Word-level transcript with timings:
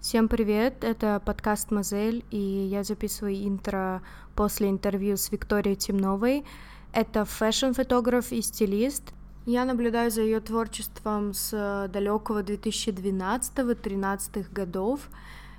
Всем 0.00 0.28
привет, 0.28 0.82
это 0.82 1.20
подкаст 1.22 1.70
Мазель, 1.70 2.24
и 2.30 2.38
я 2.38 2.84
записываю 2.84 3.46
интро 3.46 4.00
после 4.34 4.70
интервью 4.70 5.18
с 5.18 5.30
Викторией 5.30 5.76
Темновой. 5.76 6.46
Это 6.94 7.26
фэшн-фотограф 7.26 8.32
и 8.32 8.40
стилист. 8.40 9.12
Я 9.44 9.66
наблюдаю 9.66 10.10
за 10.10 10.22
ее 10.22 10.40
творчеством 10.40 11.34
с 11.34 11.86
далекого 11.92 12.42
2012-13 12.42 14.50
годов, 14.50 15.00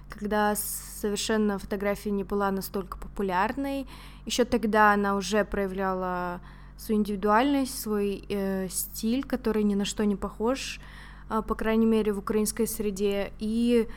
когда 0.10 0.56
совершенно 0.56 1.60
фотография 1.60 2.10
не 2.10 2.24
была 2.24 2.50
настолько 2.50 2.98
популярной. 2.98 3.86
Еще 4.26 4.44
тогда 4.44 4.92
она 4.92 5.18
уже 5.18 5.46
проявляла 5.46 6.42
свою 6.78 7.02
индивидуальность, 7.02 7.80
свой 7.80 8.26
э, 8.28 8.70
стиль, 8.70 9.24
который 9.24 9.62
ни 9.62 9.76
на 9.76 9.86
что 9.86 10.04
не 10.04 10.16
похож, 10.16 10.80
э, 11.30 11.44
по 11.48 11.54
крайней 11.54 11.86
мере, 11.86 12.12
в 12.12 12.18
украинской 12.18 12.66
среде. 12.66 13.34
И 13.38 13.88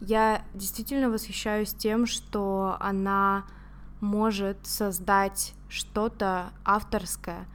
я 0.00 0.42
действительно 0.54 1.10
восхищаюсь 1.10 1.72
тем, 1.72 2.06
что 2.06 2.76
она 2.80 3.44
может 4.00 4.58
создать 4.64 5.54
что-то 5.68 6.50
авторское, 6.64 7.46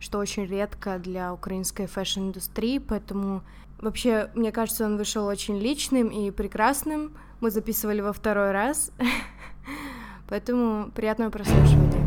что 0.00 0.18
очень 0.18 0.46
редко 0.46 0.98
для 0.98 1.32
украинской 1.32 1.86
фэшн-индустрии, 1.86 2.78
поэтому 2.78 3.42
вообще, 3.78 4.30
мне 4.34 4.52
кажется, 4.52 4.86
он 4.86 4.96
вышел 4.96 5.26
очень 5.26 5.58
личным 5.58 6.08
и 6.08 6.30
прекрасным. 6.30 7.12
Мы 7.40 7.50
записывали 7.50 8.00
во 8.00 8.12
второй 8.12 8.52
раз, 8.52 8.90
поэтому 10.28 10.90
приятного 10.92 11.30
прослушивания. 11.30 12.03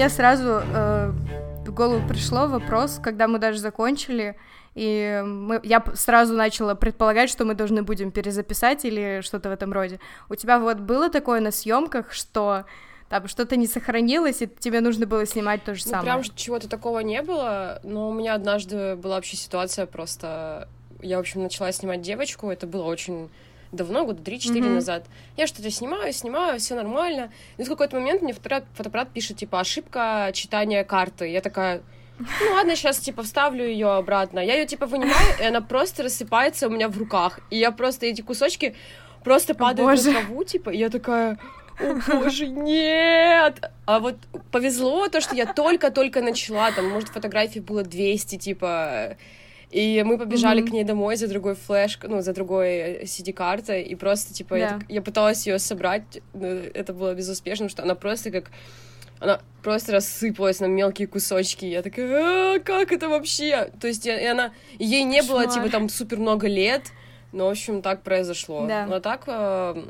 Мне 0.00 0.08
сразу 0.08 0.62
э, 0.64 1.12
в 1.66 1.74
голову 1.74 2.08
пришло 2.08 2.46
вопрос, 2.46 2.98
когда 3.02 3.28
мы 3.28 3.38
даже 3.38 3.58
закончили, 3.58 4.34
и 4.74 5.22
мы, 5.26 5.60
я 5.62 5.84
сразу 5.92 6.32
начала 6.32 6.74
предполагать, 6.74 7.28
что 7.28 7.44
мы 7.44 7.52
должны 7.52 7.82
будем 7.82 8.10
перезаписать 8.10 8.86
или 8.86 9.20
что-то 9.20 9.50
в 9.50 9.52
этом 9.52 9.74
роде. 9.74 10.00
У 10.30 10.36
тебя 10.36 10.58
вот 10.58 10.78
было 10.78 11.10
такое 11.10 11.40
на 11.40 11.50
съемках, 11.50 12.12
что 12.12 12.64
там 13.10 13.28
что-то 13.28 13.56
не 13.56 13.66
сохранилось, 13.66 14.40
и 14.40 14.46
тебе 14.46 14.80
нужно 14.80 15.04
было 15.04 15.26
снимать 15.26 15.64
то 15.64 15.74
же 15.74 15.82
ну, 15.84 15.90
самое? 15.90 16.04
Прям 16.04 16.34
чего-то 16.34 16.66
такого 16.66 17.00
не 17.00 17.20
было, 17.20 17.78
но 17.82 18.08
у 18.08 18.14
меня 18.14 18.32
однажды 18.32 18.96
была 18.96 19.16
вообще 19.16 19.36
ситуация 19.36 19.84
просто... 19.84 20.66
Я, 21.02 21.18
в 21.18 21.20
общем, 21.20 21.42
начала 21.42 21.72
снимать 21.72 22.00
девочку, 22.00 22.50
это 22.50 22.66
было 22.66 22.84
очень 22.84 23.28
давно, 23.72 24.04
года 24.04 24.22
3-4 24.22 24.52
mm-hmm. 24.52 24.68
назад. 24.68 25.06
Я 25.36 25.46
что-то 25.46 25.70
снимаю, 25.70 26.12
снимаю, 26.12 26.58
все 26.58 26.74
нормально. 26.74 27.32
И 27.56 27.64
в 27.64 27.68
какой-то 27.68 27.96
момент 27.96 28.22
мне 28.22 28.32
фотоаппарат, 28.32 28.64
фотоаппарат 28.74 29.10
пишет, 29.10 29.38
типа, 29.38 29.60
ошибка 29.60 30.30
читания 30.34 30.84
карты. 30.84 31.28
Я 31.28 31.40
такая, 31.40 31.82
ну 32.18 32.52
ладно, 32.52 32.76
сейчас, 32.76 32.98
типа, 32.98 33.22
вставлю 33.22 33.64
ее 33.64 33.92
обратно. 33.92 34.40
Я 34.40 34.54
ее, 34.56 34.66
типа, 34.66 34.86
вынимаю, 34.86 35.38
и 35.40 35.44
она 35.44 35.60
просто 35.60 36.02
рассыпается 36.02 36.66
у 36.66 36.70
меня 36.70 36.88
в 36.88 36.98
руках. 36.98 37.40
И 37.50 37.58
я 37.58 37.70
просто 37.70 38.06
эти 38.06 38.22
кусочки 38.22 38.74
просто 39.24 39.54
падают 39.54 40.04
на 40.04 40.12
траву, 40.12 40.44
типа, 40.44 40.70
и 40.70 40.78
я 40.78 40.90
такая... 40.90 41.38
О 41.78 41.94
боже, 42.12 42.46
нет! 42.46 43.70
А 43.86 44.00
вот 44.00 44.16
повезло 44.50 45.08
то, 45.08 45.22
что 45.22 45.34
я 45.34 45.46
только-только 45.46 46.20
начала, 46.20 46.70
там, 46.72 46.90
может, 46.90 47.08
фотографий 47.08 47.60
было 47.60 47.82
200, 47.82 48.36
типа, 48.36 49.16
и 49.70 50.02
мы 50.04 50.18
побежали 50.18 50.62
mm-hmm. 50.62 50.68
к 50.68 50.72
ней 50.72 50.84
домой 50.84 51.16
за 51.16 51.28
другой 51.28 51.54
флешкой, 51.54 52.10
ну, 52.10 52.20
за 52.22 52.32
другой 52.32 53.04
CD-картой, 53.04 53.82
и 53.82 53.94
просто, 53.94 54.34
типа, 54.34 54.54
yeah. 54.54 54.82
я, 54.88 54.96
я 54.96 55.02
пыталась 55.02 55.46
ее 55.46 55.58
собрать, 55.60 56.20
но 56.34 56.46
это 56.46 56.92
было 56.92 57.14
безуспешно, 57.14 57.68
что 57.68 57.82
она 57.82 57.94
просто 57.94 58.30
как... 58.30 58.50
Она 59.20 59.42
просто 59.62 59.92
рассыпалась 59.92 60.60
на 60.60 60.64
мелкие 60.64 61.06
кусочки. 61.06 61.66
Я 61.66 61.82
такая, 61.82 62.56
а, 62.56 62.58
как 62.58 62.90
это 62.90 63.08
вообще? 63.08 63.70
То 63.78 63.86
есть, 63.86 64.06
и 64.06 64.10
она... 64.10 64.52
Ей 64.78 65.04
не 65.04 65.20
Кошмар. 65.20 65.44
было, 65.44 65.54
типа, 65.54 65.68
там 65.68 65.88
супер 65.90 66.18
много 66.18 66.48
лет, 66.48 66.84
но, 67.30 67.46
в 67.46 67.50
общем, 67.50 67.82
так 67.82 68.02
произошло. 68.02 68.66
Да. 68.66 68.86
Но 68.86 68.98
так 68.98 69.24
э, 69.26 69.84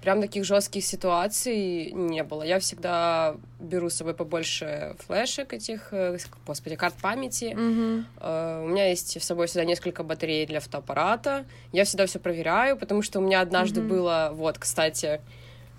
прям 0.00 0.20
таких 0.20 0.44
жестких 0.44 0.84
ситуаций 0.84 1.90
не 1.92 2.22
было. 2.22 2.42
Я 2.42 2.58
всегда 2.58 3.36
беру 3.58 3.90
с 3.90 3.94
собой 3.94 4.14
побольше 4.14 4.96
флешек 5.06 5.52
этих, 5.52 5.88
э, 5.92 6.16
господи, 6.46 6.76
карт 6.76 6.94
памяти. 7.00 7.54
Mm-hmm. 7.56 8.04
Uh, 8.20 8.64
у 8.64 8.68
меня 8.68 8.88
есть 8.88 9.20
с 9.20 9.24
собой 9.24 9.46
всегда 9.46 9.64
несколько 9.64 10.02
батарей 10.02 10.46
для 10.46 10.60
фотоаппарата. 10.60 11.44
Я 11.72 11.84
всегда 11.84 12.06
все 12.06 12.18
проверяю, 12.18 12.76
потому 12.76 13.02
что 13.02 13.18
у 13.18 13.22
меня 13.22 13.40
однажды 13.40 13.80
mm-hmm. 13.80 13.88
было, 13.88 14.30
вот, 14.32 14.58
кстати, 14.58 15.20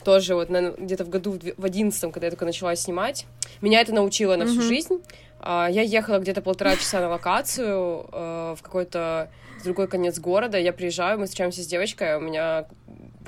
тоже 0.04 0.36
вот 0.36 0.50
где-то 0.50 1.06
в 1.06 1.10
году 1.10 1.40
в 1.58 1.66
одиннадцатом, 1.66 2.12
когда 2.12 2.28
я 2.28 2.32
только 2.32 2.46
начала 2.46 2.76
снимать, 2.76 3.26
меня 3.62 3.82
это 3.82 3.94
научило 3.94 4.36
на 4.36 4.46
всю 4.46 4.60
mm-hmm. 4.60 4.68
жизнь. 4.68 5.04
Uh, 5.40 5.72
я 5.72 5.82
ехала 5.82 6.20
где-то 6.20 6.42
полтора 6.42 6.76
часа 6.76 7.00
на 7.00 7.08
локацию 7.08 8.06
uh, 8.12 8.56
в 8.58 8.62
какой-то 8.62 9.30
другой 9.64 9.88
конец 9.88 10.20
города. 10.20 10.58
Я 10.58 10.74
приезжаю, 10.74 11.20
мы 11.20 11.26
встречаемся 11.26 11.64
с 11.64 11.68
девочкой, 11.68 12.16
а 12.16 12.18
у 12.18 12.22
меня 12.22 12.66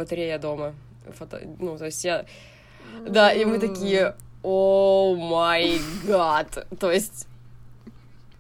батарея 0.04 0.40
дома 0.40 0.74
фото... 1.18 1.42
ну, 1.60 1.78
то 1.78 1.86
есть 1.86 2.04
я... 2.04 2.26
Да, 3.08 3.32
и 3.32 3.46
мы 3.46 3.60
такие, 3.60 4.16
oh 4.44 5.16
my 5.16 5.80
God, 6.06 6.68
то 6.80 6.92
есть... 6.92 7.28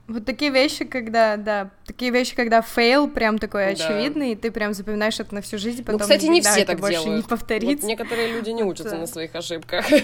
Вот 0.07 0.25
такие 0.25 0.51
вещи, 0.51 0.83
когда, 0.83 1.37
да, 1.37 1.69
такие 1.85 2.11
вещи, 2.11 2.35
когда 2.35 2.61
фейл 2.61 3.09
прям 3.09 3.37
такой 3.37 3.67
да. 3.67 3.71
очевидный, 3.71 4.33
и 4.33 4.35
ты 4.35 4.51
прям 4.51 4.73
запоминаешь 4.73 5.17
это 5.21 5.33
на 5.33 5.41
всю 5.41 5.57
жизнь, 5.57 5.77
ну, 5.79 5.83
потом 5.85 5.99
ну, 5.99 6.03
кстати, 6.03 6.25
не 6.25 6.41
все 6.41 6.65
так 6.65 6.81
больше 6.81 7.03
делают. 7.03 7.23
не 7.23 7.29
повторится. 7.29 7.85
Вот 7.85 7.89
некоторые 7.89 8.33
люди 8.33 8.49
не 8.49 8.63
учатся 8.65 8.97
на 8.97 9.07
своих 9.07 9.33
ошибках. 9.35 9.85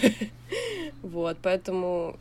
Вот, 1.03 1.38
поэтому... 1.41 2.18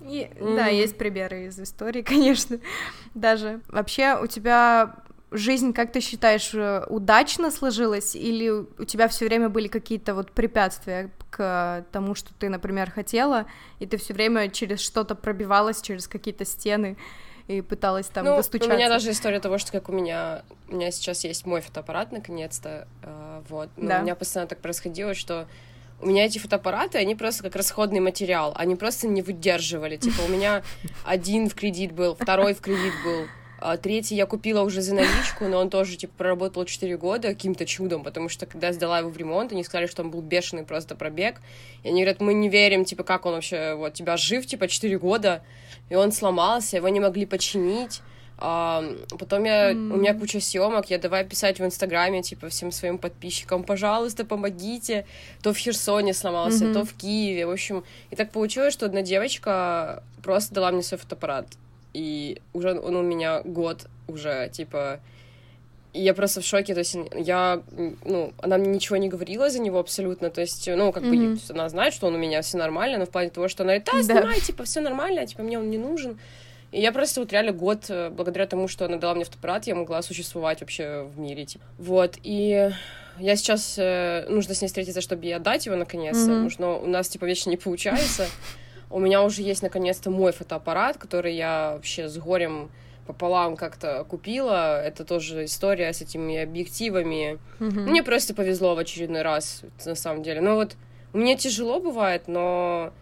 Да, 0.00 0.66
есть 0.68 0.96
примеры 0.96 1.46
из 1.46 1.58
истории, 1.58 2.02
конечно, 2.06 2.58
даже. 3.14 3.60
Вообще, 3.68 4.16
у 4.16 4.26
тебя 4.26 4.94
жизнь, 5.30 5.72
как 5.72 5.92
ты 5.92 6.00
считаешь, 6.00 6.52
э, 6.54 6.84
удачно 6.88 7.50
сложилась, 7.50 8.14
или 8.14 8.48
у 8.50 8.84
тебя 8.84 9.08
все 9.08 9.26
время 9.26 9.48
были 9.48 9.68
какие-то 9.68 10.14
вот 10.14 10.30
препятствия 10.30 11.10
к 11.30 11.84
тому, 11.92 12.14
что 12.14 12.32
ты, 12.34 12.48
например, 12.48 12.90
хотела, 12.90 13.46
и 13.78 13.86
ты 13.86 13.96
все 13.96 14.14
время 14.14 14.48
через 14.48 14.80
что-то 14.80 15.14
пробивалась, 15.14 15.82
через 15.82 16.06
какие-то 16.06 16.44
стены 16.44 16.96
и 17.48 17.60
пыталась 17.60 18.06
там 18.06 18.24
ну, 18.24 18.36
достучаться? 18.36 18.72
У 18.72 18.76
меня 18.76 18.88
даже 18.88 19.10
история 19.10 19.40
того, 19.40 19.58
что 19.58 19.72
как 19.72 19.88
у 19.88 19.92
меня, 19.92 20.44
у 20.68 20.76
меня 20.76 20.90
сейчас 20.90 21.24
есть 21.24 21.44
мой 21.44 21.60
фотоаппарат, 21.60 22.12
наконец-то, 22.12 22.86
э, 23.02 23.42
вот, 23.48 23.68
но 23.76 23.88
да. 23.88 23.98
у 23.98 24.02
меня 24.02 24.14
постоянно 24.14 24.48
так 24.48 24.60
происходило, 24.60 25.14
что 25.14 25.46
у 26.00 26.06
меня 26.06 26.26
эти 26.26 26.38
фотоаппараты, 26.38 26.98
они 26.98 27.14
просто 27.14 27.42
как 27.42 27.56
расходный 27.56 28.00
материал, 28.00 28.52
они 28.56 28.76
просто 28.76 29.08
не 29.08 29.22
выдерживали, 29.22 29.96
типа 29.96 30.22
у 30.22 30.28
меня 30.28 30.62
один 31.04 31.48
в 31.48 31.54
кредит 31.54 31.92
был, 31.92 32.14
второй 32.14 32.54
в 32.54 32.60
кредит 32.60 32.92
был, 33.04 33.26
а 33.68 33.76
третий 33.78 34.14
я 34.14 34.26
купила 34.26 34.62
уже 34.62 34.80
за 34.80 34.94
наличку, 34.94 35.48
но 35.48 35.58
он 35.58 35.70
тоже, 35.70 35.96
типа, 35.96 36.12
проработал 36.16 36.64
4 36.64 36.96
года 36.98 37.28
каким-то 37.30 37.66
чудом, 37.66 38.04
потому 38.04 38.28
что, 38.28 38.46
когда 38.46 38.72
сдала 38.72 39.00
его 39.00 39.10
в 39.10 39.16
ремонт, 39.16 39.50
они 39.50 39.64
сказали, 39.64 39.88
что 39.88 40.04
он 40.04 40.12
был 40.12 40.20
бешеный 40.20 40.62
просто 40.62 40.94
пробег. 40.94 41.40
И 41.82 41.88
они 41.88 42.02
говорят, 42.02 42.20
мы 42.20 42.32
не 42.32 42.48
верим, 42.48 42.84
типа, 42.84 43.02
как 43.02 43.26
он 43.26 43.32
вообще, 43.32 43.74
вот, 43.74 43.92
тебя 43.94 44.16
жив, 44.16 44.46
типа, 44.46 44.68
4 44.68 44.96
года, 45.00 45.42
и 45.88 45.96
он 45.96 46.12
сломался, 46.12 46.76
его 46.76 46.88
не 46.90 47.00
могли 47.00 47.26
починить. 47.26 48.02
А, 48.38 48.84
потом 49.18 49.42
я, 49.42 49.72
mm. 49.72 49.94
у 49.94 49.96
меня 49.96 50.14
куча 50.14 50.38
съемок, 50.38 50.88
я 50.88 50.98
давай 50.98 51.24
писать 51.24 51.58
в 51.58 51.64
Инстаграме, 51.64 52.22
типа, 52.22 52.50
всем 52.50 52.70
своим 52.70 52.98
подписчикам, 52.98 53.64
пожалуйста, 53.64 54.24
помогите. 54.24 55.06
То 55.42 55.52
в 55.52 55.56
Херсоне 55.56 56.14
сломался, 56.14 56.66
mm-hmm. 56.66 56.72
то 56.72 56.84
в 56.84 56.92
Киеве, 56.92 57.46
в 57.46 57.50
общем. 57.50 57.82
И 58.10 58.14
так 58.14 58.30
получилось, 58.30 58.74
что 58.74 58.86
одна 58.86 59.02
девочка 59.02 60.04
просто 60.22 60.54
дала 60.54 60.70
мне 60.70 60.84
свой 60.84 61.00
фотоаппарат 61.00 61.46
и 61.96 62.42
уже 62.52 62.78
он 62.78 62.94
у 62.94 63.02
меня 63.02 63.40
год 63.42 63.86
уже, 64.06 64.50
типа, 64.52 65.00
и 65.94 66.02
я 66.02 66.12
просто 66.12 66.42
в 66.42 66.44
шоке, 66.44 66.74
то 66.74 66.80
есть 66.80 66.94
я, 67.14 67.62
ну, 68.04 68.34
она 68.42 68.58
мне 68.58 68.68
ничего 68.68 68.98
не 68.98 69.08
говорила 69.08 69.48
за 69.48 69.60
него 69.60 69.78
абсолютно, 69.78 70.28
то 70.28 70.42
есть, 70.42 70.68
ну, 70.68 70.92
как 70.92 71.04
mm-hmm. 71.04 71.48
бы 71.48 71.54
она 71.54 71.68
знает, 71.70 71.94
что 71.94 72.08
он 72.08 72.14
у 72.14 72.18
меня 72.18 72.42
все 72.42 72.58
нормально, 72.58 72.98
но 72.98 73.06
в 73.06 73.10
плане 73.10 73.30
того, 73.30 73.48
что 73.48 73.62
она 73.62 73.78
говорит, 73.78 73.88
да, 73.90 74.02
снимай, 74.02 74.40
типа, 74.40 74.64
все 74.64 74.80
нормально, 74.80 75.26
типа, 75.26 75.42
мне 75.42 75.58
он 75.58 75.70
не 75.70 75.78
нужен. 75.78 76.18
И 76.70 76.80
я 76.82 76.92
просто 76.92 77.20
вот 77.20 77.32
реально 77.32 77.52
год, 77.52 77.86
э, 77.88 78.10
благодаря 78.10 78.46
тому, 78.46 78.68
что 78.68 78.84
она 78.84 78.98
дала 78.98 79.14
мне 79.14 79.24
фотоаппарат, 79.24 79.66
я 79.66 79.74
могла 79.74 80.02
существовать 80.02 80.60
вообще 80.60 81.04
в 81.04 81.18
мире, 81.18 81.46
типа. 81.46 81.64
Вот, 81.78 82.16
и 82.22 82.70
я 83.18 83.36
сейчас, 83.36 83.76
э, 83.78 84.26
нужно 84.28 84.54
с 84.54 84.60
ней 84.60 84.66
встретиться, 84.66 85.00
чтобы 85.00 85.24
ей 85.24 85.36
отдать 85.36 85.64
его 85.64 85.76
наконец-то, 85.76 86.20
mm-hmm. 86.20 86.28
потому 86.28 86.50
что 86.50 86.78
у 86.78 86.86
нас, 86.86 87.08
типа, 87.08 87.24
вечно 87.24 87.48
не 87.48 87.56
получается. 87.56 88.26
У 88.90 89.00
меня 89.00 89.22
уже 89.22 89.42
есть 89.42 89.62
наконец-то 89.62 90.10
мой 90.10 90.32
фотоаппарат, 90.32 90.96
который 90.96 91.34
я 91.34 91.72
вообще 91.74 92.08
с 92.08 92.16
горем 92.18 92.70
пополам 93.06 93.56
как-то 93.56 94.04
купила. 94.04 94.82
Это 94.82 95.04
тоже 95.04 95.44
история 95.44 95.92
с 95.92 96.02
этими 96.02 96.38
объективами. 96.38 97.38
Mm-hmm. 97.60 97.86
Мне 97.88 98.02
просто 98.02 98.34
повезло 98.34 98.74
в 98.74 98.78
очередной 98.78 99.22
раз, 99.22 99.62
на 99.84 99.94
самом 99.94 100.22
деле. 100.22 100.40
Но 100.40 100.56
вот 100.56 100.76
мне 101.12 101.36
тяжело 101.36 101.80
бывает, 101.80 102.24
но 102.26 102.92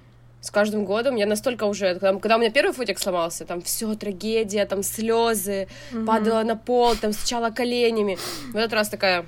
с 0.41 0.51
каждым 0.51 0.85
годом 0.85 1.17
я 1.17 1.27
настолько 1.27 1.65
уже, 1.65 1.95
когда, 1.95 2.13
когда 2.13 2.37
у 2.37 2.39
меня 2.39 2.51
первый 2.51 2.73
фотик 2.73 2.99
сломался, 2.99 3.47
там 3.47 3.63
все 3.63 3.95
трагедия, 3.95 4.67
там 4.67 4.83
слезы, 4.83 5.69
mm-hmm. 5.93 6.05
падала 6.05 6.43
на 6.43 6.57
пол, 6.57 6.95
там 6.97 7.13
сначала 7.13 7.51
коленями. 7.51 8.19
В 8.53 8.57
этот 8.57 8.75
раз 8.75 8.89
такая 8.89 9.25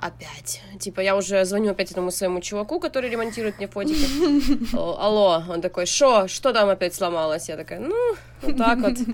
опять. 0.00 0.60
Типа, 0.78 1.00
я 1.00 1.16
уже 1.16 1.44
звоню 1.44 1.70
опять 1.70 1.90
этому 1.90 2.10
своему 2.10 2.40
чуваку, 2.40 2.80
который 2.80 3.10
ремонтирует 3.10 3.58
мне 3.58 3.68
фотики. 3.68 4.74
Алло, 4.76 5.42
он 5.48 5.60
такой, 5.60 5.86
что, 5.86 6.28
что 6.28 6.52
там 6.52 6.68
опять 6.68 6.94
сломалось? 6.94 7.48
Я 7.48 7.56
такая, 7.56 7.80
ну, 7.80 8.14
вот 8.42 8.56
так 8.56 8.78
вот. 8.78 8.96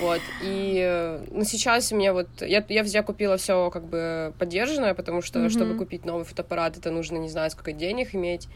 Вот, 0.00 0.20
и, 0.42 1.20
ну, 1.32 1.44
сейчас 1.44 1.92
у 1.92 1.96
меня 1.96 2.14
вот, 2.14 2.28
я, 2.40 2.64
я 2.68 2.82
везде 2.82 3.02
купила 3.02 3.36
все 3.36 3.68
как 3.68 3.84
бы 3.84 4.32
поддержанное, 4.38 4.94
потому 4.94 5.20
что, 5.20 5.40
mm-hmm. 5.40 5.50
чтобы 5.50 5.76
купить 5.76 6.06
новый 6.06 6.24
фотоаппарат, 6.24 6.78
это 6.78 6.90
нужно, 6.90 7.18
не 7.18 7.28
знаю, 7.28 7.50
сколько 7.50 7.72
денег 7.72 8.14
иметь. 8.14 8.48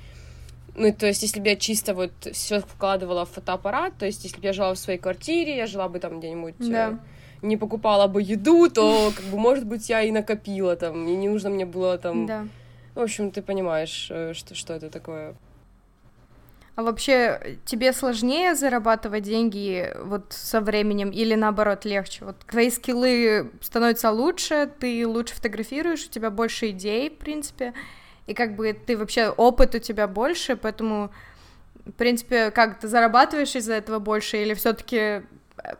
Ну, 0.76 0.92
то 0.94 1.06
есть, 1.06 1.22
если 1.22 1.40
бы 1.40 1.48
я 1.48 1.56
чисто 1.56 1.94
вот 1.94 2.12
все 2.32 2.60
вкладывала 2.60 3.26
в 3.26 3.30
фотоаппарат, 3.30 3.98
то 3.98 4.06
есть, 4.06 4.24
если 4.24 4.40
бы 4.40 4.46
я 4.46 4.52
жила 4.52 4.72
в 4.72 4.78
своей 4.78 4.98
квартире, 4.98 5.56
я 5.56 5.66
жила 5.66 5.88
бы 5.88 5.98
там 5.98 6.20
где-нибудь... 6.20 6.54
Да. 6.58 6.90
Э, 6.90 6.96
не 7.46 7.56
покупала 7.56 8.06
бы 8.06 8.22
еду, 8.22 8.68
то, 8.70 9.12
как 9.14 9.24
бы, 9.26 9.38
может 9.38 9.66
быть, 9.66 9.88
я 9.88 10.02
и 10.02 10.10
накопила 10.10 10.76
там, 10.76 11.06
и 11.08 11.16
не 11.16 11.28
нужно 11.28 11.50
мне 11.50 11.66
было 11.66 11.98
там... 11.98 12.26
Да. 12.26 12.46
В 12.94 13.00
общем, 13.00 13.30
ты 13.30 13.42
понимаешь, 13.42 14.08
э, 14.10 14.32
что, 14.32 14.54
что 14.54 14.72
это 14.72 14.88
такое. 14.88 15.34
А 16.76 16.82
вообще 16.82 17.58
тебе 17.64 17.92
сложнее 17.92 18.54
зарабатывать 18.54 19.22
деньги 19.22 19.90
вот 20.02 20.32
со 20.32 20.60
временем 20.60 21.10
или 21.10 21.34
наоборот 21.34 21.84
легче? 21.84 22.24
Вот 22.24 22.36
твои 22.50 22.70
скиллы 22.70 23.50
становятся 23.60 24.10
лучше, 24.10 24.70
ты 24.78 25.06
лучше 25.06 25.34
фотографируешь, 25.34 26.06
у 26.06 26.10
тебя 26.10 26.30
больше 26.30 26.70
идей, 26.70 27.08
в 27.08 27.16
принципе, 27.16 27.72
и 28.26 28.34
как 28.34 28.56
бы 28.56 28.74
ты 28.74 28.96
вообще 28.96 29.28
опыт 29.28 29.74
у 29.74 29.78
тебя 29.78 30.06
больше, 30.06 30.56
поэтому 30.56 31.10
в 31.86 31.92
принципе, 31.92 32.50
как 32.50 32.80
ты 32.80 32.88
зарабатываешь 32.88 33.54
из-за 33.54 33.74
этого 33.74 33.98
больше, 33.98 34.42
или 34.42 34.54
все-таки 34.54 35.22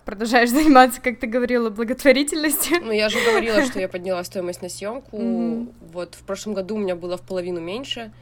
продолжаешь 0.05 0.51
заниматься, 0.51 1.01
как 1.01 1.19
ты 1.19 1.27
говорила, 1.27 1.71
благотворительностью. 1.71 2.79
Ну, 2.83 2.93
я 2.93 3.09
же 3.09 3.19
говорила, 3.25 3.65
что 3.65 3.81
я 3.81 3.89
подняла 3.97 4.25
стоимость 4.25 4.63
на 4.63 4.69
съемку. 4.69 5.17
Mm-hmm. 5.17 5.75
Вот 5.93 6.15
в 6.15 6.23
прошлом 6.23 6.55
году 6.55 6.77
у 6.77 6.79
меня 6.79 6.97
было 6.97 7.17
в 7.17 7.23
половину 7.23 7.61
меньше. 7.61 8.13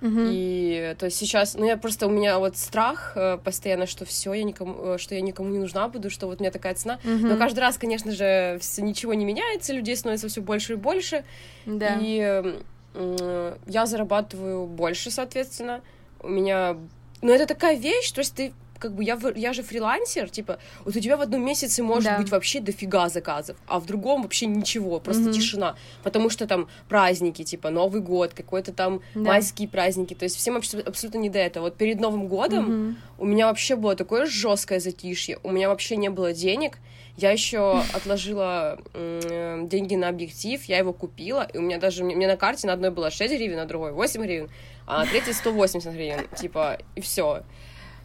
Mm-hmm. 0.00 0.28
И 0.30 0.94
то 0.96 1.06
есть 1.06 1.18
сейчас, 1.18 1.54
ну 1.54 1.66
я 1.66 1.76
просто 1.76 2.06
у 2.06 2.10
меня 2.10 2.38
вот 2.38 2.56
страх 2.56 3.12
э, 3.16 3.36
постоянно, 3.42 3.86
что 3.86 4.04
все, 4.04 4.32
я 4.32 4.44
никому, 4.44 4.94
э, 4.94 4.98
что 4.98 5.16
я 5.16 5.20
никому 5.20 5.48
не 5.48 5.58
нужна 5.58 5.88
буду, 5.88 6.08
что 6.08 6.28
вот 6.28 6.38
у 6.38 6.42
меня 6.42 6.52
такая 6.52 6.74
цена. 6.74 7.00
Mm-hmm. 7.02 7.26
Но 7.26 7.36
каждый 7.36 7.60
раз, 7.60 7.78
конечно 7.78 8.12
же, 8.12 8.58
все, 8.60 8.82
ничего 8.82 9.14
не 9.14 9.24
меняется, 9.24 9.72
людей 9.72 9.96
становится 9.96 10.28
все 10.28 10.40
больше 10.40 10.74
и 10.74 10.76
больше. 10.76 11.24
Да. 11.66 11.98
И 12.00 12.54
э, 12.94 13.56
я 13.66 13.86
зарабатываю 13.86 14.66
больше, 14.66 15.10
соответственно. 15.10 15.80
У 16.20 16.28
меня, 16.28 16.76
ну 17.20 17.32
это 17.32 17.46
такая 17.46 17.76
вещь, 17.76 18.12
то 18.12 18.20
есть 18.20 18.34
ты 18.36 18.52
как 18.78 18.94
бы 18.94 19.04
я, 19.04 19.18
я 19.34 19.52
же 19.52 19.62
фрилансер, 19.62 20.30
типа, 20.30 20.58
вот 20.84 20.96
у 20.96 21.00
тебя 21.00 21.16
в 21.16 21.20
одном 21.20 21.44
месяце 21.44 21.82
может 21.82 22.04
да. 22.04 22.18
быть 22.18 22.30
вообще 22.30 22.60
дофига 22.60 23.08
заказов, 23.08 23.56
а 23.66 23.80
в 23.80 23.86
другом 23.86 24.22
вообще 24.22 24.46
ничего, 24.46 25.00
просто 25.00 25.24
mm-hmm. 25.24 25.32
тишина, 25.32 25.76
потому 26.02 26.30
что 26.30 26.46
там 26.46 26.68
праздники, 26.88 27.44
типа 27.44 27.70
Новый 27.70 28.00
год, 28.00 28.34
какой-то 28.34 28.72
там 28.72 29.00
да. 29.14 29.20
майские 29.20 29.68
праздники, 29.68 30.14
то 30.14 30.24
есть 30.24 30.36
всем 30.36 30.56
абсолютно 30.56 31.18
не 31.18 31.30
до 31.30 31.38
этого. 31.38 31.64
Вот 31.64 31.76
перед 31.76 32.00
Новым 32.00 32.28
годом 32.28 32.70
mm-hmm. 32.70 32.94
у 33.18 33.26
меня 33.26 33.46
вообще 33.46 33.76
было 33.76 33.94
такое 33.96 34.26
жесткое 34.26 34.80
затишье, 34.80 35.38
у 35.42 35.50
меня 35.50 35.68
вообще 35.68 35.96
не 35.96 36.08
было 36.08 36.32
денег, 36.32 36.78
я 37.18 37.32
еще 37.32 37.82
отложила 37.92 38.78
деньги 38.94 39.96
на 39.96 40.08
объектив, 40.08 40.62
я 40.64 40.78
его 40.78 40.92
купила, 40.92 41.42
и 41.52 41.58
у 41.58 41.62
меня 41.62 41.78
даже, 41.78 42.04
мне 42.04 42.26
на 42.26 42.36
карте 42.36 42.66
на 42.66 42.72
одной 42.72 42.90
было 42.90 43.10
6 43.10 43.34
гривен, 43.34 43.56
на 43.56 43.66
другой 43.66 43.92
8 43.92 44.22
гривен, 44.22 44.50
а 44.86 45.04
на 45.04 45.06
третьей 45.06 45.32
180 45.32 45.92
гривен, 45.92 46.28
типа, 46.36 46.78
и 46.94 47.00
все. 47.00 47.42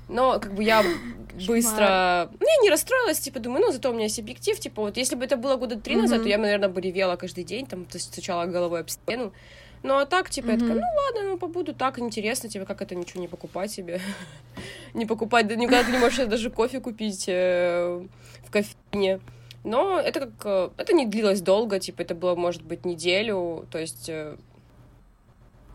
Но 0.10 0.40
как 0.40 0.54
бы 0.54 0.64
я 0.64 0.84
быстро... 1.48 2.30
Ну, 2.40 2.48
я 2.48 2.64
не 2.64 2.70
расстроилась, 2.70 3.20
типа, 3.20 3.40
думаю, 3.40 3.66
ну, 3.66 3.72
зато 3.72 3.90
у 3.90 3.94
меня 3.94 4.04
есть 4.04 4.20
объектив, 4.20 4.60
типа, 4.60 4.82
вот 4.82 4.98
если 4.98 5.16
бы 5.16 5.26
это 5.26 5.38
было 5.38 5.56
года 5.56 5.80
три 5.80 5.96
назад, 5.96 6.24
то 6.24 6.30
я, 6.30 6.38
наверное, 6.38 6.70
бы 6.70 6.82
ревела 6.82 7.16
каждый 7.16 7.44
день, 7.44 7.66
там, 7.66 7.86
то 7.86 7.98
есть 7.98 8.12
стучала 8.12 8.46
головой 8.46 8.82
об 8.82 8.90
стену. 8.90 9.34
Ну, 9.82 9.98
а 9.98 10.06
так, 10.06 10.30
типа, 10.30 10.52
я 10.52 10.58
такая, 10.58 10.76
ну, 10.76 10.82
ладно, 10.82 11.30
ну, 11.32 11.38
побуду 11.38 11.74
так, 11.74 12.00
интересно 12.00 12.50
тебе, 12.50 12.66
как 12.66 12.82
это 12.82 12.96
ничего 12.96 13.22
не 13.22 13.28
покупать 13.28 13.72
себе. 13.72 14.00
не 14.94 15.06
покупать, 15.06 15.46
никогда 15.50 15.84
ты 15.84 15.92
не 15.92 15.98
можешь 15.98 16.26
даже 16.28 16.50
кофе 16.50 16.80
купить 16.80 17.26
э, 17.28 18.06
в 18.46 18.52
кофейне. 18.52 19.20
Но 19.64 20.00
это 20.00 20.22
как... 20.22 20.32
Э, 20.46 20.70
это 20.78 20.94
не 20.94 21.06
длилось 21.06 21.42
долго, 21.42 21.80
типа, 21.80 22.02
это 22.02 22.16
было, 22.16 22.36
может 22.36 22.64
быть, 22.64 22.86
неделю, 22.86 23.68
то 23.72 23.78
есть 23.78 24.10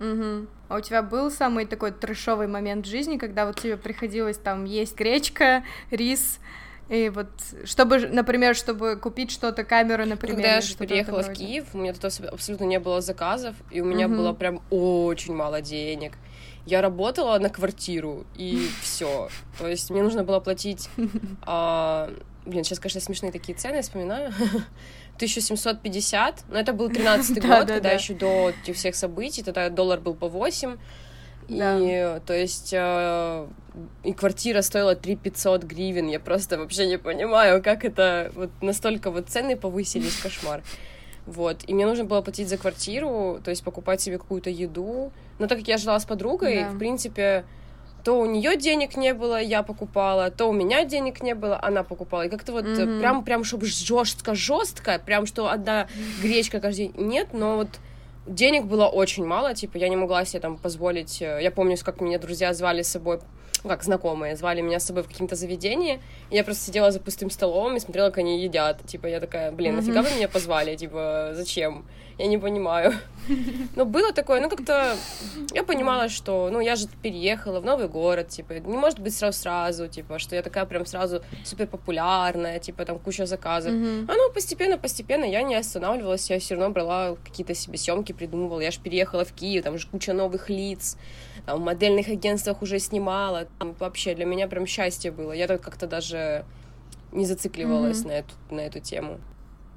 Угу. 0.00 0.46
А 0.68 0.76
у 0.76 0.80
тебя 0.80 1.02
был 1.02 1.30
самый 1.30 1.66
такой 1.66 1.92
трешовый 1.92 2.46
момент 2.46 2.86
в 2.86 2.88
жизни, 2.88 3.16
когда 3.16 3.46
вот 3.46 3.60
тебе 3.60 3.76
приходилось 3.76 4.36
там 4.36 4.64
есть 4.64 4.96
гречка, 4.96 5.64
рис, 5.90 6.38
и 6.88 7.10
вот, 7.10 7.28
чтобы, 7.64 7.98
например, 8.08 8.54
чтобы 8.54 8.96
купить 8.96 9.30
что-то, 9.30 9.64
камеру, 9.64 10.06
например. 10.06 10.36
Когда 10.36 10.54
я 10.54 10.60
же 10.60 10.74
переехала 10.74 11.22
в 11.22 11.32
Киев, 11.32 11.66
у 11.74 11.78
меня 11.78 11.92
тут 11.92 12.04
абсолютно 12.04 12.64
не 12.64 12.80
было 12.80 13.00
заказов, 13.00 13.54
и 13.70 13.80
у 13.80 13.84
меня 13.84 14.06
угу. 14.06 14.16
было 14.16 14.32
прям 14.32 14.62
очень 14.70 15.34
мало 15.34 15.60
денег. 15.60 16.14
Я 16.64 16.82
работала 16.82 17.38
на 17.38 17.50
квартиру, 17.50 18.24
и 18.36 18.68
все. 18.82 19.28
То 19.58 19.68
есть 19.68 19.90
мне 19.90 20.02
нужно 20.02 20.24
было 20.24 20.40
платить... 20.40 20.88
Блин, 22.48 22.64
сейчас, 22.64 22.78
конечно, 22.78 23.00
смешные 23.00 23.30
такие 23.30 23.56
цены, 23.56 23.82
вспоминаю. 23.82 24.32
1750, 25.16 26.44
но 26.48 26.58
это 26.58 26.72
был 26.72 26.88
13-й 26.88 27.40
год, 27.46 27.68
когда 27.68 27.90
еще 27.90 28.14
до 28.14 28.50
этих 28.50 28.76
всех 28.76 28.94
событий, 28.94 29.42
тогда 29.42 29.68
доллар 29.68 30.00
был 30.00 30.14
по 30.14 30.28
8, 30.28 30.76
и, 31.48 32.20
то 32.26 32.34
есть, 32.34 32.72
э, 32.72 33.46
и 34.04 34.12
квартира 34.12 34.62
стоила 34.62 34.94
3 34.94 35.16
500 35.16 35.64
гривен, 35.64 36.06
я 36.08 36.20
просто 36.20 36.58
вообще 36.58 36.86
не 36.86 36.98
понимаю, 36.98 37.62
как 37.62 37.84
это, 37.84 38.30
вот 38.34 38.50
настолько 38.62 39.10
вот 39.10 39.28
цены 39.28 39.56
повысились, 39.56 40.16
кошмар. 40.22 40.62
Вот, 41.26 41.64
и 41.66 41.74
мне 41.74 41.84
нужно 41.84 42.04
было 42.04 42.22
платить 42.22 42.48
за 42.48 42.56
квартиру, 42.56 43.40
то 43.44 43.50
есть 43.50 43.62
покупать 43.62 44.00
себе 44.00 44.16
какую-то 44.16 44.48
еду, 44.48 45.12
но 45.38 45.46
так 45.46 45.58
как 45.58 45.68
я 45.68 45.76
жила 45.76 46.00
с 46.00 46.06
подругой, 46.06 46.62
да. 46.62 46.70
в 46.70 46.78
принципе, 46.78 47.44
то 48.04 48.18
у 48.20 48.26
нее 48.26 48.56
денег 48.56 48.96
не 48.96 49.12
было, 49.14 49.40
я 49.40 49.62
покупала, 49.62 50.30
то 50.30 50.46
у 50.46 50.52
меня 50.52 50.84
денег 50.84 51.22
не 51.22 51.34
было, 51.34 51.58
она 51.62 51.82
покупала. 51.82 52.26
И 52.26 52.28
как-то 52.28 52.52
вот 52.52 52.64
mm-hmm. 52.64 53.00
прям, 53.00 53.24
прям, 53.24 53.44
чтобы 53.44 53.66
жестко, 53.66 54.34
жестко, 54.34 55.00
прям 55.04 55.26
что 55.26 55.50
одна 55.50 55.88
гречка 56.22 56.60
каждый 56.60 56.88
день. 56.88 56.94
Нет, 56.96 57.28
но 57.32 57.56
вот 57.56 57.68
денег 58.28 58.64
было 58.64 58.86
очень 58.86 59.24
мало, 59.24 59.54
типа, 59.54 59.76
я 59.78 59.88
не 59.88 59.96
могла 59.96 60.24
себе 60.24 60.40
там 60.40 60.56
позволить. 60.56 61.20
Э, 61.22 61.38
я 61.42 61.50
помню, 61.50 61.76
как 61.82 62.00
меня 62.00 62.18
друзья 62.18 62.52
звали 62.54 62.82
с 62.82 62.88
собой, 62.88 63.20
ну, 63.64 63.70
как 63.70 63.82
знакомые, 63.82 64.36
звали 64.36 64.60
меня 64.60 64.78
с 64.78 64.84
собой 64.84 65.02
в 65.02 65.08
каким-то 65.08 65.34
заведении, 65.34 66.00
и 66.30 66.36
я 66.36 66.44
просто 66.44 66.64
сидела 66.64 66.90
за 66.90 67.00
пустым 67.00 67.30
столом 67.30 67.76
и 67.76 67.80
смотрела, 67.80 68.08
как 68.08 68.18
они 68.18 68.42
едят. 68.42 68.84
Типа, 68.86 69.06
я 69.06 69.20
такая, 69.20 69.50
блин, 69.52 69.76
нафига 69.76 70.02
вы 70.02 70.10
меня 70.10 70.28
позвали? 70.28 70.76
Типа, 70.76 71.32
зачем? 71.34 71.84
Я 72.18 72.26
не 72.26 72.38
понимаю. 72.38 72.94
Но 73.76 73.84
было 73.84 74.12
такое, 74.12 74.40
ну 74.40 74.48
как-то 74.48 74.96
я 75.54 75.62
понимала, 75.62 76.08
что, 76.08 76.50
ну 76.50 76.60
я 76.60 76.76
же 76.76 76.88
переехала 77.02 77.60
в 77.60 77.64
новый 77.64 77.88
город, 77.88 78.28
типа, 78.28 78.54
не 78.54 78.76
может 78.76 78.98
быть 78.98 79.14
сразу-сразу, 79.14 79.86
типа, 79.86 80.18
что 80.18 80.34
я 80.34 80.42
такая 80.42 80.64
прям 80.64 80.84
сразу 80.84 81.22
супер 81.44 81.66
популярная, 81.68 82.58
типа, 82.58 82.84
там 82.84 82.98
куча 82.98 83.26
заказов. 83.26 83.72
Mm-hmm. 83.72 84.06
А 84.08 84.14
ну 84.14 84.32
постепенно-постепенно 84.32 85.24
я 85.24 85.42
не 85.42 85.54
останавливалась, 85.54 86.28
я 86.30 86.40
все 86.40 86.54
равно 86.54 86.70
брала 86.70 87.16
какие-то 87.24 87.54
себе 87.54 87.78
съемки, 87.78 88.12
придумывала. 88.12 88.60
Я 88.60 88.70
же 88.70 88.80
переехала 88.80 89.24
в 89.24 89.32
Киев, 89.32 89.62
там 89.62 89.78
же 89.78 89.86
куча 89.86 90.12
новых 90.12 90.50
лиц, 90.50 90.96
там 91.46 91.60
в 91.60 91.64
модельных 91.64 92.08
агентствах 92.08 92.62
уже 92.62 92.78
снимала. 92.78 93.46
Там, 93.58 93.74
вообще 93.78 94.14
для 94.14 94.24
меня 94.24 94.48
прям 94.48 94.66
счастье 94.66 95.12
было. 95.12 95.32
Я 95.32 95.46
так 95.46 95.60
как-то 95.60 95.86
даже 95.86 96.44
не 97.12 97.24
зацикливалась 97.24 98.02
mm-hmm. 98.02 98.08
на, 98.08 98.12
эту, 98.12 98.34
на 98.50 98.60
эту 98.60 98.80
тему. 98.80 99.18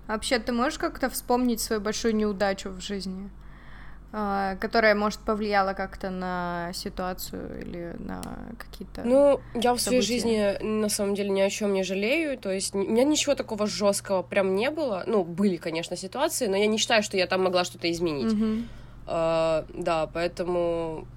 Вообще, 0.07 0.39
ты 0.39 0.51
можешь 0.51 0.77
как-то 0.79 1.09
вспомнить 1.09 1.61
свою 1.61 1.81
большую 1.81 2.15
неудачу 2.15 2.69
в 2.69 2.81
жизни, 2.81 3.29
а, 4.11 4.55
которая, 4.57 4.93
может, 4.93 5.19
повлияла 5.21 5.73
как-то 5.73 6.09
на 6.09 6.71
ситуацию 6.73 7.61
или 7.61 7.95
на 7.99 8.21
какие-то. 8.57 9.03
Ну, 9.05 9.39
я 9.53 9.73
в 9.73 9.79
своей 9.79 10.01
жизни 10.01 10.61
на 10.61 10.89
самом 10.89 11.15
деле 11.15 11.29
ни 11.29 11.41
о 11.41 11.49
чем 11.49 11.73
не 11.73 11.83
жалею. 11.83 12.37
То 12.37 12.51
есть 12.51 12.75
у 12.75 12.79
меня 12.79 13.03
ничего 13.05 13.35
такого 13.35 13.67
жесткого 13.67 14.21
прям 14.21 14.55
не 14.55 14.69
было. 14.69 15.03
Ну, 15.07 15.23
были, 15.23 15.55
конечно, 15.55 15.95
ситуации, 15.95 16.47
но 16.47 16.57
я 16.57 16.67
не 16.67 16.77
считаю, 16.77 17.03
что 17.03 17.15
я 17.15 17.27
там 17.27 17.43
могла 17.43 17.63
что-то 17.63 17.89
изменить. 17.89 18.33
Mm-hmm. 18.33 18.65
Uh, 19.07 19.65
да, 19.73 20.07
поэтому 20.13 21.07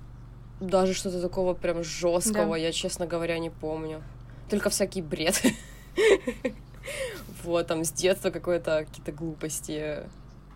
даже 0.61 0.95
что-то 0.95 1.21
такого 1.21 1.55
прям 1.55 1.85
жесткого 1.85 2.53
да. 2.53 2.57
я, 2.57 2.73
честно 2.73 3.07
говоря, 3.07 3.39
не 3.39 3.51
помню. 3.51 4.03
Только 4.49 4.71
всякий 4.71 5.03
бред. 5.03 5.43
Вот, 7.43 7.67
там 7.67 7.85
с 7.85 7.93
детства 7.93 8.31
какое-то 8.31 8.87
какие-то 8.89 9.13
глупости. 9.13 10.01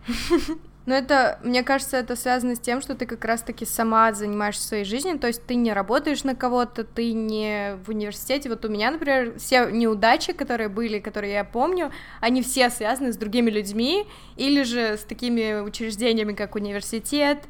Но 0.88 0.94
это, 0.94 1.38
мне 1.42 1.62
кажется, 1.62 1.99
это 1.99 2.16
связано 2.16 2.56
с 2.56 2.61
тем, 2.61 2.80
что 2.80 2.94
ты 2.94 3.04
как 3.04 3.23
раз-таки 3.23 3.66
сама 3.66 4.14
занимаешься 4.14 4.66
своей 4.66 4.85
жизнью, 4.85 5.18
то 5.18 5.26
есть 5.26 5.44
ты 5.44 5.54
не 5.54 5.75
работаешь 5.75 6.25
на 6.25 6.35
кого-то, 6.35 6.82
ты 6.82 7.12
не 7.12 7.76
в 7.85 7.90
университете. 7.90 8.49
Вот 8.49 8.64
у 8.64 8.70
меня, 8.70 8.90
например, 8.90 9.38
все 9.38 9.66
неудачи, 9.66 10.32
которые 10.32 10.70
были, 10.70 10.99
которые 10.99 11.35
я 11.35 11.44
помню, 11.44 11.92
они 12.23 12.40
все 12.40 12.70
связаны 12.70 13.12
с 13.12 13.18
другими 13.18 13.50
людьми 13.50 14.06
или 14.37 14.62
же 14.62 14.97
с 14.97 15.00
такими 15.00 15.61
учреждениями, 15.61 16.32
как 16.32 16.54
университет, 16.54 17.44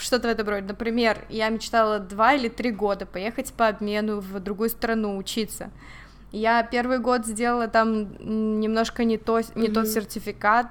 что-то 0.00 0.28
в 0.28 0.30
этом 0.30 0.48
роде. 0.48 0.66
Например, 0.66 1.26
я 1.28 1.50
мечтала 1.50 1.98
два 1.98 2.32
или 2.32 2.48
три 2.48 2.70
года 2.70 3.04
поехать 3.04 3.52
по 3.52 3.68
обмену 3.68 4.20
в 4.20 4.40
другую 4.40 4.70
страну 4.70 5.18
учиться. 5.18 5.70
Я 6.30 6.62
первый 6.62 6.98
год 6.98 7.26
сделала 7.26 7.68
там 7.68 8.60
немножко 8.60 9.04
не, 9.04 9.16
то, 9.16 9.38
не 9.38 9.68
mm-hmm. 9.68 9.72
тот 9.72 9.88
сертификат, 9.88 10.66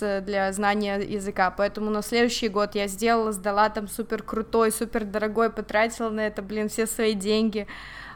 для 0.00 0.50
знания 0.52 0.98
языка, 1.00 1.50
поэтому 1.50 1.90
на 1.90 2.02
следующий 2.02 2.48
год 2.48 2.74
я 2.74 2.86
сделала, 2.88 3.32
сдала 3.32 3.68
там 3.68 3.88
супер 3.88 4.22
крутой, 4.22 4.72
супер 4.72 5.04
дорогой, 5.04 5.50
потратила 5.50 6.08
на 6.08 6.26
это, 6.26 6.40
блин, 6.40 6.68
все 6.68 6.86
свои 6.86 7.12
деньги, 7.12 7.66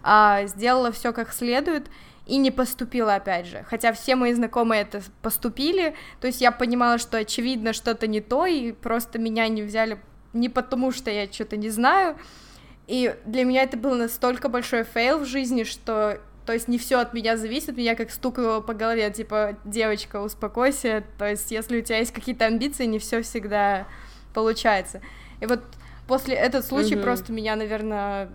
а, 0.02 0.46
сделала 0.46 0.90
все 0.90 1.12
как 1.12 1.32
следует, 1.32 1.88
и 2.26 2.38
не 2.38 2.50
поступила 2.50 3.14
опять 3.14 3.46
же. 3.46 3.64
Хотя 3.68 3.92
все 3.92 4.16
мои 4.16 4.32
знакомые 4.32 4.82
это 4.82 5.02
поступили, 5.22 5.94
то 6.20 6.26
есть 6.26 6.40
я 6.40 6.50
понимала, 6.50 6.98
что 6.98 7.18
очевидно 7.18 7.72
что-то 7.72 8.06
не 8.06 8.20
то, 8.20 8.46
и 8.46 8.72
просто 8.72 9.18
меня 9.18 9.46
не 9.48 9.62
взяли 9.62 10.00
не 10.32 10.48
потому, 10.48 10.92
что 10.92 11.10
я 11.10 11.30
что-то 11.30 11.56
не 11.56 11.70
знаю. 11.70 12.16
И 12.86 13.16
для 13.24 13.44
меня 13.44 13.62
это 13.62 13.76
был 13.76 13.94
настолько 13.94 14.48
большой 14.48 14.84
фейл 14.84 15.18
в 15.18 15.24
жизни, 15.24 15.64
что 15.64 16.20
то 16.46 16.52
есть 16.52 16.68
не 16.68 16.78
все 16.78 17.00
от 17.00 17.12
меня 17.12 17.36
зависит, 17.36 17.76
меня 17.76 17.96
как 17.96 18.10
стукнуло 18.10 18.60
по 18.60 18.72
голове, 18.72 19.10
типа, 19.10 19.56
девочка, 19.64 20.20
успокойся, 20.22 21.02
то 21.18 21.28
есть 21.28 21.50
если 21.50 21.80
у 21.80 21.82
тебя 21.82 21.98
есть 21.98 22.12
какие-то 22.12 22.46
амбиции, 22.46 22.86
не 22.86 23.00
все 23.00 23.22
всегда 23.22 23.86
получается. 24.32 25.00
И 25.40 25.46
вот 25.46 25.60
после 26.06 26.36
этот 26.36 26.64
случай 26.64 26.94
mm-hmm. 26.94 27.02
просто 27.02 27.32
меня, 27.32 27.56
наверное, 27.56 28.30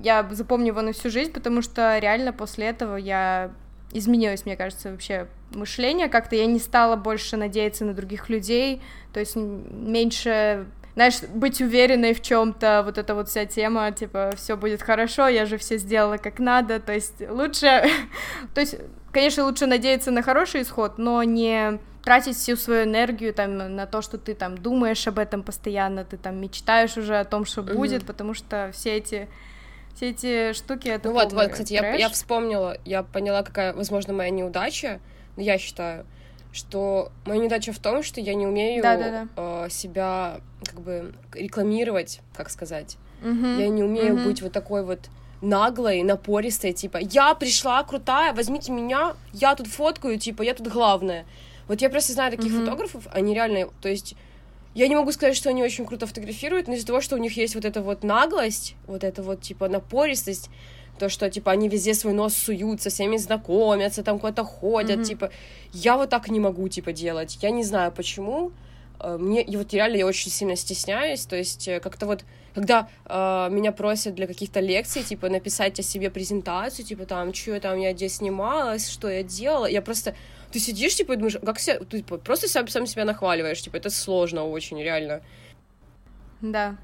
я 0.00 0.26
запомню 0.30 0.68
его 0.68 0.82
на 0.82 0.92
всю 0.92 1.10
жизнь, 1.10 1.32
потому 1.32 1.62
что 1.62 1.98
реально 1.98 2.32
после 2.32 2.66
этого 2.66 2.96
я 2.96 3.50
изменилось, 3.92 4.46
мне 4.46 4.56
кажется, 4.56 4.90
вообще 4.90 5.26
мышление 5.50 6.08
как-то. 6.08 6.36
Я 6.36 6.46
не 6.46 6.58
стала 6.58 6.96
больше 6.96 7.36
надеяться 7.36 7.84
на 7.84 7.92
других 7.92 8.28
людей, 8.28 8.80
то 9.12 9.20
есть 9.20 9.36
меньше 9.36 10.66
знаешь, 10.94 11.22
быть 11.22 11.60
уверенной 11.60 12.14
в 12.14 12.20
чем-то, 12.20 12.82
вот 12.84 12.98
эта 12.98 13.14
вот 13.14 13.28
вся 13.28 13.46
тема, 13.46 13.90
типа, 13.92 14.32
все 14.36 14.56
будет 14.56 14.82
хорошо, 14.82 15.28
я 15.28 15.46
же 15.46 15.56
все 15.56 15.78
сделала 15.78 16.16
как 16.18 16.38
надо, 16.38 16.80
то 16.80 16.92
есть 16.92 17.22
лучше, 17.28 17.84
то 18.54 18.60
есть, 18.60 18.76
конечно, 19.10 19.44
лучше 19.44 19.66
надеяться 19.66 20.10
на 20.10 20.22
хороший 20.22 20.62
исход, 20.62 20.98
но 20.98 21.22
не 21.22 21.78
тратить 22.04 22.36
всю 22.36 22.56
свою 22.56 22.84
энергию 22.84 23.32
там 23.32 23.76
на 23.76 23.86
то, 23.86 24.02
что 24.02 24.18
ты 24.18 24.34
там 24.34 24.58
думаешь 24.58 25.06
об 25.06 25.18
этом 25.18 25.42
постоянно, 25.42 26.04
ты 26.04 26.16
там 26.16 26.40
мечтаешь 26.40 26.96
уже 26.96 27.18
о 27.18 27.24
том, 27.24 27.44
что 27.44 27.62
будет, 27.62 28.02
mm-hmm. 28.02 28.06
потому 28.06 28.34
что 28.34 28.70
все 28.72 28.96
эти 28.96 29.28
все 29.94 30.10
эти 30.10 30.52
штуки 30.54 30.88
это 30.88 31.08
ну 31.08 31.14
вот 31.14 31.34
вот 31.34 31.52
кстати 31.52 31.74
я, 31.74 31.94
я 31.94 32.08
вспомнила 32.08 32.78
я 32.86 33.02
поняла 33.02 33.42
какая 33.42 33.74
возможно 33.74 34.14
моя 34.14 34.30
неудача 34.30 35.00
я 35.36 35.58
считаю 35.58 36.06
что 36.52 37.10
моя 37.24 37.40
неудача 37.40 37.72
в 37.72 37.78
том, 37.78 38.02
что 38.02 38.20
я 38.20 38.34
не 38.34 38.46
умею 38.46 38.82
да, 38.82 38.96
да, 38.96 39.10
да. 39.10 39.64
Э, 39.64 39.70
себя 39.70 40.40
как 40.64 40.80
бы 40.80 41.14
рекламировать, 41.32 42.20
как 42.34 42.50
сказать. 42.50 42.98
Угу, 43.22 43.46
я 43.58 43.68
не 43.68 43.82
умею 43.82 44.14
угу. 44.14 44.24
быть 44.24 44.42
вот 44.42 44.52
такой 44.52 44.84
вот 44.84 45.08
наглой, 45.40 46.02
напористой, 46.02 46.72
типа, 46.72 46.98
я 46.98 47.34
пришла 47.34 47.82
крутая, 47.82 48.32
возьмите 48.32 48.70
меня, 48.70 49.14
я 49.32 49.54
тут 49.54 49.66
фоткаю, 49.66 50.18
типа, 50.18 50.42
я 50.42 50.54
тут 50.54 50.68
главная. 50.68 51.26
Вот 51.68 51.80
я 51.80 51.90
просто 51.90 52.12
знаю 52.12 52.30
таких 52.30 52.52
угу. 52.52 52.60
фотографов, 52.60 53.08
они 53.12 53.34
реально, 53.34 53.68
то 53.80 53.88
есть, 53.88 54.14
я 54.74 54.88
не 54.88 54.94
могу 54.94 55.12
сказать, 55.12 55.36
что 55.36 55.50
они 55.50 55.62
очень 55.62 55.84
круто 55.84 56.06
фотографируют, 56.06 56.68
но 56.68 56.74
из-за 56.74 56.86
того, 56.86 57.00
что 57.00 57.16
у 57.16 57.18
них 57.18 57.36
есть 57.36 57.54
вот 57.54 57.64
эта 57.64 57.82
вот 57.82 58.04
наглость, 58.04 58.76
вот 58.86 59.04
эта 59.04 59.22
вот, 59.22 59.42
типа, 59.42 59.68
напористость, 59.68 60.48
то, 60.98 61.08
что, 61.08 61.28
типа, 61.30 61.52
они 61.52 61.68
везде 61.68 61.94
свой 61.94 62.12
нос 62.12 62.34
суют, 62.34 62.82
со 62.82 62.90
всеми 62.90 63.16
знакомятся, 63.16 64.02
там 64.02 64.18
куда-то 64.18 64.44
ходят, 64.44 65.00
mm-hmm. 65.00 65.04
типа, 65.04 65.30
я 65.72 65.96
вот 65.96 66.10
так 66.10 66.28
не 66.28 66.40
могу, 66.40 66.68
типа, 66.68 66.92
делать, 66.92 67.38
я 67.42 67.50
не 67.50 67.64
знаю, 67.64 67.92
почему, 67.92 68.52
э, 69.00 69.16
мне, 69.18 69.42
и 69.42 69.56
вот 69.56 69.72
реально 69.72 69.96
я 69.96 70.06
очень 70.06 70.30
сильно 70.30 70.56
стесняюсь, 70.56 71.26
то 71.26 71.36
есть 71.36 71.66
э, 71.68 71.80
как-то 71.80 72.06
вот, 72.06 72.24
когда 72.54 72.88
э, 73.06 73.48
меня 73.50 73.72
просят 73.72 74.14
для 74.14 74.26
каких-то 74.26 74.60
лекций, 74.60 75.02
типа, 75.02 75.28
написать 75.28 75.80
о 75.80 75.82
себе 75.82 76.10
презентацию, 76.10 76.84
типа, 76.84 77.06
там, 77.06 77.34
что 77.34 77.58
там 77.60 77.78
я 77.78 77.92
где 77.92 78.08
снималась, 78.08 78.88
что 78.88 79.08
я 79.08 79.22
делала, 79.22 79.66
я 79.66 79.82
просто, 79.82 80.14
ты 80.52 80.60
сидишь, 80.60 80.94
типа, 80.94 81.12
и 81.12 81.16
думаешь, 81.16 81.38
как 81.44 81.58
себя, 81.58 81.78
ты 81.78 81.98
типа, 81.98 82.18
просто 82.18 82.48
сам, 82.48 82.68
сам 82.68 82.86
себя 82.86 83.04
нахваливаешь, 83.04 83.62
типа, 83.62 83.76
это 83.76 83.90
сложно 83.90 84.44
очень, 84.44 84.80
реально. 84.80 85.22
Да, 86.42 86.76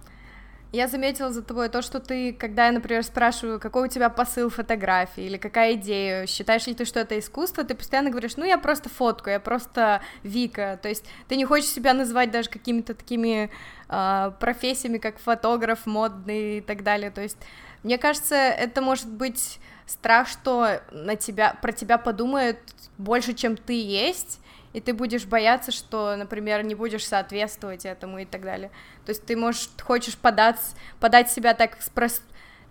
я 0.72 0.86
заметила 0.86 1.32
за 1.32 1.42
тобой 1.42 1.68
то, 1.68 1.80
что 1.80 1.98
ты, 1.98 2.32
когда 2.32 2.66
я, 2.66 2.72
например, 2.72 3.02
спрашиваю, 3.02 3.58
какой 3.58 3.88
у 3.88 3.90
тебя 3.90 4.10
посыл 4.10 4.50
фотографии 4.50 5.24
или 5.24 5.38
какая 5.38 5.74
идея, 5.74 6.26
считаешь 6.26 6.66
ли 6.66 6.74
ты, 6.74 6.84
что 6.84 7.00
это 7.00 7.18
искусство, 7.18 7.64
ты 7.64 7.74
постоянно 7.74 8.10
говоришь, 8.10 8.36
ну, 8.36 8.44
я 8.44 8.58
просто 8.58 8.88
фотку, 8.88 9.30
я 9.30 9.40
просто 9.40 10.02
Вика, 10.22 10.78
то 10.82 10.88
есть 10.88 11.04
ты 11.28 11.36
не 11.36 11.44
хочешь 11.44 11.70
себя 11.70 11.94
называть 11.94 12.30
даже 12.30 12.50
какими-то 12.50 12.94
такими 12.94 13.50
э, 13.88 14.32
профессиями, 14.38 14.98
как 14.98 15.18
фотограф, 15.18 15.86
модный 15.86 16.58
и 16.58 16.60
так 16.60 16.82
далее, 16.82 17.10
то 17.10 17.22
есть 17.22 17.38
мне 17.82 17.96
кажется, 17.96 18.34
это 18.34 18.82
может 18.82 19.08
быть 19.08 19.60
страх, 19.86 20.28
что 20.28 20.82
на 20.92 21.16
тебя, 21.16 21.56
про 21.62 21.72
тебя 21.72 21.96
подумают 21.96 22.58
больше, 22.98 23.32
чем 23.32 23.56
ты 23.56 23.80
есть, 23.80 24.40
и 24.72 24.80
ты 24.80 24.92
будешь 24.92 25.26
бояться, 25.26 25.72
что, 25.72 26.16
например, 26.16 26.62
не 26.62 26.74
будешь 26.74 27.06
соответствовать 27.06 27.84
этому 27.84 28.20
и 28.20 28.24
так 28.24 28.42
далее. 28.42 28.70
То 29.04 29.10
есть 29.10 29.24
ты 29.24 29.36
можешь, 29.36 29.70
хочешь 29.82 30.16
подать, 30.16 30.60
подать 31.00 31.30
себя 31.30 31.54
так 31.54 31.80
спрос, 31.80 32.22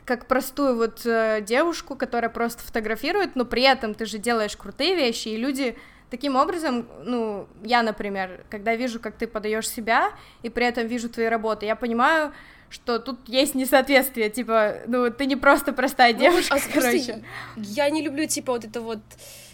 как 0.06 0.28
простую 0.28 0.78
вот 0.78 1.06
э, 1.06 1.42
девушку, 1.42 1.96
которая 1.96 2.30
просто 2.30 2.64
фотографирует, 2.64 3.36
но 3.36 3.46
при 3.46 3.64
этом 3.64 3.94
ты 3.94 4.06
же 4.06 4.18
делаешь 4.18 4.56
крутые 4.56 4.96
вещи, 4.96 5.30
и 5.30 5.38
люди 5.38 5.78
таким 6.10 6.36
образом, 6.36 6.88
ну, 7.04 7.48
я, 7.64 7.84
например, 7.84 8.46
когда 8.50 8.76
вижу, 8.76 9.00
как 9.00 9.16
ты 9.16 9.28
подаешь 9.28 9.70
себя, 9.70 10.12
и 10.44 10.50
при 10.50 10.66
этом 10.66 10.88
вижу 10.88 11.10
твои 11.10 11.26
работы, 11.26 11.66
я 11.66 11.76
понимаю, 11.76 12.32
что 12.70 13.00
тут 13.00 13.20
есть 13.28 13.56
несоответствие, 13.56 14.30
типа, 14.30 14.78
ну, 14.88 15.10
ты 15.12 15.26
не 15.26 15.36
просто 15.36 15.74
простая 15.74 16.14
ну, 16.14 16.20
девушка, 16.20 16.56
а, 16.56 16.74
короче. 16.74 17.24
Я 17.56 17.90
не 17.90 18.02
люблю, 18.02 18.28
типа, 18.28 18.54
вот 18.54 18.66
это 18.66 18.82
вот 18.82 19.00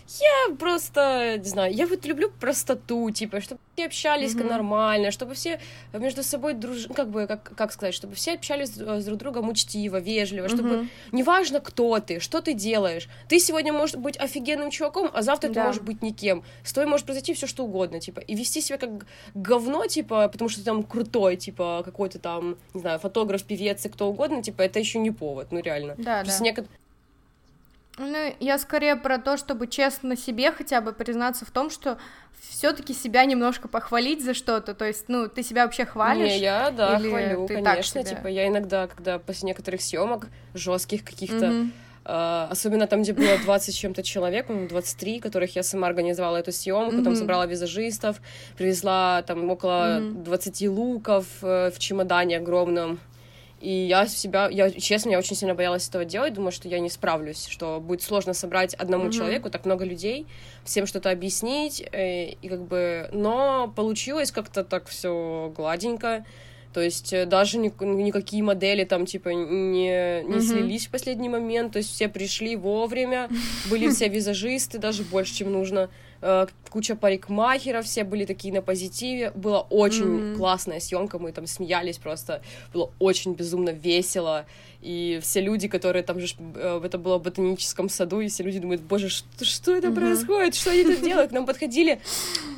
я 0.07 0.55
просто, 0.55 1.37
не 1.37 1.49
знаю, 1.49 1.73
я 1.73 1.87
вот 1.87 2.05
люблю 2.05 2.31
простоту, 2.39 3.09
типа, 3.11 3.41
чтобы 3.41 3.61
все 3.75 3.85
общались 3.85 4.35
mm-hmm. 4.35 4.49
нормально, 4.49 5.11
чтобы 5.11 5.33
все 5.33 5.59
между 5.93 6.23
собой 6.23 6.53
друж... 6.53 6.87
как 6.93 7.09
бы, 7.09 7.25
как, 7.25 7.55
как 7.55 7.71
сказать, 7.71 7.95
чтобы 7.95 8.15
все 8.15 8.33
общались 8.33 8.69
с 8.69 9.05
друг 9.05 9.17
другом 9.17 9.49
учтиво, 9.49 9.97
вежливо, 9.97 10.45
mm-hmm. 10.45 10.49
чтобы 10.49 10.87
неважно, 11.11 11.59
кто 11.59 11.99
ты, 11.99 12.19
что 12.19 12.41
ты 12.41 12.53
делаешь, 12.53 13.07
ты 13.29 13.39
сегодня 13.39 13.73
можешь 13.73 13.95
быть 13.95 14.17
офигенным 14.17 14.69
чуваком, 14.71 15.09
а 15.13 15.21
завтра 15.21 15.49
да. 15.49 15.53
ты 15.53 15.67
можешь 15.67 15.81
быть 15.81 16.01
никем, 16.01 16.43
с 16.63 16.73
тобой 16.73 16.89
может 16.89 17.05
произойти 17.05 17.33
все 17.33 17.47
что 17.47 17.63
угодно, 17.63 17.99
типа, 17.99 18.19
и 18.19 18.35
вести 18.35 18.61
себя 18.61 18.77
как 18.77 19.05
говно, 19.33 19.87
типа, 19.87 20.27
потому 20.27 20.49
что 20.49 20.59
ты 20.59 20.65
там 20.65 20.83
крутой, 20.83 21.37
типа, 21.37 21.81
какой-то 21.83 22.19
там, 22.19 22.57
не 22.73 22.81
знаю, 22.81 22.99
фотограф, 22.99 23.43
певец 23.43 23.85
и 23.85 23.89
кто 23.89 24.09
угодно, 24.09 24.43
типа, 24.43 24.61
это 24.61 24.79
еще 24.79 24.99
не 24.99 25.11
повод, 25.11 25.51
ну 25.51 25.61
реально. 25.61 25.95
Да, 25.97 26.21
Просто 26.21 26.39
да. 26.39 26.45
Некотор... 26.45 26.71
Ну, 27.97 28.35
я 28.39 28.57
скорее 28.57 28.95
про 28.95 29.19
то, 29.19 29.37
чтобы 29.37 29.67
честно 29.67 30.15
себе 30.17 30.51
хотя 30.51 30.81
бы 30.81 30.93
признаться 30.93 31.45
в 31.45 31.51
том, 31.51 31.69
что 31.69 31.97
все-таки 32.49 32.93
себя 32.93 33.23
немножко 33.25 33.67
похвалить 33.67 34.23
за 34.23 34.33
что-то. 34.33 34.73
То 34.73 34.85
есть, 34.85 35.05
ну, 35.07 35.29
ты 35.29 35.43
себя 35.43 35.65
вообще 35.65 35.85
хвалишь? 35.85 36.31
Не, 36.31 36.39
я, 36.39 36.71
да, 36.71 36.97
или 36.97 37.09
хвалю, 37.09 37.47
конечно. 37.47 38.03
Типа, 38.03 38.27
я 38.27 38.47
иногда, 38.47 38.87
когда 38.87 39.19
после 39.19 39.47
некоторых 39.47 39.81
съемок 39.81 40.27
жестких 40.53 41.03
каких-то, 41.03 41.45
mm-hmm. 41.45 41.71
Uh, 42.05 42.49
особенно 42.49 42.85
там, 42.85 43.01
где 43.01 43.13
было 43.13 43.37
20 43.37 43.73
чем-то 43.73 44.03
человек, 44.03 44.47
ну, 44.49 44.67
23, 44.67 45.21
которых 45.21 45.55
я 45.55 45.63
сама 45.63 45.87
организовала 45.87 46.35
эту 46.35 46.51
съемку, 46.51 46.97
mm-hmm. 46.97 47.03
там 47.05 47.15
собрала 47.15 47.45
визажистов, 47.45 48.17
привезла 48.57 49.21
там 49.21 49.49
около 49.49 49.99
mm-hmm. 50.01 50.23
20 50.23 50.67
луков 50.67 51.25
uh, 51.41 51.71
в 51.71 51.79
чемодане 51.79 52.39
огромном. 52.39 52.99
И 53.63 53.87
я 53.87 54.07
себя, 54.07 54.49
я, 54.51 54.69
честно, 54.71 55.11
я 55.11 55.17
очень 55.17 55.37
сильно 55.37 55.55
боялась 55.55 55.87
этого 55.87 56.03
делать, 56.03 56.33
думаю, 56.33 56.51
что 56.51 56.67
я 56.67 56.79
не 56.79 56.89
справлюсь, 56.89 57.47
что 57.47 57.79
будет 57.79 58.01
сложно 58.01 58.33
собрать 58.33 58.73
одному 58.73 59.05
mm-hmm. 59.05 59.11
человеку 59.13 59.49
так 59.49 59.63
много 59.63 59.85
людей, 59.85 60.27
всем 60.65 60.85
что-то 60.85 61.09
объяснить, 61.09 61.81
э, 61.93 62.31
и 62.31 62.49
как 62.49 62.61
бы, 62.67 63.09
но 63.13 63.71
получилось 63.73 64.33
как-то 64.33 64.65
так 64.65 64.87
все 64.87 65.53
гладенько, 65.55 66.25
то 66.73 66.81
есть 66.81 67.13
э, 67.13 67.25
даже 67.25 67.57
ни, 67.57 67.71
никакие 67.85 68.43
модели 68.43 68.83
там 68.83 69.05
типа 69.05 69.29
не, 69.29 69.43
не 69.43 69.87
mm-hmm. 69.87 70.41
слились 70.41 70.87
в 70.87 70.89
последний 70.89 71.29
момент, 71.29 71.71
то 71.71 71.77
есть 71.77 71.93
все 71.93 72.09
пришли 72.09 72.57
вовремя, 72.57 73.29
были 73.69 73.89
все 73.91 74.09
визажисты, 74.09 74.77
даже 74.77 75.03
больше, 75.03 75.35
чем 75.35 75.53
нужно. 75.53 75.89
Э, 76.25 76.47
куча 76.69 76.95
парикмахеров, 76.95 77.85
все 77.85 78.05
были 78.05 78.23
такие 78.23 78.53
на 78.53 78.61
позитиве. 78.61 79.31
Была 79.35 79.61
очень 79.61 80.05
mm-hmm. 80.05 80.37
классная 80.37 80.79
съемка, 80.79 81.19
мы 81.19 81.33
там 81.33 81.47
смеялись 81.47 81.97
просто, 81.97 82.41
было 82.73 82.91
очень 82.97 83.33
безумно 83.33 83.71
весело. 83.71 84.45
И 84.81 85.19
все 85.21 85.41
люди, 85.41 85.67
которые 85.67 86.01
там 86.03 86.21
же, 86.21 86.33
э, 86.55 86.81
это 86.81 86.97
было 86.97 87.17
в 87.17 87.23
ботаническом 87.23 87.89
саду, 87.89 88.21
и 88.21 88.29
все 88.29 88.43
люди 88.43 88.59
думают, 88.59 88.81
боже, 88.81 89.09
что, 89.09 89.43
что 89.43 89.75
это 89.75 89.89
mm-hmm. 89.89 89.95
происходит, 89.95 90.55
что 90.55 90.71
они 90.71 90.83
тут 90.83 91.01
делают? 91.09 91.31
К 91.31 91.33
нам 91.33 91.45
подходили, 91.45 91.99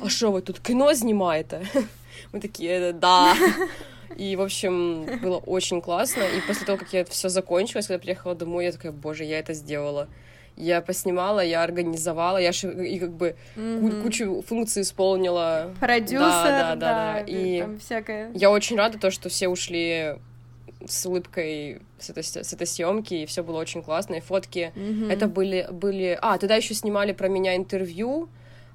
а 0.00 0.08
что 0.08 0.30
вы 0.30 0.42
тут 0.42 0.60
кино 0.60 0.94
снимаете? 0.94 1.66
Мы 2.32 2.40
такие, 2.40 2.92
да. 2.92 3.34
И, 4.16 4.36
в 4.36 4.42
общем, 4.42 5.06
было 5.20 5.38
очень 5.38 5.82
классно. 5.82 6.22
И 6.22 6.40
после 6.46 6.66
того, 6.66 6.78
как 6.78 6.92
я 6.92 7.00
это 7.00 7.10
все 7.10 7.28
закончилось, 7.28 7.88
когда 7.88 7.98
приехала 7.98 8.36
домой, 8.36 8.66
я 8.66 8.72
такая, 8.72 8.92
боже, 8.92 9.24
я 9.24 9.40
это 9.40 9.54
сделала. 9.54 10.08
Я 10.56 10.80
поснимала, 10.80 11.40
я 11.44 11.62
организовала, 11.62 12.38
я 12.38 12.50
и 12.50 12.98
как 12.98 13.12
бы 13.12 13.36
mm-hmm. 13.56 14.02
кучу 14.02 14.42
функций 14.46 14.82
исполнила. 14.82 15.70
Продюсер, 15.80 16.18
да, 16.18 16.44
да, 16.44 16.74
да, 16.74 16.74
да. 16.74 17.12
да. 17.14 17.20
И 17.20 17.60
там 17.60 17.78
всякое. 17.78 18.30
Я 18.34 18.50
очень 18.50 18.76
рада 18.76 18.98
то, 18.98 19.10
что 19.10 19.28
все 19.28 19.48
ушли 19.48 20.16
с 20.86 21.06
улыбкой 21.06 21.82
с 21.98 22.10
этой, 22.10 22.22
с 22.22 22.52
этой 22.52 22.66
съемки, 22.66 23.14
и 23.14 23.26
все 23.26 23.42
было 23.42 23.58
очень 23.58 23.82
классно, 23.82 24.14
и 24.14 24.20
фотки. 24.20 24.72
Mm-hmm. 24.74 25.12
Это 25.12 25.26
были, 25.26 25.68
были... 25.70 26.18
А, 26.20 26.38
тогда 26.38 26.56
еще 26.56 26.74
снимали 26.74 27.12
про 27.12 27.28
меня 27.28 27.56
интервью, 27.56 28.28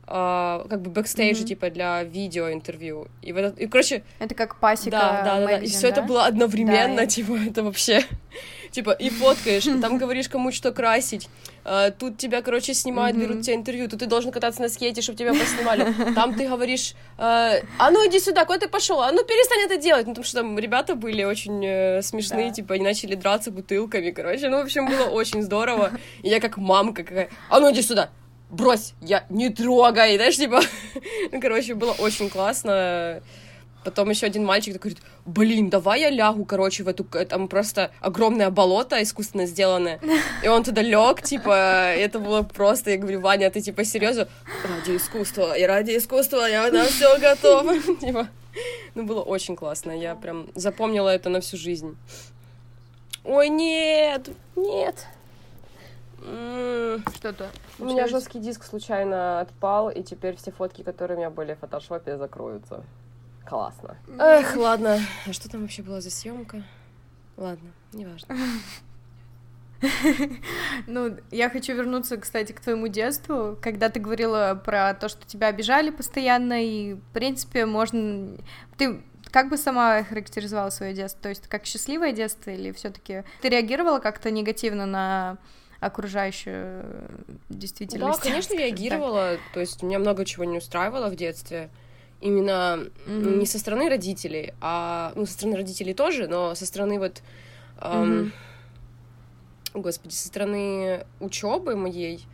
Uh, 0.08 0.68
как 0.68 0.82
бы 0.82 0.90
бэкстейджа, 0.90 1.44
mm-hmm. 1.44 1.48
типа, 1.48 1.70
для 1.70 2.04
видео 2.04 2.52
интервью. 2.52 3.08
И, 3.22 3.32
в 3.32 3.38
этот, 3.38 3.60
и, 3.60 3.68
короче... 3.68 4.04
Это 4.20 4.36
как 4.36 4.60
пасека 4.60 4.90
Да, 4.90 5.22
да, 5.24 5.40
да, 5.40 5.46
да. 5.46 5.58
И 5.60 5.68
все 5.68 5.84
да? 5.84 5.88
это 5.90 6.02
было 6.02 6.26
одновременно, 6.26 6.98
да, 6.98 7.06
типа, 7.08 7.38
это 7.48 7.64
вообще... 7.64 8.04
Типа, 8.72 8.92
и 8.92 9.10
фоткаешь, 9.10 9.66
там 9.82 9.98
говоришь, 10.00 10.30
кому 10.30 10.52
что 10.52 10.72
красить. 10.72 11.30
Uh, 11.64 11.92
тут 11.92 12.18
тебя, 12.18 12.42
короче, 12.42 12.74
снимают, 12.74 13.16
берут 13.16 13.42
тебя 13.44 13.56
интервью. 13.56 13.88
Тут 13.88 14.00
ты 14.00 14.08
должен 14.08 14.32
кататься 14.32 14.62
на 14.62 14.70
скейте, 14.70 15.02
чтобы 15.02 15.18
тебя 15.18 15.32
поснимали. 15.32 15.94
Там 16.16 16.34
ты 16.34 16.48
говоришь, 16.48 16.96
uh, 17.18 17.64
а 17.78 17.92
ну 17.92 18.08
иди 18.08 18.20
сюда, 18.20 18.46
куда 18.46 18.60
ты 18.60 18.68
пошел? 18.68 19.02
А 19.02 19.12
ну 19.12 19.24
перестань 19.24 19.66
это 19.66 19.78
делать. 19.78 20.08
Ну, 20.08 20.14
потому 20.14 20.26
что 20.26 20.38
там 20.38 20.58
ребята 20.58 20.96
были 20.96 21.24
очень 21.24 21.64
uh, 21.64 22.02
смешные, 22.02 22.52
типа, 22.52 22.76
они 22.76 22.84
начали 22.84 23.16
драться 23.16 23.52
бутылками, 23.52 24.12
короче. 24.12 24.50
Ну, 24.50 24.58
в 24.58 24.64
общем, 24.64 24.88
было 24.88 25.06
очень 25.06 25.44
здорово. 25.44 25.92
И 26.24 26.30
я 26.30 26.40
как 26.40 26.58
мамка 26.58 27.04
какая, 27.04 27.30
а 27.50 27.60
ну 27.60 27.72
иди 27.72 27.82
сюда, 27.82 28.10
брось, 28.50 28.94
я 29.02 29.26
не 29.30 29.50
трогай, 29.50 30.16
знаешь, 30.16 30.38
типа, 30.38 30.62
ну, 31.32 31.42
короче, 31.42 31.74
было 31.76 31.92
очень 31.92 32.30
классно. 32.30 33.22
Потом 33.84 34.10
еще 34.10 34.28
один 34.28 34.46
мальчик 34.46 34.74
такой 34.74 34.92
говорит, 34.92 35.08
блин, 35.26 35.70
давай 35.70 36.02
я 36.02 36.10
лягу, 36.10 36.46
короче, 36.46 36.84
в 36.84 36.88
эту, 36.88 37.04
там 37.04 37.48
просто 37.48 37.92
огромное 38.00 38.52
болото 38.52 39.02
искусственно 39.02 39.48
сделанное. 39.48 40.00
И 40.44 40.48
он 40.48 40.64
туда 40.64 40.82
лег, 40.82 41.22
типа, 41.24 41.94
это 41.96 42.20
было 42.20 42.44
просто, 42.44 42.92
я 42.92 42.98
говорю, 42.98 43.22
Ваня, 43.22 43.50
ты 43.50 43.62
типа 43.62 43.84
серьезно? 43.84 44.28
Ради 44.64 44.98
искусства, 44.98 45.58
и 45.58 45.64
ради 45.64 45.98
искусства 45.98 46.48
я 46.48 46.72
на 46.72 46.86
все 46.86 47.18
готова. 47.20 47.80
Типа, 48.02 48.28
ну, 48.96 49.04
было 49.04 49.22
очень 49.22 49.56
классно, 49.56 49.92
я 49.92 50.16
прям 50.16 50.48
запомнила 50.56 51.10
это 51.10 51.30
на 51.30 51.42
всю 51.42 51.58
жизнь. 51.58 51.98
Ой, 53.24 53.50
нет, 53.50 54.30
нет. 54.56 55.08
Что-то. 57.16 57.50
У 57.80 57.86
меня 57.86 58.08
жесткий 58.08 58.40
диск 58.40 58.64
случайно 58.64 59.40
отпал, 59.40 59.90
и 59.90 60.04
теперь 60.04 60.36
все 60.36 60.52
фотки, 60.52 60.84
которые 60.84 61.18
у 61.18 61.20
меня 61.20 61.30
были 61.32 61.56
в 61.56 61.60
фотошопе, 61.60 62.18
закроются. 62.18 62.84
Классно. 63.52 63.98
Эх, 64.18 64.56
ладно. 64.56 64.98
А 65.28 65.34
что 65.34 65.50
там 65.50 65.64
вообще 65.64 65.82
была 65.84 66.00
за 66.00 66.10
съемка? 66.10 66.64
Ладно, 67.36 67.72
неважно. 67.92 68.34
Ну, 70.86 71.18
я 71.32 71.50
хочу 71.50 71.74
вернуться, 71.74 72.16
кстати, 72.18 72.52
к 72.52 72.62
твоему 72.62 72.88
детству, 72.88 73.58
когда 73.60 73.90
ты 73.90 74.00
говорила 74.00 74.62
про 74.64 74.94
то, 74.94 75.10
что 75.10 75.26
тебя 75.26 75.48
обижали 75.48 75.90
постоянно, 75.90 76.64
и, 76.64 76.94
в 76.94 77.14
принципе, 77.14 77.66
можно... 77.66 78.38
Ты 78.78 79.02
как 79.32 79.50
бы 79.50 79.58
сама 79.58 80.04
характеризовала 80.04 80.70
свое 80.70 80.94
детство? 80.94 81.24
То 81.24 81.30
есть, 81.30 81.48
как 81.48 81.66
счастливое 81.66 82.14
детство, 82.14 82.52
или 82.52 82.72
все 82.72 82.92
таки 82.92 83.24
ты 83.42 83.50
реагировала 83.50 83.98
как-то 83.98 84.30
негативно 84.30 84.86
на 84.86 85.40
окружающую 85.80 86.86
действительность. 87.50 88.20
Да, 88.20 88.24
конечно, 88.24 88.54
реагировала. 88.58 89.38
То 89.54 89.60
есть 89.60 89.82
меня 89.82 89.98
много 89.98 90.26
чего 90.26 90.46
не 90.46 90.60
устраивало 90.60 91.10
в 91.10 91.16
детстве. 91.16 91.72
Именно 92.22 92.86
mm-hmm. 93.08 93.38
не 93.38 93.46
со 93.48 93.58
стороны 93.58 93.90
родителей, 93.90 94.54
а 94.62 95.12
ну, 95.16 95.26
со 95.26 95.34
стороны 95.34 95.58
родителей 95.58 95.96
тоже, 95.96 96.28
но 96.28 96.54
со 96.54 96.68
стороны 96.68 97.00
вот 97.00 97.24
эм, 97.82 98.32
mm-hmm. 99.74 99.82
господи, 99.82 100.14
со 100.14 100.28
стороны 100.28 101.06
учебы 101.20 101.76
моей. 101.76 102.26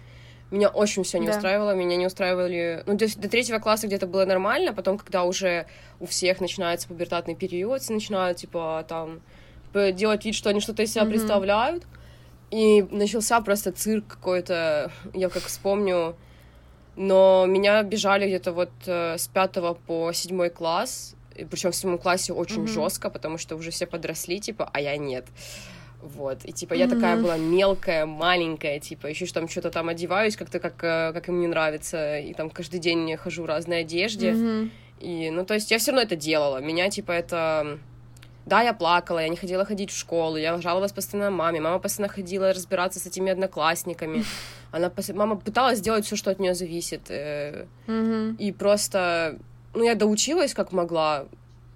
Меня 0.51 0.69
очень 0.69 1.03
все 1.03 1.19
не 1.19 1.27
да. 1.27 1.35
устраивало, 1.35 1.75
меня 1.75 1.97
не 1.97 2.05
устраивали... 2.05 2.83
Ну, 2.85 2.95
до, 2.95 3.05
до 3.19 3.29
третьего 3.29 3.59
класса 3.59 3.87
где-то 3.87 4.07
было 4.07 4.25
нормально, 4.25 4.73
потом, 4.73 4.97
когда 4.97 5.23
уже 5.23 5.67
у 5.99 6.05
всех 6.05 6.39
начинается 6.39 6.87
пубертатный 6.87 7.35
период, 7.35 7.81
начинают, 7.89 8.37
типа, 8.37 8.85
там, 8.87 9.19
делать 9.73 10.23
вид, 10.23 10.35
что 10.35 10.49
они 10.49 10.61
что-то 10.61 10.83
из 10.83 10.93
себя 10.93 11.03
mm-hmm. 11.03 11.09
представляют, 11.09 11.83
и 12.49 12.81
начался 12.91 13.41
просто 13.41 13.73
цирк 13.73 14.07
какой-то, 14.07 14.91
я 15.13 15.27
как 15.29 15.43
вспомню. 15.43 16.15
Но 16.97 17.45
меня 17.47 17.83
бежали 17.83 18.25
где-то 18.25 18.51
вот 18.51 18.71
э, 18.87 19.17
с 19.19 19.27
пятого 19.27 19.75
по 19.75 20.11
седьмой 20.13 20.49
класс, 20.49 21.15
причем 21.51 21.71
в 21.71 21.75
седьмом 21.75 21.99
классе 21.99 22.33
очень 22.33 22.63
mm-hmm. 22.63 22.73
жестко, 22.73 23.11
потому 23.11 23.37
что 23.37 23.55
уже 23.55 23.69
все 23.69 23.85
подросли, 23.85 24.39
типа, 24.39 24.67
а 24.73 24.81
я 24.81 24.97
нет. 24.97 25.25
Вот, 26.01 26.39
и 26.43 26.51
типа 26.51 26.73
mm-hmm. 26.73 26.77
я 26.77 26.87
такая 26.87 27.17
была 27.17 27.37
мелкая, 27.37 28.07
маленькая, 28.07 28.79
типа, 28.79 29.07
еще 29.07 29.27
там 29.27 29.47
что-то 29.47 29.69
там 29.69 29.89
одеваюсь 29.89 30.35
как-то, 30.35 30.59
как, 30.59 30.83
э, 30.83 31.13
как 31.13 31.29
им 31.29 31.39
не 31.39 31.47
нравится, 31.47 32.17
и 32.17 32.33
там 32.33 32.49
каждый 32.49 32.79
день 32.79 33.15
хожу 33.15 33.43
в 33.43 33.45
разной 33.45 33.81
одежде. 33.81 34.31
Mm-hmm. 34.31 34.69
И, 35.01 35.29
ну, 35.29 35.45
то 35.45 35.53
есть 35.53 35.69
я 35.69 35.77
все 35.77 35.91
равно 35.91 36.01
это 36.01 36.15
делала. 36.15 36.57
Меня, 36.57 36.89
типа, 36.89 37.11
это 37.11 37.77
да, 38.47 38.61
я 38.61 38.73
плакала, 38.73 39.19
я 39.19 39.27
не 39.27 39.35
хотела 39.35 39.65
ходить 39.65 39.91
в 39.91 39.97
школу, 39.97 40.37
я 40.37 40.57
жаловалась 40.61 40.93
постоянно 40.93 41.29
маме, 41.29 41.59
мама 41.59 41.79
постоянно 41.79 42.11
ходила 42.11 42.53
разбираться 42.53 42.99
с 42.99 43.05
этими 43.05 43.31
одноклассниками. 43.31 44.23
Она, 44.71 44.91
мама 45.13 45.35
пыталась 45.37 45.79
сделать 45.79 46.05
все, 46.05 46.15
что 46.15 46.31
от 46.31 46.39
нее 46.39 46.53
зависит. 46.53 47.09
Mm-hmm. 47.09 48.37
И 48.37 48.51
просто, 48.51 49.37
ну, 49.73 49.83
я 49.83 49.95
доучилась 49.95 50.53
как 50.53 50.71
могла. 50.71 51.25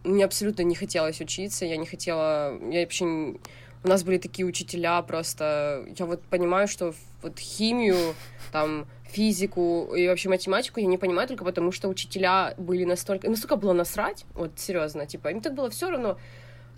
Мне 0.04 0.26
абсолютно 0.26 0.64
не 0.64 0.76
хотелось 0.76 1.22
учиться, 1.22 1.66
я 1.66 1.78
не 1.78 1.86
хотела, 1.86 2.58
я 2.72 2.82
вообще 2.82 3.36
у 3.84 3.88
нас 3.88 4.04
были 4.04 4.18
такие 4.18 4.46
учителя 4.46 5.02
просто, 5.02 5.86
я 5.98 6.06
вот 6.06 6.22
понимаю, 6.24 6.68
что 6.68 6.94
вот 7.22 7.40
химию, 7.40 8.16
там, 8.52 8.88
физику 9.06 9.94
и 9.96 10.08
вообще 10.08 10.30
математику 10.30 10.80
я 10.80 10.86
не 10.86 10.98
понимаю 10.98 11.28
только 11.28 11.44
потому, 11.44 11.72
что 11.72 11.90
учителя 11.90 12.54
были 12.58 12.86
настолько, 12.86 13.30
настолько 13.30 13.56
было 13.56 13.74
насрать, 13.74 14.26
вот 14.34 14.52
серьезно, 14.58 15.06
типа, 15.06 15.30
им 15.30 15.42
так 15.42 15.54
было 15.54 15.70
все 15.70 15.90
равно, 15.90 16.18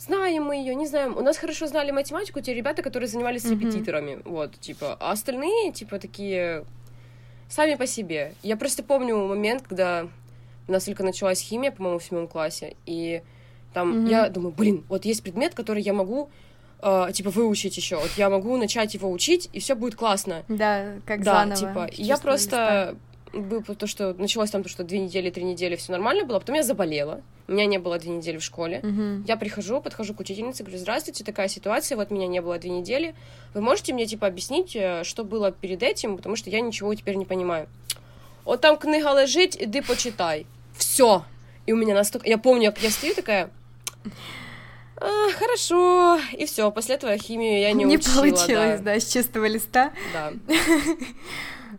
знаем 0.05 0.43
мы 0.43 0.57
ее, 0.57 0.75
не 0.75 0.87
знаем. 0.87 1.17
У 1.17 1.21
нас 1.21 1.37
хорошо 1.37 1.67
знали 1.67 1.91
математику 1.91 2.41
те 2.41 2.53
ребята, 2.53 2.81
которые 2.81 3.07
занимались 3.07 3.45
mm-hmm. 3.45 3.59
репетиторами, 3.59 4.21
вот, 4.25 4.59
типа. 4.59 4.97
А 4.99 5.11
остальные, 5.11 5.71
типа, 5.71 5.99
такие 5.99 6.65
сами 7.49 7.75
по 7.75 7.87
себе. 7.87 8.33
Я 8.43 8.57
просто 8.57 8.83
помню 8.83 9.17
момент, 9.27 9.63
когда 9.67 10.07
у 10.67 10.71
нас 10.71 10.85
только 10.85 11.03
началась 11.03 11.41
химия, 11.41 11.71
по-моему, 11.71 11.99
в 11.99 12.03
седьмом 12.03 12.27
классе, 12.27 12.75
и 12.85 13.21
там 13.73 14.05
mm-hmm. 14.05 14.09
я 14.09 14.29
думаю, 14.29 14.53
блин, 14.53 14.83
вот 14.89 15.05
есть 15.05 15.23
предмет, 15.23 15.53
который 15.53 15.81
я 15.81 15.93
могу 15.93 16.29
э, 16.81 17.07
типа 17.13 17.29
выучить 17.29 17.75
еще. 17.77 17.97
Вот 17.97 18.11
я 18.17 18.29
могу 18.29 18.55
начать 18.57 18.93
его 18.93 19.11
учить, 19.11 19.49
и 19.53 19.59
все 19.59 19.75
будет 19.75 19.95
классно. 19.95 20.43
Да, 20.47 20.95
как 21.05 21.23
да, 21.23 21.45
заново. 21.45 21.55
типа. 21.55 21.89
Я 21.93 22.17
просто 22.17 22.95
листа 22.95 22.95
было 23.33 23.61
то, 23.61 23.87
что 23.87 24.13
началось 24.13 24.51
там 24.51 24.63
то, 24.63 24.69
что 24.69 24.83
две 24.83 24.99
недели, 24.99 25.29
три 25.29 25.43
недели 25.43 25.75
все 25.75 25.91
нормально 25.91 26.25
было, 26.25 26.39
потом 26.39 26.55
я 26.55 26.63
заболела, 26.63 27.21
у 27.47 27.51
меня 27.51 27.65
не 27.65 27.79
было 27.79 27.97
две 27.97 28.11
недели 28.11 28.37
в 28.37 28.43
школе. 28.43 28.79
Uh-huh. 28.83 29.23
Я 29.27 29.37
прихожу, 29.37 29.81
подхожу 29.81 30.13
к 30.13 30.19
учительнице, 30.19 30.63
говорю, 30.63 30.79
здравствуйте, 30.79 31.23
такая 31.23 31.47
ситуация, 31.47 31.95
вот 31.95 32.11
меня 32.11 32.27
не 32.27 32.41
было 32.41 32.57
две 32.59 32.69
недели, 32.69 33.15
вы 33.53 33.61
можете 33.61 33.93
мне, 33.93 34.05
типа, 34.05 34.27
объяснить, 34.27 34.75
э, 34.75 35.03
что 35.03 35.23
было 35.23 35.51
перед 35.51 35.81
этим, 35.83 36.17
потому 36.17 36.35
что 36.35 36.49
я 36.49 36.61
ничего 36.61 36.93
теперь 36.93 37.15
не 37.15 37.25
понимаю. 37.25 37.67
Вот 38.45 38.61
там 38.61 38.77
книга 38.77 39.19
лежит, 39.19 39.59
иди 39.59 39.81
почитай. 39.81 40.45
Все. 40.75 41.25
И 41.65 41.73
у 41.73 41.77
меня 41.77 41.93
настолько... 41.93 42.27
Я 42.27 42.37
помню, 42.37 42.71
как 42.71 42.83
я 42.83 42.89
стою 42.91 43.15
такая... 43.15 43.49
А, 44.97 45.31
хорошо. 45.37 46.19
И 46.33 46.45
все. 46.45 46.71
После 46.71 46.95
этого 46.95 47.17
химию 47.17 47.59
я 47.59 47.71
не, 47.73 47.83
не 47.83 47.97
учила. 47.97 48.23
Не 48.23 48.31
получилось, 48.31 48.79
да. 48.79 48.93
да, 48.93 48.99
с 48.99 49.11
чистого 49.11 49.45
листа. 49.45 49.91
Да. 50.13 50.31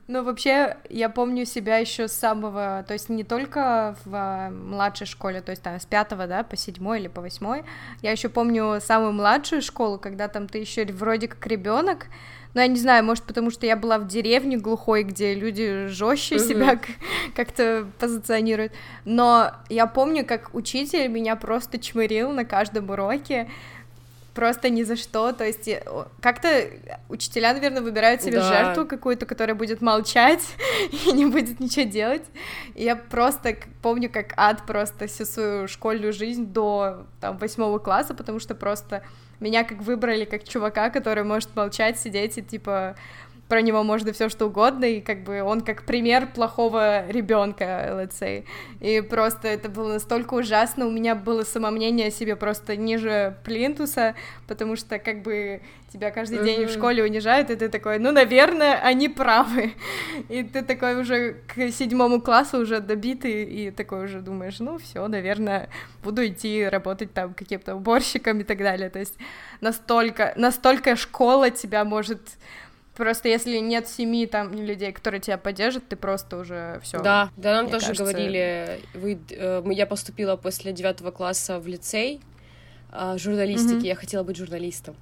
Ну, 0.06 0.22
вообще, 0.22 0.76
я 0.90 1.08
помню 1.08 1.46
себя 1.46 1.78
еще 1.78 2.08
с 2.08 2.12
самого, 2.12 2.84
то 2.86 2.92
есть 2.92 3.08
не 3.08 3.24
только 3.24 3.96
в 4.04 4.50
младшей 4.50 5.06
школе, 5.06 5.40
то 5.40 5.50
есть 5.50 5.62
там 5.62 5.80
с 5.80 5.86
пятого, 5.86 6.26
да, 6.26 6.42
по 6.42 6.56
седьмой 6.56 7.00
или 7.00 7.08
по 7.08 7.22
восьмой, 7.22 7.64
я 8.02 8.10
еще 8.10 8.28
помню 8.28 8.80
самую 8.82 9.12
младшую 9.14 9.62
школу, 9.62 9.98
когда 9.98 10.28
там 10.28 10.46
ты 10.46 10.58
еще 10.58 10.84
вроде 10.84 11.28
как 11.28 11.46
ребенок, 11.46 12.08
но 12.52 12.60
я 12.60 12.68
не 12.68 12.78
знаю, 12.78 13.04
может, 13.04 13.24
потому 13.24 13.50
что 13.50 13.66
я 13.66 13.76
была 13.76 13.98
в 13.98 14.06
деревне 14.06 14.56
глухой, 14.56 15.02
где 15.02 15.34
люди 15.34 15.86
жестче 15.88 16.36
uh-huh. 16.36 16.48
себя 16.48 16.80
как-то 17.34 17.86
позиционируют. 17.98 18.72
Но 19.04 19.52
я 19.68 19.86
помню, 19.86 20.24
как 20.24 20.54
учитель 20.54 21.08
меня 21.08 21.34
просто 21.34 21.78
чмырил 21.78 22.30
на 22.30 22.44
каждом 22.44 22.90
уроке 22.90 23.50
просто 24.34 24.68
ни 24.68 24.82
за 24.82 24.96
что, 24.96 25.32
то 25.32 25.44
есть 25.44 25.68
э, 25.68 25.82
как-то 26.20 26.68
учителя, 27.08 27.54
наверное, 27.54 27.82
выбирают 27.82 28.22
себе 28.22 28.38
да. 28.38 28.48
жертву 28.48 28.84
какую-то, 28.84 29.26
которая 29.26 29.54
будет 29.54 29.80
молчать 29.80 30.42
и 31.06 31.12
не 31.12 31.26
будет 31.26 31.60
ничего 31.60 31.88
делать. 31.88 32.24
И 32.74 32.84
я 32.84 32.96
просто 32.96 33.56
помню, 33.80 34.10
как 34.10 34.34
ад 34.36 34.66
просто 34.66 35.06
всю 35.06 35.24
свою 35.24 35.68
школьную 35.68 36.12
жизнь 36.12 36.46
до 36.46 37.06
там 37.20 37.38
восьмого 37.38 37.78
класса, 37.78 38.14
потому 38.14 38.40
что 38.40 38.54
просто 38.54 39.02
меня 39.40 39.64
как 39.64 39.78
выбрали 39.78 40.24
как 40.24 40.44
чувака, 40.44 40.90
который 40.90 41.24
может 41.24 41.54
молчать, 41.54 41.98
сидеть 41.98 42.38
и 42.38 42.42
типа 42.42 42.96
про 43.48 43.60
него 43.60 43.82
можно 43.82 44.12
все 44.12 44.28
что 44.28 44.46
угодно, 44.46 44.84
и 44.84 45.00
как 45.00 45.22
бы 45.24 45.42
он 45.42 45.60
как 45.60 45.84
пример 45.84 46.28
плохого 46.34 47.06
ребенка, 47.08 47.64
let's 47.92 48.20
say. 48.20 48.44
И 48.80 49.00
просто 49.00 49.48
это 49.48 49.68
было 49.68 49.94
настолько 49.94 50.34
ужасно, 50.34 50.86
у 50.86 50.90
меня 50.90 51.14
было 51.14 51.42
самомнение 51.42 52.08
о 52.08 52.10
себе 52.10 52.36
просто 52.36 52.76
ниже 52.76 53.36
плинтуса, 53.44 54.14
потому 54.46 54.76
что 54.76 54.98
как 54.98 55.22
бы 55.22 55.60
тебя 55.92 56.10
каждый 56.10 56.38
mm-hmm. 56.38 56.44
день 56.44 56.66
в 56.66 56.70
школе 56.70 57.04
унижают, 57.04 57.50
и 57.50 57.56
ты 57.56 57.68
такой, 57.68 57.98
ну, 57.98 58.10
наверное, 58.10 58.80
они 58.82 59.08
правы. 59.08 59.74
И 60.28 60.42
ты 60.42 60.62
такой 60.62 61.00
уже 61.00 61.36
к 61.46 61.70
седьмому 61.70 62.20
классу 62.20 62.58
уже 62.58 62.80
добитый, 62.80 63.44
и 63.44 63.70
такой 63.70 64.06
уже 64.06 64.20
думаешь, 64.20 64.58
ну, 64.58 64.78
все, 64.78 65.06
наверное, 65.06 65.68
буду 66.02 66.26
идти 66.26 66.64
работать 66.68 67.12
там 67.12 67.32
каким-то 67.34 67.76
уборщиком 67.76 68.40
и 68.40 68.44
так 68.44 68.58
далее. 68.58 68.90
То 68.90 68.98
есть 68.98 69.14
настолько, 69.60 70.32
настолько 70.36 70.96
школа 70.96 71.50
тебя 71.50 71.84
может 71.84 72.20
Просто 72.94 73.28
если 73.28 73.58
нет 73.58 73.88
семьи 73.88 74.26
там 74.26 74.52
людей, 74.52 74.92
которые 74.92 75.20
тебя 75.20 75.36
поддержат, 75.36 75.88
ты 75.88 75.96
просто 75.96 76.38
уже 76.38 76.80
все. 76.82 77.02
Да, 77.02 77.30
да, 77.36 77.54
нам 77.54 77.70
тоже 77.70 77.86
кажется... 77.86 78.04
говорили. 78.04 78.80
Вы, 78.94 79.18
э, 79.30 79.62
я 79.72 79.86
поступила 79.86 80.36
после 80.36 80.72
девятого 80.72 81.10
класса 81.10 81.58
в 81.58 81.66
лицей 81.66 82.20
э, 82.92 83.16
журналистики. 83.18 83.84
Mm-hmm. 83.84 83.88
Я 83.88 83.94
хотела 83.96 84.22
быть 84.22 84.36
журналистом. 84.36 84.94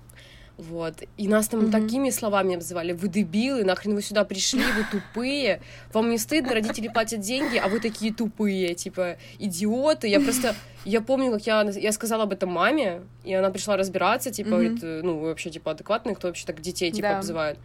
Вот. 0.68 1.02
И 1.16 1.28
нас 1.28 1.48
там 1.48 1.60
mm-hmm. 1.60 1.70
такими 1.70 2.10
словами 2.10 2.54
обзывали. 2.54 2.92
Вы 2.92 3.08
дебилы, 3.08 3.64
нахрен 3.64 3.94
вы 3.94 4.02
сюда 4.02 4.24
пришли, 4.24 4.62
вы 4.62 4.84
тупые. 4.90 5.60
Вам 5.92 6.10
не 6.10 6.18
стыдно, 6.18 6.54
родители 6.54 6.88
платят 6.88 7.20
деньги, 7.20 7.56
а 7.56 7.68
вы 7.68 7.80
такие 7.80 8.12
тупые, 8.12 8.74
типа, 8.74 9.16
идиоты. 9.38 10.08
Я 10.08 10.20
просто... 10.20 10.54
Я 10.84 11.00
помню, 11.00 11.30
как 11.30 11.46
я, 11.46 11.62
я 11.62 11.92
сказала 11.92 12.24
об 12.24 12.32
этом 12.32 12.50
маме, 12.50 13.02
и 13.22 13.32
она 13.32 13.50
пришла 13.50 13.76
разбираться, 13.76 14.32
типа, 14.32 14.48
mm-hmm. 14.48 14.50
говорит, 14.50 14.82
«Э, 14.82 15.00
ну, 15.04 15.18
вы 15.18 15.28
вообще, 15.28 15.50
типа, 15.50 15.70
адекватные, 15.70 16.16
кто 16.16 16.26
вообще 16.26 16.44
так 16.44 16.60
детей, 16.60 16.90
типа, 16.90 17.08
да. 17.08 17.18
обзывает. 17.18 17.58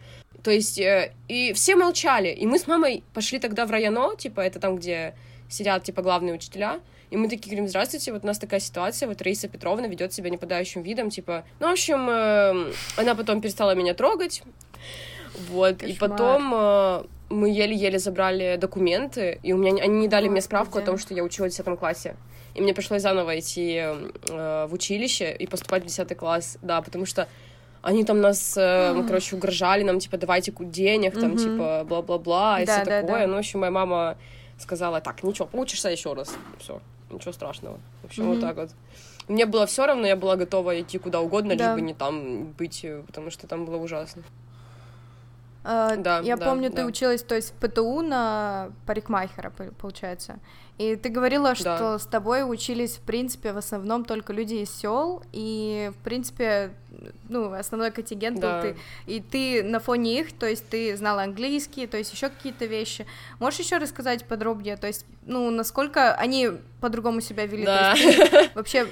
То 0.44 0.52
есть, 0.52 0.78
э, 0.78 1.12
и 1.26 1.52
все 1.52 1.74
молчали. 1.74 2.28
И 2.28 2.46
мы 2.46 2.60
с 2.60 2.68
мамой 2.68 3.02
пошли 3.14 3.40
тогда 3.40 3.66
в 3.66 3.72
районо, 3.72 4.14
типа, 4.16 4.40
это 4.40 4.60
там, 4.60 4.76
где 4.76 5.14
сидят, 5.50 5.82
типа, 5.82 6.02
главные 6.02 6.34
учителя, 6.34 6.80
и 7.10 7.16
мы 7.16 7.28
такие 7.28 7.50
говорим, 7.50 7.68
здравствуйте, 7.68 8.12
вот 8.12 8.24
у 8.24 8.26
нас 8.26 8.38
такая 8.38 8.60
ситуация, 8.60 9.08
вот 9.08 9.22
Раиса 9.22 9.48
Петровна 9.48 9.86
ведет 9.86 10.12
себя 10.12 10.30
неподающим 10.30 10.82
видом, 10.82 11.10
типа, 11.10 11.44
ну, 11.60 11.68
в 11.68 11.72
общем, 11.72 12.08
э, 12.08 12.72
она 12.96 13.14
потом 13.14 13.40
перестала 13.40 13.74
меня 13.74 13.94
трогать, 13.94 14.42
вот, 15.48 15.78
Кошмар. 15.78 15.90
и 15.90 15.94
потом 15.94 16.52
э, 16.54 17.02
мы 17.30 17.50
еле-еле 17.50 17.98
забрали 17.98 18.56
документы, 18.56 19.38
и 19.42 19.52
у 19.52 19.58
меня 19.58 19.82
они 19.82 20.00
не 20.00 20.08
дали 20.08 20.28
О, 20.28 20.30
мне 20.30 20.40
справку 20.40 20.78
о 20.78 20.82
том, 20.82 20.98
что 20.98 21.14
я 21.14 21.22
училась 21.22 21.54
в 21.54 21.64
10 21.64 21.78
классе. 21.78 22.16
И 22.54 22.60
мне 22.60 22.74
пришлось 22.74 23.02
заново 23.02 23.38
идти 23.38 23.76
э, 23.76 24.66
в 24.66 24.72
училище 24.72 25.32
и 25.32 25.46
поступать 25.46 25.84
в 25.84 25.86
10 25.86 26.16
класс, 26.16 26.58
да, 26.62 26.82
потому 26.82 27.06
что 27.06 27.28
они 27.82 28.04
там 28.04 28.20
нас, 28.20 28.56
э, 28.56 29.02
короче, 29.06 29.36
угрожали 29.36 29.82
нам, 29.82 30.00
типа, 30.00 30.16
давайте 30.16 30.52
денег, 30.58 31.14
там, 31.14 31.32
mm-hmm. 31.32 31.38
типа, 31.38 31.84
бла-бла-бла, 31.88 32.60
и 32.60 32.66
да, 32.66 32.76
все 32.76 32.84
да, 32.84 33.00
такое. 33.02 33.20
Да. 33.20 33.26
Ну, 33.26 33.34
в 33.34 33.38
общем, 33.38 33.60
моя 33.60 33.70
мама 33.70 34.16
сказала, 34.58 35.00
так, 35.00 35.22
ничего, 35.22 35.46
поучишься 35.46 35.88
еще 35.88 36.14
раз, 36.14 36.34
все 36.58 36.80
ничего 37.10 37.32
страшного. 37.32 37.78
В 38.02 38.06
общем, 38.06 38.24
mm-hmm. 38.24 38.34
вот 38.34 38.40
так 38.40 38.56
вот. 38.56 38.70
Мне 39.28 39.44
было 39.44 39.66
все 39.66 39.86
равно, 39.86 40.06
я 40.06 40.16
была 40.16 40.36
готова 40.36 40.80
идти 40.80 40.98
куда 40.98 41.20
угодно, 41.20 41.54
да. 41.54 41.66
лишь 41.66 41.74
бы 41.74 41.80
не 41.82 41.94
там 41.94 42.52
быть, 42.52 42.84
потому 43.06 43.30
что 43.30 43.46
там 43.46 43.66
было 43.66 43.76
ужасно. 43.76 44.22
Uh, 45.64 45.96
да, 45.96 46.20
я 46.20 46.36
да, 46.36 46.46
помню, 46.46 46.70
да. 46.70 46.76
ты 46.76 46.84
училась, 46.86 47.22
то 47.22 47.34
есть 47.34 47.52
в 47.52 47.54
ПТУ 47.54 48.00
на 48.00 48.70
парикмахера, 48.86 49.52
получается. 49.78 50.38
И 50.78 50.94
ты 50.96 51.08
говорила, 51.08 51.54
что 51.56 51.64
да. 51.64 51.98
с 51.98 52.06
тобой 52.06 52.48
учились, 52.48 52.96
в 52.96 53.00
принципе, 53.00 53.52
в 53.52 53.58
основном 53.58 54.04
только 54.04 54.32
люди 54.32 54.54
из 54.54 54.70
сел, 54.70 55.22
и, 55.32 55.90
в 55.92 56.04
принципе, 56.04 56.72
ну, 57.28 57.52
основной 57.52 57.90
контингент 57.90 58.40
да. 58.40 58.60
был 58.60 58.62
ты. 58.62 58.76
И 59.06 59.20
ты 59.20 59.62
на 59.62 59.80
фоне 59.80 60.20
их, 60.20 60.32
то 60.32 60.46
есть 60.46 60.68
ты 60.68 60.96
знала 60.96 61.22
английский, 61.22 61.86
то 61.86 61.96
есть 61.96 62.12
еще 62.12 62.28
какие-то 62.28 62.66
вещи. 62.66 63.06
Можешь 63.38 63.60
еще 63.60 63.78
рассказать 63.78 64.24
подробнее, 64.24 64.76
то 64.76 64.86
есть, 64.86 65.04
ну, 65.26 65.50
насколько 65.50 66.14
они 66.14 66.50
по-другому 66.80 67.20
себя 67.20 67.46
вели? 67.46 67.64
Да. 67.64 67.94
То 67.94 67.98
есть 67.98 68.30
ты 68.30 68.50
вообще 68.54 68.86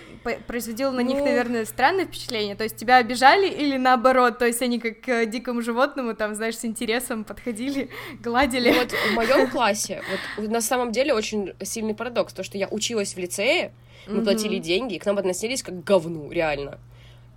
производила 0.46 0.90
на 0.90 1.00
них, 1.00 1.18
ну. 1.18 1.24
наверное, 1.24 1.64
странное 1.64 2.06
впечатление? 2.06 2.56
То 2.56 2.64
есть 2.64 2.76
тебя 2.76 2.96
обижали 2.96 3.48
или 3.48 3.76
наоборот? 3.76 4.38
То 4.38 4.46
есть 4.46 4.62
они 4.62 4.78
как 4.78 5.00
к 5.00 5.26
дикому 5.26 5.62
животному, 5.62 6.14
там, 6.14 6.34
знаешь, 6.34 6.58
с 6.58 6.64
интересом 6.64 7.24
подходили, 7.24 7.90
гладили? 8.22 8.72
Вот 8.72 8.92
в 8.92 9.14
моем 9.14 9.50
классе, 9.50 10.02
вот 10.36 10.48
на 10.48 10.60
самом 10.60 10.92
деле 10.92 11.14
очень 11.14 11.54
сильный 11.62 11.94
парадокс, 11.94 12.32
то, 12.32 12.42
что 12.42 12.58
я 12.58 12.68
училась 12.68 13.14
в 13.14 13.18
лицее, 13.18 13.72
мы 14.06 14.18
mm-hmm. 14.18 14.24
платили 14.24 14.58
деньги, 14.58 14.94
и 14.94 14.98
к 14.98 15.06
нам 15.06 15.18
относились 15.18 15.62
как 15.62 15.82
к 15.82 15.84
говну, 15.84 16.30
реально. 16.30 16.78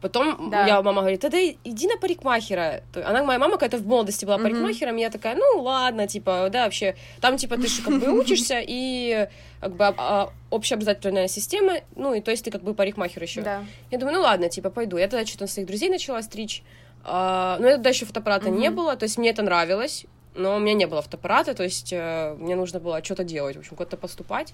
Потом 0.01 0.49
да. 0.49 0.65
я 0.65 0.81
мама 0.81 1.01
говорит, 1.01 1.19
тогда 1.19 1.38
иди 1.41 1.88
на 1.88 1.97
парикмахера. 1.97 2.83
Она, 2.93 3.23
моя 3.23 3.38
мама 3.38 3.53
какая-то 3.53 3.77
в 3.77 3.85
молодости 3.85 4.25
была 4.25 4.38
парикмахером, 4.38 4.95
mm-hmm. 4.95 5.01
я 5.01 5.09
такая, 5.09 5.35
ну 5.35 5.62
ладно, 5.62 6.07
типа, 6.07 6.49
да, 6.51 6.63
вообще, 6.63 6.95
там, 7.19 7.38
типа, 7.38 7.57
ты 7.57 7.67
же 7.67 7.81
как 7.81 7.99
бы 7.99 8.17
учишься, 8.17 8.62
и 8.65 9.27
как 9.59 9.75
бы 9.75 9.93
а, 9.97 10.29
общеобразовательная 10.49 11.27
система, 11.27 11.81
ну, 11.95 12.13
и 12.13 12.21
то 12.21 12.31
есть 12.31 12.45
ты 12.45 12.51
как 12.51 12.63
бы 12.63 12.73
парикмахер 12.73 13.21
еще. 13.21 13.41
Да. 13.41 13.65
Я 13.91 13.97
думаю, 13.97 14.17
ну 14.17 14.21
ладно, 14.21 14.49
типа, 14.49 14.69
пойду. 14.69 14.97
Я 14.97 15.07
тогда 15.09 15.25
что-то 15.25 15.47
своих 15.47 15.67
друзей 15.67 15.89
начала 15.89 16.21
стричь, 16.21 16.63
а, 17.03 17.57
но 17.59 17.69
тогда 17.71 17.89
еще 17.89 18.05
фотоаппарата 18.05 18.47
mm-hmm. 18.47 18.57
не 18.57 18.69
было, 18.69 18.95
то 18.95 19.03
есть 19.03 19.17
мне 19.17 19.31
это 19.31 19.41
нравилось, 19.41 20.05
но 20.35 20.55
у 20.55 20.59
меня 20.59 20.73
не 20.73 20.88
было 20.88 21.01
фотоаппарата, 21.01 21.53
то 21.53 21.63
есть 21.63 21.91
э, 21.91 22.35
мне 22.39 22.55
нужно 22.55 22.79
было 22.79 23.03
что-то 23.03 23.23
делать, 23.23 23.55
в 23.55 23.59
общем, 23.59 23.75
куда-то 23.75 23.97
поступать. 23.97 24.53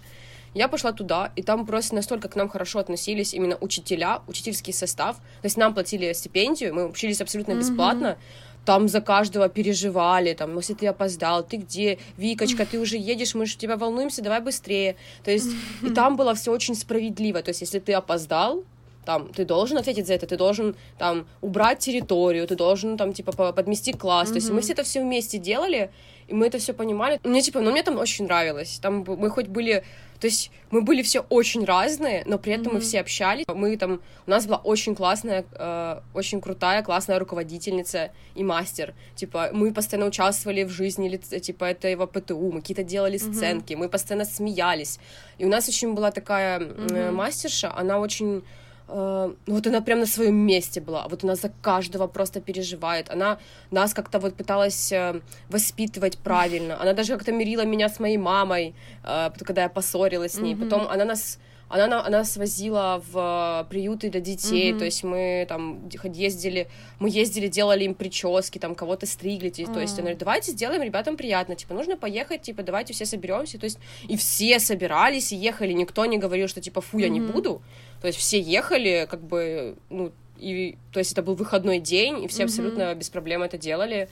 Я 0.56 0.70
пошла 0.70 0.94
туда, 0.94 1.34
и 1.36 1.44
там 1.44 1.66
просто 1.66 1.96
настолько 1.96 2.30
к 2.30 2.36
нам 2.38 2.48
хорошо 2.48 2.80
относились 2.80 3.34
именно 3.34 3.58
учителя, 3.60 4.22
учительский 4.26 4.74
состав. 4.74 5.18
То 5.18 5.46
есть 5.46 5.58
нам 5.58 5.74
платили 5.74 6.14
стипендию, 6.14 6.74
мы 6.74 6.88
учились 6.88 7.20
абсолютно 7.22 7.56
бесплатно. 7.56 8.06
Mm-hmm. 8.06 8.66
Там 8.66 8.88
за 8.88 9.02
каждого 9.02 9.50
переживали, 9.50 10.34
там, 10.34 10.56
если 10.56 10.74
ты 10.74 10.88
опоздал, 10.88 11.44
ты 11.44 11.58
где, 11.58 12.00
Викочка, 12.18 12.66
ты 12.66 12.80
уже 12.80 12.98
едешь, 12.98 13.36
мы 13.36 13.46
же 13.46 13.58
тебя 13.58 13.76
волнуемся, 13.76 14.24
давай 14.24 14.40
быстрее. 14.40 14.96
То 15.24 15.30
есть, 15.30 15.52
и 15.84 15.90
там 15.90 16.16
было 16.16 16.34
все 16.34 16.52
очень 16.52 16.74
справедливо. 16.74 17.42
То 17.42 17.50
есть, 17.50 17.62
если 17.62 17.80
ты 17.80 17.94
опоздал, 17.94 18.64
там, 19.06 19.28
ты 19.28 19.46
должен 19.46 19.78
ответить 19.78 20.08
за 20.08 20.14
это, 20.14 20.26
ты 20.26 20.38
должен, 20.38 20.76
там, 20.98 21.28
убрать 21.42 21.80
территорию, 21.80 22.48
ты 22.48 22.56
должен, 22.56 22.98
там, 22.98 23.14
типа, 23.14 23.52
подмести 23.52 23.94
класс, 23.94 24.30
mm-hmm. 24.30 24.32
то 24.32 24.36
есть 24.36 24.50
мы 24.50 24.62
все 24.62 24.74
это 24.74 24.84
все 24.84 25.02
вместе 25.02 25.38
делали, 25.38 25.92
и 26.28 26.34
мы 26.34 26.48
это 26.48 26.58
все 26.58 26.74
понимали. 26.74 27.20
Мне, 27.24 27.42
типа, 27.42 27.60
ну, 27.62 27.72
мне 27.72 27.84
там 27.84 27.98
очень 27.98 28.26
нравилось, 28.26 28.80
там 28.82 29.06
мы 29.08 29.30
хоть 29.30 29.48
были, 29.48 29.84
то 30.20 30.28
есть 30.28 30.52
мы 30.72 30.82
были 30.82 31.02
все 31.02 31.22
очень 31.30 31.66
разные, 31.66 32.24
но 32.26 32.38
при 32.38 32.54
этом 32.54 32.68
mm-hmm. 32.68 32.74
мы 32.74 32.80
все 32.80 33.00
общались, 33.02 33.46
мы 33.48 33.78
там, 33.78 34.02
у 34.26 34.30
нас 34.30 34.46
была 34.48 34.58
очень 34.58 34.96
классная, 34.96 35.46
э, 35.52 36.02
очень 36.14 36.42
крутая, 36.42 36.82
классная 36.84 37.20
руководительница 37.20 38.12
и 38.34 38.44
мастер, 38.44 38.94
типа, 39.16 39.50
мы 39.54 39.72
постоянно 39.72 40.08
участвовали 40.08 40.64
в 40.64 40.70
жизни, 40.70 41.16
типа, 41.18 41.66
этого 41.66 42.08
ПТУ, 42.08 42.52
мы 42.52 42.62
какие-то 42.62 42.84
делали 42.84 43.18
сценки, 43.18 43.74
mm-hmm. 43.74 43.78
мы 43.78 43.90
постоянно 43.90 44.26
смеялись, 44.26 45.00
и 45.38 45.46
у 45.46 45.50
нас 45.50 45.70
очень 45.70 45.94
была 45.94 46.12
такая 46.12 46.60
mm-hmm. 46.60 47.12
мастерша, 47.12 47.72
она 47.76 48.00
очень 48.00 48.38
Э, 48.40 48.42
вот 48.88 49.68
она 49.68 49.82
прям 49.82 50.00
на 50.00 50.06
своем 50.06 50.36
месте 50.36 50.82
была, 50.82 51.08
вот 51.08 51.24
она 51.24 51.36
за 51.36 51.50
каждого 51.62 52.08
просто 52.08 52.40
переживает, 52.40 53.10
она 53.10 53.40
нас 53.72 53.94
как-то 53.94 54.20
вот 54.20 54.36
пыталась 54.36 54.92
э, 54.92 55.22
воспитывать 55.50 56.18
правильно, 56.18 56.80
она 56.82 56.94
даже 56.94 57.14
как-то 57.14 57.32
мирила 57.32 57.66
меня 57.66 57.90
с 57.90 58.00
моей 58.00 58.18
мамой, 58.18 58.76
э, 59.04 59.32
когда 59.46 59.64
я 59.64 59.70
поссорилась 59.70 60.34
с 60.34 60.38
ней, 60.38 60.54
mm-hmm. 60.54 60.70
потом 60.70 60.88
она 60.88 61.06
нас 61.06 61.40
она, 61.68 62.06
она 62.06 62.24
свозила 62.24 63.02
в 63.12 63.68
приюты 63.70 64.10
для 64.10 64.22
детей, 64.22 64.72
mm-hmm. 64.72 64.80
то 64.80 64.86
есть 64.86 65.04
мы 65.04 65.46
там 65.50 65.90
ездили, 66.04 66.68
мы 67.00 67.10
ездили, 67.10 67.48
делали 67.48 67.86
им 67.86 67.96
прически, 67.96 68.60
там 68.60 68.76
кого-то 68.76 69.06
стригли, 69.06 69.50
mm-hmm. 69.50 69.74
то 69.74 69.80
есть 69.80 69.94
она 69.94 70.04
говорит, 70.04 70.20
давайте 70.20 70.52
сделаем 70.52 70.82
ребятам 70.84 71.18
приятно, 71.18 71.56
типа, 71.56 71.74
нужно 71.74 71.98
поехать, 71.98 72.44
типа, 72.44 72.64
давайте 72.64 72.94
все 72.94 73.06
соберемся, 73.06 73.60
то 73.60 73.66
есть 73.66 73.80
и 74.08 74.16
все 74.16 74.60
собирались 74.60 75.32
и 75.32 75.36
ехали, 75.36 75.74
никто 75.74 76.06
не 76.06 76.18
говорил, 76.18 76.48
что 76.48 76.62
типа, 76.62 76.82
фу, 76.82 77.00
я 77.00 77.08
mm-hmm. 77.08 77.10
не 77.10 77.20
буду, 77.22 77.62
то 78.02 78.08
есть 78.08 78.20
все 78.20 78.40
ехали, 78.40 79.08
как 79.10 79.22
бы, 79.22 79.76
ну, 79.90 80.12
и, 80.38 80.78
то 80.92 81.00
есть 81.00 81.14
это 81.14 81.24
был 81.24 81.36
выходной 81.36 81.80
день, 81.80 82.24
и 82.24 82.28
все 82.28 82.42
mm-hmm. 82.42 82.46
абсолютно 82.46 82.96
без 82.96 83.10
проблем 83.10 83.42
это 83.42 83.58
делали. 83.58 84.10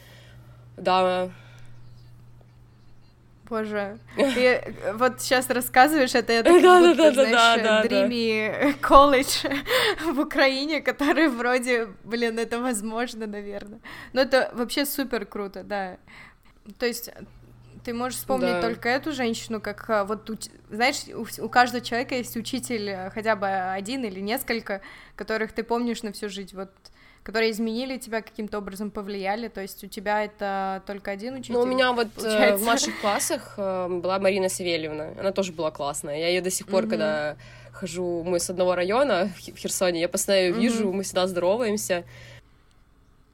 Да. 0.77 1.29
Боже, 3.53 3.99
ты 4.15 4.73
вот 4.95 5.21
сейчас 5.21 5.47
рассказываешь 5.47 6.15
это, 6.15 6.33
это 6.33 6.59
как 6.59 6.81
будто, 6.81 7.13
знаешь, 7.13 7.87
Дрими 7.87 8.73
колледж 8.81 9.45
в 10.11 10.19
Украине, 10.19 10.81
который 10.81 11.27
вроде, 11.27 11.89
блин, 12.03 12.39
это 12.39 12.59
возможно, 12.59 13.27
наверное. 13.27 13.79
Но 14.11 14.21
это 14.21 14.49
вообще 14.55 14.87
супер 14.87 15.27
круто, 15.27 15.63
да. 15.63 15.97
То 16.79 16.87
есть 16.87 17.11
ты 17.85 17.93
можешь 17.93 18.17
вспомнить 18.17 18.53
да. 18.53 18.61
только 18.61 18.89
эту 18.89 19.11
женщину, 19.11 19.61
как 19.61 19.87
а, 19.87 20.03
вот, 20.03 20.31
знаешь, 20.71 21.03
у, 21.13 21.27
у 21.45 21.49
каждого 21.49 21.85
человека 21.85 22.15
есть 22.15 22.35
учитель 22.35 22.89
э, 22.89 23.11
хотя 23.11 23.35
бы 23.35 23.47
один 23.47 24.03
или 24.03 24.19
несколько, 24.19 24.81
которых 25.15 25.51
ты 25.51 25.61
помнишь 25.61 26.01
на 26.01 26.11
всю 26.11 26.27
жизнь, 26.27 26.55
вот 26.55 26.71
которые 27.23 27.51
изменили 27.51 27.97
тебя 27.97 28.21
каким-то 28.21 28.57
образом, 28.57 28.91
повлияли, 28.91 29.47
то 29.47 29.61
есть 29.61 29.83
у 29.83 29.87
тебя 29.87 30.23
это 30.23 30.83
только 30.85 31.11
один 31.11 31.35
учитель? 31.35 31.53
Ну, 31.53 31.61
у 31.61 31.65
меня 31.65 31.93
вот 31.93 32.11
получается? 32.11 32.57
в 32.57 32.63
младших 32.63 33.01
классах 33.01 33.53
э, 33.57 33.87
была 33.89 34.19
Марина 34.19 34.49
Савельевна, 34.49 35.13
она 35.19 35.31
тоже 35.31 35.53
была 35.53 35.71
классная, 35.71 36.19
я 36.19 36.27
ее 36.27 36.41
до 36.41 36.49
сих 36.49 36.67
пор, 36.67 36.83
mm-hmm. 36.83 36.89
когда 36.89 37.37
хожу, 37.71 38.23
мы 38.23 38.39
с 38.39 38.49
одного 38.49 38.75
района 38.75 39.31
в 39.37 39.57
Херсоне, 39.57 40.01
я 40.01 40.09
постоянно 40.09 40.45
ее 40.45 40.53
mm-hmm. 40.53 40.61
вижу, 40.61 40.93
мы 40.93 41.03
всегда 41.03 41.27
здороваемся, 41.27 42.03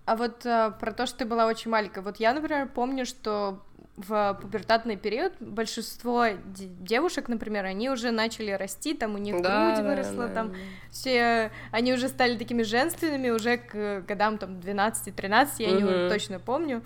А 0.06 0.16
вот 0.16 0.46
а, 0.46 0.72
про 0.72 0.92
то, 0.92 1.06
что 1.06 1.20
ты 1.20 1.26
была 1.26 1.48
очень 1.48 1.72
маленькая. 1.72 2.02
Вот 2.02 2.18
я, 2.18 2.34
например, 2.34 2.68
помню, 2.68 3.06
что 3.06 3.60
в 4.08 4.40
пубертатный 4.42 4.96
период 4.96 5.34
большинство 5.40 6.28
девушек, 6.46 7.28
например, 7.28 7.66
они 7.66 7.90
уже 7.90 8.12
начали 8.12 8.52
расти, 8.52 8.94
там 8.94 9.16
у 9.16 9.18
них 9.18 9.42
да, 9.42 9.76
грудь 9.76 9.86
выросла, 9.86 10.28
да, 10.28 10.34
там 10.34 10.52
да. 10.52 10.58
все, 10.90 11.52
они 11.72 11.94
уже 11.94 12.08
стали 12.08 12.38
такими 12.38 12.64
женственными 12.64 13.30
уже 13.30 13.58
к 13.58 14.02
годам 14.08 14.38
там 14.38 14.60
12-13, 14.60 15.48
я 15.58 15.70
угу. 15.70 15.80
не 15.80 16.10
точно 16.10 16.40
помню. 16.40 16.82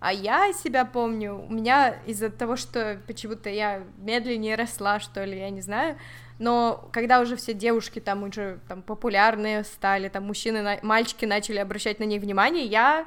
А 0.00 0.12
я 0.12 0.52
себя 0.52 0.84
помню, 0.84 1.46
у 1.48 1.52
меня 1.52 1.96
из-за 2.06 2.30
того, 2.30 2.56
что 2.56 2.98
почему-то 3.06 3.48
я 3.48 3.82
медленнее 3.98 4.54
росла, 4.54 5.00
что 5.00 5.24
ли, 5.24 5.38
я 5.38 5.50
не 5.50 5.60
знаю, 5.60 5.96
но 6.38 6.88
когда 6.92 7.20
уже 7.20 7.36
все 7.36 7.54
девушки 7.54 8.00
там 8.00 8.22
уже 8.22 8.58
там 8.68 8.82
популярные 8.82 9.64
стали, 9.64 10.08
там 10.08 10.24
мужчины, 10.24 10.78
мальчики 10.82 11.24
начали 11.24 11.58
обращать 11.58 12.00
на 12.00 12.04
них 12.04 12.22
внимание, 12.22 12.64
я 12.64 13.06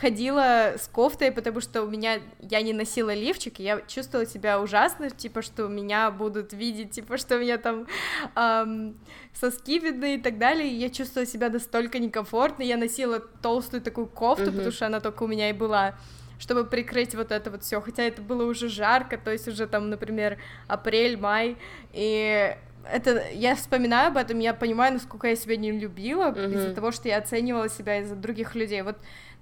ходила 0.00 0.74
с 0.78 0.88
кофтой, 0.88 1.30
потому 1.30 1.60
что 1.60 1.82
у 1.82 1.90
меня 1.90 2.20
я 2.40 2.62
не 2.62 2.72
носила 2.72 3.12
лифчик, 3.12 3.60
и 3.60 3.62
я 3.62 3.80
чувствовала 3.82 4.26
себя 4.26 4.60
ужасно, 4.60 5.10
типа, 5.10 5.42
что 5.42 5.68
меня 5.68 6.10
будут 6.10 6.52
видеть, 6.54 6.92
типа, 6.92 7.18
что 7.18 7.36
у 7.36 7.40
меня 7.40 7.58
там 7.58 7.86
эм, 8.34 8.98
соски 9.34 9.78
видны 9.78 10.14
и 10.14 10.18
так 10.18 10.38
далее, 10.38 10.70
и 10.70 10.74
я 10.74 10.88
чувствовала 10.88 11.26
себя 11.26 11.50
настолько 11.50 11.98
некомфортно, 11.98 12.62
я 12.62 12.78
носила 12.78 13.20
толстую 13.20 13.82
такую 13.82 14.06
кофту, 14.06 14.44
uh-huh. 14.44 14.52
потому 14.52 14.70
что 14.72 14.86
она 14.86 15.00
только 15.00 15.24
у 15.24 15.26
меня 15.26 15.50
и 15.50 15.52
была, 15.52 15.94
чтобы 16.38 16.64
прикрыть 16.64 17.14
вот 17.14 17.30
это 17.30 17.50
вот 17.50 17.62
все, 17.62 17.80
хотя 17.82 18.04
это 18.04 18.22
было 18.22 18.44
уже 18.44 18.70
жарко, 18.70 19.18
то 19.18 19.30
есть 19.30 19.48
уже 19.48 19.66
там, 19.66 19.90
например, 19.90 20.38
апрель, 20.66 21.18
май, 21.18 21.58
и 21.92 22.56
это 22.90 23.22
я 23.32 23.54
вспоминаю 23.54 24.08
об 24.08 24.16
этом, 24.16 24.38
я 24.38 24.54
понимаю, 24.54 24.94
насколько 24.94 25.26
я 25.28 25.36
себя 25.36 25.56
не 25.56 25.72
любила 25.72 26.30
uh-huh. 26.30 26.54
из-за 26.54 26.74
того, 26.74 26.90
что 26.90 27.08
я 27.08 27.18
оценивала 27.18 27.68
себя 27.68 27.98
из-за 27.98 28.16
других 28.16 28.54
людей. 28.54 28.80
Вот 28.80 28.96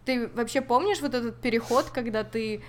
ты 0.09 0.27
вообще 0.29 0.63
помнишь 0.63 1.03
вот 1.03 1.13
этот 1.13 1.37
переход, 1.37 1.91
когда 1.91 2.25
ты 2.25 2.63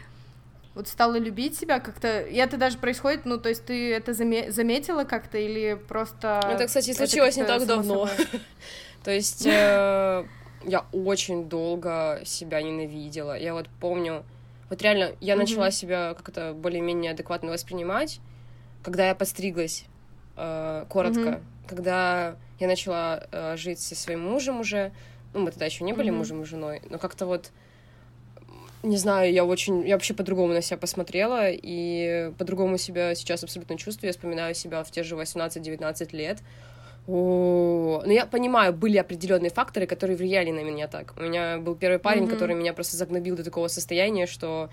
вот 0.76 0.90
стала 0.90 1.18
любить 1.18 1.58
себя 1.58 1.80
как-то, 1.80 2.20
и 2.20 2.36
это 2.36 2.58
даже 2.58 2.78
происходит, 2.78 3.26
ну, 3.26 3.38
то 3.38 3.48
есть 3.48 3.64
ты 3.64 3.94
это 3.94 4.12
заме- 4.12 4.52
заметила 4.52 5.06
как-то 5.06 5.38
или 5.38 5.80
просто... 5.88 6.42
Это, 6.44 6.68
кстати, 6.68 6.92
случилось 6.92 7.38
это 7.38 7.54
не 7.54 7.60
так 7.60 7.66
давно. 7.66 8.10
То 9.06 9.12
есть 9.12 9.46
э, 9.46 10.26
я 10.66 10.86
очень 10.92 11.48
долго 11.48 12.22
себя 12.26 12.62
ненавидела. 12.62 13.40
Я 13.40 13.54
вот 13.54 13.70
помню, 13.80 14.26
вот 14.70 14.82
реально, 14.82 15.12
я 15.22 15.38
начала 15.38 15.72
себя 15.72 16.14
как-то 16.16 16.54
более-менее 16.54 17.12
адекватно 17.12 17.52
воспринимать, 17.52 18.20
когда 18.84 19.08
я 19.08 19.16
подстриглась, 19.16 19.86
э, 20.36 20.86
коротко, 20.90 21.42
когда 21.68 22.36
я 22.60 22.68
начала 22.68 23.24
э, 23.32 23.56
жить 23.56 23.80
со 23.80 23.96
своим 23.96 24.26
мужем 24.30 24.60
уже, 24.60 24.92
ну, 25.34 25.42
мы 25.42 25.52
тогда 25.52 25.66
еще 25.66 25.84
не 25.84 25.94
были 25.94 26.12
mm-hmm. 26.12 26.18
мужем 26.18 26.42
и 26.42 26.46
женой, 26.46 26.82
но 26.90 26.98
как-то 26.98 27.26
вот 27.26 27.52
не 28.82 28.98
знаю, 28.98 29.34
я 29.34 29.44
очень, 29.44 29.86
я 29.86 29.96
вообще 29.96 30.14
по-другому 30.14 30.54
на 30.54 30.62
себя 30.62 30.78
посмотрела, 30.78 31.50
и 31.50 32.32
по-другому 32.38 32.78
себя 32.78 33.14
сейчас 33.14 33.44
абсолютно 33.44 33.78
чувствую, 33.78 34.08
я 34.08 34.14
вспоминаю 34.14 34.56
себя 34.56 34.84
в 34.84 34.92
те 34.92 35.04
же 35.04 35.16
18-19 35.16 36.16
лет, 36.16 36.38
о, 37.08 38.02
но 38.06 38.12
я 38.12 38.26
понимаю, 38.26 38.72
были 38.72 38.98
определенные 38.98 39.50
факторы, 39.50 39.86
которые 39.88 40.16
влияли 40.16 40.52
на 40.52 40.64
меня 40.64 40.88
так. 40.88 41.14
У 41.18 41.22
меня 41.22 41.58
был 41.58 41.76
первый 41.76 42.00
парень, 42.00 42.24
mm-hmm. 42.24 42.30
который 42.30 42.56
меня 42.56 42.74
просто 42.74 42.98
загнобил 42.98 43.36
до 43.36 43.44
такого 43.44 43.68
состояния, 43.68 44.28
что 44.28 44.70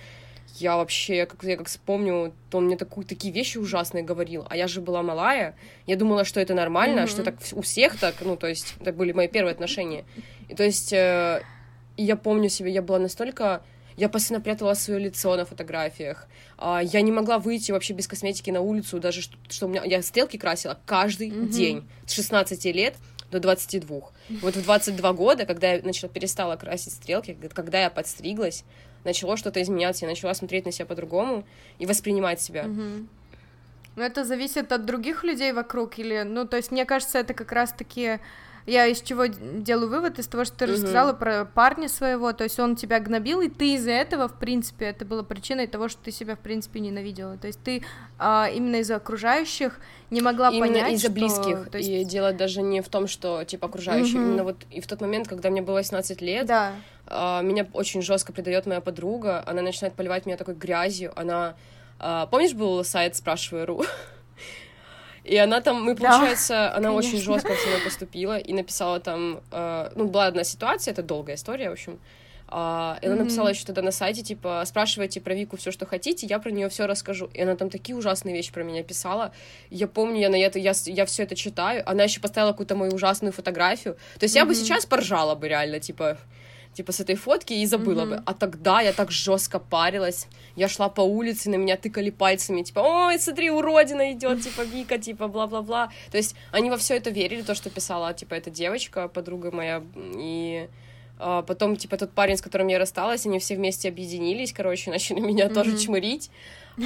я 0.60 0.76
вообще, 0.76 1.26
как 1.26 1.42
я 1.44 1.56
как 1.56 1.68
вспомню, 1.68 2.32
то 2.50 2.58
он 2.58 2.66
мне 2.66 2.76
такую, 2.76 3.06
такие 3.06 3.32
вещи 3.32 3.58
ужасные 3.58 4.04
говорил, 4.04 4.46
а 4.48 4.56
я 4.56 4.68
же 4.68 4.80
была 4.80 5.02
малая, 5.02 5.56
я 5.86 5.96
думала, 5.96 6.24
что 6.24 6.40
это 6.40 6.54
нормально, 6.54 7.00
mm-hmm. 7.00 7.06
что 7.06 7.22
так 7.22 7.36
у 7.52 7.62
всех 7.62 7.98
так, 7.98 8.14
ну, 8.20 8.36
то 8.36 8.46
есть, 8.46 8.74
это 8.80 8.92
были 8.92 9.12
мои 9.12 9.28
первые 9.28 9.52
отношения. 9.52 10.04
И 10.48 10.54
то 10.54 10.64
есть, 10.64 10.92
э, 10.92 11.42
я 11.96 12.16
помню 12.16 12.48
себе, 12.48 12.70
я 12.72 12.82
была 12.82 12.98
настолько... 12.98 13.62
Я 13.96 14.10
постоянно 14.10 14.44
прятала 14.44 14.74
свое 14.74 15.00
лицо 15.00 15.34
на 15.36 15.46
фотографиях. 15.46 16.28
А, 16.58 16.82
я 16.82 17.00
не 17.00 17.10
могла 17.10 17.38
выйти 17.38 17.72
вообще 17.72 17.94
без 17.94 18.06
косметики 18.06 18.50
на 18.50 18.60
улицу, 18.60 19.00
даже 19.00 19.22
что, 19.22 19.38
что 19.48 19.64
у 19.64 19.68
меня... 19.70 19.82
Я 19.84 20.02
стрелки 20.02 20.36
красила 20.36 20.78
каждый 20.84 21.30
mm-hmm. 21.30 21.48
день 21.48 21.88
с 22.04 22.12
16 22.12 22.62
лет 22.66 22.96
до 23.30 23.40
22. 23.40 24.00
Вот 24.42 24.56
в 24.56 24.62
22 24.62 25.12
года, 25.14 25.46
когда 25.46 25.72
я 25.72 25.82
начала, 25.82 26.10
перестала 26.10 26.56
красить 26.56 26.92
стрелки, 26.92 27.38
когда 27.54 27.80
я 27.80 27.90
подстриглась, 27.90 28.64
начало 29.06 29.36
что-то 29.36 29.62
изменяться, 29.62 30.04
я 30.04 30.10
начала 30.10 30.34
смотреть 30.34 30.66
на 30.66 30.72
себя 30.72 30.84
по-другому 30.86 31.44
и 31.78 31.86
воспринимать 31.86 32.40
себя. 32.40 32.64
Mm-hmm. 32.64 33.06
Ну, 33.96 34.02
это 34.02 34.24
зависит 34.24 34.72
от 34.72 34.84
других 34.84 35.24
людей 35.24 35.52
вокруг, 35.52 35.98
или, 35.98 36.22
ну, 36.22 36.46
то 36.46 36.58
есть, 36.58 36.70
мне 36.70 36.84
кажется, 36.84 37.18
это 37.18 37.32
как 37.32 37.52
раз-таки 37.52 38.18
я 38.66 38.86
из 38.86 39.00
чего 39.00 39.26
делаю 39.26 39.88
вывод? 39.88 40.18
Из 40.18 40.26
того, 40.26 40.44
что 40.44 40.56
ты 40.56 40.64
угу. 40.64 40.72
рассказала 40.72 41.12
про 41.12 41.44
парня 41.44 41.88
своего, 41.88 42.32
то 42.32 42.44
есть 42.44 42.58
он 42.58 42.74
тебя 42.74 42.98
гнобил, 42.98 43.40
и 43.40 43.48
ты 43.48 43.74
из-за 43.74 43.92
этого, 43.92 44.28
в 44.28 44.34
принципе, 44.34 44.86
это 44.86 45.04
было 45.04 45.22
причиной 45.22 45.68
того, 45.68 45.88
что 45.88 46.02
ты 46.02 46.10
себя, 46.10 46.34
в 46.34 46.40
принципе, 46.40 46.80
ненавидела. 46.80 47.36
То 47.38 47.46
есть 47.46 47.60
ты 47.62 47.84
а, 48.18 48.50
именно 48.52 48.76
из-за 48.76 48.96
окружающих 48.96 49.78
не 50.10 50.20
могла 50.20 50.50
именно 50.50 50.66
понять, 50.66 50.92
из-за 50.94 51.10
близких. 51.10 51.70
То 51.70 51.78
есть... 51.78 51.88
И 51.88 52.04
дело 52.04 52.32
даже 52.32 52.60
не 52.60 52.80
в 52.80 52.88
том, 52.88 53.06
что, 53.06 53.44
типа, 53.44 53.66
окружающие, 53.68 54.20
угу. 54.20 54.28
именно 54.28 54.44
вот 54.44 54.56
и 54.70 54.80
в 54.80 54.86
тот 54.88 55.00
момент, 55.00 55.28
когда 55.28 55.48
мне 55.50 55.62
было 55.62 55.76
18 55.76 56.20
лет, 56.20 56.46
да. 56.46 56.72
а, 57.06 57.42
меня 57.42 57.66
очень 57.72 58.02
жестко 58.02 58.32
предает 58.32 58.66
моя 58.66 58.80
подруга, 58.80 59.44
она 59.46 59.62
начинает 59.62 59.94
поливать 59.94 60.26
меня 60.26 60.36
такой 60.36 60.54
грязью, 60.54 61.12
она... 61.14 61.54
А, 61.98 62.26
помнишь, 62.26 62.52
был 62.52 62.82
сайт 62.84 63.14
«Спрашиваю.ру»? 63.14 63.84
И 65.26 65.36
она 65.36 65.60
там, 65.60 65.82
мы, 65.82 65.96
получается, 65.96 66.54
да, 66.54 66.74
она 66.76 66.88
конечно. 66.88 67.08
очень 67.08 67.18
жестко 67.18 67.52
со 67.54 67.68
мной 67.68 67.80
поступила 67.82 68.38
и 68.38 68.52
написала 68.52 69.00
там, 69.00 69.40
э, 69.50 69.90
ну, 69.96 70.06
была 70.06 70.26
одна 70.26 70.44
ситуация, 70.44 70.92
это 70.92 71.02
долгая 71.02 71.34
история, 71.36 71.68
в 71.68 71.72
общем. 71.72 71.98
Uh, 72.48 72.96
и 73.02 73.06
она 73.06 73.16
mm-hmm. 73.16 73.18
написала 73.24 73.48
еще 73.48 73.64
тогда 73.64 73.82
на 73.82 73.90
сайте, 73.90 74.22
типа, 74.22 74.62
спрашивайте 74.66 75.20
про 75.20 75.34
Вику 75.34 75.56
все, 75.56 75.72
что 75.72 75.84
хотите, 75.84 76.28
я 76.28 76.38
про 76.38 76.52
нее 76.52 76.68
все 76.68 76.86
расскажу. 76.86 77.28
И 77.34 77.42
она 77.42 77.56
там 77.56 77.70
такие 77.70 77.96
ужасные 77.96 78.36
вещи 78.36 78.52
про 78.52 78.62
меня 78.62 78.84
писала. 78.84 79.32
Я 79.68 79.88
помню, 79.88 80.20
я 80.20 80.28
на 80.28 80.36
это, 80.36 80.60
я, 80.60 80.72
я 80.84 81.06
все 81.06 81.24
это 81.24 81.34
читаю. 81.34 81.82
Она 81.90 82.04
еще 82.04 82.20
поставила 82.20 82.52
какую-то 82.52 82.76
мою 82.76 82.92
ужасную 82.94 83.32
фотографию. 83.32 83.96
То 84.20 84.26
есть 84.26 84.36
mm-hmm. 84.36 84.38
я 84.38 84.44
бы 84.44 84.54
сейчас 84.54 84.86
поржала 84.86 85.34
бы 85.34 85.48
реально, 85.48 85.80
типа, 85.80 86.18
типа, 86.76 86.92
с 86.92 87.00
этой 87.00 87.14
фотки 87.14 87.54
и 87.54 87.66
забыла 87.66 88.02
mm-hmm. 88.02 88.16
бы. 88.16 88.22
А 88.26 88.34
тогда 88.34 88.82
я 88.82 88.92
так 88.92 89.10
жестко 89.10 89.58
парилась. 89.58 90.28
Я 90.56 90.68
шла 90.68 90.88
по 90.88 91.00
улице, 91.00 91.48
на 91.48 91.56
меня 91.56 91.76
тыкали 91.76 92.10
пальцами, 92.10 92.62
типа, 92.62 92.80
ой, 92.80 93.18
смотри, 93.18 93.50
уродина 93.50 94.12
идет, 94.12 94.42
типа, 94.42 94.62
Вика, 94.62 94.98
типа, 94.98 95.26
бла-бла-бла. 95.28 95.90
То 96.10 96.18
есть 96.18 96.36
они 96.52 96.70
во 96.70 96.76
все 96.76 96.96
это 96.96 97.10
верили, 97.10 97.42
то, 97.42 97.54
что 97.54 97.70
писала, 97.70 98.12
типа, 98.12 98.34
эта 98.34 98.50
девочка, 98.50 99.08
подруга 99.08 99.50
моя, 99.50 99.82
и 99.96 100.68
а 101.18 101.40
потом, 101.42 101.76
типа, 101.76 101.96
тот 101.96 102.12
парень, 102.12 102.36
с 102.36 102.42
которым 102.42 102.68
я 102.68 102.78
рассталась, 102.78 103.24
они 103.24 103.38
все 103.38 103.56
вместе 103.56 103.88
объединились, 103.88 104.52
короче, 104.52 104.90
начали 104.96 105.20
меня 105.20 105.46
mm-hmm. 105.46 105.54
тоже 105.54 105.78
чмырить. 105.78 106.30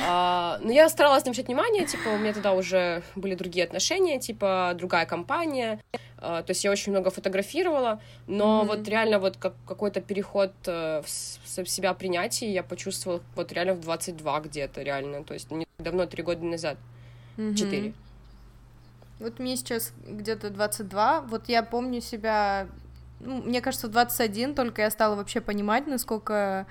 А, 0.06 0.60
но 0.62 0.70
я 0.70 0.88
старалась 0.88 1.24
не 1.24 1.32
внимания, 1.32 1.84
типа, 1.84 2.10
у 2.10 2.18
меня 2.18 2.32
тогда 2.32 2.52
уже 2.52 3.02
были 3.16 3.34
другие 3.34 3.64
отношения, 3.64 4.20
типа, 4.20 4.72
другая 4.76 5.04
компания. 5.04 5.80
А, 6.20 6.42
то 6.42 6.50
есть 6.50 6.64
я 6.64 6.70
очень 6.70 6.92
много 6.92 7.10
фотографировала, 7.10 8.00
но 8.26 8.62
mm-hmm. 8.62 8.66
вот 8.66 8.88
реально 8.88 9.18
вот 9.18 9.36
как, 9.36 9.54
какой-то 9.66 10.00
переход 10.00 10.52
э, 10.66 11.02
в, 11.02 11.64
в 11.64 11.68
себя 11.68 11.94
принятие 11.94 12.52
я 12.52 12.62
почувствовала 12.62 13.22
вот 13.34 13.52
реально 13.52 13.74
в 13.74 13.80
22 13.80 14.40
где-то, 14.40 14.82
реально. 14.82 15.24
То 15.24 15.34
есть 15.34 15.50
не 15.50 15.66
давно, 15.78 16.06
три 16.06 16.22
года 16.22 16.44
назад. 16.44 16.76
Четыре. 17.36 17.88
Mm-hmm. 17.88 17.94
Вот 19.20 19.38
мне 19.38 19.56
сейчас 19.56 19.92
где-то 20.06 20.50
22. 20.50 21.22
Вот 21.22 21.48
я 21.48 21.62
помню 21.62 22.00
себя 22.00 22.68
ну, 23.20 23.42
мне 23.42 23.60
кажется, 23.60 23.88
в 23.88 23.90
21 23.90 24.54
только 24.54 24.82
я 24.82 24.90
стала 24.90 25.14
вообще 25.14 25.40
понимать, 25.40 25.86
насколько 25.86 26.66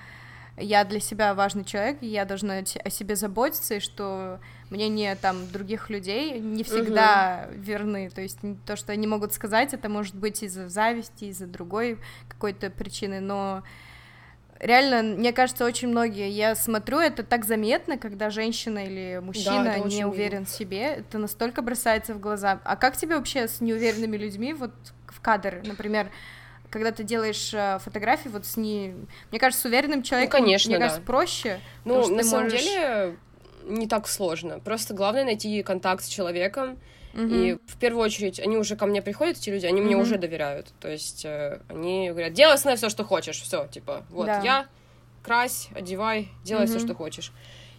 я 0.58 0.84
для 0.84 1.00
себя 1.00 1.34
важный 1.34 1.64
человек, 1.64 2.00
и 2.02 2.08
я 2.08 2.26
должна 2.26 2.56
о 2.58 2.90
себе 2.90 3.16
заботиться, 3.16 3.76
и 3.76 3.80
что 3.80 4.40
мнение 4.70 5.16
там 5.16 5.48
других 5.52 5.90
людей 5.90 6.40
не 6.40 6.64
всегда 6.64 7.48
угу. 7.50 7.60
верны. 7.60 8.10
То 8.10 8.22
есть 8.22 8.40
то, 8.66 8.76
что 8.76 8.92
они 8.92 9.08
могут 9.08 9.34
сказать, 9.34 9.74
это 9.74 9.90
может 9.90 10.16
быть 10.16 10.44
из-за 10.44 10.70
зависти, 10.70 11.26
из-за 11.26 11.48
другой 11.48 11.98
какой-то 12.28 12.70
причины, 12.70 13.20
но 13.20 13.64
реально, 14.60 15.18
мне 15.18 15.34
кажется, 15.34 15.66
очень 15.66 15.88
многие, 15.88 16.30
я 16.30 16.56
смотрю, 16.56 17.00
это 17.00 17.24
так 17.24 17.46
заметно, 17.46 17.98
когда 17.98 18.30
женщина 18.30 18.86
или 18.86 19.20
мужчина 19.24 19.64
да, 19.64 19.80
не 19.80 20.06
уверен 20.06 20.46
в 20.46 20.50
себе, 20.50 20.96
это 20.96 21.18
настолько 21.18 21.62
бросается 21.62 22.14
в 22.14 22.20
глаза. 22.20 22.60
А 22.64 22.76
как 22.76 22.98
тебе 22.98 23.16
вообще 23.16 23.48
с 23.48 23.62
неуверенными 23.62 24.18
людьми 24.18 24.54
вот 24.54 24.74
в 25.08 25.22
кадр, 25.22 25.62
например, 25.64 26.10
когда 26.70 26.92
ты 26.92 27.04
делаешь 27.04 27.52
э, 27.54 27.80
фотографии 27.80 28.30
вот 28.30 28.46
с 28.46 28.56
не... 28.56 28.94
Мне 29.32 29.40
кажется, 29.40 29.64
с 29.64 29.66
уверенным 29.66 30.04
человеком, 30.04 30.40
ну, 30.40 30.46
конечно, 30.46 30.70
мне 30.70 30.78
да. 30.78 30.86
кажется, 30.86 31.06
проще. 31.06 31.60
Ну, 31.84 32.08
на 32.16 32.24
самом 32.24 32.44
можешь... 32.44 32.62
деле, 32.62 33.16
не 33.70 33.88
так 33.88 34.08
сложно. 34.08 34.60
Просто 34.60 34.94
главное 34.94 35.24
найти 35.24 35.64
контакт 35.64 36.04
с 36.04 36.08
человеком. 36.08 36.78
Угу. 37.14 37.24
И 37.24 37.58
в 37.66 37.78
первую 37.78 38.04
очередь, 38.04 38.40
они 38.40 38.58
уже 38.58 38.76
ко 38.76 38.86
мне 38.86 39.02
приходят, 39.02 39.38
эти 39.38 39.50
люди, 39.50 39.66
они 39.66 39.82
угу. 39.82 39.88
мне 39.88 39.98
уже 39.98 40.18
доверяют. 40.18 40.68
То 40.80 40.90
есть 40.90 41.26
э, 41.26 41.60
они 41.70 42.10
говорят, 42.10 42.34
делай 42.34 42.58
с 42.58 42.76
все, 42.76 42.90
что 42.90 43.04
хочешь, 43.04 43.42
все, 43.42 43.68
типа, 43.68 44.06
вот 44.10 44.28
да. 44.28 44.42
я, 44.44 44.68
крась, 45.24 45.70
одевай, 45.74 46.30
делай 46.44 46.66
угу. 46.66 46.72
все, 46.72 46.80
что 46.80 46.94
хочешь. 46.94 47.32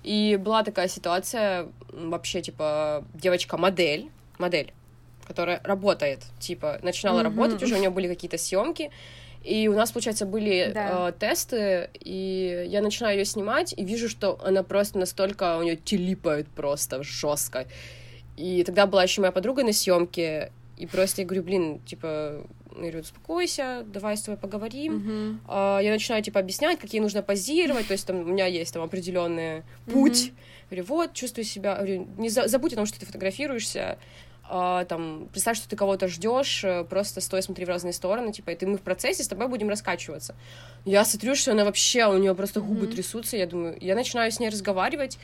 И 0.02 0.38
была 0.40 0.62
такая 0.62 0.88
ситуация, 0.88 1.68
вообще, 1.92 2.40
типа, 2.40 3.04
девочка-модель, 3.14 4.10
модель, 4.38 4.72
которая 5.26 5.60
работает, 5.62 6.24
типа, 6.38 6.80
начинала 6.82 7.20
mm-hmm. 7.20 7.24
работать 7.24 7.62
уже, 7.62 7.74
у 7.74 7.78
нее 7.78 7.90
были 7.90 8.08
какие-то 8.08 8.38
съемки, 8.38 8.90
И 9.42 9.68
у 9.68 9.74
нас, 9.74 9.90
получается, 9.92 10.26
были 10.26 10.70
Да. 10.74 11.08
э, 11.08 11.12
тесты, 11.18 11.88
и 11.98 12.66
я 12.68 12.82
начинаю 12.82 13.18
ее 13.18 13.24
снимать, 13.24 13.72
и 13.76 13.84
вижу, 13.84 14.08
что 14.08 14.38
она 14.44 14.62
просто 14.62 14.98
настолько, 14.98 15.56
у 15.58 15.62
нее 15.62 15.76
телипает 15.76 16.46
просто 16.48 17.02
жестко. 17.02 17.66
И 18.36 18.62
тогда 18.64 18.86
была 18.86 19.02
еще 19.02 19.20
моя 19.22 19.32
подруга 19.32 19.64
на 19.64 19.72
съемке, 19.72 20.52
и 20.76 20.86
просто 20.86 21.22
я 21.22 21.26
говорю, 21.26 21.42
блин, 21.42 21.78
типа, 21.86 22.44
я 22.72 22.78
говорю, 22.80 23.00
успокойся, 23.00 23.82
давай 23.86 24.16
с 24.16 24.22
тобой 24.22 24.38
поговорим. 24.38 24.94
Мгм. 24.96 25.40
А, 25.48 25.80
Я 25.80 25.90
начинаю, 25.90 26.22
типа, 26.22 26.40
объяснять, 26.40 26.78
какие 26.78 27.00
нужно 27.00 27.22
позировать, 27.22 27.86
то 27.86 27.92
есть 27.92 28.06
там 28.06 28.20
у 28.20 28.24
меня 28.24 28.46
есть 28.46 28.72
там 28.74 28.82
определенный 28.82 29.62
путь. 29.90 30.32
Говорю, 30.70 30.84
вот, 30.86 31.14
чувствую 31.14 31.44
себя, 31.44 31.76
говорю, 31.76 32.06
не 32.18 32.28
за- 32.28 32.46
забудь 32.46 32.72
о 32.74 32.76
том, 32.76 32.86
что 32.86 33.00
ты 33.00 33.06
фотографируешься, 33.06 33.98
там, 34.50 35.28
представь, 35.32 35.56
что 35.56 35.68
ты 35.68 35.76
кого-то 35.76 36.08
ждешь, 36.08 36.64
э, 36.64 36.84
просто 36.84 37.20
стой, 37.20 37.42
смотри 37.42 37.64
в 37.64 37.68
разные 37.68 37.92
стороны, 37.92 38.32
типа, 38.32 38.50
и 38.50 38.56
ты 38.56 38.66
мы 38.66 38.76
в 38.76 38.82
процессе 38.82 39.22
с 39.22 39.28
тобой 39.28 39.48
будем 39.48 39.68
раскачиваться. 39.68 40.34
Я 40.84 41.04
смотрю, 41.04 41.34
что 41.36 41.52
она 41.52 41.64
вообще, 41.64 42.06
у 42.06 42.18
нее 42.18 42.34
просто 42.34 42.60
губы 42.60 42.86
Мгм. 42.86 42.90
трясутся, 42.90 43.36
я 43.36 43.46
думаю, 43.46 43.76
я 43.80 43.94
начинаю 43.94 44.32
с 44.32 44.40
ней 44.40 44.48
разговаривать, 44.48 45.18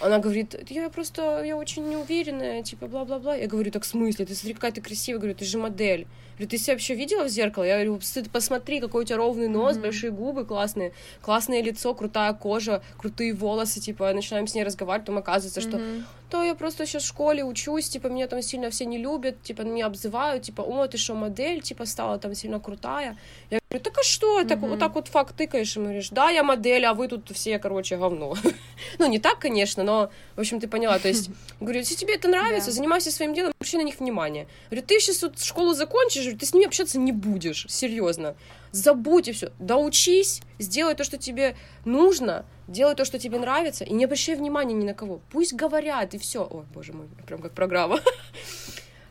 она 0.00 0.18
говорит, 0.18 0.70
я 0.70 0.88
просто, 0.90 1.42
я 1.44 1.56
очень 1.56 1.88
неуверенная, 1.88 2.62
типа, 2.62 2.86
бла-бла-бла. 2.86 3.34
Я 3.34 3.46
говорю, 3.48 3.70
так 3.70 3.82
в 3.82 3.86
смысле? 3.86 4.26
Ты 4.26 4.34
смотри, 4.34 4.54
какая 4.54 4.72
ты 4.72 4.80
красивая. 4.80 5.18
Говорю, 5.18 5.34
ты 5.34 5.44
же 5.44 5.58
модель. 5.58 6.06
Говорю, 6.36 6.50
ты 6.50 6.58
себя 6.58 6.74
вообще 6.74 6.94
видела 6.94 7.24
в 7.24 7.28
зеркало? 7.28 7.64
Я 7.64 7.74
говорю, 7.84 7.98
ты 8.14 8.30
посмотри, 8.30 8.80
какой 8.80 9.02
у 9.02 9.04
тебя 9.04 9.16
ровный 9.16 9.48
нос, 9.48 9.74
Мгм. 9.74 9.82
большие 9.82 10.12
губы 10.12 10.44
классные, 10.44 10.92
классное 11.20 11.62
лицо, 11.62 11.94
крутая 11.94 12.32
кожа, 12.32 12.80
крутые 12.96 13.34
волосы, 13.34 13.80
типа, 13.80 14.12
начинаем 14.12 14.46
с 14.46 14.54
ней 14.54 14.62
разговаривать, 14.62 15.06
потом 15.06 15.18
оказывается, 15.18 15.60
что 15.60 15.78
Мгм. 15.78 16.04
То 16.30 16.42
я 16.42 16.54
просто 16.54 16.86
сейчас 16.86 17.02
в 17.02 17.06
школе 17.06 17.44
учусь, 17.44 17.88
типа, 17.88 18.08
меня 18.08 18.26
там 18.26 18.42
сильно 18.42 18.70
все 18.70 18.84
не 18.84 18.98
любят, 18.98 19.42
типа, 19.42 19.62
меня 19.62 19.86
обзывают, 19.86 20.42
типа, 20.42 20.62
о, 20.62 20.86
ты 20.86 20.98
что, 20.98 21.14
модель, 21.14 21.62
типа, 21.62 21.86
стала 21.86 22.18
там 22.18 22.34
сильно 22.34 22.60
крутая. 22.60 23.18
Я 23.50 23.58
говорю, 23.70 23.84
так 23.84 23.98
а 23.98 24.02
что, 24.02 24.44
так, 24.44 24.60
вот 24.60 24.78
так 24.78 24.94
вот 24.94 25.08
факт 25.08 25.36
тыкаешь, 25.36 25.76
и 25.76 25.80
говоришь, 25.80 26.10
да, 26.10 26.30
я 26.30 26.42
модель, 26.42 26.84
а 26.84 26.94
вы 26.94 27.08
тут 27.08 27.30
все, 27.34 27.58
короче, 27.58 27.96
говно. 27.96 28.34
ну, 28.98 29.06
не 29.06 29.18
так, 29.18 29.38
конечно, 29.38 29.84
но, 29.84 30.10
в 30.36 30.40
общем, 30.40 30.60
ты 30.60 30.68
поняла, 30.68 30.98
то 30.98 31.08
есть, 31.08 31.30
говорю, 31.60 31.78
если 31.80 31.94
тебе 31.94 32.14
это 32.14 32.28
нравится, 32.28 32.70
Да. 32.70 32.72
занимайся 32.72 33.10
своим 33.10 33.34
делом, 33.34 33.52
обращай 33.58 33.80
на 33.80 33.84
них 33.84 34.00
внимание. 34.00 34.46
Говорю, 34.70 34.86
ты 34.86 35.00
сейчас 35.00 35.22
вот 35.22 35.40
школу 35.40 35.74
закончишь, 35.74 36.22
говорю, 36.22 36.38
ты 36.38 36.46
с 36.46 36.54
ними 36.54 36.66
общаться 36.66 36.98
не 36.98 37.12
будешь, 37.12 37.66
серьезно. 37.68 38.34
Забудь 38.72 39.28
и 39.28 39.32
все. 39.32 39.52
Доучись, 39.58 40.42
сделай 40.58 40.94
то, 40.94 41.04
что 41.04 41.18
тебе 41.18 41.56
нужно, 41.84 42.44
делай 42.66 42.94
то, 42.94 43.04
что 43.04 43.18
тебе 43.18 43.38
нравится, 43.38 43.84
и 43.84 43.92
не 43.92 44.04
обращай 44.04 44.36
внимания 44.36 44.74
ни 44.74 44.84
на 44.84 44.94
кого. 44.94 45.20
Пусть 45.30 45.54
говорят, 45.54 46.14
и 46.14 46.18
все. 46.18 46.46
Ой, 46.48 46.64
боже 46.74 46.92
мой, 46.92 47.06
прям 47.26 47.40
как 47.40 47.52
программа. 47.52 48.00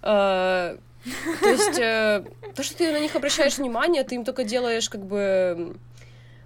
Э, 0.03 0.77
То 1.41 1.49
есть, 1.49 1.79
э, 1.79 2.23
то, 2.55 2.63
что 2.63 2.77
ты 2.77 2.91
на 2.91 2.99
них 2.99 3.15
обращаешь 3.15 3.57
внимание, 3.57 4.03
ты 4.03 4.15
им 4.15 4.23
только 4.23 4.43
делаешь 4.43 4.89
как 4.89 5.05
бы 5.05 5.75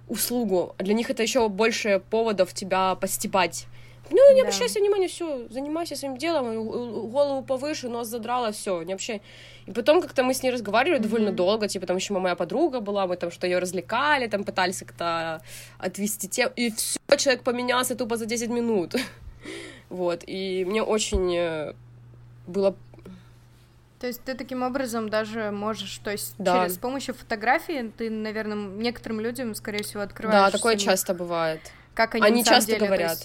услугу. 0.08 0.74
А 0.78 0.82
для 0.82 0.94
них 0.94 1.10
это 1.10 1.22
еще 1.22 1.48
больше 1.48 2.02
поводов 2.10 2.52
тебя 2.54 2.94
постебать. 2.94 3.66
Ну, 4.10 4.34
не 4.34 4.42
Да. 4.42 4.48
обращайся 4.48 4.80
внимания, 4.80 5.08
все, 5.08 5.46
занимайся 5.48 5.96
своим 5.96 6.16
делом, 6.16 6.64
голову 7.10 7.42
повыше, 7.42 7.88
нос 7.88 8.08
задрала, 8.08 8.50
все, 8.52 8.82
не 8.82 8.92
общай. 8.94 9.22
И 9.66 9.72
потом 9.72 10.02
как-то 10.02 10.22
мы 10.22 10.34
с 10.34 10.42
ней 10.42 10.50
разговаривали 10.50 10.98
довольно 10.98 11.28
Мгм. 11.28 11.36
долго, 11.36 11.68
типа 11.68 11.86
там 11.86 11.96
еще 11.96 12.12
моя 12.14 12.34
подруга 12.34 12.80
была, 12.80 13.06
мы 13.06 13.16
там 13.16 13.30
что 13.30 13.46
ее 13.46 13.58
развлекали, 13.58 14.26
там 14.26 14.44
пытались 14.44 14.78
как-то 14.80 15.40
отвести 15.78 16.28
тему, 16.28 16.52
и 16.56 16.70
все, 16.70 16.98
человек 17.16 17.42
поменялся 17.42 17.94
тупо 17.94 18.16
за 18.16 18.26
10 18.26 18.50
минут. 18.50 18.94
Вот, 19.88 20.24
и 20.26 20.64
мне 20.64 20.82
очень 20.82 21.36
э, 21.36 21.74
было 22.46 22.74
То 24.00 24.06
есть 24.06 24.22
ты 24.24 24.34
таким 24.34 24.62
образом 24.62 25.08
даже 25.10 25.50
можешь, 25.50 25.98
то 25.98 26.10
есть 26.10 26.34
Да. 26.38 26.62
через 26.62 26.74
с 26.74 26.78
помощью 26.78 27.14
фотографии 27.14 27.92
ты, 27.98 28.08
наверное, 28.10 28.56
некоторым 28.56 29.20
людям, 29.20 29.54
скорее 29.54 29.82
всего, 29.82 30.02
открываешь. 30.02 30.50
Да, 30.52 30.58
такое 30.58 30.76
часто 30.76 31.12
бывает. 31.14 31.60
Как 31.94 32.14
они, 32.14 32.24
Они 32.26 32.38
на 32.40 32.44
самом 32.44 32.56
часто 32.58 32.72
деле, 32.72 32.86
говорят. 32.86 33.18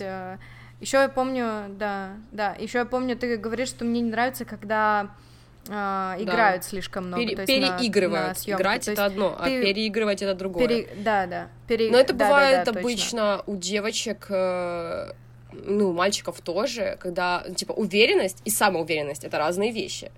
Еще 0.80 0.98
я 0.98 1.10
помню, 1.10 1.66
да, 1.78 2.12
да. 2.32 2.56
Еще 2.60 2.80
я 2.80 2.86
помню, 2.86 3.16
ты 3.18 3.38
говоришь, 3.38 3.70
что 3.70 3.86
мне 3.86 4.02
не 4.02 4.12
нравится, 4.12 4.46
когда 4.46 5.10
а, 5.70 6.16
играют 6.20 6.64
слишком 6.64 7.08
много. 7.08 7.24
Пере- 7.24 7.36
то 7.36 7.42
есть 7.42 7.68
на- 7.68 7.78
переигрывают. 7.78 8.28
на 8.30 8.36
съёмке. 8.36 8.62
Играть 8.62 8.86
То 8.86 8.92
это 8.92 9.06
одно, 9.06 9.36
а 9.38 9.46
ты 9.46 9.62
переигрывать 9.62 10.22
это 10.22 10.34
другое. 10.34 10.66
пере- 10.68 10.90
Да, 10.98 11.26
да. 11.26 11.48
пере- 11.68 11.92
Но 11.92 11.98
это 11.98 12.14
да, 12.14 12.20
да, 12.20 12.26
бывает 12.26 12.58
да, 12.60 12.66
точно. 12.66 12.80
обычно 12.80 13.44
у 13.48 13.56
девочек, 13.58 14.28
э, 14.30 15.12
ну, 15.52 15.92
мальчиков 15.92 16.40
тоже, 16.42 16.98
когда, 17.02 17.44
типа, 17.56 17.74
уверенность 17.74 18.42
и 18.46 18.50
самоуверенность— 18.50 19.24
это 19.26 19.38
разные 19.38 19.72
вещи. 19.74 20.12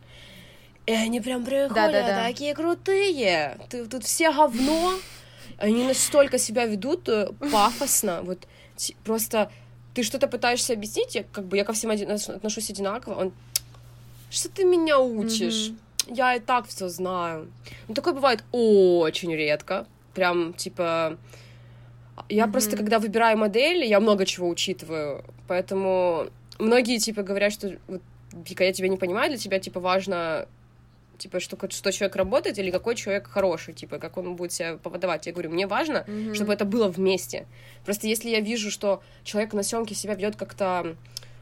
И 0.85 0.91
они 0.93 1.19
прям 1.21 1.43
приходят 1.45 1.73
Да-да-да. 1.73 2.23
такие 2.27 2.53
крутые, 2.53 3.57
ты, 3.69 3.85
тут 3.87 4.03
все 4.03 4.31
говно. 4.31 4.93
Они 5.57 5.83
настолько 5.83 6.37
себя 6.37 6.65
ведут 6.65 7.09
э, 7.09 7.29
пафосно, 7.51 8.21
вот 8.23 8.47
просто 9.03 9.51
ты 9.93 10.03
что-то 10.03 10.27
пытаешься 10.27 10.73
объяснить, 10.73 11.15
я, 11.15 11.23
как 11.23 11.45
бы 11.45 11.57
я 11.57 11.63
ко 11.63 11.73
всем 11.73 11.89
один- 11.91 12.11
отношусь 12.11 12.69
одинаково, 12.69 13.15
он, 13.15 13.31
что 14.29 14.49
ты 14.49 14.63
меня 14.63 14.99
учишь? 14.99 15.71
Я 16.07 16.35
и 16.35 16.39
так 16.39 16.67
все 16.67 16.89
знаю. 16.89 17.51
Ну, 17.87 17.93
такое 17.93 18.13
бывает 18.13 18.43
очень 18.51 19.33
редко. 19.35 19.85
Прям, 20.13 20.53
типа... 20.53 21.17
Я 22.27 22.43
Мгм. 22.45 22.51
просто, 22.51 22.77
когда 22.77 22.99
выбираю 22.99 23.37
модель, 23.37 23.83
я 23.85 23.99
много 23.99 24.25
чего 24.25 24.49
учитываю. 24.49 25.23
Поэтому 25.47 26.27
многие, 26.59 26.97
типа, 26.97 27.23
говорят, 27.23 27.53
что 27.53 27.77
вот, 27.87 28.01
Вика, 28.47 28.63
я 28.63 28.73
тебя 28.73 28.87
не 28.89 28.97
понимаю, 28.97 29.29
для 29.29 29.37
тебя, 29.37 29.59
типа, 29.59 29.79
важно 29.79 30.47
типа, 31.19 31.39
что, 31.39 31.57
что 31.69 31.91
человек 31.91 32.15
работает 32.15 32.57
или 32.57 32.71
какой 32.71 32.95
человек 32.95 33.27
хороший, 33.27 33.73
типа, 33.73 33.99
как 33.99 34.17
он 34.17 34.35
будет 34.35 34.51
себя 34.53 34.77
подавать. 34.77 35.27
Я 35.27 35.33
говорю, 35.33 35.51
мне 35.51 35.67
важно, 35.67 36.03
Мгм. 36.07 36.33
чтобы 36.33 36.53
это 36.53 36.65
было 36.65 36.87
вместе. 36.87 37.45
Просто 37.85 38.07
если 38.07 38.29
я 38.29 38.39
вижу, 38.39 38.71
что 38.71 39.01
человек 39.23 39.53
на 39.53 39.61
съемке 39.63 39.93
себя 39.95 40.15
ведет 40.15 40.35
как-то 40.35 40.95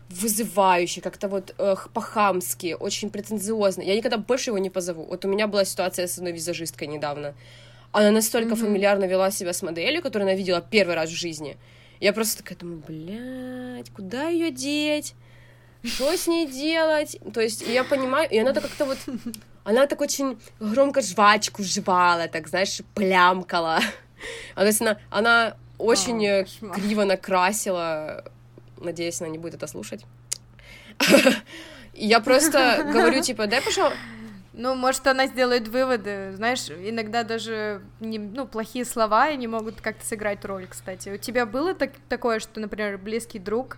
вызывающе, 0.09 1.01
как-то 1.01 1.27
вот 1.27 1.53
э, 1.57 1.75
по-хамски, 1.93 2.75
очень 2.79 3.09
претенциозно, 3.09 3.81
я 3.81 3.95
никогда 3.95 4.17
больше 4.17 4.49
его 4.51 4.57
не 4.57 4.69
позову. 4.69 5.03
Вот 5.05 5.25
у 5.25 5.27
меня 5.27 5.47
была 5.47 5.65
ситуация 5.65 6.07
с 6.07 6.17
одной 6.17 6.31
визажисткой 6.33 6.87
недавно. 6.87 7.33
Она 7.91 8.11
настолько 8.11 8.55
Мгм. 8.55 8.65
фамильярно 8.65 9.05
вела 9.05 9.31
себя 9.31 9.53
с 9.53 9.61
моделью, 9.61 10.01
которую 10.01 10.27
она 10.29 10.37
видела 10.37 10.61
первый 10.61 10.95
раз 10.95 11.09
в 11.09 11.13
жизни. 11.15 11.57
Я 11.99 12.13
просто 12.13 12.43
такая 12.43 12.57
думаю, 12.57 12.81
блядь, 12.87 13.89
куда 13.89 14.29
ее 14.29 14.51
деть? 14.51 15.13
Что 15.83 16.15
с 16.15 16.27
ней 16.27 16.47
делать? 16.47 17.17
То 17.33 17.41
есть 17.41 17.61
я 17.67 17.83
понимаю, 17.83 18.29
и 18.29 18.37
она 18.37 18.53
так 18.53 18.63
как-то 18.63 18.85
вот... 18.85 18.97
Она 19.67 19.85
так 19.85 19.99
очень 19.99 20.39
громко 20.61 21.01
жвачку 21.01 21.61
жевала, 21.61 22.29
так, 22.29 22.47
знаешь, 22.47 22.81
плямкала. 22.95 23.81
А, 24.55 24.61
то 24.61 24.65
есть 24.65 24.81
она, 24.81 24.97
она 25.09 25.57
очень 25.77 26.25
О, 26.25 26.39
э, 26.39 26.43
кошмар. 26.45 26.75
криво 26.75 27.03
накрасила. 27.03 28.23
Надеюсь, 28.79 29.21
она 29.21 29.29
не 29.29 29.37
будет 29.37 29.55
это 29.55 29.67
слушать. 29.67 30.05
Я 31.93 32.21
просто 32.21 32.89
говорю, 32.93 33.21
типа, 33.21 33.47
дай, 33.47 33.61
пожалуйста, 33.61 33.99
Ну, 34.53 34.73
может, 34.73 35.05
она 35.05 35.27
сделает 35.27 35.67
выводы. 35.67 36.31
Знаешь, 36.35 36.69
иногда 36.69 37.23
даже 37.23 37.81
не, 37.99 38.19
ну, 38.19 38.47
плохие 38.47 38.85
слова 38.85 39.25
они 39.25 39.47
могут 39.47 39.81
как-то 39.81 40.05
сыграть 40.05 40.45
роль, 40.45 40.65
кстати. 40.67 41.09
У 41.09 41.17
тебя 41.17 41.45
было 41.45 41.75
так, 41.75 41.91
такое, 42.07 42.39
что, 42.39 42.61
например, 42.61 42.97
близкий 42.97 43.37
друг 43.37 43.77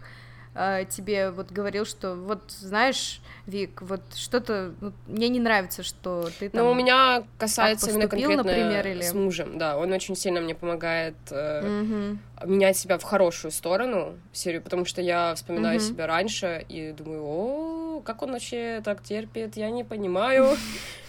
э, 0.55 0.85
тебе 0.89 1.31
вот 1.31 1.51
говорил, 1.51 1.85
что 1.85 2.15
вот, 2.15 2.51
знаешь, 2.51 3.21
Вик, 3.45 3.81
вот 3.81 4.01
что-то... 4.15 4.73
ну, 4.81 4.93
мне 5.07 5.29
не 5.29 5.39
нравится, 5.39 5.83
что 5.83 6.29
ты 6.39 6.49
там... 6.49 6.65
Ну, 6.65 6.71
у 6.71 6.75
меня 6.75 7.23
касается 7.37 7.85
так 7.87 7.95
именно 7.95 8.07
поступил, 8.09 8.29
конкретно 8.37 8.51
например, 8.59 8.87
или- 8.87 9.01
с 9.01 9.13
мужем, 9.13 9.57
да, 9.57 9.77
он 9.77 9.91
очень 9.91 10.15
сильно 10.15 10.41
мне 10.41 10.53
помогает 10.55 11.15
э, 11.31 11.67
Мгм. 11.69 12.19
менять 12.45 12.77
себя 12.77 12.97
в 12.97 13.03
хорошую 13.03 13.51
сторону, 13.51 14.17
серию, 14.33 14.61
потому 14.61 14.85
что 14.85 15.01
я 15.01 15.33
вспоминаю 15.35 15.79
Мгм. 15.79 15.87
себя 15.87 16.07
раньше 16.07 16.65
и 16.69 16.91
думаю, 16.91 17.23
о, 17.23 18.01
как 18.05 18.21
он 18.21 18.31
вообще 18.31 18.81
так 18.83 19.01
терпит, 19.03 19.57
я 19.57 19.69
не 19.69 19.83
понимаю. 19.83 20.55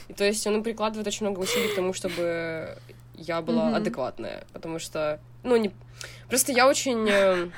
И 0.09 0.13
то 0.13 0.25
есть 0.25 0.47
он 0.47 0.63
прикладывает 0.63 1.07
очень 1.07 1.27
много 1.27 1.41
усилий 1.41 1.69
к 1.69 1.75
тому, 1.75 1.93
чтобы 1.93 2.79
я 3.15 3.43
была 3.43 3.77
адекватная, 3.77 4.45
потому 4.53 4.79
что, 4.79 5.21
ну, 5.45 5.57
не... 5.57 5.71
Просто 6.29 6.53
я 6.53 6.67
очень, 6.67 7.07
э, 7.09 7.51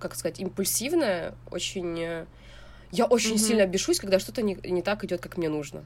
как 0.00 0.16
сказать, 0.16 0.40
импульсивная, 0.40 1.34
очень... 1.50 2.00
э, 2.00 2.26
Я 2.92 3.04
очень 3.04 3.34
Мгм. 3.34 3.38
сильно 3.38 3.66
бешусь, 3.66 4.00
когда 4.00 4.18
что-то 4.18 4.42
не, 4.42 4.56
не 4.64 4.82
так 4.82 5.04
идет, 5.04 5.20
как 5.20 5.36
мне 5.36 5.48
нужно. 5.48 5.84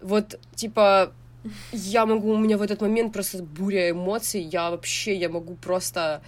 Вот, 0.00 0.38
типа, 0.54 1.12
я 1.72 2.06
могу, 2.06 2.30
у 2.30 2.38
меня 2.38 2.56
в 2.56 2.62
этот 2.62 2.80
момент 2.80 3.12
просто 3.12 3.42
буря 3.42 3.90
эмоций, 3.90 4.40
я 4.42 4.70
вообще, 4.70 5.14
я 5.16 5.28
могу 5.28 5.54
просто... 5.56 6.22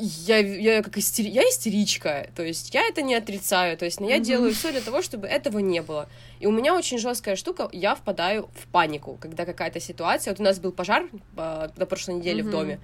Я, 0.00 0.38
я 0.38 0.82
как 0.84 0.96
истери... 0.96 1.28
я 1.28 1.42
истеричка, 1.42 2.30
то 2.36 2.44
есть 2.44 2.72
я 2.72 2.86
это 2.86 3.02
не 3.02 3.16
отрицаю, 3.16 3.76
то 3.76 3.84
есть 3.84 3.98
но 4.00 4.06
я 4.08 4.14
Мгм. 4.18 4.24
делаю 4.24 4.54
все 4.54 4.70
для 4.70 4.80
того, 4.80 5.02
чтобы 5.02 5.26
этого 5.26 5.58
не 5.58 5.82
было. 5.82 6.08
И 6.38 6.46
у 6.46 6.52
меня 6.52 6.76
очень 6.76 6.98
жесткая 6.98 7.34
штука, 7.34 7.68
я 7.72 7.96
впадаю 7.96 8.48
в 8.54 8.68
панику, 8.68 9.18
когда 9.20 9.44
какая-то 9.44 9.80
ситуация. 9.80 10.30
Вот 10.32 10.38
у 10.40 10.44
нас 10.44 10.60
был 10.60 10.70
пожар 10.70 11.08
а, 11.36 11.72
на 11.76 11.84
прошлой 11.84 12.14
неделе 12.14 12.42
в 12.42 12.46
Мгм. 12.46 12.52
доме. 12.52 12.80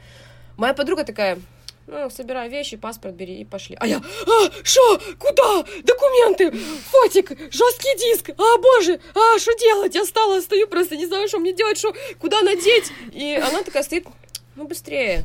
Моя 0.57 0.74
подруга 0.74 1.05
такая, 1.05 1.39
ну, 1.87 2.11
собирай 2.11 2.49
вещи, 2.49 2.76
паспорт 2.76 3.14
бери 3.14 3.41
и 3.41 3.45
пошли. 3.45 3.76
А 3.78 3.87
я, 3.87 3.99
а, 3.99 4.51
что, 4.62 5.01
куда, 5.18 5.64
документы, 5.82 6.51
фотик, 6.51 7.30
жесткий 7.53 7.99
диск, 7.99 8.30
а, 8.30 8.59
боже, 8.59 9.01
а, 9.14 9.39
что 9.39 9.53
делать, 9.59 9.95
я 9.95 10.05
стала, 10.05 10.41
стою 10.41 10.66
просто, 10.66 10.97
не 10.97 11.07
знаю, 11.07 11.28
что 11.28 11.39
мне 11.39 11.53
делать, 11.53 11.78
что, 11.78 11.95
куда 12.18 12.41
надеть, 12.43 12.91
и 13.12 13.35
она 13.35 13.62
такая 13.62 13.82
стоит, 13.82 14.07
ну, 14.57 14.66
быстрее, 14.66 15.24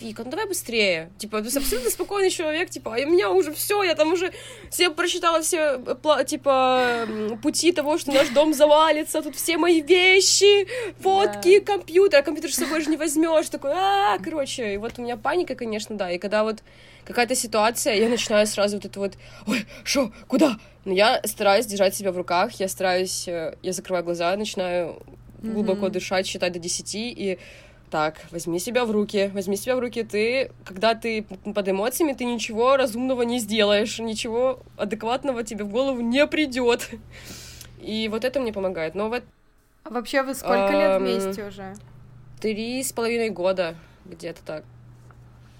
Вика, 0.00 0.24
ну 0.24 0.30
давай 0.30 0.46
быстрее. 0.46 1.10
Типа, 1.18 1.42
ты 1.42 1.48
абсолютно 1.56 1.90
спокойный 1.90 2.30
человек, 2.30 2.70
типа, 2.70 2.96
а 2.96 3.06
у 3.06 3.10
меня 3.10 3.30
уже 3.30 3.52
все, 3.52 3.82
я 3.82 3.94
там 3.94 4.12
уже 4.12 4.32
все 4.70 4.90
прочитала 4.90 5.42
все, 5.42 5.80
типа, 6.26 7.06
пути 7.42 7.72
того, 7.72 7.98
что 7.98 8.12
наш 8.12 8.28
дом 8.30 8.54
завалится, 8.54 9.22
тут 9.22 9.36
все 9.36 9.58
мои 9.58 9.80
вещи, 9.82 10.66
фотки, 11.00 11.60
да. 11.60 11.64
компьютер, 11.64 12.20
а 12.20 12.22
компьютер 12.22 12.52
с 12.52 12.56
собой 12.56 12.80
же 12.80 12.90
не 12.90 12.96
возьмешь, 12.96 13.48
такой, 13.48 13.72
а, 13.74 14.18
короче, 14.18 14.74
и 14.74 14.76
вот 14.78 14.98
у 14.98 15.02
меня 15.02 15.16
паника, 15.16 15.54
конечно, 15.54 15.96
да, 15.96 16.10
и 16.10 16.18
когда 16.18 16.44
вот 16.44 16.62
какая-то 17.04 17.34
ситуация, 17.34 17.94
я 17.94 18.08
начинаю 18.08 18.46
сразу 18.46 18.76
вот 18.76 18.84
это 18.84 19.00
вот, 19.00 19.12
ой, 19.46 19.66
что, 19.84 20.12
куда? 20.28 20.58
Но 20.84 20.92
я 20.92 21.20
стараюсь 21.24 21.66
держать 21.66 21.94
себя 21.94 22.12
в 22.12 22.16
руках, 22.16 22.52
я 22.58 22.68
стараюсь, 22.68 23.28
э, 23.28 23.56
я 23.62 23.72
закрываю 23.72 24.04
глаза, 24.04 24.34
начинаю 24.36 25.02
глубоко 25.42 25.86
mm-hmm. 25.86 25.90
дышать, 25.90 26.26
считать 26.26 26.52
до 26.52 26.58
десяти, 26.58 27.10
и 27.10 27.38
так, 27.90 28.20
возьми 28.30 28.58
себя 28.58 28.84
в 28.84 28.90
руки, 28.90 29.30
возьми 29.34 29.56
себя 29.56 29.76
в 29.76 29.80
руки, 29.80 30.02
ты, 30.02 30.50
когда 30.64 30.94
ты 30.94 31.22
под 31.22 31.68
эмоциями, 31.68 32.12
ты 32.12 32.24
ничего 32.24 32.76
разумного 32.76 33.22
не 33.22 33.38
сделаешь, 33.40 33.98
ничего 33.98 34.60
адекватного 34.76 35.42
тебе 35.42 35.64
в 35.64 35.68
голову 35.70 36.00
не 36.00 36.26
придет. 36.26 36.88
И 37.80 38.08
вот 38.08 38.24
это 38.24 38.40
мне 38.40 38.52
помогает. 38.52 38.94
Но 38.94 39.08
вот... 39.08 39.24
А 39.84 39.90
вообще 39.90 40.22
вы 40.22 40.34
сколько 40.34 40.70
лет 40.72 41.00
вместе 41.00 41.46
уже? 41.46 41.74
Три 42.40 42.82
с 42.82 42.92
половиной 42.92 43.30
года, 43.30 43.74
где-то 44.04 44.42
так. 44.44 44.64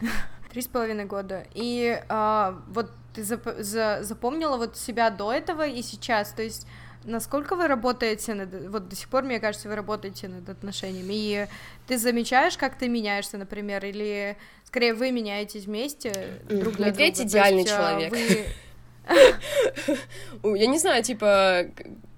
Три 0.50 0.62
с 0.62 0.66
половиной 0.66 1.04
года. 1.04 1.44
И 1.54 2.00
а, 2.08 2.58
вот 2.68 2.90
ты 3.14 3.22
зап- 3.22 3.62
за- 3.62 4.02
запомнила 4.02 4.56
вот 4.56 4.76
себя 4.76 5.10
до 5.10 5.32
этого 5.32 5.66
и 5.66 5.82
сейчас, 5.82 6.32
то 6.32 6.42
есть 6.42 6.66
Насколько 7.04 7.56
вы 7.56 7.66
работаете 7.66 8.34
над... 8.34 8.68
Вот 8.68 8.88
до 8.88 8.96
сих 8.96 9.08
пор, 9.08 9.22
мне 9.22 9.40
кажется, 9.40 9.68
вы 9.68 9.76
работаете 9.76 10.28
над 10.28 10.48
отношениями, 10.48 11.14
и 11.14 11.46
ты 11.86 11.96
замечаешь, 11.96 12.58
как 12.58 12.76
ты 12.76 12.88
меняешься, 12.88 13.38
например, 13.38 13.84
или 13.84 14.36
скорее 14.64 14.94
вы 14.94 15.10
меняетесь 15.10 15.64
вместе 15.64 16.40
друг 16.48 16.76
для 16.76 16.88
Медведь 16.88 17.16
друга? 17.16 17.28
идеальный 17.30 17.62
есть, 17.62 17.72
а, 17.72 17.76
человек. 17.76 18.12
Вы... 18.12 18.46
Я 20.58 20.66
не 20.66 20.78
знаю, 20.78 21.02
типа, 21.02 21.66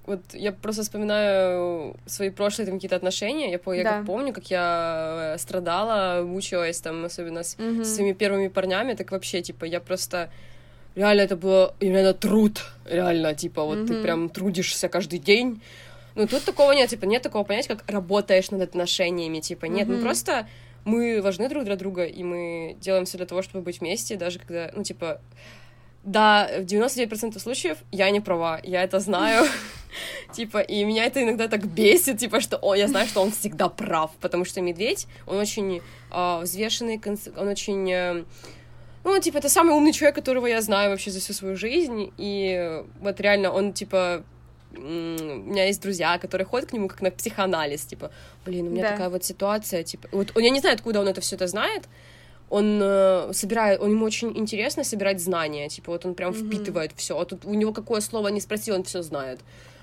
вот 0.05 0.21
я 0.33 0.53
просто 0.53 0.83
вспоминаю 0.83 1.97
свои 2.07 2.31
прошлые 2.31 2.67
там 2.67 2.77
какие-то 2.77 2.97
отношения. 2.97 3.53
Я, 3.53 3.75
я 3.75 3.85
да. 3.85 3.91
как 3.99 4.07
помню, 4.07 4.33
как 4.33 4.51
я 4.51 5.37
страдала, 5.39 6.25
мучилась 6.25 6.81
там, 6.81 7.05
особенно 7.05 7.45
с, 7.45 7.55
угу. 7.55 7.85
с 7.85 7.95
своими 7.95 8.13
первыми 8.13 8.49
парнями, 8.49 8.95
так 8.95 9.13
вообще, 9.13 9.43
типа, 9.43 9.65
я 9.65 9.81
просто 9.81 10.31
реально 10.95 11.23
это 11.23 11.37
было 11.37 11.75
именно 11.81 12.13
труд, 12.15 12.65
реально, 12.85 13.35
типа, 13.35 13.65
вот 13.65 13.79
mm-hmm. 13.79 13.87
ты 13.87 14.03
прям 14.03 14.29
трудишься 14.29 14.89
каждый 14.89 15.19
день. 15.19 15.61
Ну, 16.15 16.27
тут 16.27 16.45
такого 16.45 16.73
нет, 16.73 16.91
типа, 16.91 17.07
нет 17.07 17.23
такого 17.23 17.45
понятия, 17.45 17.75
как 17.75 17.91
работаешь 17.91 18.51
над 18.51 18.63
отношениями, 18.63 19.41
типа, 19.41 19.67
нет, 19.67 19.89
mm-hmm. 19.89 19.97
ну, 19.97 20.03
просто 20.03 20.47
мы 20.85 21.21
важны 21.23 21.49
друг 21.49 21.65
для 21.65 21.77
друга, 21.77 22.05
и 22.05 22.23
мы 22.23 22.77
делаем 22.81 23.05
все 23.05 23.17
для 23.17 23.27
того, 23.27 23.43
чтобы 23.43 23.65
быть 23.65 23.81
вместе, 23.81 24.17
даже 24.17 24.39
когда, 24.39 24.71
ну, 24.75 24.83
типа, 24.83 25.21
да, 26.05 26.51
в 26.59 26.63
99% 26.63 27.39
случаев 27.39 27.79
я 27.93 28.11
не 28.11 28.21
права, 28.21 28.61
я 28.63 28.83
это 28.83 28.99
знаю, 28.99 29.47
типа, 30.33 30.59
и 30.59 30.85
меня 30.85 31.05
это 31.07 31.23
иногда 31.23 31.49
так 31.49 31.67
бесит, 31.67 32.19
типа, 32.19 32.41
что, 32.41 32.59
о, 32.61 32.75
я 32.75 32.89
знаю, 32.89 33.07
что 33.07 33.23
он 33.23 33.31
всегда 33.31 33.69
прав, 33.69 34.11
потому 34.21 34.45
что 34.45 34.61
медведь, 34.61 35.07
он 35.27 35.39
очень 35.39 35.81
э, 36.11 36.41
взвешенный, 36.43 37.01
он 37.37 37.49
очень... 37.49 37.91
Э, 37.91 38.25
ну, 39.05 39.21
типа, 39.21 39.39
это 39.39 39.49
самый 39.49 39.75
умный 39.75 39.93
человек, 39.93 40.15
которого 40.15 40.47
я 40.47 40.61
знаю 40.61 40.91
вообще 40.91 41.11
за 41.11 41.21
всю 41.21 41.33
свою 41.33 41.57
жизнь, 41.57 42.13
и 42.19 42.83
вот 43.01 43.21
реально 43.21 43.53
он, 43.53 43.73
типа, 43.73 44.25
у 44.77 44.81
меня 44.81 45.67
есть 45.67 45.83
друзья, 45.83 46.19
которые 46.19 46.47
ходят 46.47 46.71
к 46.71 46.73
нему 46.73 46.89
как 46.89 47.03
на 47.03 47.11
психоанализ, 47.11 47.85
типа, 47.85 48.11
блин, 48.45 48.69
у 48.69 48.71
меня 48.71 48.83
да. 48.83 48.91
такая 48.93 49.11
вот 49.11 49.25
ситуация, 49.25 49.83
типа, 49.83 50.09
вот 50.13 50.33
я 50.37 50.51
не 50.51 50.61
знаю, 50.61 50.75
откуда 50.75 51.01
он 51.01 51.09
это 51.09 51.21
все 51.21 51.37
это 51.37 51.47
знает, 51.47 51.85
он 52.49 52.81
э, 52.83 53.33
собирает, 53.33 53.81
он 53.81 53.91
ему 53.91 54.05
очень 54.05 54.37
интересно 54.37 54.85
собирать 54.85 55.21
знания, 55.21 55.69
типа, 55.69 55.93
вот 55.93 56.07
он 56.07 56.15
прям 56.15 56.33
mm-hmm. 56.33 56.47
впитывает 56.47 56.93
все, 56.97 57.19
а 57.19 57.25
тут 57.25 57.45
у 57.45 57.55
него 57.55 57.73
какое 57.73 58.01
слово 58.01 58.29
не 58.29 58.41
спроси, 58.41 58.73
он 58.73 58.85
все 58.85 59.03
знает 59.03 59.41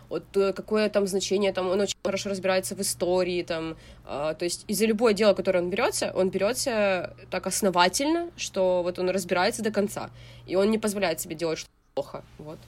вот 0.09 0.23
э, 0.35 0.53
какое 0.53 0.89
там 0.89 1.07
значение, 1.07 1.53
там 1.53 1.67
он 1.69 1.79
очень 1.81 1.97
хорошо 2.03 2.29
разбирается 2.29 2.75
в 2.75 2.81
истории, 2.81 3.43
там, 3.43 3.77
э, 4.05 4.35
то 4.37 4.43
есть 4.45 4.65
из-за 4.67 4.85
любое 4.85 5.13
дело, 5.13 5.33
которое 5.33 5.59
он 5.59 5.69
берется, 5.69 6.11
он 6.15 6.29
берется 6.29 7.15
так 7.29 7.47
основательно, 7.47 8.31
что 8.35 8.81
вот 8.83 8.99
он 8.99 9.09
разбирается 9.09 9.63
до 9.63 9.71
конца, 9.71 10.09
и 10.47 10.55
он 10.55 10.71
не 10.71 10.77
позволяет 10.77 11.21
себе 11.21 11.35
делать 11.35 11.59
что-то 11.59 11.73
плохо, 11.93 12.23
вот, 12.37 12.59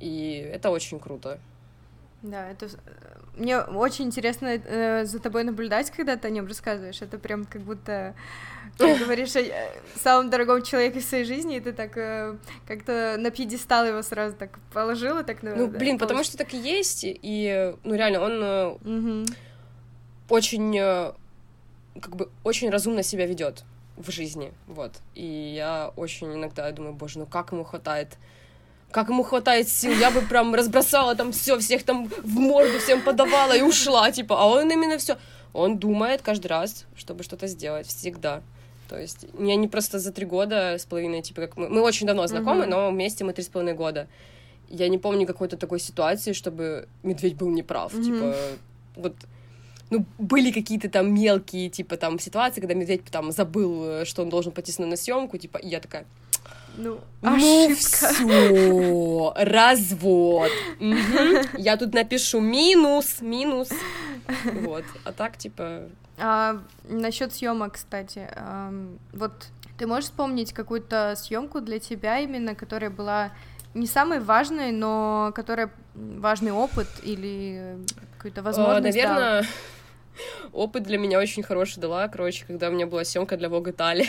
и 0.00 0.50
это 0.52 0.70
очень 0.70 0.98
круто. 0.98 1.38
Да, 2.22 2.50
это 2.50 2.68
мне 3.36 3.58
очень 3.60 4.06
интересно 4.06 4.48
э, 4.48 5.04
за 5.06 5.18
тобой 5.20 5.44
наблюдать, 5.44 5.90
когда 5.90 6.16
ты 6.16 6.28
о 6.28 6.30
нем 6.30 6.46
рассказываешь. 6.46 7.00
Это 7.00 7.18
прям 7.18 7.46
как 7.46 7.62
будто 7.62 8.14
ты 8.76 8.98
говоришь 9.04 9.34
о 9.36 9.42
самом 9.98 10.30
дорогом 10.30 10.62
человеке 10.62 11.00
в 11.00 11.04
своей 11.04 11.24
жизни, 11.24 11.56
и 11.56 11.60
ты 11.60 11.72
так 11.72 11.96
э, 11.96 12.36
как-то 12.66 13.16
на 13.18 13.30
пьедестал 13.30 13.86
его 13.86 14.02
сразу 14.02 14.36
так 14.36 14.58
положила, 14.72 15.22
так 15.22 15.42
Ну, 15.42 15.66
да, 15.66 15.78
блин, 15.78 15.98
потому 15.98 16.22
что 16.22 16.36
так 16.36 16.52
и 16.52 16.58
есть, 16.58 17.00
и 17.04 17.74
ну 17.84 17.94
реально 17.94 18.20
он 18.20 18.42
э, 18.42 18.68
угу. 18.68 19.26
очень 20.28 20.76
э, 20.78 21.12
как 22.00 22.16
бы 22.16 22.28
очень 22.44 22.70
разумно 22.70 23.02
себя 23.02 23.26
ведет 23.26 23.64
в 23.96 24.10
жизни, 24.10 24.52
вот. 24.66 25.00
И 25.14 25.24
я 25.24 25.92
очень 25.96 26.34
иногда 26.34 26.70
думаю, 26.72 26.94
боже, 26.94 27.18
ну 27.18 27.26
как 27.26 27.52
ему 27.52 27.64
хватает 27.64 28.18
как 28.90 29.08
ему 29.08 29.22
хватает 29.22 29.68
сил, 29.68 29.92
я 29.92 30.10
бы 30.10 30.20
прям 30.22 30.54
разбросала 30.54 31.14
там 31.14 31.32
все, 31.32 31.58
всех 31.58 31.82
там 31.82 32.06
в 32.06 32.38
морду 32.38 32.78
всем 32.78 33.02
подавала 33.02 33.56
и 33.56 33.62
ушла, 33.62 34.10
типа, 34.10 34.36
а 34.40 34.46
он 34.46 34.70
именно 34.70 34.98
все, 34.98 35.16
он 35.52 35.78
думает 35.78 36.22
каждый 36.22 36.48
раз, 36.48 36.86
чтобы 36.96 37.22
что-то 37.22 37.46
сделать, 37.46 37.86
всегда. 37.86 38.42
То 38.88 38.98
есть 38.98 39.26
я 39.38 39.54
не 39.54 39.68
просто 39.68 39.98
за 40.00 40.10
три 40.12 40.26
года 40.26 40.74
с 40.78 40.84
половиной, 40.84 41.22
типа, 41.22 41.42
как 41.42 41.56
мы, 41.56 41.68
мы 41.68 41.80
очень 41.80 42.06
давно 42.06 42.26
знакомы, 42.26 42.64
mm-hmm. 42.64 42.68
но 42.68 42.90
вместе 42.90 43.24
мы 43.24 43.32
три 43.32 43.44
с 43.44 43.48
половиной 43.48 43.76
года. 43.76 44.08
Я 44.68 44.88
не 44.88 44.98
помню 44.98 45.26
какой-то 45.26 45.56
такой 45.56 45.78
ситуации, 45.78 46.32
чтобы 46.32 46.88
медведь 47.02 47.36
был 47.36 47.50
неправ, 47.50 47.94
mm-hmm. 47.94 48.04
типа, 48.04 48.36
вот 48.96 49.14
ну, 49.90 50.04
были 50.18 50.52
какие-то 50.52 50.88
там 50.88 51.12
мелкие, 51.12 51.68
типа, 51.68 51.96
там, 51.96 52.18
ситуации, 52.18 52.60
когда 52.60 52.74
медведь 52.74 53.04
там 53.10 53.32
забыл, 53.32 54.04
что 54.04 54.22
он 54.22 54.28
должен 54.28 54.52
пойти 54.52 54.72
на 54.82 54.96
съемку, 54.96 55.36
типа, 55.36 55.58
и 55.58 55.68
я 55.68 55.80
такая, 55.80 56.06
ну, 56.80 57.00
ну 57.22 57.74
все, 57.74 59.32
развод. 59.36 60.50
Угу. 60.80 61.58
Я 61.58 61.76
тут 61.76 61.94
напишу 61.94 62.40
минус, 62.40 63.20
минус. 63.20 63.68
Вот. 64.44 64.84
А 65.04 65.12
так, 65.12 65.36
типа. 65.36 65.88
А, 66.18 66.60
насчет 66.84 67.32
съемок, 67.32 67.74
кстати, 67.74 68.28
а, 68.36 68.72
вот 69.12 69.32
ты 69.78 69.86
можешь 69.86 70.04
вспомнить 70.06 70.52
какую-то 70.52 71.14
съемку 71.16 71.60
для 71.60 71.78
тебя 71.78 72.18
именно, 72.18 72.54
которая 72.54 72.90
была 72.90 73.32
не 73.74 73.86
самой 73.86 74.20
важной, 74.20 74.72
но 74.72 75.32
которая 75.34 75.70
важный 75.94 76.52
опыт 76.52 76.88
или 77.02 77.78
какой-то 78.16 78.42
возможность? 78.42 78.96
Наверное, 78.96 79.44
опыт 80.52 80.82
для 80.82 80.98
меня 80.98 81.18
очень 81.18 81.42
хороший 81.42 81.80
дала, 81.80 82.08
короче, 82.08 82.44
когда 82.46 82.68
у 82.68 82.72
меня 82.72 82.86
была 82.86 83.04
съемка 83.04 83.36
для 83.36 83.48
Vogue 83.48 83.70
Италии. 83.70 84.08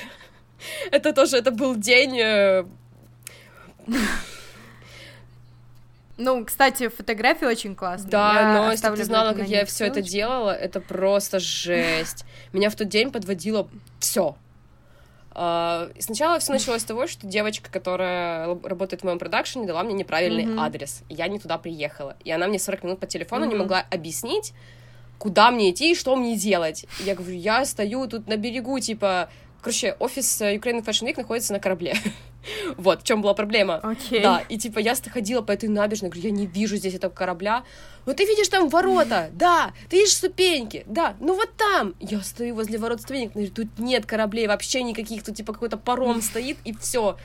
Это 0.91 1.13
тоже, 1.13 1.37
это 1.37 1.51
был 1.51 1.75
день... 1.75 2.19
Э, 2.19 2.65
ну, 6.17 6.45
кстати, 6.45 6.89
фотографии 6.89 7.45
очень 7.45 7.75
классные. 7.75 8.11
Да, 8.11 8.41
я 8.41 8.53
но 8.53 8.71
если 8.71 8.89
ты 8.95 9.03
знала, 9.03 9.33
как 9.33 9.47
я 9.47 9.65
все 9.65 9.85
это 9.85 10.01
делала, 10.01 10.51
это 10.51 10.79
просто 10.79 11.39
жесть. 11.39 12.25
Меня 12.53 12.69
в 12.69 12.75
тот 12.75 12.89
день 12.89 13.11
подводило 13.11 13.67
все. 13.99 14.35
Uh, 15.33 15.89
сначала 15.99 16.39
все 16.39 16.51
началось 16.51 16.81
с 16.81 16.85
того, 16.85 17.07
что 17.07 17.25
девочка, 17.25 17.71
которая 17.71 18.47
работает 18.63 19.01
в 19.01 19.05
моем 19.05 19.17
продакшене, 19.17 19.65
дала 19.65 19.81
мне 19.81 19.93
неправильный 19.93 20.43
mm-hmm. 20.43 20.59
адрес. 20.59 21.03
И 21.07 21.13
я 21.13 21.29
не 21.29 21.39
туда 21.39 21.57
приехала. 21.57 22.17
И 22.25 22.31
она 22.31 22.47
мне 22.47 22.59
40 22.59 22.83
минут 22.83 22.99
по 22.99 23.07
телефону 23.07 23.45
mm-hmm. 23.45 23.49
не 23.49 23.55
могла 23.55 23.85
объяснить, 23.89 24.53
куда 25.17 25.49
мне 25.49 25.71
идти 25.71 25.93
и 25.93 25.95
что 25.95 26.15
мне 26.17 26.35
делать. 26.35 26.85
Я 26.99 27.15
говорю, 27.15 27.37
я 27.37 27.63
стою 27.63 28.07
тут 28.07 28.27
на 28.27 28.35
берегу, 28.35 28.77
типа, 28.79 29.29
Короче, 29.61 29.95
офис 29.99 30.41
э, 30.41 30.55
Ukraine 30.55 30.83
Fashion 30.83 31.07
Week 31.07 31.15
находится 31.17 31.53
на 31.53 31.59
корабле. 31.59 31.95
вот, 32.77 33.01
в 33.01 33.03
чем 33.03 33.21
была 33.21 33.33
проблема. 33.35 33.79
Okay. 33.83 34.21
Да, 34.21 34.43
и 34.49 34.57
типа 34.57 34.79
я 34.79 34.95
ходила 34.95 35.41
по 35.41 35.51
этой 35.51 35.69
набережной, 35.69 36.09
говорю, 36.09 36.29
я 36.29 36.31
не 36.31 36.47
вижу 36.47 36.77
здесь 36.77 36.95
этого 36.95 37.11
корабля. 37.11 37.63
Ну 38.07 38.13
ты 38.13 38.25
видишь 38.25 38.47
там 38.47 38.69
ворота, 38.69 39.29
да, 39.33 39.73
ты 39.89 39.97
видишь 39.97 40.13
ступеньки, 40.13 40.83
да, 40.87 41.15
ну 41.19 41.35
вот 41.35 41.51
там. 41.57 41.93
Я 41.99 42.21
стою 42.21 42.55
возле 42.55 42.79
ворот 42.79 43.01
ступенек, 43.01 43.33
говорю, 43.33 43.51
тут 43.51 43.67
нет 43.77 44.05
кораблей 44.05 44.47
вообще 44.47 44.81
никаких, 44.81 45.23
тут 45.23 45.35
типа 45.35 45.53
какой-то 45.53 45.77
паром 45.77 46.21
стоит, 46.21 46.57
и 46.65 46.73
все. 46.73 47.17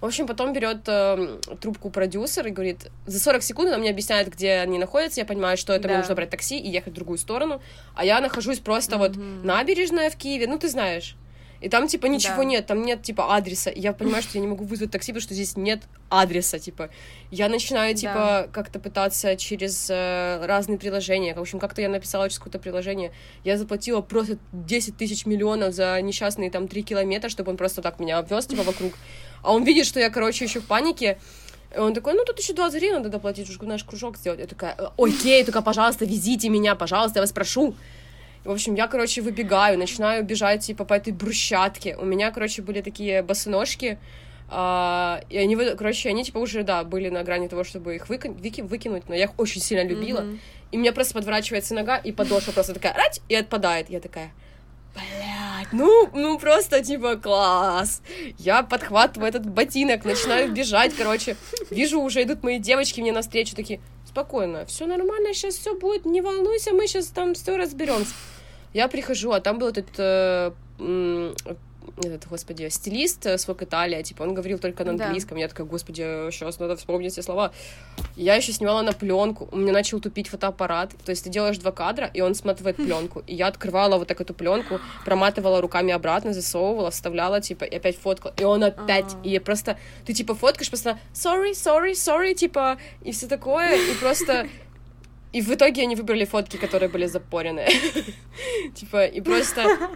В 0.00 0.04
общем, 0.04 0.28
потом 0.28 0.52
берет 0.52 0.82
э, 0.86 1.38
трубку 1.60 1.90
продюсер 1.90 2.46
и 2.46 2.50
говорит, 2.50 2.88
за 3.06 3.18
40 3.18 3.42
секунд 3.42 3.68
она 3.68 3.78
мне 3.78 3.90
объясняет, 3.90 4.28
где 4.28 4.58
они 4.58 4.78
находятся, 4.78 5.20
я 5.20 5.26
понимаю, 5.26 5.56
что 5.56 5.72
это 5.72 5.84
да. 5.84 5.88
мне 5.88 5.98
нужно 5.98 6.14
брать 6.14 6.30
такси 6.30 6.56
и 6.56 6.68
ехать 6.68 6.92
в 6.92 6.96
другую 6.96 7.18
сторону, 7.18 7.60
а 7.96 8.04
я 8.04 8.20
нахожусь 8.20 8.60
просто 8.60 8.94
mm-hmm. 8.94 8.98
вот 8.98 9.44
набережная 9.44 10.10
в 10.10 10.16
Киеве, 10.16 10.46
ну 10.46 10.56
ты 10.58 10.68
знаешь. 10.68 11.16
И 11.60 11.68
там, 11.68 11.88
типа, 11.88 12.06
ничего 12.06 12.38
да. 12.38 12.44
нет, 12.44 12.66
там 12.66 12.82
нет, 12.82 13.02
типа, 13.02 13.34
адреса. 13.34 13.70
И 13.70 13.80
я 13.80 13.92
понимаю, 13.92 14.22
что 14.22 14.38
я 14.38 14.40
не 14.40 14.46
могу 14.46 14.64
вызвать 14.64 14.90
такси, 14.90 15.12
потому 15.12 15.22
что 15.22 15.34
здесь 15.34 15.56
нет 15.56 15.82
адреса, 16.08 16.58
типа. 16.58 16.90
Я 17.30 17.48
начинаю, 17.48 17.94
типа, 17.94 18.14
да. 18.14 18.48
как-то 18.52 18.78
пытаться 18.78 19.36
через 19.36 19.88
э, 19.90 20.44
разные 20.46 20.78
приложения. 20.78 21.34
В 21.34 21.40
общем, 21.40 21.58
как-то 21.58 21.82
я 21.82 21.88
написала 21.88 22.28
через 22.28 22.38
какое-то 22.38 22.60
приложение. 22.60 23.12
Я 23.44 23.58
заплатила 23.58 24.00
просто 24.00 24.38
10 24.52 24.96
тысяч 24.96 25.26
миллионов 25.26 25.74
за 25.74 26.00
несчастные 26.00 26.50
там 26.50 26.68
3 26.68 26.82
километра, 26.82 27.28
чтобы 27.28 27.50
он 27.50 27.56
просто 27.56 27.82
так 27.82 27.98
меня 27.98 28.18
обвез, 28.18 28.46
типа, 28.46 28.62
вокруг. 28.62 28.92
А 29.42 29.52
он 29.52 29.64
видит, 29.64 29.86
что 29.86 29.98
я, 29.98 30.10
короче, 30.10 30.44
еще 30.44 30.60
в 30.60 30.66
панике. 30.66 31.18
И 31.74 31.78
он 31.78 31.92
такой, 31.92 32.14
ну 32.14 32.24
тут 32.24 32.38
еще 32.38 32.54
20 32.54 32.78
гривен 32.80 32.96
надо 32.96 33.10
доплатить, 33.10 33.48
чтобы 33.48 33.66
наш 33.66 33.84
кружок 33.84 34.16
сделать. 34.16 34.40
Я 34.40 34.46
такая, 34.46 34.76
окей, 34.96 35.44
только, 35.44 35.60
пожалуйста, 35.60 36.04
везите 36.04 36.48
меня, 36.48 36.74
пожалуйста, 36.74 37.18
я 37.18 37.22
вас 37.22 37.32
прошу. 37.32 37.74
В 38.48 38.50
общем, 38.50 38.74
я, 38.76 38.86
короче, 38.86 39.20
выбегаю, 39.20 39.78
начинаю 39.78 40.24
бежать, 40.24 40.64
типа, 40.64 40.86
по 40.86 40.94
этой 40.94 41.12
брусчатке. 41.12 41.96
У 41.96 42.06
меня, 42.06 42.30
короче, 42.30 42.62
были 42.62 42.80
такие 42.80 43.22
босоножки, 43.22 43.98
а, 44.48 45.20
и 45.28 45.36
они, 45.36 45.54
короче, 45.76 46.08
они, 46.08 46.24
типа, 46.24 46.38
уже, 46.38 46.62
да, 46.62 46.82
были 46.82 47.10
на 47.10 47.22
грани 47.24 47.48
того, 47.48 47.62
чтобы 47.62 47.96
их 47.96 48.08
выки- 48.08 48.34
выки- 48.34 48.62
выкинуть, 48.62 49.06
но 49.06 49.14
я 49.14 49.24
их 49.24 49.38
очень 49.38 49.60
сильно 49.60 49.86
любила. 49.86 50.20
Mm-hmm. 50.20 50.38
И 50.72 50.76
у 50.78 50.80
меня 50.80 50.94
просто 50.94 51.12
подворачивается 51.12 51.74
нога, 51.74 51.98
и 51.98 52.10
подошва 52.10 52.52
просто 52.52 52.72
такая, 52.72 52.94
рать, 52.94 53.20
и 53.28 53.34
отпадает. 53.34 53.90
Я 53.90 54.00
такая, 54.00 54.32
блядь, 54.94 55.70
ну, 55.72 56.08
ну 56.14 56.38
просто, 56.38 56.82
типа, 56.82 57.16
класс. 57.16 58.00
Я 58.38 58.62
подхватываю 58.62 59.28
этот 59.28 59.46
ботинок, 59.46 60.06
начинаю 60.06 60.50
бежать, 60.50 60.94
короче. 60.96 61.36
Вижу, 61.70 62.00
уже 62.00 62.22
идут 62.22 62.42
мои 62.42 62.58
девочки 62.58 63.02
мне 63.02 63.12
навстречу, 63.12 63.54
такие, 63.54 63.82
спокойно, 64.06 64.64
все 64.64 64.86
нормально, 64.86 65.34
сейчас 65.34 65.56
все 65.56 65.74
будет, 65.74 66.06
не 66.06 66.22
волнуйся, 66.22 66.72
мы 66.72 66.86
сейчас 66.86 67.08
там 67.08 67.34
все 67.34 67.54
разберемся. 67.54 68.14
Я 68.74 68.88
прихожу, 68.88 69.32
а 69.32 69.40
там 69.40 69.58
был 69.58 69.68
этот 69.68 69.88
э, 69.98 70.52
этот, 71.96 72.28
господи, 72.28 72.68
стилист 72.68 73.26
с 73.26 73.48
Вок 73.48 73.62
Италия, 73.62 74.02
типа, 74.02 74.22
он 74.22 74.34
говорил 74.34 74.58
только 74.58 74.84
на 74.84 74.92
английском. 74.92 75.36
Да. 75.36 75.42
Я 75.42 75.48
такая, 75.48 75.66
господи, 75.66 76.02
сейчас 76.30 76.58
надо 76.58 76.76
вспомнить 76.76 77.12
все 77.12 77.22
слова. 77.22 77.52
Я 78.16 78.34
еще 78.34 78.52
снимала 78.52 78.82
на 78.82 78.92
пленку, 78.92 79.48
у 79.50 79.56
меня 79.56 79.72
начал 79.72 80.00
тупить 80.00 80.28
фотоаппарат. 80.28 80.94
То 81.04 81.10
есть 81.10 81.24
ты 81.24 81.30
делаешь 81.30 81.58
два 81.58 81.72
кадра, 81.72 82.10
и 82.12 82.20
он 82.20 82.34
сматывает 82.34 82.76
пленку. 82.84 83.22
И 83.26 83.34
я 83.34 83.48
открывала 83.48 83.98
вот 83.98 84.08
так 84.08 84.20
эту 84.20 84.34
пленку, 84.34 84.80
проматывала 85.04 85.60
руками 85.60 85.92
обратно, 85.92 86.32
засовывала, 86.32 86.90
вставляла, 86.90 87.40
типа, 87.40 87.64
и 87.64 87.76
опять 87.76 87.98
фоткала. 87.98 88.34
И 88.38 88.44
он 88.44 88.64
опять, 88.64 89.14
А-а-а. 89.14 89.26
и 89.26 89.38
просто, 89.38 89.78
ты, 90.04 90.12
типа, 90.12 90.34
фоткаешь, 90.34 90.68
просто 90.68 90.98
sorry, 91.12 91.52
sorry, 91.52 91.92
sorry, 91.92 92.34
типа, 92.34 92.78
и 93.02 93.12
все 93.12 93.26
такое, 93.26 93.76
и 93.76 93.94
просто 93.94 94.48
и 95.32 95.42
в 95.42 95.52
итоге 95.52 95.82
они 95.82 95.96
выбрали 95.96 96.24
фотки, 96.24 96.56
которые 96.56 96.88
были 96.88 97.06
запоренные. 97.06 97.68
Типа, 98.74 99.04
и 99.04 99.20
просто 99.20 99.90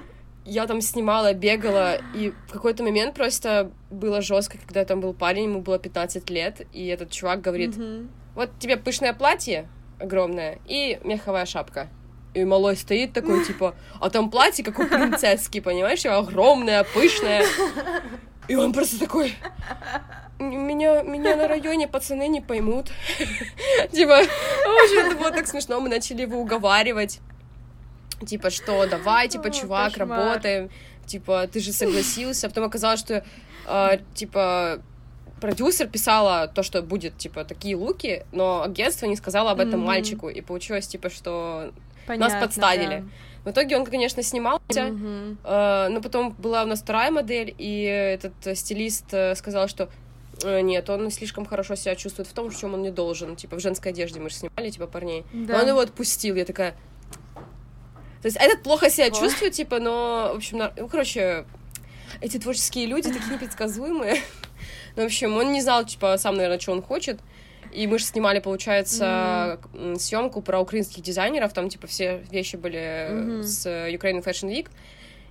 я 0.45 0.66
там 0.66 0.80
снимала, 0.80 1.33
бегала, 1.35 1.99
и 2.14 2.33
в 2.49 2.53
какой-то 2.53 2.83
момент 2.83 3.14
просто 3.14 3.70
было 3.91 4.20
жестко, 4.20 4.59
когда 4.59 4.85
там 4.85 5.01
был 5.01 5.14
парень, 5.14 5.45
ему 5.45 5.61
было 5.61 5.78
15 5.78 6.28
лет, 6.30 6.66
и 6.72 6.87
этот 6.87 7.11
чувак 7.11 7.41
говорит, 7.41 7.76
вот 8.35 8.51
тебе 8.59 8.76
пышное 8.76 9.12
платье 9.12 9.68
огромное 10.03 10.59
и 10.66 10.99
меховая 11.05 11.47
шапка. 11.47 11.89
И 12.35 12.45
малой 12.45 12.76
стоит 12.76 13.12
такой, 13.12 13.45
типа, 13.47 13.74
а 14.01 14.11
там 14.11 14.30
платье, 14.30 14.64
как 14.64 14.78
у 14.78 14.87
принцесски, 14.87 15.61
понимаешь, 15.61 16.05
огромное, 16.07 16.85
пышное. 16.85 17.45
И 18.49 18.57
он 18.57 18.72
просто 18.72 18.99
такой, 18.99 19.35
меня, 20.43 21.03
меня 21.03 21.36
на 21.36 21.49
районе 21.49 21.88
пацаны 21.88 22.28
не 22.28 22.40
поймут. 22.40 22.90
Типа, 23.93 24.22
это 24.22 25.16
было 25.16 25.30
так 25.30 25.47
смешно, 25.47 25.80
мы 25.80 25.88
начали 25.88 26.22
его 26.22 26.40
уговаривать 26.40 27.20
типа, 28.26 28.51
что 28.51 28.86
давай, 28.86 29.28
типа, 29.28 29.51
чувак, 29.51 29.97
работаем, 29.97 30.70
типа, 31.07 31.49
ты 31.53 31.61
же 31.61 31.72
согласился, 31.72 32.47
а 32.47 32.51
потом 32.51 32.64
оказалось, 32.64 33.01
что, 33.01 33.24
э, 33.66 33.99
типа, 34.14 34.80
продюсер 35.40 35.88
писала 35.88 36.49
то, 36.49 36.62
что 36.62 36.82
будет, 36.82 37.18
типа, 37.18 37.45
такие 37.45 37.76
луки, 37.76 38.24
но 38.32 38.62
агентство 38.62 39.07
не 39.07 39.16
сказало 39.16 39.51
об 39.51 39.61
этом 39.61 39.80
мальчику, 39.80 40.28
и 40.28 40.40
получилось, 40.40 40.86
типа, 40.86 41.11
что 41.11 41.72
Понятно, 42.07 42.34
нас 42.34 42.43
подставили. 42.43 43.05
Да. 43.45 43.51
В 43.51 43.53
итоге 43.53 43.76
он, 43.76 43.84
конечно, 43.84 44.22
снимался, 44.22 44.62
mm-hmm. 44.70 45.36
э, 45.43 45.88
но 45.88 46.01
потом 46.01 46.30
была 46.38 46.62
у 46.62 46.66
нас 46.66 46.80
вторая 46.80 47.11
модель, 47.11 47.53
и 47.59 47.82
этот 47.82 48.57
стилист 48.57 49.12
э, 49.12 49.34
сказал, 49.34 49.66
что 49.66 49.88
нет, 50.45 50.88
он 50.90 51.11
слишком 51.11 51.47
хорошо 51.47 51.74
себя 51.74 51.95
чувствует 51.95 52.28
в 52.28 52.32
том, 52.32 52.51
в 52.51 52.59
чем 52.59 52.74
он 52.74 52.82
не 52.82 52.90
должен. 52.90 53.36
Типа, 53.36 53.57
в 53.57 53.61
женской 53.61 53.93
одежде 53.93 54.20
мы 54.20 54.30
же 54.30 54.36
снимали, 54.36 54.70
типа, 54.70 54.86
парней. 54.86 55.24
Да. 55.32 55.61
Он 55.61 55.68
его 55.68 55.80
отпустил. 55.80 56.34
Я 56.36 56.45
такая, 56.45 56.74
то 58.22 58.26
есть 58.26 58.36
этот 58.38 58.62
плохо 58.62 58.88
себя 58.88 59.07
Ой. 59.07 59.11
чувствует, 59.12 59.53
типа, 59.53 59.80
но, 59.80 60.30
в 60.32 60.36
общем, 60.36 60.62
ну, 60.76 60.88
короче, 60.88 61.45
эти 62.20 62.38
творческие 62.38 62.86
люди 62.86 63.12
такие 63.12 63.34
непредсказуемые. 63.34 64.20
Ну, 64.95 65.03
в 65.03 65.07
общем, 65.07 65.34
он 65.36 65.53
не 65.53 65.62
знал, 65.62 65.84
типа, 65.84 66.18
сам, 66.18 66.36
наверное, 66.36 66.61
что 66.61 66.72
он 66.72 66.82
хочет. 66.82 67.18
И 67.72 67.86
мы 67.86 67.99
же 67.99 68.05
снимали, 68.05 68.38
получается, 68.40 69.59
mm-hmm. 69.72 69.99
съемку 69.99 70.43
про 70.43 70.61
украинских 70.61 71.03
дизайнеров. 71.03 71.53
Там, 71.55 71.70
типа, 71.70 71.86
все 71.86 72.22
вещи 72.30 72.57
были 72.57 72.78
mm-hmm. 72.78 73.43
с 73.43 73.66
Ukraine 73.66 74.22
Fashion 74.22 74.51
Week. 74.51 74.68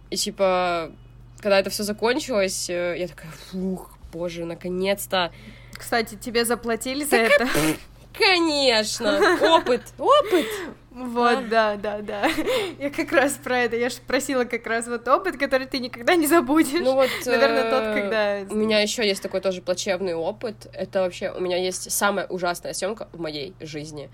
И, 0.09 0.17
типа, 0.17 0.91
когда 1.39 1.59
это 1.59 1.69
все 1.69 1.83
закончилось, 1.83 2.69
э, 2.69 2.95
я 2.97 3.07
такая, 3.07 3.31
фух, 3.51 3.95
боже, 4.11 4.45
наконец-то. 4.45 5.31
Кстати, 5.73 6.15
тебе 6.15 6.45
заплатили 6.45 7.03
за 7.03 7.11
так, 7.11 7.31
это? 7.31 7.49
Конечно, 8.13 9.37
опыт, 9.55 9.81
опыт. 9.97 10.47
Вот, 10.91 11.47
да, 11.47 11.77
да, 11.77 11.99
да. 12.01 12.29
Я 12.77 12.89
как 12.89 13.11
раз 13.13 13.33
про 13.33 13.59
это. 13.59 13.77
Я 13.77 13.89
же 13.89 13.97
просила 14.05 14.43
как 14.43 14.67
раз 14.67 14.87
вот 14.87 15.07
опыт, 15.07 15.37
который 15.37 15.65
ты 15.65 15.79
никогда 15.79 16.15
не 16.15 16.27
забудешь. 16.27 16.81
Ну 16.81 16.95
вот, 16.95 17.09
наверное, 17.25 17.71
тот, 17.71 17.83
э, 17.83 18.01
когда. 18.01 18.53
У 18.53 18.57
меня 18.57 18.81
еще 18.81 19.07
есть 19.07 19.23
такой 19.23 19.39
тоже 19.39 19.61
плачевный 19.61 20.13
опыт. 20.13 20.67
Это 20.73 21.01
вообще 21.01 21.31
у 21.31 21.39
меня 21.39 21.55
есть 21.57 21.89
самая 21.91 22.27
ужасная 22.27 22.73
съемка 22.73 23.07
в 23.13 23.21
моей 23.21 23.53
жизни. 23.61 24.09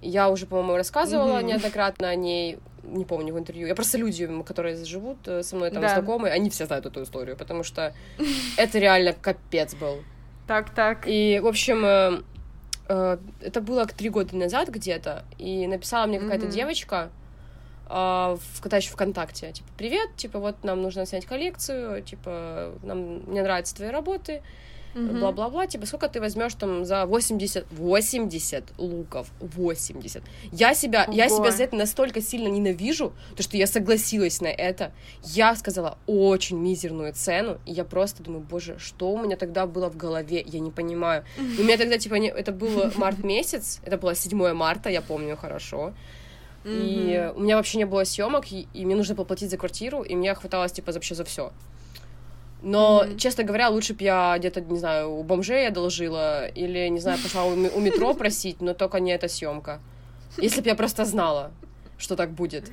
Я 0.00 0.30
уже, 0.30 0.46
по-моему, 0.46 0.76
рассказывала 0.76 1.38
mm-hmm. 1.38 1.44
неоднократно 1.44 2.08
о 2.08 2.14
ней, 2.14 2.58
не 2.86 3.04
помню 3.04 3.34
в 3.34 3.38
интервью. 3.38 3.66
Я 3.66 3.74
просто 3.74 3.98
люди, 3.98 4.28
которые 4.42 4.84
живут 4.84 5.18
э, 5.26 5.42
со 5.42 5.56
мной 5.56 5.70
там 5.70 5.82
да. 5.82 5.94
знакомые, 5.94 6.32
они 6.32 6.50
все 6.50 6.66
знают 6.66 6.86
эту 6.86 7.02
историю, 7.02 7.36
потому 7.36 7.62
что 7.64 7.94
это 8.56 8.78
реально 8.78 9.12
капец 9.12 9.74
был. 9.74 10.02
Так, 10.46 10.74
так. 10.74 11.04
И, 11.06 11.40
в 11.42 11.46
общем, 11.46 11.84
э, 11.84 12.22
Э, 12.86 13.18
это 13.40 13.60
было 13.60 13.86
три 13.86 14.10
года 14.10 14.36
назад 14.36 14.68
где-то, 14.68 15.24
и 15.38 15.66
написала 15.66 16.06
мне 16.06 16.18
какая-то 16.20 16.46
mm-hmm. 16.46 16.52
девочка, 16.52 17.10
а, 17.86 18.36
в, 18.36 18.62
короче, 18.62 18.90
ВКонтакте, 18.90 19.52
типа, 19.52 19.68
привет, 19.76 20.16
типа, 20.16 20.38
вот 20.38 20.64
нам 20.64 20.82
нужно 20.82 21.06
снять 21.06 21.26
коллекцию, 21.26 22.02
типа, 22.02 22.72
нам, 22.82 23.22
мне 23.26 23.42
нравятся 23.42 23.76
твои 23.76 23.90
работы. 23.90 24.42
Бла-бла-бла, 24.94 25.66
типа, 25.66 25.86
сколько 25.86 26.08
ты 26.08 26.20
возьмешь 26.20 26.54
там 26.54 26.84
за 26.84 27.06
80, 27.06 27.66
80 27.70 28.64
луков, 28.78 29.28
80. 29.40 30.22
Я 30.52 30.74
себя, 30.74 31.04
Ого. 31.06 31.16
я 31.16 31.28
себя 31.28 31.50
за 31.50 31.64
это 31.64 31.76
настолько 31.76 32.20
сильно 32.20 32.48
ненавижу, 32.48 33.12
то, 33.36 33.42
что 33.42 33.56
я 33.56 33.66
согласилась 33.66 34.40
на 34.40 34.48
это. 34.48 34.92
Я 35.22 35.54
сказала 35.56 35.98
очень 36.06 36.58
мизерную 36.58 37.12
цену, 37.12 37.58
и 37.66 37.72
я 37.72 37.84
просто 37.84 38.22
думаю, 38.22 38.42
боже, 38.42 38.78
что 38.78 39.12
у 39.12 39.18
меня 39.18 39.36
тогда 39.36 39.66
было 39.66 39.90
в 39.90 39.96
голове, 39.96 40.42
я 40.46 40.60
не 40.60 40.70
понимаю. 40.70 41.24
У 41.38 41.62
меня 41.62 41.76
тогда, 41.76 41.98
типа, 41.98 42.14
не, 42.14 42.28
это 42.28 42.52
был 42.52 42.90
март 42.96 43.24
месяц, 43.24 43.80
это 43.84 43.98
было 43.98 44.14
7 44.14 44.52
марта, 44.52 44.88
я 44.90 45.02
помню 45.02 45.36
хорошо. 45.36 45.92
И 46.64 47.32
у 47.36 47.40
меня 47.40 47.56
вообще 47.56 47.78
не 47.78 47.84
было 47.84 48.04
съемок, 48.04 48.50
и, 48.50 48.66
и 48.72 48.86
мне 48.86 48.96
нужно 48.96 49.14
было 49.14 49.24
платить 49.24 49.50
за 49.50 49.58
квартиру, 49.58 50.02
и 50.02 50.14
мне 50.14 50.34
хваталось, 50.34 50.72
типа, 50.72 50.92
вообще 50.92 51.14
за 51.14 51.24
все. 51.24 51.52
Но, 52.64 53.04
mm-hmm. 53.04 53.18
честно 53.18 53.44
говоря, 53.44 53.68
лучше 53.68 53.92
бы 53.92 54.02
я 54.04 54.36
где-то, 54.38 54.62
не 54.62 54.78
знаю, 54.78 55.12
у 55.12 55.22
бомжей 55.22 55.68
одолжила 55.68 56.46
или, 56.46 56.88
не 56.88 56.98
знаю, 56.98 57.18
пошла 57.22 57.44
у, 57.44 57.54
метро 57.54 58.14
просить, 58.14 58.62
но 58.62 58.72
только 58.72 59.00
не 59.00 59.12
эта 59.12 59.28
съемка. 59.28 59.80
Если 60.38 60.62
бы 60.62 60.68
я 60.68 60.74
просто 60.74 61.04
знала, 61.04 61.52
что 61.98 62.16
так 62.16 62.30
будет. 62.30 62.72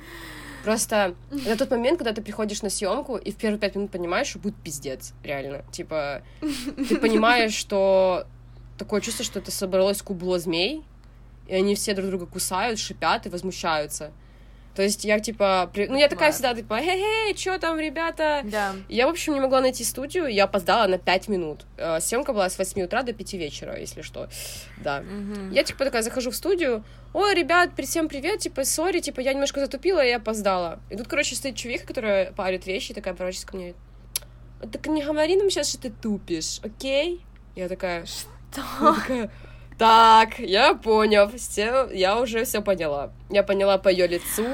Просто 0.64 1.14
это 1.44 1.58
тот 1.58 1.70
момент, 1.72 1.98
когда 1.98 2.12
ты 2.14 2.22
приходишь 2.22 2.62
на 2.62 2.70
съемку 2.70 3.16
и 3.16 3.32
в 3.32 3.36
первые 3.36 3.58
пять 3.58 3.74
минут 3.74 3.90
понимаешь, 3.90 4.28
что 4.28 4.38
будет 4.38 4.56
пиздец, 4.56 5.12
реально. 5.22 5.62
Типа, 5.72 6.22
ты 6.88 6.96
понимаешь, 6.96 7.52
что 7.52 8.26
такое 8.78 9.02
чувство, 9.02 9.26
что 9.26 9.40
это 9.40 9.50
собралось 9.50 10.00
кубло 10.00 10.38
змей, 10.38 10.84
и 11.48 11.54
они 11.54 11.74
все 11.74 11.92
друг 11.92 12.08
друга 12.08 12.24
кусают, 12.24 12.78
шипят 12.78 13.26
и 13.26 13.28
возмущаются. 13.28 14.10
То 14.74 14.82
есть 14.82 15.04
я, 15.04 15.20
типа, 15.20 15.70
при... 15.72 15.86
ну, 15.86 15.98
я 15.98 16.08
такая 16.08 16.32
всегда, 16.32 16.54
типа, 16.54 16.78
хе-хе, 16.78 17.36
что 17.36 17.58
там, 17.58 17.78
ребята? 17.78 18.40
Да. 18.44 18.74
Я, 18.88 19.06
в 19.06 19.10
общем, 19.10 19.34
не 19.34 19.40
могла 19.40 19.60
найти 19.60 19.84
студию, 19.84 20.28
я 20.28 20.44
опоздала 20.44 20.86
на 20.86 20.98
5 20.98 21.28
минут. 21.28 21.66
Э, 21.76 22.00
съемка 22.00 22.32
была 22.32 22.48
с 22.48 22.56
8 22.56 22.82
утра 22.82 23.02
до 23.02 23.12
5 23.12 23.32
вечера, 23.34 23.78
если 23.78 24.00
что. 24.00 24.28
Да. 24.78 25.00
Угу. 25.00 25.52
Я, 25.52 25.62
типа, 25.62 25.84
такая 25.84 26.02
захожу 26.02 26.30
в 26.30 26.36
студию, 26.36 26.84
ой, 27.12 27.34
ребят, 27.34 27.70
всем 27.82 28.08
привет, 28.08 28.40
типа, 28.40 28.64
сори, 28.64 29.00
типа, 29.00 29.20
я 29.20 29.34
немножко 29.34 29.60
затупила, 29.60 30.02
и 30.02 30.10
опоздала. 30.10 30.80
И 30.88 30.96
тут, 30.96 31.06
короче, 31.06 31.36
стоит 31.36 31.56
чувиха, 31.56 31.86
которая 31.86 32.32
парит 32.32 32.66
вещи, 32.66 32.94
такая 32.94 33.12
поворачивается 33.12 33.46
ко 33.46 33.56
мне, 33.56 33.74
так 34.70 34.86
не 34.86 35.02
говори 35.02 35.36
нам 35.36 35.50
сейчас, 35.50 35.68
что 35.68 35.82
ты 35.82 35.90
тупишь, 35.90 36.60
окей? 36.62 37.20
Я 37.56 37.68
такая... 37.68 38.06
Что? 38.06 38.30
Я 38.54 38.94
такая, 38.94 39.30
Так, 39.82 40.38
я 40.38 40.74
понял, 40.74 41.28
все, 41.36 41.88
я 41.92 42.20
уже 42.20 42.44
все 42.44 42.62
поняла. 42.62 43.10
Я 43.30 43.42
поняла 43.42 43.78
по 43.78 43.88
ее 43.88 44.06
лицу. 44.06 44.44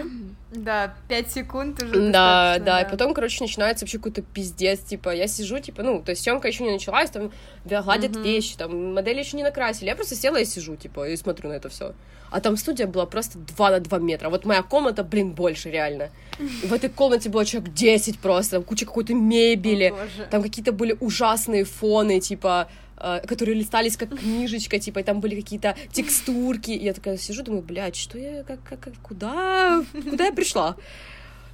Да, 0.51 0.95
пять 1.07 1.31
секунд 1.31 1.83
уже. 1.83 2.11
Да, 2.11 2.55
да, 2.57 2.65
да, 2.65 2.81
и 2.81 2.91
потом, 2.91 3.13
короче, 3.13 3.45
начинается 3.45 3.85
вообще 3.85 3.99
какой-то 3.99 4.23
пиздец, 4.23 4.81
типа, 4.81 5.15
я 5.15 5.27
сижу, 5.27 5.59
типа, 5.59 5.83
ну, 5.83 6.03
то 6.03 6.13
есть 6.13 6.23
съемка 6.23 6.49
еще 6.49 6.65
не 6.65 6.71
началась, 6.71 7.11
там 7.11 7.31
гладят 7.67 8.17
угу. 8.17 8.25
вещи, 8.25 8.57
там 8.57 8.95
модели 8.95 9.19
еще 9.19 9.37
не 9.37 9.43
накрасили, 9.43 9.89
я 9.89 9.97
просто 9.97 10.15
села 10.15 10.39
и 10.39 10.47
сижу, 10.47 10.77
типа, 10.77 11.11
и 11.11 11.17
смотрю 11.17 11.51
на 11.51 11.55
это 11.55 11.69
все. 11.69 11.93
А 12.31 12.41
там 12.41 12.57
студия 12.57 12.87
была 12.87 13.05
просто 13.05 13.39
2 13.39 13.71
на 13.71 13.81
2 13.81 13.99
метра. 13.99 14.31
Вот 14.31 14.47
моя 14.47 14.63
комната, 14.63 15.05
блин, 15.05 15.33
больше 15.33 15.71
реально. 15.71 16.09
И 16.39 16.67
в 16.67 16.73
этой 16.73 16.89
комнате 16.89 17.29
было 17.29 17.45
человек 17.45 17.75
10 17.75 18.19
просто, 18.19 18.57
там 18.57 18.63
куча 18.63 18.87
какой-то 18.87 19.13
мебели, 19.13 19.93
О, 19.95 20.31
там 20.31 20.43
какие-то 20.43 20.73
были 20.73 20.97
ужасные 21.01 21.65
фоны, 21.65 22.21
типа, 22.21 22.69
которые 22.99 23.55
листались 23.55 23.97
как 23.97 24.19
книжечка, 24.19 24.79
типа, 24.79 25.01
и 25.01 25.03
там 25.03 25.21
были 25.21 25.41
какие-то 25.41 25.77
текстурки. 25.93 26.71
И 26.71 26.85
я 26.85 26.93
такая 26.93 27.17
сижу, 27.17 27.43
думаю, 27.43 27.63
блядь, 27.63 27.97
что 27.97 28.19
я, 28.19 28.43
как, 28.43 28.63
как, 28.63 28.93
куда, 29.03 29.85
куда 29.93 30.27
я 30.27 30.33
пришла? 30.33 30.77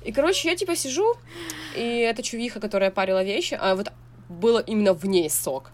И, 0.04 0.12
короче, 0.12 0.48
я, 0.48 0.56
типа, 0.56 0.76
сижу, 0.76 1.14
и 1.76 1.80
эта 1.80 2.22
чувиха, 2.22 2.60
которая 2.60 2.90
парила 2.90 3.22
вещи, 3.22 3.56
а 3.58 3.74
вот 3.74 3.90
было 4.28 4.58
именно 4.58 4.92
в 4.92 5.04
ней 5.06 5.30
сок. 5.30 5.70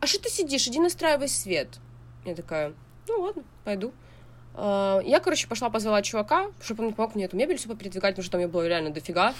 А 0.00 0.06
что 0.06 0.22
ты 0.22 0.28
сидишь? 0.28 0.66
Иди 0.68 0.78
настраивай 0.78 1.28
свет. 1.28 1.78
Я 2.24 2.34
такая, 2.34 2.72
ну 3.08 3.20
ладно, 3.20 3.42
пойду. 3.64 3.92
Uh, 4.54 5.02
я, 5.04 5.20
короче, 5.20 5.48
пошла 5.48 5.68
позвала 5.68 6.00
чувака, 6.00 6.46
чтобы 6.62 6.86
он 6.86 6.94
помог 6.94 7.14
мне 7.14 7.26
эту 7.26 7.36
мебель 7.36 7.58
все 7.58 7.68
передвигать, 7.74 8.12
потому 8.12 8.22
что 8.22 8.32
там 8.32 8.40
ее 8.40 8.48
было 8.48 8.66
реально 8.66 8.90
дофига. 8.90 9.34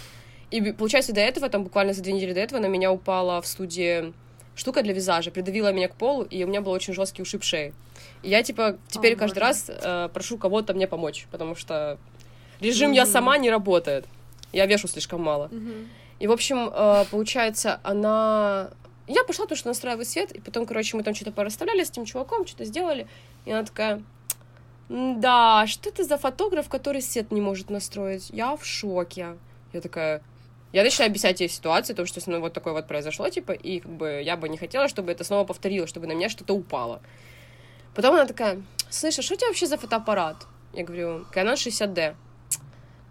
И, 0.51 0.73
получается, 0.73 1.13
до 1.13 1.21
этого, 1.21 1.49
там 1.49 1.65
буквально 1.65 1.95
за 1.95 2.03
две 2.03 2.13
недели 2.13 2.33
до 2.33 2.41
этого 2.41 2.61
на 2.61 2.67
меня 2.67 2.93
упала 2.93 3.41
в 3.41 3.47
студии 3.47 4.13
штука 4.57 4.83
для 4.83 4.93
визажа, 4.93 5.31
придавила 5.31 5.73
меня 5.73 5.89
к 5.89 5.95
полу, 5.95 6.25
и 6.25 6.43
у 6.43 6.49
меня 6.49 6.61
был 6.61 6.73
очень 6.73 6.95
жесткий 6.95 7.23
ушиб 7.23 7.45
шеи. 7.45 7.73
И 8.23 8.31
я, 8.31 8.43
типа, 8.43 8.79
теперь 8.89 9.15
О, 9.15 9.17
каждый 9.17 9.41
боже. 9.41 9.47
раз 9.47 9.67
э, 9.69 10.09
прошу 10.13 10.39
кого-то 10.39 10.75
мне 10.75 10.89
помочь, 10.89 11.29
потому 11.31 11.55
что 11.55 11.99
режим 12.61 12.91
mm-hmm. 12.91 12.97
я 12.97 13.07
сама 13.07 13.39
не 13.39 13.51
работает. 13.51 14.07
Я 14.53 14.67
вешу 14.67 14.89
слишком 14.89 15.23
мало. 15.23 15.49
Mm-hmm. 15.49 15.87
И, 16.19 16.27
в 16.27 16.33
общем, 16.33 16.71
э, 16.73 17.05
получается, 17.11 17.81
она... 17.83 18.71
Я 19.07 19.23
пошла, 19.23 19.45
потому 19.45 19.59
что 19.59 19.69
настраивать 19.69 20.09
свет, 20.09 20.33
и 20.33 20.41
потом, 20.41 20.67
короче, 20.67 20.97
мы 20.97 21.03
там 21.05 21.15
что-то 21.15 21.31
порасставляли 21.31 21.85
с 21.85 21.91
этим 21.91 22.07
чуваком, 22.07 22.47
что-то 22.47 22.65
сделали, 22.65 23.07
и 23.45 23.53
она 23.53 23.65
такая... 23.65 24.03
Да, 24.89 25.67
что 25.67 25.91
это 25.91 26.05
за 26.05 26.17
фотограф, 26.17 26.69
который 26.69 27.03
свет 27.03 27.33
не 27.33 27.41
может 27.41 27.71
настроить? 27.71 28.31
Я 28.31 28.57
в 28.57 28.65
шоке. 28.65 29.37
Я 29.73 29.81
такая, 29.81 30.23
я 30.77 30.83
начинаю 30.83 31.09
объяснять 31.09 31.41
ей 31.41 31.49
ситуацию, 31.49 31.97
то, 31.97 32.05
что 32.05 32.21
мной 32.27 32.41
вот 32.41 32.53
такое 32.53 32.75
вот 32.75 32.87
произошло, 32.87 33.31
типа, 33.31 33.53
и 33.53 33.81
как 33.81 33.91
бы 33.93 34.21
я 34.23 34.37
бы 34.37 34.47
не 34.47 34.59
хотела, 34.59 34.89
чтобы 34.89 35.11
это 35.11 35.25
снова 35.25 35.45
повторилось, 35.45 35.89
чтобы 35.89 36.07
на 36.07 36.13
меня 36.13 36.29
что-то 36.29 36.53
упало. 36.53 37.01
Потом 37.95 38.15
она 38.15 38.27
такая, 38.27 38.63
слышь, 38.91 39.19
а 39.19 39.23
что 39.23 39.35
у 39.35 39.37
тебя 39.39 39.49
вообще 39.49 39.67
за 39.67 39.79
фотоаппарат? 39.79 40.37
Я 40.75 40.85
говорю, 40.85 41.25
Canon 41.35 41.55
60D. 41.55 42.15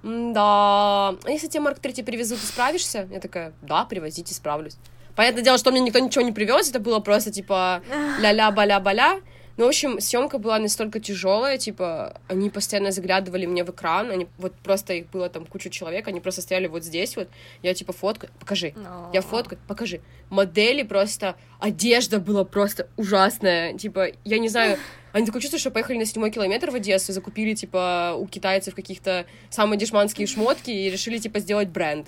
Да, 0.03 1.09
а 1.09 1.17
если 1.25 1.47
тебе 1.47 1.61
Марк 1.61 1.79
3 1.79 2.03
привезут, 2.03 2.39
ты 2.39 2.45
справишься? 2.45 3.07
Я 3.11 3.19
такая, 3.19 3.53
да, 3.63 3.85
привозите, 3.85 4.35
справлюсь. 4.35 4.77
Понятное 5.15 5.43
дело, 5.43 5.57
что 5.57 5.71
мне 5.71 5.81
никто 5.81 5.97
ничего 5.97 6.23
не 6.23 6.31
привез, 6.31 6.69
это 6.69 6.79
было 6.79 6.99
просто 6.99 7.31
типа 7.31 7.81
ля-ля-баля-баля. 8.19 9.21
Ну, 9.57 9.65
в 9.65 9.67
общем, 9.69 10.01
съемка 10.01 10.37
была 10.37 10.59
настолько 10.59 10.99
тяжелая, 10.99 11.57
типа, 11.57 12.19
они 12.27 12.49
постоянно 12.49 12.91
заглядывали 12.91 13.45
мне 13.45 13.63
в 13.63 13.69
экран, 13.69 14.11
они 14.11 14.27
вот 14.37 14.53
просто 14.55 14.93
их 14.93 15.09
было 15.09 15.29
там 15.29 15.45
куча 15.45 15.69
человек, 15.69 16.07
они 16.09 16.19
просто 16.19 16.41
стояли 16.41 16.67
вот 16.67 16.83
здесь 16.83 17.15
вот, 17.15 17.29
я 17.63 17.73
типа 17.73 17.93
фоткаю, 17.93 18.33
покажи, 18.37 18.73
Но... 18.75 19.09
я 19.13 19.21
фоткаю, 19.21 19.59
покажи. 19.65 20.01
Модели 20.29 20.83
просто, 20.83 21.35
одежда 21.59 22.19
была 22.19 22.43
просто 22.43 22.89
ужасная, 22.97 23.77
типа, 23.77 24.07
я 24.25 24.39
не 24.39 24.49
знаю, 24.49 24.77
они 25.13 25.25
такое 25.25 25.41
чувство, 25.41 25.57
что 25.57 25.71
поехали 25.71 25.99
на 25.99 26.05
седьмой 26.05 26.31
километр 26.31 26.71
в 26.71 26.75
Одессу, 26.75 27.13
закупили, 27.13 27.53
типа, 27.53 28.15
у 28.17 28.27
китайцев 28.27 28.75
каких-то 28.75 29.25
самые 29.49 29.79
дешманские 29.79 30.27
шмотки 30.27 30.69
и 30.69 30.89
решили, 30.89 31.17
типа, 31.17 31.39
сделать 31.39 31.69
бренд. 31.69 32.07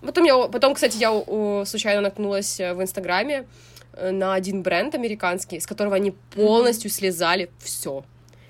Потом, 0.00 0.22
я, 0.22 0.46
потом 0.46 0.74
кстати, 0.74 0.96
я 0.96 1.64
случайно 1.64 2.02
наткнулась 2.02 2.60
в 2.60 2.80
Инстаграме, 2.80 3.46
Э, 3.46 3.77
на 4.00 4.34
один 4.34 4.62
бренд 4.62 4.94
американский, 4.94 5.60
с 5.60 5.66
которого 5.66 5.96
они 5.96 6.12
полностью 6.34 6.90
слезали 6.90 7.50
все. 7.58 8.04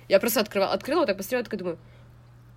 Я 0.08 0.20
просто 0.20 0.40
открыла, 0.40 0.72
открыла, 0.72 1.00
вот 1.00 1.06
так 1.06 1.16
посмотрела, 1.16 1.44
такая 1.44 1.58
думаю, 1.58 1.78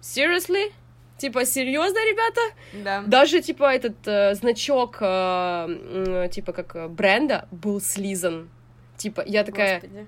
seriously? 0.01 0.71
Типа, 1.17 1.45
серьезно, 1.45 1.97
ребята? 1.97 2.41
Да. 2.83 3.03
Даже, 3.05 3.41
типа, 3.41 3.65
этот 3.75 4.07
э, 4.07 4.33
значок, 4.33 4.97
э, 5.01 6.29
типа, 6.31 6.51
как 6.51 6.91
бренда 6.91 7.47
был 7.51 7.79
слизан. 7.79 8.49
Типа, 8.97 9.23
я 9.25 9.43
такая... 9.43 9.81
Господи. 9.81 10.07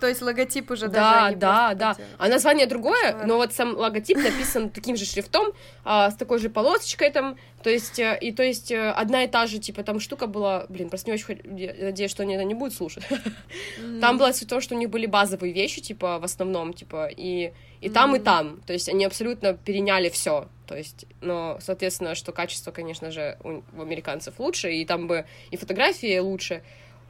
То 0.00 0.08
есть 0.08 0.22
логотип 0.22 0.70
уже 0.70 0.88
да, 0.88 1.24
даже 1.24 1.36
Да, 1.36 1.74
да, 1.74 1.94
да. 1.94 2.04
А 2.18 2.28
название 2.28 2.66
другое, 2.66 3.12
Кошмар. 3.12 3.26
но 3.26 3.36
вот 3.36 3.52
сам 3.52 3.76
логотип 3.76 4.18
написан 4.18 4.70
таким 4.70 4.96
же 4.96 5.04
шрифтом, 5.04 5.52
а, 5.84 6.10
с 6.10 6.16
такой 6.16 6.38
же 6.38 6.50
полосочкой 6.50 7.10
там. 7.10 7.36
То 7.62 7.70
есть, 7.70 7.98
э, 7.98 8.18
и 8.20 8.32
то 8.32 8.42
есть 8.42 8.72
э, 8.72 8.90
одна 8.90 9.24
и 9.24 9.28
та 9.28 9.46
же, 9.46 9.58
типа, 9.58 9.84
там 9.84 10.00
штука 10.00 10.26
была, 10.26 10.66
блин, 10.68 10.88
просто 10.88 11.10
не 11.10 11.14
очень 11.14 11.40
я 11.56 11.74
надеюсь, 11.78 12.10
что 12.10 12.24
они 12.24 12.34
это 12.34 12.44
не 12.44 12.54
будут 12.54 12.74
слушать. 12.74 13.04
Mm-hmm. 13.10 14.00
Там 14.00 14.18
было 14.18 14.32
суть 14.32 14.48
в 14.48 14.50
том, 14.50 14.60
что 14.60 14.74
у 14.74 14.78
них 14.78 14.90
были 14.90 15.06
базовые 15.06 15.52
вещи, 15.52 15.80
типа, 15.80 16.18
в 16.18 16.24
основном, 16.24 16.72
типа, 16.72 17.06
и, 17.06 17.52
и 17.80 17.88
mm-hmm. 17.88 17.92
там, 17.92 18.16
и 18.16 18.18
там. 18.18 18.60
То 18.66 18.72
есть 18.72 18.88
они 18.88 19.04
абсолютно 19.04 19.54
переняли 19.54 20.08
все. 20.08 20.48
То 20.66 20.76
есть, 20.76 21.06
но, 21.20 21.58
соответственно, 21.60 22.14
что 22.14 22.32
качество, 22.32 22.70
конечно 22.70 23.10
же, 23.10 23.38
у, 23.44 23.62
у 23.78 23.82
американцев 23.82 24.38
лучше, 24.38 24.72
и 24.72 24.84
там 24.84 25.06
бы 25.06 25.26
и 25.50 25.56
фотографии 25.56 26.18
лучше. 26.18 26.62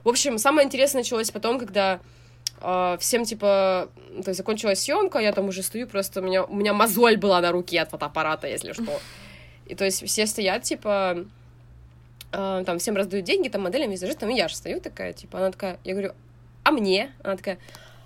В 0.04 0.08
общем, 0.08 0.38
самое 0.38 0.66
интересное 0.66 1.00
началось 1.00 1.30
потом, 1.30 1.58
когда 1.58 2.00
Uh, 2.62 2.96
всем, 2.98 3.24
типа, 3.24 3.88
то 4.22 4.28
есть 4.28 4.38
закончилась 4.38 4.82
съемка, 4.82 5.18
я 5.18 5.32
там 5.32 5.48
уже 5.48 5.64
стою, 5.64 5.88
просто 5.88 6.20
у 6.20 6.22
меня, 6.22 6.44
у 6.44 6.54
меня 6.54 6.72
мозоль 6.72 7.16
была 7.16 7.40
на 7.40 7.50
руке 7.50 7.80
от 7.80 7.90
фотоаппарата, 7.90 8.46
если 8.46 8.72
что. 8.80 9.00
И 9.66 9.74
то 9.74 9.84
есть 9.84 10.06
все 10.06 10.26
стоят, 10.26 10.62
типа, 10.62 11.26
uh, 12.30 12.64
там 12.64 12.78
всем 12.78 12.94
раздают 12.94 13.26
деньги, 13.26 13.48
там 13.48 13.62
моделям, 13.62 13.90
визажистам, 13.90 14.30
и 14.30 14.36
я 14.36 14.46
же 14.46 14.54
стою 14.54 14.80
такая, 14.80 15.12
типа, 15.12 15.38
она 15.38 15.50
такая, 15.50 15.80
я 15.82 15.92
говорю, 15.94 16.12
а 16.62 16.70
мне? 16.70 17.10
Она 17.24 17.36
такая, 17.36 17.58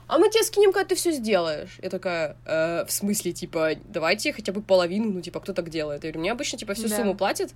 а 0.09 0.19
мы 0.19 0.31
тебе 0.31 0.45
скинем, 0.45 0.73
когда 0.73 0.89
ты 0.89 0.95
все 0.95 1.11
сделаешь. 1.13 1.79
Я 1.83 1.91
такая, 1.91 2.37
э, 2.45 2.85
в 2.87 2.93
смысле, 2.93 3.33
типа, 3.33 3.73
давайте 3.85 4.33
хотя 4.33 4.53
бы 4.53 4.63
половину, 4.63 5.11
ну, 5.11 5.21
типа, 5.21 5.41
кто 5.41 5.53
так 5.53 5.69
делает? 5.69 6.05
Я 6.05 6.11
говорю, 6.11 6.21
мне 6.21 6.33
обычно, 6.33 6.59
типа, 6.59 6.75
всю 6.75 6.89
да. 6.89 6.97
сумму 6.97 7.15
платят, 7.15 7.53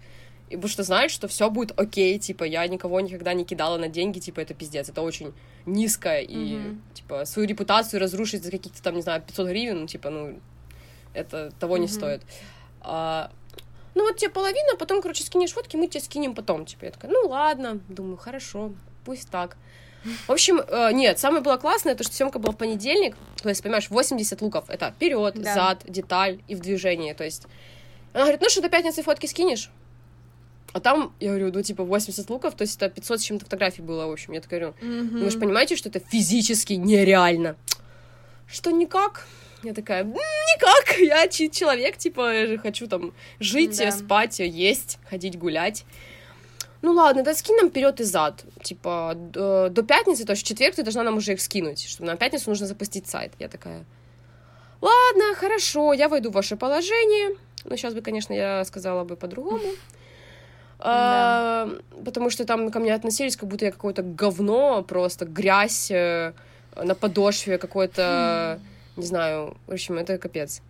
и 0.51 0.57
потому 0.57 0.69
что 0.69 0.83
знают, 0.83 1.13
что 1.13 1.29
все 1.29 1.49
будет 1.49 1.79
окей, 1.79 2.19
типа, 2.19 2.43
я 2.43 2.67
никого 2.67 3.01
никогда 3.01 3.33
не 3.35 3.45
кидала 3.45 3.79
на 3.79 3.89
деньги, 3.89 4.19
типа, 4.19 4.41
это 4.41 4.53
пиздец, 4.53 4.89
это 4.89 5.01
очень 5.01 5.33
низко, 5.65 6.19
и, 6.19 6.57
mm-hmm. 6.57 6.79
типа, 6.93 7.25
свою 7.25 7.49
репутацию 7.49 8.01
разрушить 8.01 8.43
за 8.43 8.51
каких-то 8.51 8.83
там, 8.83 8.97
не 8.97 9.03
знаю, 9.03 9.23
500 9.23 9.47
гривен, 9.47 9.81
ну, 9.83 9.87
типа, 9.87 10.11
ну, 10.11 10.41
это 11.15 11.53
того 11.61 11.77
mm-hmm. 11.77 11.81
не 11.81 11.89
стоит. 11.89 12.23
А, 12.81 13.31
ну, 13.95 14.03
вот 14.03 14.17
тебе 14.17 14.31
половина, 14.31 14.77
потом, 14.77 15.01
короче, 15.01 15.23
скинешь 15.23 15.53
фотки, 15.53 15.77
мы 15.77 15.87
тебе 15.87 16.01
скинем 16.01 16.35
потом, 16.35 16.67
типа, 16.67 16.87
я 16.87 16.91
такая, 16.91 17.13
ну, 17.13 17.29
ладно, 17.29 17.79
думаю, 17.89 18.17
хорошо, 18.17 18.73
пусть 19.05 19.31
так. 19.31 19.57
В 20.27 20.33
общем, 20.33 20.61
э, 20.67 20.91
нет, 20.93 21.21
самое 21.21 21.45
было 21.45 21.59
классное, 21.59 21.95
то, 21.95 22.03
что 22.03 22.13
съемка 22.13 22.41
была 22.41 22.53
в 22.53 22.57
понедельник, 22.57 23.17
то 23.41 23.49
есть, 23.49 23.63
понимаешь, 23.63 23.89
80 23.89 24.43
луков, 24.43 24.65
это 24.69 24.91
вперед, 24.91 25.35
да. 25.41 25.55
зад, 25.55 25.85
деталь 25.87 26.41
и 26.49 26.57
в 26.57 26.61
движении, 26.61 27.13
то 27.13 27.23
есть, 27.23 27.45
она 28.13 28.25
говорит, 28.25 28.41
ну 28.41 28.49
что, 28.49 28.63
до 28.63 28.69
пятницы 28.69 29.05
фотки 29.05 29.27
скинешь? 29.27 29.71
А 30.73 30.81
там, 30.81 31.12
я 31.18 31.31
говорю, 31.31 31.51
ну, 31.53 31.62
типа, 31.62 31.85
80 31.85 32.31
луков, 32.31 32.55
то 32.55 32.62
есть 32.62 32.77
это 32.77 32.89
500 32.89 33.21
с 33.21 33.23
чем-то 33.25 33.45
фотографий 33.45 33.83
было, 33.83 34.07
в 34.07 34.12
общем. 34.12 34.33
Я 34.33 34.41
так 34.41 34.51
говорю, 34.51 34.75
mm-hmm. 34.81 35.25
вы 35.25 35.31
же 35.31 35.39
понимаете, 35.39 35.77
что 35.77 35.89
это 35.89 36.01
физически 36.01 36.75
нереально? 36.75 37.57
Что 38.47 38.71
никак? 38.71 39.27
Я 39.62 39.75
такая, 39.75 40.05
никак, 40.05 40.99
я 40.99 41.29
человек, 41.29 41.97
типа, 41.97 42.57
хочу 42.62 42.87
там 42.87 43.12
жить, 43.41 43.77
да. 43.79 43.91
спать, 43.91 44.39
есть, 44.39 44.99
ходить 45.09 45.39
гулять. 45.39 45.85
Ну 46.83 46.93
ладно, 46.93 47.23
да 47.23 47.35
скинь 47.35 47.57
нам 47.57 47.68
вперед 47.68 48.01
и 48.01 48.05
зад. 48.05 48.45
Типа, 48.62 49.12
до, 49.14 49.68
до 49.68 49.83
пятницы, 49.83 50.25
то 50.25 50.33
есть 50.33 50.43
в 50.43 50.47
четверг 50.47 50.77
ты 50.77 50.83
должна 50.83 51.03
нам 51.03 51.18
уже 51.18 51.35
их 51.35 51.41
скинуть, 51.43 51.87
что 51.87 52.05
на 52.05 52.16
пятницу 52.16 52.49
нужно 52.49 52.66
запустить 52.66 53.07
сайт. 53.07 53.33
Я 53.39 53.49
такая, 53.49 53.85
ладно, 54.81 55.35
хорошо, 55.35 55.93
я 55.93 56.09
войду 56.09 56.31
в 56.31 56.35
ваше 56.35 56.57
положение. 56.57 57.37
Ну, 57.64 57.77
сейчас 57.77 57.93
бы, 57.93 58.01
конечно, 58.01 58.33
я 58.33 58.64
сказала 58.64 59.05
бы 59.05 59.16
по-другому. 59.16 59.64
А, 60.83 61.68
потому 62.05 62.31
что 62.31 62.45
там 62.45 62.70
ко 62.70 62.78
мне 62.78 62.95
относились, 62.95 63.37
как 63.37 63.49
будто 63.49 63.66
я 63.66 63.72
какое-то 63.72 64.03
говно, 64.03 64.83
просто 64.83 65.26
грязь 65.26 65.91
э, 65.91 66.33
на 66.74 66.95
подошве, 66.95 67.59
какой-то, 67.59 68.59
не 68.97 69.05
знаю, 69.05 69.57
в 69.66 69.72
общем, 69.72 69.99
это 69.99 70.16
капец. 70.16 70.62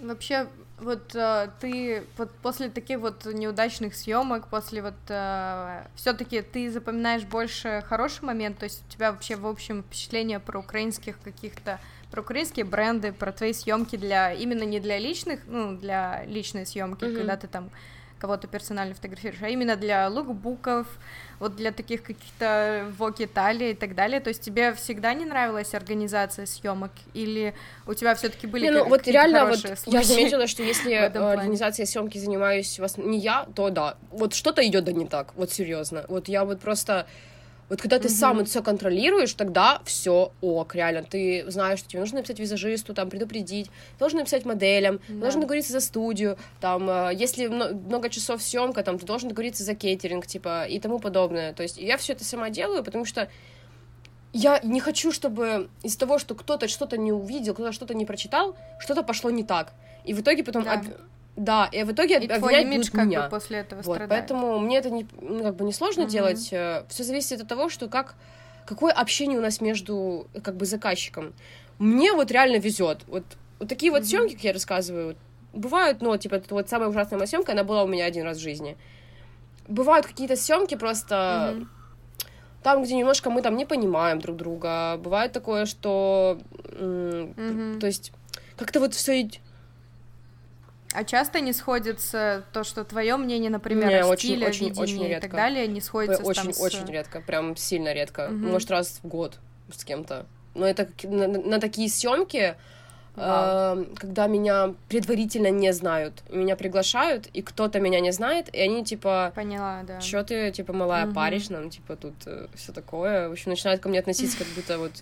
Вообще, 0.00 0.46
вот 0.78 1.14
э, 1.14 1.48
ты 1.60 2.02
вот 2.18 2.30
после 2.42 2.68
таких 2.68 2.98
вот 2.98 3.24
неудачных 3.24 3.94
съемок, 3.94 4.48
после 4.48 4.82
вот 4.82 4.94
э, 5.08 5.84
все-таки 5.94 6.42
ты 6.42 6.70
запоминаешь 6.70 7.24
больше 7.24 7.82
хороший 7.88 8.24
момент, 8.24 8.58
то 8.58 8.64
есть 8.64 8.82
у 8.86 8.92
тебя 8.92 9.12
вообще 9.12 9.36
в 9.36 9.46
общем 9.46 9.82
впечатление 9.82 10.40
про 10.40 10.58
украинских 10.58 11.18
каких-то 11.20 11.78
про 12.10 12.20
украинские 12.20 12.66
бренды, 12.66 13.12
про 13.12 13.32
твои 13.32 13.54
съемки 13.54 13.96
для 13.96 14.34
именно 14.34 14.64
не 14.64 14.80
для 14.80 14.98
личных, 14.98 15.40
ну 15.46 15.76
для 15.76 16.24
личной 16.26 16.66
съемки, 16.66 17.04
mm-hmm. 17.04 17.16
когда 17.16 17.36
ты 17.36 17.46
там 17.46 17.70
кого 18.22 18.36
то 18.36 18.46
персонально 18.46 18.94
фотографируешь, 18.94 19.42
а 19.42 19.48
именно 19.48 19.74
для 19.74 20.08
лукбуков, 20.08 20.86
вот 21.40 21.56
для 21.56 21.72
таких 21.72 22.04
каких-то 22.04 22.86
воки 22.96 23.26
талии 23.26 23.70
и 23.70 23.74
так 23.74 23.96
далее. 23.96 24.20
То 24.20 24.28
есть 24.28 24.42
тебе 24.42 24.74
всегда 24.74 25.12
не 25.12 25.24
нравилась 25.24 25.74
организация 25.74 26.46
съемок 26.46 26.92
или 27.14 27.52
у 27.84 27.94
тебя 27.94 28.14
все-таки 28.14 28.46
были? 28.46 28.66
Не, 28.66 28.70
ну 28.70 28.88
вот 28.88 29.08
реально 29.08 29.46
вот 29.46 29.58
я 29.86 30.04
заметила, 30.04 30.46
что 30.46 30.62
если 30.62 30.92
организацией 31.34 31.86
съемки 31.86 32.18
занимаюсь 32.18 32.78
вас 32.78 32.96
не 32.96 33.18
я, 33.18 33.44
то 33.56 33.70
да, 33.70 33.96
вот 34.10 34.34
что-то 34.34 34.64
идет 34.64 34.84
да 34.84 34.92
не 34.92 35.08
так, 35.08 35.34
вот 35.34 35.50
серьезно. 35.50 36.04
Вот 36.08 36.28
я 36.28 36.44
вот 36.44 36.60
просто 36.60 37.08
вот 37.72 37.80
когда 37.80 37.98
ты 37.98 38.08
mm-hmm. 38.08 38.10
сам 38.10 38.38
это 38.40 38.50
все 38.50 38.62
контролируешь, 38.62 39.32
тогда 39.32 39.80
все 39.86 40.30
ок, 40.42 40.74
реально. 40.74 41.04
Ты 41.04 41.46
знаешь, 41.48 41.78
что 41.78 41.88
тебе 41.88 42.00
нужно 42.00 42.18
написать 42.18 42.38
визажисту, 42.38 42.92
там, 42.92 43.08
предупредить, 43.08 43.70
должен 43.98 44.18
написать 44.18 44.44
моделям, 44.44 44.96
yeah. 44.96 45.20
должен 45.20 45.40
договориться 45.40 45.72
за 45.72 45.80
студию, 45.80 46.36
там, 46.60 46.90
э, 46.90 47.12
если 47.14 47.46
много 47.46 48.10
часов 48.10 48.42
съемка, 48.42 48.82
там, 48.82 48.98
ты 48.98 49.06
должен 49.06 49.30
договориться 49.30 49.64
за 49.64 49.74
кейтеринг, 49.74 50.26
типа, 50.26 50.66
и 50.66 50.78
тому 50.80 50.98
подобное. 50.98 51.54
То 51.54 51.62
есть 51.62 51.78
я 51.78 51.96
все 51.96 52.12
это 52.12 52.26
сама 52.26 52.50
делаю, 52.50 52.84
потому 52.84 53.06
что 53.06 53.30
я 54.34 54.60
не 54.62 54.80
хочу, 54.80 55.10
чтобы 55.10 55.70
из-за 55.82 55.98
того, 55.98 56.18
что 56.18 56.34
кто-то 56.34 56.68
что-то 56.68 56.98
не 56.98 57.10
увидел, 57.10 57.54
кто-то 57.54 57.72
что-то 57.72 57.94
не 57.94 58.04
прочитал, 58.04 58.54
что-то 58.80 59.02
пошло 59.02 59.30
не 59.30 59.44
так. 59.44 59.72
И 60.04 60.12
в 60.12 60.20
итоге 60.20 60.44
потом 60.44 60.64
да. 60.64 60.82
Да, 61.36 61.68
и 61.72 61.82
в 61.84 61.92
итоге 61.92 62.20
и 62.20 62.28
твой 62.28 62.62
имидж 62.62 62.90
как 62.90 63.06
меня. 63.06 63.22
бы 63.22 63.30
после 63.30 63.58
этого 63.58 63.80
вот, 63.82 63.94
страдает. 63.96 64.10
Поэтому 64.10 64.58
мне 64.58 64.78
это 64.78 64.90
не, 64.90 65.06
ну, 65.20 65.42
как 65.42 65.56
бы 65.56 65.64
не 65.64 65.72
сложно 65.72 66.02
mm-hmm. 66.02 66.08
делать. 66.08 66.52
Э, 66.52 66.84
Все 66.88 67.04
зависит 67.04 67.40
от 67.40 67.48
того, 67.48 67.68
что 67.68 67.88
как 67.88 68.16
какое 68.66 68.92
общение 68.92 69.38
у 69.38 69.42
нас 69.42 69.60
между 69.60 70.26
как 70.42 70.56
бы 70.56 70.66
заказчиком. 70.66 71.32
Мне 71.78 72.12
вот 72.12 72.30
реально 72.30 72.56
везет. 72.56 73.02
Вот, 73.06 73.24
вот 73.58 73.68
такие 73.68 73.90
вот 73.90 74.02
mm-hmm. 74.02 74.06
съемки, 74.06 74.34
как 74.34 74.44
я 74.44 74.52
рассказываю, 74.52 75.16
бывают, 75.52 76.00
ну, 76.00 76.16
типа, 76.16 76.42
вот 76.50 76.68
самая 76.68 76.88
ужасная 76.88 77.18
моя 77.18 77.26
съемка, 77.26 77.52
она 77.52 77.64
была 77.64 77.82
у 77.82 77.86
меня 77.86 78.04
один 78.04 78.24
раз 78.24 78.38
в 78.38 78.40
жизни. 78.40 78.76
Бывают 79.68 80.06
какие-то 80.06 80.36
съемки 80.36 80.74
просто 80.74 81.14
mm-hmm. 81.14 81.66
там, 82.62 82.82
где 82.82 82.94
немножко 82.94 83.30
мы 83.30 83.42
там 83.42 83.56
не 83.56 83.64
понимаем 83.64 84.20
друг 84.20 84.36
друга. 84.36 84.96
Бывает 84.98 85.32
такое, 85.32 85.66
что, 85.66 86.38
mm-hmm. 86.64 87.78
то 87.78 87.86
есть, 87.86 88.12
как-то 88.56 88.80
вот 88.80 88.94
все 88.94 89.28
а 90.94 91.04
часто 91.04 91.40
не 91.40 91.52
сходится 91.52 92.44
то, 92.52 92.64
что 92.64 92.84
твое 92.84 93.16
мнение, 93.16 93.50
например, 93.50 93.88
не, 93.88 94.02
о 94.02 94.16
стиле, 94.16 94.48
очень, 94.48 94.68
видении 94.68 94.82
очень 94.82 95.06
редко. 95.06 95.26
и 95.26 95.30
так 95.30 95.32
далее, 95.32 95.66
не 95.66 95.80
сходится 95.80 96.22
очень, 96.22 96.42
там 96.42 96.52
с... 96.52 96.60
очень 96.60 96.86
редко, 96.86 97.20
прям 97.20 97.56
сильно 97.56 97.92
редко, 97.92 98.26
угу. 98.26 98.34
может 98.34 98.70
раз 98.70 99.00
в 99.02 99.08
год 99.08 99.38
с 99.72 99.84
кем-то. 99.84 100.26
Но 100.54 100.66
это 100.66 100.88
на, 101.04 101.28
на 101.28 101.60
такие 101.60 101.88
съемки, 101.88 102.56
э, 103.16 103.84
когда 103.96 104.26
меня 104.26 104.74
предварительно 104.88 105.50
не 105.50 105.72
знают, 105.72 106.22
меня 106.30 106.56
приглашают, 106.56 107.26
и 107.28 107.42
кто-то 107.42 107.80
меня 107.80 108.00
не 108.00 108.12
знает, 108.12 108.54
и 108.54 108.60
они 108.60 108.84
типа, 108.84 109.32
поняла, 109.34 109.82
да, 109.84 110.00
что 110.00 110.22
ты 110.24 110.50
типа 110.50 110.72
малая 110.72 111.06
угу. 111.06 111.14
паришь 111.14 111.48
нам, 111.48 111.70
типа 111.70 111.96
тут 111.96 112.14
э, 112.26 112.48
все 112.54 112.72
такое, 112.72 113.28
в 113.28 113.32
общем 113.32 113.50
начинают 113.50 113.80
ко 113.80 113.88
мне 113.88 113.98
относиться 114.00 114.38
как 114.38 114.48
будто 114.48 114.78
вот 114.78 114.92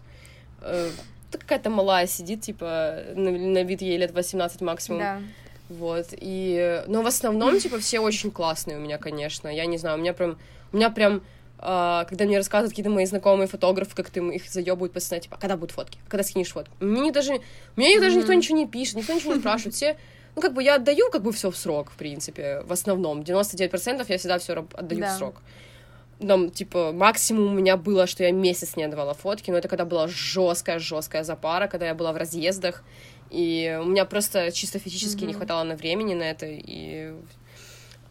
э, 0.62 0.90
какая-то 1.38 1.70
малая 1.70 2.06
сидит, 2.06 2.42
типа, 2.42 3.04
на, 3.14 3.30
на 3.30 3.62
вид 3.62 3.82
ей 3.82 3.96
лет 3.98 4.12
18 4.12 4.60
максимум. 4.60 5.00
Да. 5.00 5.20
Вот, 5.70 6.08
и... 6.10 6.82
Но 6.88 7.02
в 7.02 7.06
основном, 7.06 7.58
типа, 7.58 7.78
все 7.78 8.00
очень 8.00 8.32
классные 8.32 8.76
у 8.76 8.80
меня, 8.80 8.98
конечно. 8.98 9.48
Я 9.48 9.66
не 9.66 9.78
знаю, 9.78 9.98
у 9.98 10.00
меня 10.00 10.12
прям... 10.12 10.36
У 10.72 10.76
меня 10.76 10.90
прям... 10.90 11.22
Uh, 11.58 12.06
когда 12.08 12.24
мне 12.24 12.38
рассказывают 12.38 12.72
какие-то 12.72 12.88
мои 12.88 13.04
знакомые 13.04 13.46
фотографы, 13.46 13.94
как 13.94 14.08
ты 14.08 14.20
их 14.20 14.48
заебывают 14.48 14.94
постоянно, 14.94 15.24
типа, 15.24 15.36
«А 15.36 15.38
когда 15.38 15.58
будут 15.58 15.72
фотки, 15.72 15.98
когда 16.08 16.24
скинешь 16.24 16.52
фотки. 16.52 16.72
Мне 16.80 17.02
не 17.02 17.10
даже, 17.10 17.42
мне 17.76 17.94
mm-hmm. 17.94 18.00
даже 18.00 18.16
никто 18.16 18.32
ничего 18.32 18.56
не 18.56 18.66
пишет, 18.66 18.94
никто 18.94 19.12
ничего 19.12 19.34
не 19.34 19.40
спрашивает, 19.40 19.74
все, 19.74 19.98
ну, 20.36 20.40
как 20.40 20.54
бы 20.54 20.62
я 20.62 20.76
отдаю, 20.76 21.10
как 21.10 21.20
бы, 21.22 21.32
все 21.32 21.50
в 21.50 21.56
срок, 21.58 21.90
в 21.90 21.96
принципе, 21.96 22.62
в 22.64 22.72
основном, 22.72 23.20
99% 23.20 24.06
я 24.08 24.16
всегда 24.16 24.38
все 24.38 24.66
отдаю 24.72 25.00
да. 25.02 25.14
в 25.14 25.18
срок. 25.18 25.42
Там, 26.26 26.50
типа, 26.50 26.92
максимум 26.92 27.52
у 27.52 27.54
меня 27.54 27.76
было, 27.76 28.06
что 28.06 28.24
я 28.24 28.30
месяц 28.30 28.76
не 28.76 28.84
отдавала 28.84 29.12
фотки, 29.12 29.50
но 29.50 29.58
это 29.58 29.68
когда 29.68 29.84
была 29.84 30.08
жесткая, 30.08 30.78
жесткая 30.78 31.24
запара, 31.24 31.66
когда 31.66 31.86
я 31.86 31.94
была 31.94 32.12
в 32.12 32.16
разъездах, 32.16 32.82
и 33.30 33.78
у 33.80 33.84
меня 33.84 34.04
просто 34.04 34.50
чисто 34.50 34.78
физически 34.78 35.22
mm-hmm. 35.22 35.26
не 35.26 35.34
хватало 35.34 35.62
на 35.64 35.76
времени 35.76 36.14
на 36.14 36.24
это, 36.24 36.46
и... 36.46 37.14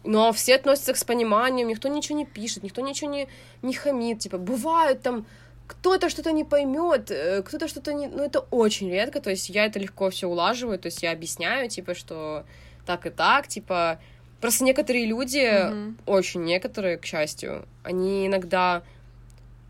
Но 0.02 0.32
все 0.32 0.54
относятся 0.54 0.94
с 0.94 1.04
пониманием, 1.04 1.68
никто 1.68 1.88
ничего 1.88 2.16
не 2.16 2.24
пишет, 2.24 2.62
никто 2.62 2.80
ничего 2.80 3.10
не, 3.10 3.28
не 3.60 3.74
хамит, 3.74 4.20
типа, 4.20 4.38
бывают 4.38 5.02
там 5.02 5.26
кто-то 5.66 6.08
что-то 6.08 6.32
не 6.32 6.42
поймет, 6.42 7.10
э, 7.10 7.42
кто-то 7.42 7.68
что-то 7.68 7.92
не... 7.92 8.08
Ну, 8.08 8.24
это 8.24 8.40
очень 8.50 8.90
редко, 8.90 9.20
то 9.20 9.30
есть 9.30 9.50
я 9.50 9.66
это 9.66 9.78
легко 9.78 10.10
все 10.10 10.26
улаживаю, 10.26 10.78
то 10.78 10.86
есть 10.86 11.02
я 11.02 11.12
объясняю, 11.12 11.68
типа, 11.68 11.94
что 11.94 12.44
так 12.86 13.06
и 13.06 13.10
так, 13.10 13.46
типа... 13.46 14.00
Просто 14.40 14.64
некоторые 14.64 15.04
люди, 15.04 15.36
mm-hmm. 15.36 15.94
очень 16.06 16.44
некоторые, 16.44 16.96
к 16.96 17.04
счастью, 17.04 17.66
они 17.84 18.26
иногда 18.26 18.82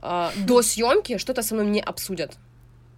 э, 0.00 0.28
до 0.46 0.62
съемки 0.62 1.18
что-то 1.18 1.42
со 1.42 1.54
мной 1.54 1.66
не 1.66 1.80
обсудят 1.80 2.38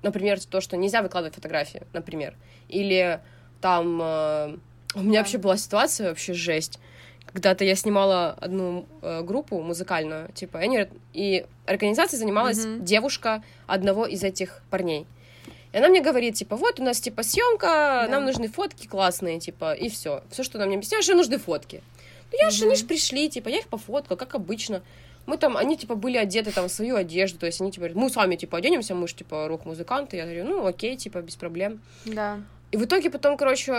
например, 0.03 0.41
то, 0.45 0.61
что 0.61 0.77
нельзя 0.77 1.03
выкладывать 1.03 1.35
фотографии, 1.35 1.83
например, 1.93 2.35
или 2.69 3.21
там 3.61 4.01
э, 4.03 4.57
у 4.95 5.03
меня 5.03 5.21
вообще 5.21 5.39
была 5.39 5.57
ситуация 5.57 6.09
вообще 6.09 6.35
жесть. 6.35 6.79
Когда-то 7.27 7.65
я 7.65 7.75
снимала 7.77 8.37
одну 8.41 8.87
э, 9.01 9.23
группу 9.23 9.61
музыкальную, 9.61 10.31
типа, 10.33 10.59
и, 10.59 10.61
они, 10.65 10.87
и 11.13 11.47
организацией 11.67 12.19
занималась 12.19 12.59
mm-hmm. 12.59 12.81
девушка 12.81 13.43
одного 13.67 14.07
из 14.07 14.23
этих 14.23 14.61
парней. 14.71 15.07
И 15.73 15.79
она 15.79 15.89
мне 15.89 16.03
говорит, 16.03 16.35
типа, 16.35 16.57
вот 16.57 16.79
у 16.81 16.83
нас, 16.83 17.01
типа, 17.01 17.23
съемка, 17.23 17.67
да. 17.67 18.09
нам 18.11 18.27
нужны 18.27 18.49
фотки 18.49 18.87
классные, 18.87 19.41
типа, 19.41 19.73
и 19.73 19.89
все. 19.89 20.23
Все, 20.31 20.43
что 20.43 20.59
она 20.59 20.67
мне 20.67 20.77
объясняет, 20.77 21.05
что 21.05 21.15
нужны 21.15 21.39
фотки. 21.39 21.83
Ну, 22.33 22.39
я 22.39 22.49
mm-hmm. 22.49 22.51
же, 22.51 22.67
они 22.67 22.75
же 22.75 22.85
пришли, 22.85 23.31
типа, 23.31 23.49
я 23.49 23.59
их 23.59 23.69
пофоткала, 23.69 24.19
как 24.19 24.35
обычно 24.35 24.83
мы 25.27 25.37
там, 25.37 25.57
они, 25.57 25.77
типа, 25.77 25.95
были 25.95 26.17
одеты 26.17 26.53
там 26.53 26.69
в 26.69 26.73
свою 26.73 26.97
одежду, 26.97 27.39
то 27.39 27.47
есть 27.47 27.61
они, 27.61 27.71
типа, 27.71 27.89
мы 27.95 28.11
сами, 28.11 28.37
типа, 28.37 28.59
оденемся, 28.59 28.95
мы 28.95 29.09
же, 29.09 29.15
типа, 29.15 29.49
рок-музыканты, 29.49 30.17
я 30.17 30.25
говорю, 30.25 30.45
ну, 30.45 30.67
окей, 30.67 30.97
типа, 30.97 31.23
без 31.23 31.37
проблем. 31.37 31.81
Да. 32.05 32.41
И 32.73 32.77
в 32.77 32.85
итоге 32.85 33.11
потом, 33.11 33.37
короче, 33.37 33.73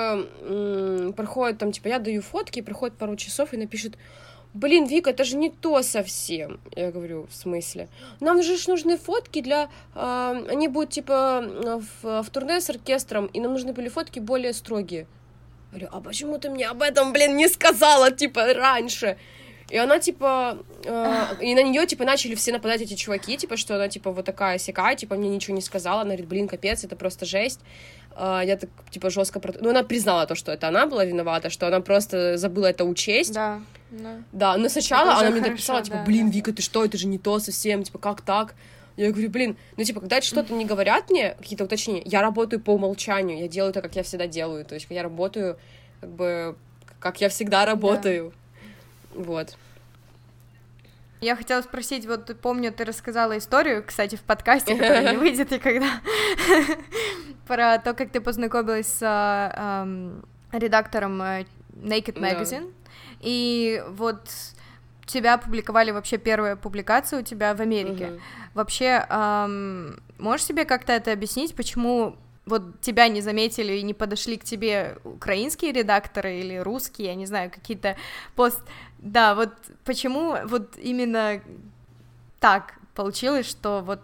проходит 1.15 1.57
там, 1.57 1.71
типа, 1.71 1.87
я 1.87 1.99
даю 1.99 2.21
фотки, 2.21 2.61
проходит 2.61 2.97
пару 2.97 3.15
часов 3.15 3.53
и 3.53 3.57
напишет, 3.57 3.97
блин, 4.53 4.85
Вика, 4.85 5.09
это 5.09 5.23
же 5.23 5.35
не 5.35 5.49
то 5.49 5.81
совсем. 5.81 6.59
Я 6.75 6.91
говорю, 6.91 7.27
в 7.29 7.35
смысле? 7.35 7.89
Нам 8.19 8.43
же 8.43 8.55
нужны 8.67 8.97
фотки 8.97 9.41
для... 9.41 9.69
Э, 9.95 10.45
они 10.47 10.67
будут, 10.67 10.91
типа, 10.91 11.43
в, 12.01 12.21
в 12.21 12.29
турне 12.29 12.61
с 12.61 12.69
оркестром, 12.69 13.25
и 13.25 13.39
нам 13.39 13.53
нужны 13.53 13.73
были 13.73 13.89
фотки 13.89 14.19
более 14.19 14.53
строгие. 14.53 15.07
Я 15.71 15.79
говорю, 15.79 15.89
а 15.91 16.01
почему 16.01 16.37
ты 16.37 16.51
мне 16.51 16.67
об 16.67 16.83
этом, 16.83 17.13
блин, 17.13 17.35
не 17.35 17.47
сказала, 17.47 18.11
типа, 18.11 18.53
раньше? 18.53 19.17
И 19.73 19.77
она, 19.77 19.97
типа, 19.97 20.59
э, 20.85 21.23
и 21.41 21.55
на 21.55 21.63
нее, 21.63 21.87
типа, 21.87 22.05
начали 22.05 22.35
все 22.35 22.51
нападать 22.51 22.81
эти 22.81 22.93
чуваки, 22.93 23.35
типа, 23.37 23.57
что 23.57 23.73
она, 23.73 23.87
типа, 23.87 24.11
вот 24.11 24.23
такая 24.23 24.59
сякая, 24.59 24.95
типа, 24.95 25.15
мне 25.15 25.29
ничего 25.29 25.55
не 25.55 25.63
сказала. 25.63 26.01
Она 26.01 26.09
говорит, 26.09 26.27
блин, 26.27 26.47
капец, 26.47 26.83
это 26.83 26.95
просто 26.95 27.25
жесть. 27.25 27.59
Э, 28.15 28.41
я 28.45 28.55
так, 28.55 28.69
типа, 28.91 29.09
жестко... 29.09 29.41
Ну, 29.61 29.71
она 29.71 29.81
признала 29.81 30.27
то, 30.27 30.35
что 30.35 30.51
это 30.51 30.67
она 30.67 30.85
была 30.85 31.05
виновата, 31.05 31.49
что 31.49 31.65
она 31.65 31.79
просто 31.79 32.37
забыла 32.37 32.67
это 32.67 32.85
учесть. 32.85 33.33
Да. 33.33 33.61
Да, 33.89 34.17
да 34.31 34.57
но 34.57 34.69
сначала 34.69 35.15
она 35.15 35.31
мне 35.31 35.41
написала, 35.41 35.81
типа, 35.81 36.03
блин, 36.05 36.29
Вика, 36.29 36.53
ты 36.53 36.61
что, 36.61 36.85
это 36.85 36.99
же 36.99 37.07
не 37.07 37.17
то 37.17 37.39
совсем, 37.39 37.81
типа, 37.81 37.97
как 37.97 38.21
так? 38.21 38.53
Я 38.95 39.09
говорю, 39.11 39.31
блин, 39.31 39.57
ну, 39.75 39.83
типа, 39.83 40.01
когда 40.01 40.21
что-то 40.21 40.53
не 40.53 40.65
говорят 40.65 41.09
мне, 41.09 41.31
какие-то 41.39 41.63
уточнения, 41.63 42.03
я 42.05 42.21
работаю 42.21 42.61
по 42.61 42.75
умолчанию, 42.75 43.39
я 43.39 43.47
делаю 43.47 43.73
так, 43.73 43.81
как 43.81 43.95
я 43.95 44.03
всегда 44.03 44.27
делаю, 44.27 44.65
то 44.65 44.75
есть 44.75 44.85
я 44.91 45.01
работаю, 45.01 45.57
как 45.99 46.11
бы, 46.11 46.55
как 46.99 47.21
я 47.21 47.29
всегда 47.29 47.65
работаю. 47.65 48.33
Да. 48.35 48.42
Вот. 49.15 49.57
Я 51.21 51.37
хотела 51.37 51.61
спросить, 51.61 52.05
вот 52.05 52.35
помню, 52.41 52.73
ты 52.73 52.83
рассказала 52.83 53.37
историю, 53.37 53.83
кстати, 53.85 54.17
в 54.17 54.21
подкасте, 54.21 54.75
который 54.75 55.11
не 55.11 55.17
выйдет 55.17 55.51
никогда, 55.51 56.01
про 57.47 57.77
то, 57.77 57.93
как 57.93 58.11
ты 58.11 58.19
познакомилась 58.19 58.87
с 58.87 59.51
эм, 59.55 60.25
редактором 60.51 61.21
э, 61.21 61.45
Naked 61.75 62.15
Magazine, 62.15 62.73
и 63.21 63.81
вот 63.87 64.29
тебя 65.05 65.35
опубликовали 65.35 65.91
вообще 65.91 66.17
первая 66.17 66.57
публикация 66.57 67.19
у 67.21 67.23
тебя 67.23 67.55
в 67.55 67.61
Америке. 67.61 68.05
Uh-huh. 68.05 68.19
Вообще, 68.53 69.05
эм, 69.09 70.01
можешь 70.17 70.45
себе 70.45 70.65
как-то 70.65 70.91
это 70.91 71.13
объяснить, 71.13 71.55
почему 71.55 72.17
вот 72.45 72.81
тебя 72.81 73.07
не 73.07 73.21
заметили 73.21 73.73
и 73.73 73.83
не 73.83 73.93
подошли 73.93 74.37
к 74.37 74.43
тебе 74.43 74.97
украинские 75.03 75.71
редакторы 75.71 76.39
или 76.39 76.57
русские, 76.57 77.07
я 77.07 77.15
не 77.15 77.25
знаю, 77.25 77.51
какие-то 77.51 77.95
пост... 78.35 78.61
Да, 78.99 79.35
вот 79.35 79.51
почему 79.83 80.37
вот 80.45 80.77
именно 80.77 81.41
так 82.39 82.75
получилось, 82.95 83.49
что 83.49 83.81
вот 83.81 84.01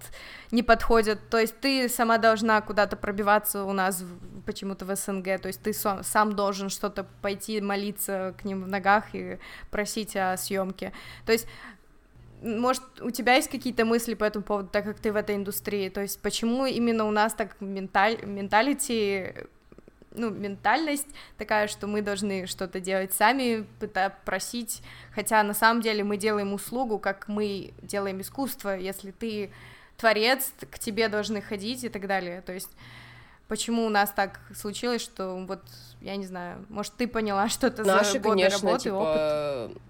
не 0.51 0.63
подходят, 0.63 1.19
то 1.29 1.37
есть 1.37 1.59
ты 1.59 1.87
сама 1.89 2.17
должна 2.17 2.59
куда-то 2.61 2.95
пробиваться 2.97 3.63
у 3.63 3.73
нас 3.73 4.03
почему-то 4.45 4.85
в 4.85 4.95
СНГ, 4.95 5.39
то 5.39 5.47
есть 5.47 5.61
ты 5.61 5.73
сам, 5.73 6.33
должен 6.33 6.69
что-то 6.69 7.05
пойти 7.21 7.61
молиться 7.61 8.33
к 8.39 8.45
ним 8.45 8.63
в 8.63 8.67
ногах 8.67 9.05
и 9.13 9.37
просить 9.69 10.15
о 10.15 10.35
съемке, 10.37 10.91
то 11.25 11.31
есть 11.31 11.47
может, 12.41 12.83
у 13.01 13.11
тебя 13.11 13.35
есть 13.35 13.49
какие-то 13.49 13.85
мысли 13.85 14.13
по 14.13 14.23
этому 14.23 14.43
поводу, 14.43 14.69
так 14.69 14.85
как 14.85 14.99
ты 14.99 15.11
в 15.11 15.15
этой 15.15 15.35
индустрии? 15.35 15.89
То 15.89 16.01
есть, 16.01 16.21
почему 16.21 16.65
именно 16.65 17.05
у 17.05 17.11
нас 17.11 17.33
так 17.33 17.59
менталь... 17.59 18.17
менталити 18.25 19.33
ну, 20.11 20.31
ментальность 20.31 21.07
такая, 21.37 21.67
что 21.67 21.87
мы 21.87 22.01
должны 22.01 22.47
что-то 22.47 22.79
делать 22.79 23.13
сами, 23.13 23.65
пытаться 23.79 24.17
просить, 24.25 24.81
хотя 25.13 25.43
на 25.43 25.53
самом 25.53 25.81
деле 25.81 26.03
мы 26.03 26.17
делаем 26.17 26.53
услугу, 26.53 26.99
как 26.99 27.27
мы 27.27 27.73
делаем 27.81 28.21
искусство, 28.21 28.75
если 28.75 29.11
ты 29.11 29.51
творец, 29.97 30.51
к 30.71 30.79
тебе 30.79 31.09
должны 31.09 31.41
ходить 31.41 31.83
и 31.83 31.89
так 31.89 32.07
далее, 32.07 32.41
то 32.41 32.53
есть 32.53 32.69
почему 33.47 33.85
у 33.85 33.89
нас 33.89 34.11
так 34.11 34.39
случилось, 34.55 35.01
что 35.01 35.35
вот, 35.47 35.61
я 36.01 36.15
не 36.15 36.25
знаю, 36.25 36.65
может, 36.69 36.93
ты 36.93 37.07
поняла 37.07 37.49
что-то 37.49 37.83
за 37.83 37.99
годы 38.19 38.19
конечно, 38.19 38.67
работы, 38.67 38.83
типа... 38.83 39.69
опыт? 39.69 39.81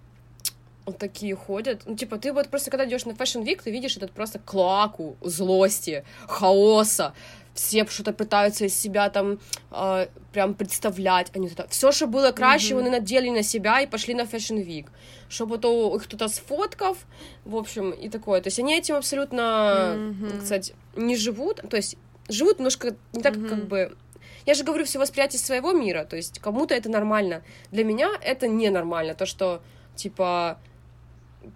Вот 0.89 0.97
такие 0.97 1.35
ходят. 1.35 1.81
Ну, 1.85 1.95
типа, 1.95 2.17
ты 2.17 2.33
вот 2.33 2.49
просто, 2.49 2.71
когда 2.71 2.85
идешь 2.85 3.05
на 3.05 3.11
Fashion 3.11 3.43
Week, 3.43 3.61
ты 3.63 3.71
видишь 3.71 3.97
этот 3.97 4.11
просто 4.11 4.39
клаку 4.39 5.17
злости, 5.21 6.03
хаоса. 6.27 7.13
Все 7.53 7.85
что-то 7.87 8.13
пытаются 8.13 8.65
из 8.65 8.79
себя 8.79 9.09
там 9.09 9.39
э, 9.71 10.07
прям 10.31 10.53
представлять. 10.53 11.31
Они 11.35 11.49
туда... 11.49 11.67
Все, 11.67 11.91
что 11.91 12.07
было 12.07 12.31
краще, 12.31 12.73
mm-hmm. 12.73 12.79
они 12.79 12.89
надели 12.89 13.29
на 13.29 13.43
себя 13.43 13.81
и 13.81 13.87
пошли 13.87 14.13
на 14.13 14.21
Fashion 14.21 14.65
Week. 14.65 14.87
Чтобы 15.27 15.57
то 15.57 15.95
их 15.95 16.03
кто-то 16.05 16.27
сфоткав, 16.27 16.97
в 17.43 17.55
общем, 17.55 17.91
и 17.91 18.07
такое. 18.09 18.41
То 18.41 18.47
есть 18.47 18.59
они 18.59 18.77
этим 18.77 18.95
абсолютно, 18.95 19.93
mm-hmm. 19.95 20.41
кстати, 20.41 20.73
не 20.95 21.15
живут. 21.15 21.61
То 21.69 21.77
есть 21.77 21.97
живут 22.29 22.59
немножко 22.59 22.95
не 23.13 23.21
так, 23.21 23.35
mm-hmm. 23.35 23.49
как 23.49 23.67
бы 23.67 23.97
я 24.45 24.55
же 24.55 24.63
говорю 24.63 24.85
все 24.85 24.97
восприятие 24.99 25.39
своего 25.39 25.73
мира, 25.73 26.05
то 26.05 26.15
есть 26.15 26.39
кому-то 26.39 26.73
это 26.73 26.89
нормально. 26.89 27.43
Для 27.71 27.83
меня 27.83 28.09
это 28.21 28.47
ненормально, 28.47 29.13
то, 29.13 29.27
что, 29.27 29.61
типа, 29.95 30.59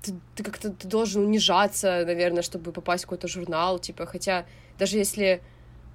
ты, 0.01 0.13
ты 0.35 0.43
как-то 0.43 0.69
ты 0.69 0.87
должен 0.87 1.23
унижаться, 1.23 2.03
наверное, 2.05 2.41
чтобы 2.41 2.71
попасть 2.71 3.03
в 3.03 3.07
какой-то 3.07 3.27
журнал, 3.27 3.79
типа, 3.79 4.05
хотя 4.05 4.45
даже 4.79 4.97
если 4.97 5.41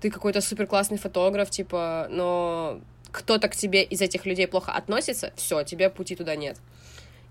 ты 0.01 0.11
какой-то 0.11 0.41
супер 0.41 0.67
классный 0.67 0.99
фотограф, 0.99 1.51
типа, 1.51 2.07
но 2.11 2.81
кто-то 3.11 3.49
к 3.49 3.57
тебе 3.57 3.83
из 3.83 4.01
этих 4.01 4.27
людей 4.27 4.47
плохо 4.47 4.73
относится, 4.73 5.33
все, 5.37 5.63
тебе 5.63 5.91
пути 5.91 6.15
туда 6.15 6.37
нет. 6.37 6.57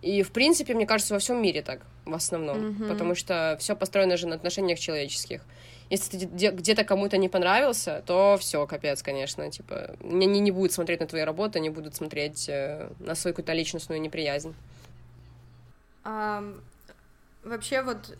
И, 0.01 0.21
в 0.21 0.31
принципе, 0.31 0.73
мне 0.73 0.85
кажется, 0.85 1.13
во 1.13 1.19
всем 1.19 1.41
мире 1.41 1.61
так, 1.61 1.81
в 2.05 2.13
основном, 2.13 2.57
mm-hmm. 2.57 2.87
потому 2.87 3.15
что 3.15 3.57
все 3.59 3.75
построено 3.75 4.15
же 4.15 4.27
на 4.27 4.35
отношениях 4.35 4.79
человеческих. 4.79 5.41
Если 5.89 6.19
ты 6.19 6.25
где-то 6.25 6.83
кому-то 6.83 7.17
не 7.17 7.29
понравился, 7.29 8.03
то 8.05 8.37
все, 8.39 8.67
капец, 8.67 9.01
конечно, 9.01 9.49
типа, 9.49 9.95
они 10.03 10.39
не 10.39 10.51
будут 10.51 10.73
смотреть 10.73 10.99
на 10.99 11.07
твои 11.07 11.23
работы, 11.23 11.59
они 11.59 11.69
будут 11.69 11.95
смотреть 11.95 12.47
э, 12.49 12.89
на 12.99 13.15
свою 13.15 13.33
какую-то 13.33 13.53
личностную 13.53 14.01
неприязнь. 14.01 14.53
Вообще 17.43 17.81
вот 17.81 18.17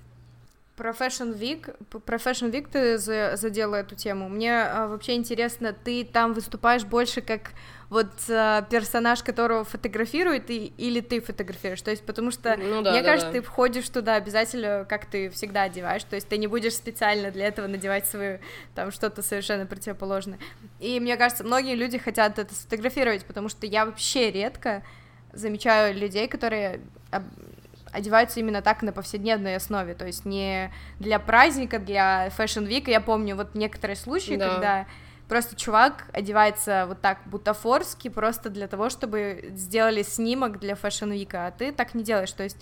про 0.78 0.92
Fashion 0.92 1.38
Week, 1.38 1.76
про 2.02 2.18
Fashion 2.18 2.52
Week 2.52 2.68
ты 2.72 2.98
задела 3.36 3.76
эту 3.76 3.96
тему. 3.96 4.30
Мне 4.30 4.62
а, 4.62 4.88
вообще 4.88 5.16
интересно, 5.16 5.74
ты 5.74 6.06
там 6.06 6.34
выступаешь 6.34 6.86
больше 6.86 7.22
как 7.22 7.54
вот 7.90 8.12
а, 8.30 8.62
персонаж, 8.62 9.24
которого 9.24 9.64
фотографируют, 9.64 10.52
и, 10.52 10.72
или 10.78 11.02
ты 11.02 11.20
фотографируешь? 11.20 11.82
То 11.82 11.90
есть, 11.90 12.06
потому 12.06 12.30
что 12.30 12.56
ну, 12.58 12.84
да, 12.84 12.92
мне 12.92 13.02
да, 13.02 13.08
кажется, 13.08 13.32
да. 13.32 13.40
ты 13.40 13.42
входишь 13.42 13.90
туда 13.90 14.16
обязательно, 14.16 14.86
как 14.88 15.08
ты 15.08 15.30
всегда 15.32 15.64
одеваешь, 15.64 16.04
то 16.04 16.16
есть 16.16 16.30
ты 16.30 16.38
не 16.38 16.46
будешь 16.46 16.76
специально 16.76 17.32
для 17.32 17.48
этого 17.48 17.66
надевать 17.66 18.06
свою 18.06 18.40
там 18.76 18.92
что-то 18.92 19.24
совершенно 19.24 19.66
противоположное. 19.66 20.38
И 20.80 21.00
мне 21.00 21.18
кажется, 21.18 21.44
многие 21.44 21.74
люди 21.74 21.98
хотят 21.98 22.38
это 22.38 22.54
сфотографировать, 22.54 23.26
потому 23.26 23.50
что 23.50 23.66
я 23.66 23.84
вообще 23.84 24.30
редко 24.32 24.84
замечаю 25.34 25.96
людей, 25.96 26.28
которые 26.28 26.82
одеваются 27.92 28.40
именно 28.40 28.62
так 28.62 28.82
на 28.82 28.92
повседневной 28.92 29.56
основе, 29.56 29.94
то 29.94 30.06
есть 30.06 30.26
не 30.26 30.72
для 31.00 31.20
праздника, 31.20 31.80
для 31.80 32.30
Week. 32.68 32.90
Я 32.90 33.02
помню 33.02 33.36
вот 33.36 33.56
некоторые 33.56 33.96
случаи, 33.96 34.36
да. 34.36 34.50
когда 34.50 34.88
просто 35.28 35.56
чувак 35.56 36.06
одевается 36.14 36.86
вот 36.88 37.02
так 37.02 37.20
бутафорски 37.26 38.08
просто 38.10 38.50
для 38.50 38.68
того, 38.68 38.90
чтобы 38.90 39.50
сделали 39.52 40.04
снимок 40.04 40.60
для 40.60 40.76
Week, 41.12 41.30
а 41.34 41.52
ты 41.52 41.72
так 41.72 41.94
не 41.94 42.04
делаешь, 42.04 42.32
то 42.32 42.44
есть 42.44 42.58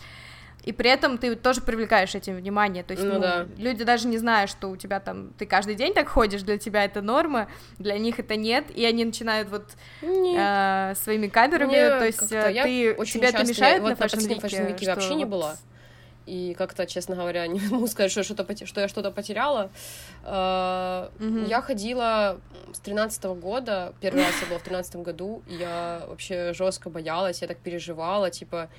и 0.63 0.71
при 0.71 0.89
этом 0.89 1.17
ты 1.17 1.35
тоже 1.35 1.61
привлекаешь 1.61 2.15
этим 2.15 2.35
внимание, 2.35 2.83
то 2.83 2.93
есть 2.93 3.03
ну, 3.03 3.13
ну, 3.15 3.19
да. 3.19 3.45
люди 3.57 3.83
даже 3.83 4.07
не 4.07 4.17
знают, 4.17 4.49
что 4.49 4.69
у 4.69 4.75
тебя 4.75 4.99
там, 4.99 5.31
ты 5.37 5.45
каждый 5.45 5.75
день 5.75 5.93
так 5.93 6.07
ходишь, 6.07 6.41
для 6.41 6.57
тебя 6.57 6.83
это 6.83 7.01
норма, 7.01 7.47
для 7.77 7.97
них 7.97 8.19
это 8.19 8.35
нет, 8.35 8.65
и 8.75 8.83
они 8.83 9.05
начинают 9.05 9.49
вот 9.49 9.65
э, 10.01 10.93
своими 10.95 11.27
камерами, 11.27 11.69
Мне 11.69 11.89
то 11.89 12.05
есть 12.05 12.29
ты, 12.29 12.95
очень 12.97 13.19
тебе 13.19 13.29
это 13.29 13.43
мешает 13.45 13.81
вот 13.81 13.99
на 13.99 14.03
Fashion 14.03 14.27
Week? 14.27 14.77
Что 14.81 14.95
вообще 14.95 15.15
не 15.15 15.25
было, 15.25 15.55
и 16.25 16.55
как-то, 16.57 16.85
честно 16.85 17.15
говоря, 17.15 17.45
не 17.47 17.59
могу 17.69 17.87
сказать, 17.87 18.11
что, 18.11 18.23
что-то, 18.23 18.65
что 18.65 18.81
я 18.81 18.87
что-то 18.87 19.11
потеряла. 19.11 19.69
Mm-hmm. 20.23 21.47
Я 21.47 21.61
ходила 21.61 22.39
с 22.73 22.79
тринадцатого 22.79 23.35
года, 23.35 23.93
первый 24.01 24.23
раз 24.23 24.33
я 24.41 24.47
была 24.47 24.59
в 24.59 24.63
тринадцатом 24.63 25.03
году, 25.03 25.43
и 25.47 25.55
я 25.55 26.03
вообще 26.07 26.53
жестко 26.53 26.89
боялась, 26.89 27.41
я 27.41 27.47
так 27.47 27.57
переживала, 27.57 28.31
типа, 28.31 28.69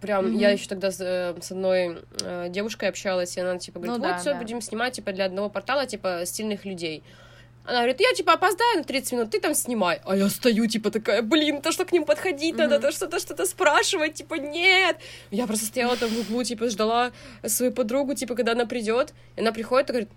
прям, 0.00 0.26
mm-hmm. 0.26 0.38
я 0.38 0.50
еще 0.50 0.68
тогда 0.68 0.90
с, 0.90 1.00
э, 1.00 1.34
с 1.40 1.52
одной 1.52 1.98
э, 2.22 2.48
девушкой 2.48 2.88
общалась, 2.88 3.36
и 3.36 3.40
она, 3.40 3.58
типа, 3.58 3.80
говорит, 3.80 3.98
ну, 3.98 4.04
вот, 4.04 4.14
да, 4.14 4.18
все, 4.18 4.32
да. 4.32 4.38
будем 4.38 4.60
снимать, 4.60 4.94
типа, 4.94 5.12
для 5.12 5.26
одного 5.26 5.48
портала, 5.48 5.86
типа, 5.86 6.22
стильных 6.24 6.64
людей. 6.64 7.02
Она 7.64 7.78
говорит, 7.78 8.00
я, 8.00 8.12
типа, 8.14 8.32
опоздаю 8.32 8.78
на 8.78 8.84
30 8.84 9.12
минут, 9.12 9.30
ты 9.30 9.40
там 9.40 9.54
снимай. 9.54 10.00
А 10.04 10.16
я 10.16 10.28
стою, 10.30 10.66
типа, 10.66 10.90
такая, 10.90 11.20
блин, 11.22 11.60
то, 11.60 11.70
что 11.70 11.84
к 11.84 11.92
ним 11.92 12.04
подходить 12.04 12.54
mm-hmm. 12.54 12.68
надо, 12.68 12.80
то 12.80 12.92
что-то, 12.92 13.18
что-то 13.18 13.44
спрашивать, 13.44 14.14
типа, 14.14 14.34
нет. 14.34 14.96
Я 15.30 15.46
просто 15.46 15.66
стояла 15.66 15.96
там 15.96 16.08
в 16.08 16.18
углу, 16.20 16.44
типа, 16.44 16.70
ждала 16.70 17.12
свою 17.44 17.72
подругу, 17.72 18.14
типа, 18.14 18.34
когда 18.34 18.52
она 18.52 18.64
придет. 18.64 19.12
И 19.36 19.40
она 19.40 19.52
приходит 19.52 19.90
и 19.90 19.92
говорит, 19.92 20.08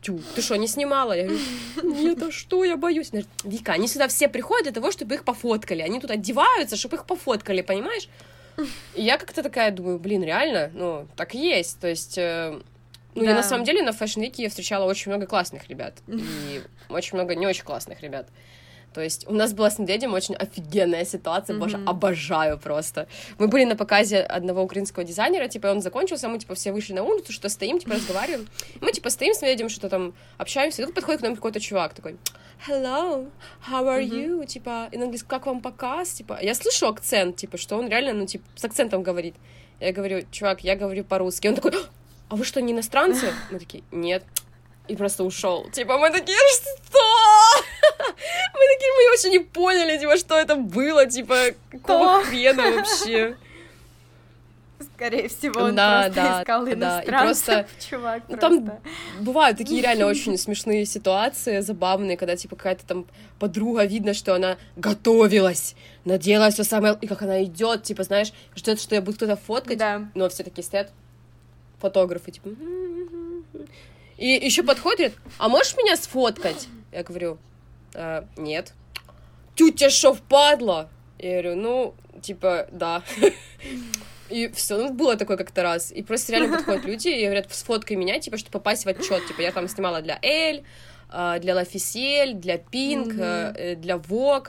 Тю, 0.00 0.20
ты 0.34 0.42
что, 0.42 0.56
не 0.56 0.68
снимала? 0.68 1.12
Я 1.12 1.24
говорю, 1.24 1.40
нет, 1.82 2.22
а 2.22 2.30
что, 2.30 2.64
я 2.64 2.76
боюсь. 2.76 3.10
Она 3.12 3.22
говорит, 3.22 3.58
Вика, 3.58 3.72
они 3.72 3.88
сюда 3.88 4.06
все 4.06 4.28
приходят 4.28 4.64
для 4.64 4.72
того, 4.72 4.92
чтобы 4.92 5.16
их 5.16 5.24
пофоткали. 5.24 5.82
Они 5.82 5.98
тут 6.00 6.10
одеваются, 6.10 6.76
чтобы 6.76 6.96
их 6.96 7.04
пофоткали, 7.04 7.62
понимаешь? 7.62 8.08
И 8.94 9.02
я 9.02 9.18
как-то 9.18 9.42
такая 9.42 9.70
думаю, 9.70 9.98
блин, 9.98 10.22
реально, 10.22 10.70
ну, 10.74 11.06
так 11.16 11.34
и 11.34 11.38
есть. 11.38 11.78
То 11.80 11.88
есть, 11.88 12.18
э, 12.18 12.60
ну, 13.14 13.22
да. 13.22 13.30
я 13.30 13.36
на 13.36 13.42
самом 13.42 13.64
деле 13.64 13.82
на 13.82 13.90
Fashion 13.90 14.22
Week 14.22 14.34
я 14.36 14.48
встречала 14.48 14.84
очень 14.84 15.10
много 15.10 15.26
классных 15.26 15.68
ребят. 15.68 15.94
И 16.06 16.62
очень 16.88 17.16
много 17.16 17.34
не 17.34 17.46
очень 17.46 17.64
классных 17.64 18.00
ребят. 18.00 18.28
То 18.98 19.04
есть 19.04 19.28
у 19.28 19.32
нас 19.32 19.52
была 19.52 19.70
с 19.70 19.78
медведем 19.78 20.12
очень 20.12 20.34
офигенная 20.34 21.04
ситуация, 21.04 21.54
mm-hmm. 21.54 21.60
боже, 21.60 21.80
обожаю 21.86 22.58
просто. 22.58 23.06
Мы 23.38 23.46
были 23.46 23.62
на 23.62 23.76
показе 23.76 24.18
одного 24.18 24.60
украинского 24.64 25.04
дизайнера, 25.04 25.46
типа, 25.46 25.68
он 25.68 25.82
закончился, 25.82 26.28
мы, 26.28 26.40
типа, 26.40 26.56
все 26.56 26.72
вышли 26.72 26.94
на 26.94 27.04
улицу, 27.04 27.32
что 27.32 27.48
стоим, 27.48 27.78
типа, 27.78 27.94
разговариваем. 27.94 28.48
Мы, 28.80 28.90
типа, 28.90 29.10
стоим 29.10 29.34
с 29.34 29.40
медведем, 29.40 29.68
что-то 29.68 29.88
там 29.88 30.14
общаемся, 30.36 30.82
и 30.82 30.84
тут 30.84 30.96
подходит 30.96 31.20
к 31.20 31.22
нам 31.22 31.36
какой-то 31.36 31.60
чувак 31.60 31.94
такой, 31.94 32.16
hello, 32.66 33.30
how 33.70 33.84
are 33.84 34.02
mm-hmm. 34.02 34.40
you, 34.40 34.46
типа, 34.46 34.88
и 34.90 34.96
он 34.96 35.02
говорит, 35.02 35.22
как 35.22 35.46
вам 35.46 35.60
показ, 35.60 36.14
типа, 36.14 36.40
я 36.42 36.56
слышу 36.56 36.88
акцент, 36.88 37.36
типа, 37.36 37.56
что 37.56 37.76
он 37.78 37.86
реально, 37.86 38.14
ну, 38.14 38.26
типа, 38.26 38.44
с 38.56 38.64
акцентом 38.64 39.04
говорит. 39.04 39.36
Я 39.78 39.92
говорю, 39.92 40.26
чувак, 40.32 40.64
я 40.64 40.74
говорю 40.74 41.04
по-русски. 41.04 41.46
Он 41.46 41.54
такой, 41.54 41.72
а 42.28 42.34
вы 42.34 42.44
что, 42.44 42.60
не 42.60 42.72
иностранцы? 42.72 43.32
Мы 43.52 43.60
такие, 43.60 43.84
нет 43.92 44.24
и 44.88 44.96
просто 44.96 45.22
ушел. 45.24 45.68
Типа, 45.70 45.98
мы 45.98 46.10
такие, 46.10 46.36
что? 46.54 46.98
Мы 48.54 48.60
такие, 48.74 48.92
мы 48.96 49.10
вообще 49.10 49.30
не 49.30 49.38
поняли, 49.40 49.98
типа, 49.98 50.16
что 50.16 50.36
это 50.36 50.56
было, 50.56 51.06
типа, 51.06 51.36
какого 51.70 52.22
хрена 52.24 52.70
вообще. 52.72 53.36
Скорее 54.94 55.28
всего, 55.28 55.60
он 55.62 55.74
да, 55.74 56.04
просто 56.04 56.14
да, 56.14 56.40
искал 56.40 56.66
да, 56.66 57.00
и 57.02 57.06
просто, 57.06 57.68
чувак. 57.90 58.22
Ну, 58.28 58.36
просто. 58.36 58.60
там 58.66 58.80
бывают 59.20 59.58
такие 59.58 59.82
реально 59.82 60.06
очень 60.14 60.36
смешные 60.38 60.86
ситуации, 60.86 61.60
забавные, 61.60 62.16
когда, 62.16 62.36
типа, 62.36 62.56
какая-то 62.56 62.86
там 62.86 63.06
подруга, 63.38 63.84
видно, 63.84 64.14
что 64.14 64.34
она 64.34 64.56
готовилась, 64.76 65.74
надела 66.04 66.50
все 66.50 66.64
самое, 66.64 66.96
и 67.00 67.06
как 67.06 67.22
она 67.22 67.42
идет, 67.44 67.84
типа, 67.84 68.04
знаешь, 68.04 68.32
ждет, 68.54 68.80
что 68.80 68.94
я 68.94 69.02
буду 69.02 69.16
кто-то 69.16 69.36
фоткать, 69.36 69.78
да. 69.78 70.08
но 70.14 70.28
все 70.28 70.44
такие 70.44 70.64
стоят 70.64 70.90
фотографы, 71.80 72.30
типа, 72.30 72.50
и 74.16 74.26
еще 74.30 74.64
подходит, 74.64 75.14
а 75.38 75.48
можешь 75.48 75.76
меня 75.76 75.96
сфоткать? 75.96 76.66
Я 76.92 77.04
говорю, 77.04 77.38
э, 77.98 78.22
нет. 78.36 78.72
Тетя 79.54 79.90
что, 79.90 80.14
впадла? 80.14 80.88
Я 81.18 81.42
говорю, 81.42 81.56
ну, 81.56 81.94
типа, 82.22 82.68
да. 82.70 83.02
И 84.30 84.48
все, 84.48 84.76
ну, 84.76 84.92
было 84.92 85.16
такое 85.16 85.36
как-то 85.36 85.62
раз. 85.62 85.90
И 85.90 86.02
просто 86.02 86.32
реально 86.32 86.56
подходят 86.56 86.84
люди 86.84 87.08
и 87.08 87.24
говорят, 87.24 87.52
сфоткай 87.52 87.96
меня, 87.96 88.20
типа, 88.20 88.36
чтобы 88.36 88.52
попасть 88.52 88.84
в 88.84 88.88
отчет. 88.88 89.26
Типа, 89.26 89.40
я 89.40 89.52
там 89.52 89.68
снимала 89.68 90.02
для 90.02 90.18
Эль, 90.22 90.62
э, 91.10 91.38
для 91.40 91.54
L'Officiel, 91.54 92.34
для 92.34 92.58
Пинк, 92.58 93.14
mm-hmm. 93.14 93.76
для 93.76 93.96
Vogue. 93.96 94.48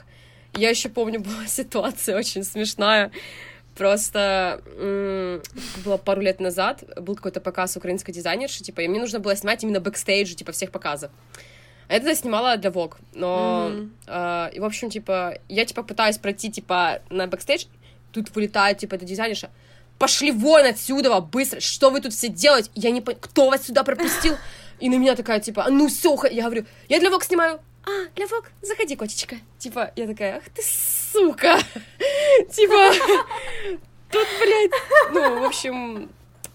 Я 0.54 0.70
еще 0.70 0.88
помню, 0.90 1.20
была 1.20 1.46
ситуация 1.46 2.16
очень 2.16 2.44
смешная. 2.44 3.10
Просто 3.74 4.60
было 5.84 5.96
пару 5.96 6.20
лет 6.20 6.38
назад, 6.38 6.84
был 7.00 7.14
какой-то 7.14 7.40
показ 7.40 7.76
украинской 7.78 8.12
дизайнерши, 8.12 8.62
типа, 8.62 8.80
и 8.82 8.88
мне 8.88 9.00
нужно 9.00 9.20
было 9.20 9.34
снимать 9.34 9.62
именно 9.62 9.80
бэкстейдж, 9.80 10.34
типа, 10.34 10.52
всех 10.52 10.70
показов. 10.70 11.10
А 11.90 11.94
это 11.94 12.06
я 12.06 12.14
снимала 12.14 12.56
для 12.56 12.70
Vogue, 12.70 12.94
но... 13.14 13.68
Mm-hmm. 13.72 13.90
Э, 14.06 14.50
и, 14.52 14.60
в 14.60 14.64
общем, 14.64 14.90
типа, 14.90 15.38
я, 15.48 15.64
типа, 15.64 15.82
пытаюсь 15.82 16.18
пройти, 16.18 16.48
типа, 16.48 17.02
на 17.10 17.26
бэкстейдж, 17.26 17.64
тут 18.12 18.32
вылетает, 18.32 18.78
типа, 18.78 18.94
эта 18.94 19.04
дизайнерша, 19.04 19.50
пошли 19.98 20.30
вон 20.30 20.66
отсюда, 20.66 21.20
быстро, 21.20 21.58
что 21.58 21.90
вы 21.90 22.00
тут 22.00 22.12
все 22.12 22.28
делаете? 22.28 22.70
Я 22.76 22.92
не 22.92 23.00
понимаю, 23.00 23.20
кто 23.20 23.50
вас 23.50 23.66
сюда 23.66 23.82
пропустил? 23.82 24.36
И 24.78 24.88
на 24.88 24.98
меня 24.98 25.16
такая, 25.16 25.40
типа, 25.40 25.66
ну 25.68 25.88
все, 25.88 26.16
я 26.30 26.44
говорю, 26.44 26.64
я 26.88 27.00
для 27.00 27.10
Vogue 27.10 27.24
снимаю, 27.24 27.58
а, 27.82 28.06
для 28.14 28.28
Вог, 28.28 28.44
заходи, 28.62 28.94
котечка. 28.94 29.38
Типа, 29.58 29.90
я 29.96 30.06
такая, 30.06 30.36
ах 30.36 30.44
ты 30.54 30.62
сука. 30.62 31.58
Типа, 32.52 32.92
тут, 34.12 34.28
блядь, 34.38 34.70
ну, 35.12 35.40
в 35.40 35.44
общем, 35.44 36.08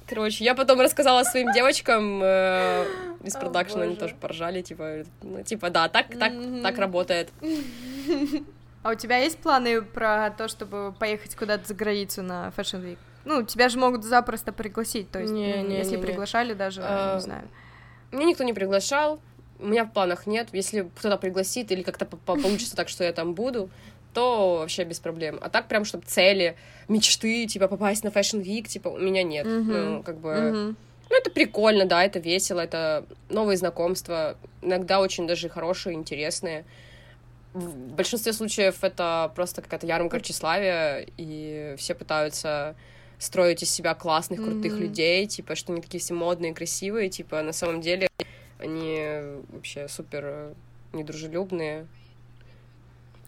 короче, 0.07 0.43
я 0.43 0.55
потом 0.55 0.79
рассказала 0.79 1.23
своим 1.23 1.51
девочкам 1.51 2.21
э, 2.23 2.85
из 3.23 3.35
продакшена, 3.35 3.83
они 3.83 3.95
тоже 3.95 4.15
поржали, 4.15 4.61
типа, 4.61 5.03
ну, 5.21 5.43
типа, 5.43 5.69
да, 5.69 5.89
так, 5.89 6.07
так, 6.17 6.33
так 6.63 6.77
работает. 6.77 7.31
А 8.83 8.91
у 8.91 8.95
тебя 8.95 9.17
есть 9.17 9.39
планы 9.39 9.81
про 9.81 10.29
то, 10.29 10.47
чтобы 10.47 10.93
поехать 10.99 11.35
куда-то 11.35 11.67
за 11.67 11.73
границу 11.73 12.21
на 12.21 12.53
Fashion 12.55 12.83
Week? 12.83 12.99
Ну, 13.25 13.41
тебя 13.41 13.69
же 13.69 13.79
могут 13.79 14.03
запросто 14.03 14.53
пригласить, 14.53 15.09
то 15.09 15.19
есть, 15.19 15.33
не, 15.33 15.63
не, 15.63 15.77
если 15.77 15.95
не, 15.95 16.01
приглашали 16.01 16.53
даже, 16.53 16.81
а, 16.83 17.15
не 17.15 17.21
знаю. 17.21 17.47
Меня 18.11 18.25
никто 18.27 18.43
не 18.43 18.53
приглашал, 18.53 19.19
у 19.59 19.65
меня 19.65 19.85
в 19.85 19.91
планах 19.91 20.27
нет. 20.27 20.49
Если 20.51 20.89
кто-то 20.95 21.17
пригласит 21.17 21.71
или 21.71 21.81
как-то 21.81 22.05
получится 22.05 22.75
так, 22.75 22.89
что 22.89 23.03
я 23.03 23.13
там 23.13 23.33
буду, 23.33 23.69
то 24.15 24.57
вообще 24.59 24.85
без 24.85 24.99
проблем. 24.99 25.37
А 25.41 25.49
так 25.49 25.67
прям, 25.67 25.85
чтобы 25.85 26.05
цели, 26.07 26.55
мечты, 26.87 27.45
типа 27.45 27.67
попасть 27.67 28.03
на 28.03 28.07
Fashion 28.07 28.41
Week, 28.41 28.67
типа 28.67 28.87
у 28.87 28.97
меня 28.97 29.21
нет. 29.21 29.45
Mm-hmm. 29.45 29.61
Ну, 29.63 30.03
как 30.03 30.17
бы... 30.17 30.29
Mm-hmm. 30.29 30.75
Ну, 31.07 31.17
это 31.17 31.29
прикольно, 31.29 31.85
да, 31.85 32.03
это 32.03 32.17
весело, 32.17 32.61
это 32.61 33.05
новые 33.29 33.57
знакомства, 33.57 34.37
иногда 34.63 34.99
очень 34.99 35.27
даже 35.27 35.49
хорошие, 35.49 35.93
интересные. 35.93 36.65
В 37.53 37.93
большинстве 37.93 38.33
случаев 38.33 38.83
это 38.83 39.31
просто 39.35 39.61
какая-то 39.61 39.85
ярмарка 39.85 40.19
тщеславия, 40.19 41.05
и 41.17 41.75
все 41.77 41.93
пытаются 41.93 42.75
строить 43.19 43.61
из 43.61 43.69
себя 43.69 43.93
классных, 43.93 44.43
крутых 44.43 44.73
mm-hmm. 44.73 44.79
людей, 44.79 45.27
типа, 45.27 45.55
что 45.55 45.73
они 45.73 45.81
такие 45.81 45.99
все 45.99 46.13
модные, 46.13 46.55
красивые, 46.55 47.09
типа, 47.09 47.43
на 47.43 47.53
самом 47.53 47.81
деле 47.81 48.07
они 48.59 48.99
вообще 49.49 49.87
супер 49.87 50.23
э, 50.25 50.53
недружелюбные. 50.93 51.87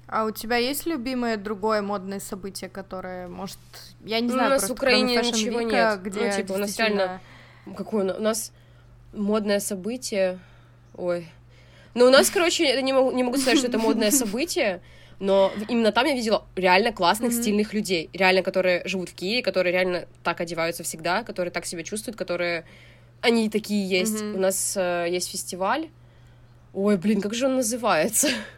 А 0.08 0.24
у 0.24 0.32
тебя 0.32 0.55
есть 0.55 0.86
любимое 0.86 1.36
другое 1.36 1.82
модное 1.82 2.22
событие, 2.22 2.70
которое, 2.70 3.28
может, 3.28 3.60
я 4.05 4.22
не 4.22 4.28
ну, 4.28 4.34
знаю, 4.34 4.51
у 4.51 4.53
нас 4.53 4.70
в 4.70 4.72
Украине 4.72 5.18
ничего 5.18 5.62
Week, 5.62 5.72
нет. 5.72 6.01
Где 6.01 6.30
ну, 6.30 6.36
типа, 6.36 6.53
у 6.53 6.58
нас 6.58 6.78
реально... 6.78 7.22
Какое 7.76 8.14
у 8.14 8.22
нас 8.22 8.53
модное 9.12 9.60
событие? 9.60 10.39
Ой. 10.95 11.28
Ну, 11.93 12.05
у 12.05 12.10
нас, 12.10 12.30
короче, 12.30 12.64
я 12.64 12.82
не 12.82 12.93
могу, 12.93 13.12
не 13.12 13.24
могу 13.24 13.38
сказать, 13.38 13.58
что 13.58 13.68
это 13.68 13.80
модное 13.80 14.12
событие, 14.24 14.82
но 15.20 15.51
именно 15.68 15.91
там 15.91 16.05
я 16.05 16.14
видела 16.14 16.45
реально 16.55 16.93
классных, 16.93 17.32
mm-hmm. 17.32 17.41
стильных 17.41 17.74
людей, 17.74 18.10
реально, 18.14 18.43
которые 18.43 18.84
живут 18.86 19.10
в 19.10 19.14
Киеве, 19.16 19.41
которые 19.41 19.74
реально 19.74 20.05
так 20.24 20.39
одеваются 20.39 20.84
всегда, 20.84 21.24
которые 21.24 21.51
так 21.51 21.66
себя 21.66 21.84
чувствуют, 21.84 22.16
которые 22.16 22.66
они 23.22 23.49
такие 23.49 23.88
есть. 23.88 24.22
Mm-hmm. 24.22 24.36
У 24.36 24.39
нас 24.39 24.78
э, 24.78 25.08
есть 25.10 25.30
фестиваль. 25.32 25.89
Ой, 26.74 26.97
блин, 26.97 27.20
как 27.20 27.34
же 27.34 27.47
он 27.47 27.55
называется? 27.58 28.30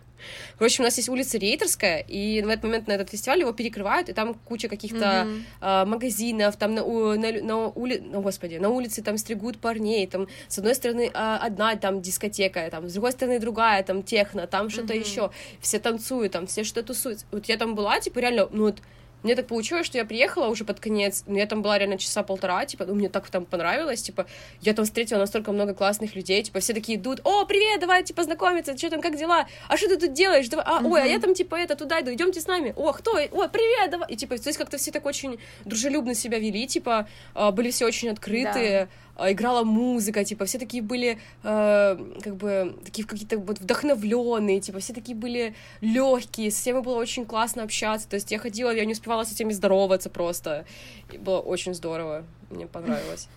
Короче, 0.58 0.82
у 0.82 0.86
нас 0.86 0.98
есть 0.98 1.10
улица 1.10 1.38
Рейтерская, 1.38 2.00
и 2.00 2.42
в 2.42 2.48
этот 2.48 2.64
момент 2.64 2.88
на 2.88 2.94
этот 2.94 3.10
фестиваль 3.10 3.40
его 3.40 3.52
перекрывают, 3.52 4.10
и 4.10 4.14
там 4.14 4.34
куча 4.34 4.68
каких-то 4.68 5.28
mm-hmm. 5.28 5.44
э, 5.62 5.86
магазинов, 5.86 6.56
там 6.58 6.76
на, 6.76 6.84
на, 6.84 7.32
на, 7.42 7.68
ули... 7.68 8.02
ну, 8.04 8.22
господи, 8.22 8.56
на 8.56 8.70
улице 8.70 9.02
там 9.02 9.18
стригут 9.18 9.60
парней, 9.60 10.08
там 10.08 10.28
с 10.48 10.58
одной 10.58 10.76
стороны 10.76 11.12
э, 11.12 11.12
одна 11.14 11.76
там 11.76 12.02
дискотека, 12.02 12.70
там 12.70 12.90
с 12.90 12.94
другой 12.94 13.12
стороны 13.12 13.40
другая, 13.40 13.84
там 13.84 14.04
техно, 14.04 14.48
там 14.48 14.68
mm-hmm. 14.68 14.70
что-то 14.70 14.94
еще, 14.94 15.32
все 15.62 15.80
танцуют, 15.80 16.34
там 16.34 16.48
все 16.48 16.64
что-то 16.64 16.88
тусуют. 16.88 17.26
Вот 17.32 17.46
я 17.46 17.58
там 17.58 17.76
была, 17.76 18.00
типа, 18.00 18.20
реально, 18.20 18.48
ну 18.52 18.66
вот 18.66 18.82
мне 19.24 19.36
так 19.36 19.48
получилось, 19.48 19.86
что 19.86 19.98
я 19.98 20.06
приехала 20.06 20.48
уже 20.48 20.64
под 20.66 20.80
конец, 20.80 21.24
но 21.28 21.38
я 21.38 21.46
там 21.46 21.62
была 21.62 21.78
реально 21.78 21.98
часа 21.98 22.24
полтора, 22.24 22.66
типа, 22.66 22.86
ну, 22.86 22.96
мне 22.96 23.10
так 23.10 23.30
там 23.30 23.46
понравилось, 23.46 24.02
типа, 24.02 24.26
я 24.62 24.74
там 24.74 24.86
встретила 24.86 25.20
настолько 25.20 25.52
много 25.52 25.74
классных 25.74 26.16
людей, 26.16 26.42
типа, 26.44 26.60
все 26.60 26.74
такие 26.74 26.98
идут, 26.98 27.22
о, 27.24 27.46
привет, 27.46 27.80
давай, 27.80 28.04
типа, 28.04 28.24
знакомиться, 28.24 28.78
что 28.78 28.90
там, 28.90 29.02
как 29.02 29.18
дела, 29.18 29.48
а 29.68 29.78
что 29.78 29.88
ты 29.90 29.98
тут 29.98 30.14
делаешь, 30.14 30.48
давай, 30.48 30.66
а, 30.68 30.82
ой, 30.84 31.04
а 31.04 31.06
я 31.06 31.20
там, 31.20 31.34
типа, 31.34 31.56
это, 31.56 31.76
туда 31.76 32.02
иду, 32.02 32.14
идемте 32.14 32.42
с 32.42 32.48
нами, 32.48 32.74
о, 32.76 32.94
кто, 32.94 33.14
ой, 33.14 33.30
привет, 33.50 33.92
давай, 33.92 34.08
и, 34.10 34.16
типа, 34.16 34.38
то 34.38 34.48
есть 34.48 34.58
как-то 34.58 34.78
все 34.78 34.92
так 34.92 35.06
очень 35.06 35.40
дружелюбно 35.66 36.16
себя 36.16 36.40
вели, 36.40 36.66
типа, 36.68 37.08
а, 37.34 37.52
были 37.52 37.72
все 37.72 37.86
очень 37.86 38.10
открытые, 38.10 38.86
да 38.86 38.90
играла 39.28 39.64
музыка, 39.64 40.24
типа, 40.24 40.46
все 40.46 40.60
такие 40.60 40.84
были, 40.84 41.20
э, 41.44 41.98
как 42.24 42.36
бы, 42.36 42.76
такие 42.84 43.08
какие-то 43.08 43.38
вот 43.38 43.60
вдохновленные, 43.60 44.60
типа, 44.60 44.80
все 44.80 44.94
такие 44.94 45.18
были 45.18 45.56
легкие, 45.82 46.52
с 46.52 46.56
всеми 46.56 46.80
было 46.80 46.96
очень 46.96 47.26
классно 47.26 47.64
общаться, 47.64 48.08
то 48.08 48.16
есть 48.16 48.32
я 48.32 48.40
ходила, 48.40 48.72
я 48.72 48.86
не 48.86 48.94
успевала 48.94 49.24
с 49.24 49.32
этими 49.32 49.52
здороваться 49.54 50.10
просто, 50.10 50.66
и 51.12 51.18
было 51.18 51.40
очень 51.40 51.74
здорово, 51.74 52.26
мне 52.50 52.68
понравилось. 52.68 53.28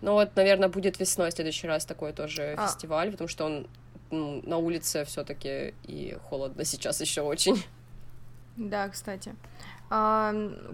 Ну 0.00 0.12
вот, 0.14 0.34
наверное, 0.34 0.68
будет 0.68 0.98
весной 0.98 1.30
в 1.30 1.34
следующий 1.34 1.68
раз 1.68 1.84
такой 1.84 2.12
тоже 2.12 2.54
а. 2.58 2.66
фестиваль, 2.66 3.12
потому 3.12 3.28
что 3.28 3.44
он 3.44 3.66
ну, 4.10 4.42
на 4.44 4.58
улице 4.58 5.04
все-таки 5.04 5.74
и 5.84 6.16
холодно 6.28 6.64
сейчас 6.64 7.00
еще 7.00 7.22
очень. 7.22 7.62
Да, 8.56 8.88
кстати. 8.88 9.34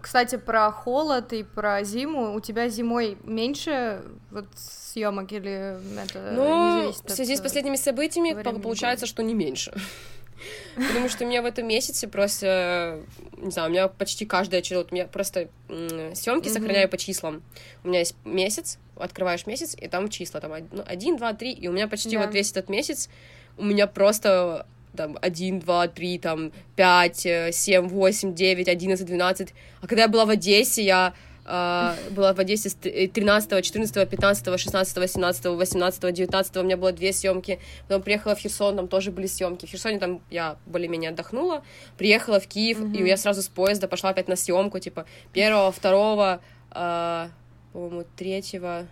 Кстати, 0.01 0.37
про 0.37 0.71
холод 0.71 1.33
и 1.33 1.43
про 1.43 1.83
зиму. 1.83 2.35
У 2.35 2.41
тебя 2.41 2.69
зимой 2.69 3.19
меньше 3.25 4.03
вот 4.31 4.47
съемок 4.55 5.33
или 5.33 5.77
это 6.01 6.33
ну, 6.35 6.93
в 6.93 7.11
связи 7.11 7.35
с 7.35 7.41
последними 7.41 7.77
событиями 7.77 8.41
получается, 8.61 9.07
года. 9.07 9.11
что 9.11 9.23
не 9.23 9.35
меньше. 9.35 9.73
Потому 10.77 11.09
что 11.09 11.25
у 11.25 11.27
меня 11.27 11.43
в 11.43 11.47
этом 11.47 11.67
месяце 11.67 12.07
просто, 12.07 13.01
не 13.37 13.51
знаю, 13.51 13.71
у 13.71 13.73
меня 13.73 13.89
почти 13.89 14.25
каждая 14.25 14.63
вот 14.71 14.93
у 14.93 14.95
меня 14.95 15.07
просто 15.07 15.49
съемки 15.67 16.47
mm-hmm. 16.47 16.53
сохраняю 16.53 16.89
по 16.89 16.97
числам. 16.97 17.43
У 17.83 17.89
меня 17.89 18.01
есть 18.01 18.15
месяц, 18.25 18.79
открываешь 18.97 19.47
месяц, 19.47 19.75
и 19.77 19.89
там 19.89 20.09
числа, 20.11 20.41
там 20.41 20.53
ну, 20.71 20.85
один, 20.87 21.17
два, 21.17 21.33
три, 21.33 21.53
и 21.53 21.67
у 21.67 21.73
меня 21.73 21.89
почти 21.89 22.15
yeah. 22.15 22.25
вот 22.25 22.33
весь 22.33 22.53
этот 22.53 22.69
месяц 22.69 23.09
у 23.57 23.65
меня 23.65 23.89
просто 23.89 24.67
там, 24.99 25.17
1, 25.23 25.61
2, 25.61 25.89
3, 25.89 26.19
там, 26.19 26.53
5, 26.77 27.55
7, 27.55 27.89
8, 27.89 28.35
9, 28.35 28.69
11, 28.69 29.07
12. 29.07 29.55
А 29.81 29.87
когда 29.87 30.03
я 30.03 30.09
была 30.09 30.25
в 30.25 30.31
Одессе, 30.31 30.85
я 30.85 31.15
Uh, 31.51 31.95
была 32.11 32.35
в 32.35 32.39
Одессе 32.41 32.69
с 32.69 32.75
13, 32.75 33.65
14, 33.65 34.11
15, 34.11 34.61
16, 34.61 35.11
17, 35.11 35.45
18, 35.47 36.15
19, 36.15 36.57
у 36.59 36.63
меня 36.63 36.77
было 36.77 36.93
две 36.93 37.11
съемки. 37.11 37.59
Потом 37.89 38.03
приехала 38.03 38.35
в 38.35 38.39
Херсон, 38.39 38.77
там 38.77 38.87
тоже 38.87 39.11
были 39.11 39.27
съемки. 39.27 39.65
В 39.65 39.71
Херсоне 39.71 39.99
там 39.99 40.21
я 40.29 40.57
более-менее 40.67 41.09
отдохнула. 41.09 41.63
Приехала 41.97 42.39
в 42.39 42.47
Киев, 42.47 42.81
mm-hmm. 42.81 42.99
и 42.99 43.09
я 43.09 43.17
сразу 43.17 43.41
с 43.41 43.49
поезда 43.49 43.89
пошла 43.89 44.11
опять 44.11 44.29
на 44.29 44.37
съемку, 44.37 44.79
типа, 44.79 45.07
первого, 45.33 45.73
второго, 45.73 46.43
uh, 46.71 47.31
по-моему, 47.73 48.05
третьего, 48.15 48.87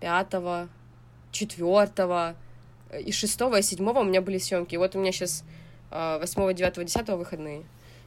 пятого, 0.00 0.68
четвертого, 1.32 2.34
и 2.98 3.12
шестого, 3.12 3.58
и 3.58 3.62
седьмого 3.62 4.00
у 4.00 4.04
меня 4.04 4.20
были 4.20 4.38
съемки. 4.38 4.74
И 4.74 4.78
вот 4.78 4.94
у 4.94 4.98
меня 4.98 5.12
сейчас 5.12 5.44
а, 5.90 6.18
восьмого, 6.18 6.52
девятого, 6.52 6.84
десятого 6.84 7.16
выходные. 7.16 7.62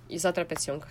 И 0.09 0.17
завтра 0.17 0.43
опять 0.43 0.61
съемка. 0.61 0.88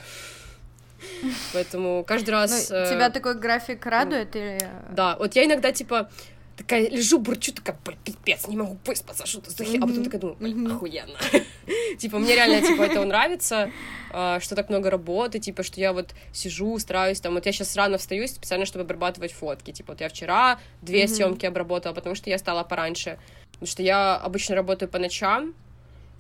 Поэтому 1.52 2.04
каждый 2.06 2.30
раз... 2.30 2.70
Ну, 2.70 2.86
тебя 2.86 3.10
такой 3.10 3.34
график 3.34 3.84
радует 3.86 4.36
или... 4.36 4.58
Да, 4.92 5.16
вот 5.16 5.34
я 5.34 5.44
иногда, 5.44 5.72
типа, 5.72 6.08
такая 6.56 6.88
лежу, 6.88 7.18
бурчу, 7.18 7.52
такая, 7.52 7.76
пипец, 8.04 8.46
не 8.46 8.56
могу 8.56 8.78
выспаться, 8.84 9.26
что-то 9.26 9.50
за 9.50 9.64
А 9.64 9.80
потом 9.80 10.04
такая 10.04 10.20
думаю, 10.20 10.74
охуенно. 10.74 11.18
типа, 11.98 12.18
мне 12.18 12.34
реально, 12.34 12.66
типа, 12.66 12.82
это 12.82 13.04
нравится, 13.04 13.70
а, 14.12 14.40
что 14.40 14.54
так 14.54 14.68
много 14.68 14.90
работы, 14.90 15.38
типа, 15.38 15.62
что 15.62 15.80
я 15.80 15.92
вот 15.92 16.14
сижу, 16.32 16.78
стараюсь, 16.78 17.20
там, 17.20 17.34
вот 17.34 17.46
я 17.46 17.52
сейчас 17.52 17.76
рано 17.76 17.98
встаю 17.98 18.26
специально, 18.28 18.66
чтобы 18.66 18.84
обрабатывать 18.84 19.32
фотки, 19.32 19.72
типа, 19.72 19.92
вот 19.92 20.00
я 20.00 20.08
вчера 20.08 20.58
две 20.82 21.08
съемки 21.08 21.46
обработала, 21.46 21.94
потому 21.94 22.14
что 22.14 22.30
я 22.30 22.38
стала 22.38 22.62
пораньше, 22.62 23.18
потому 23.52 23.66
что 23.66 23.82
я 23.82 24.16
обычно 24.16 24.54
работаю 24.54 24.88
по 24.88 24.98
ночам, 24.98 25.54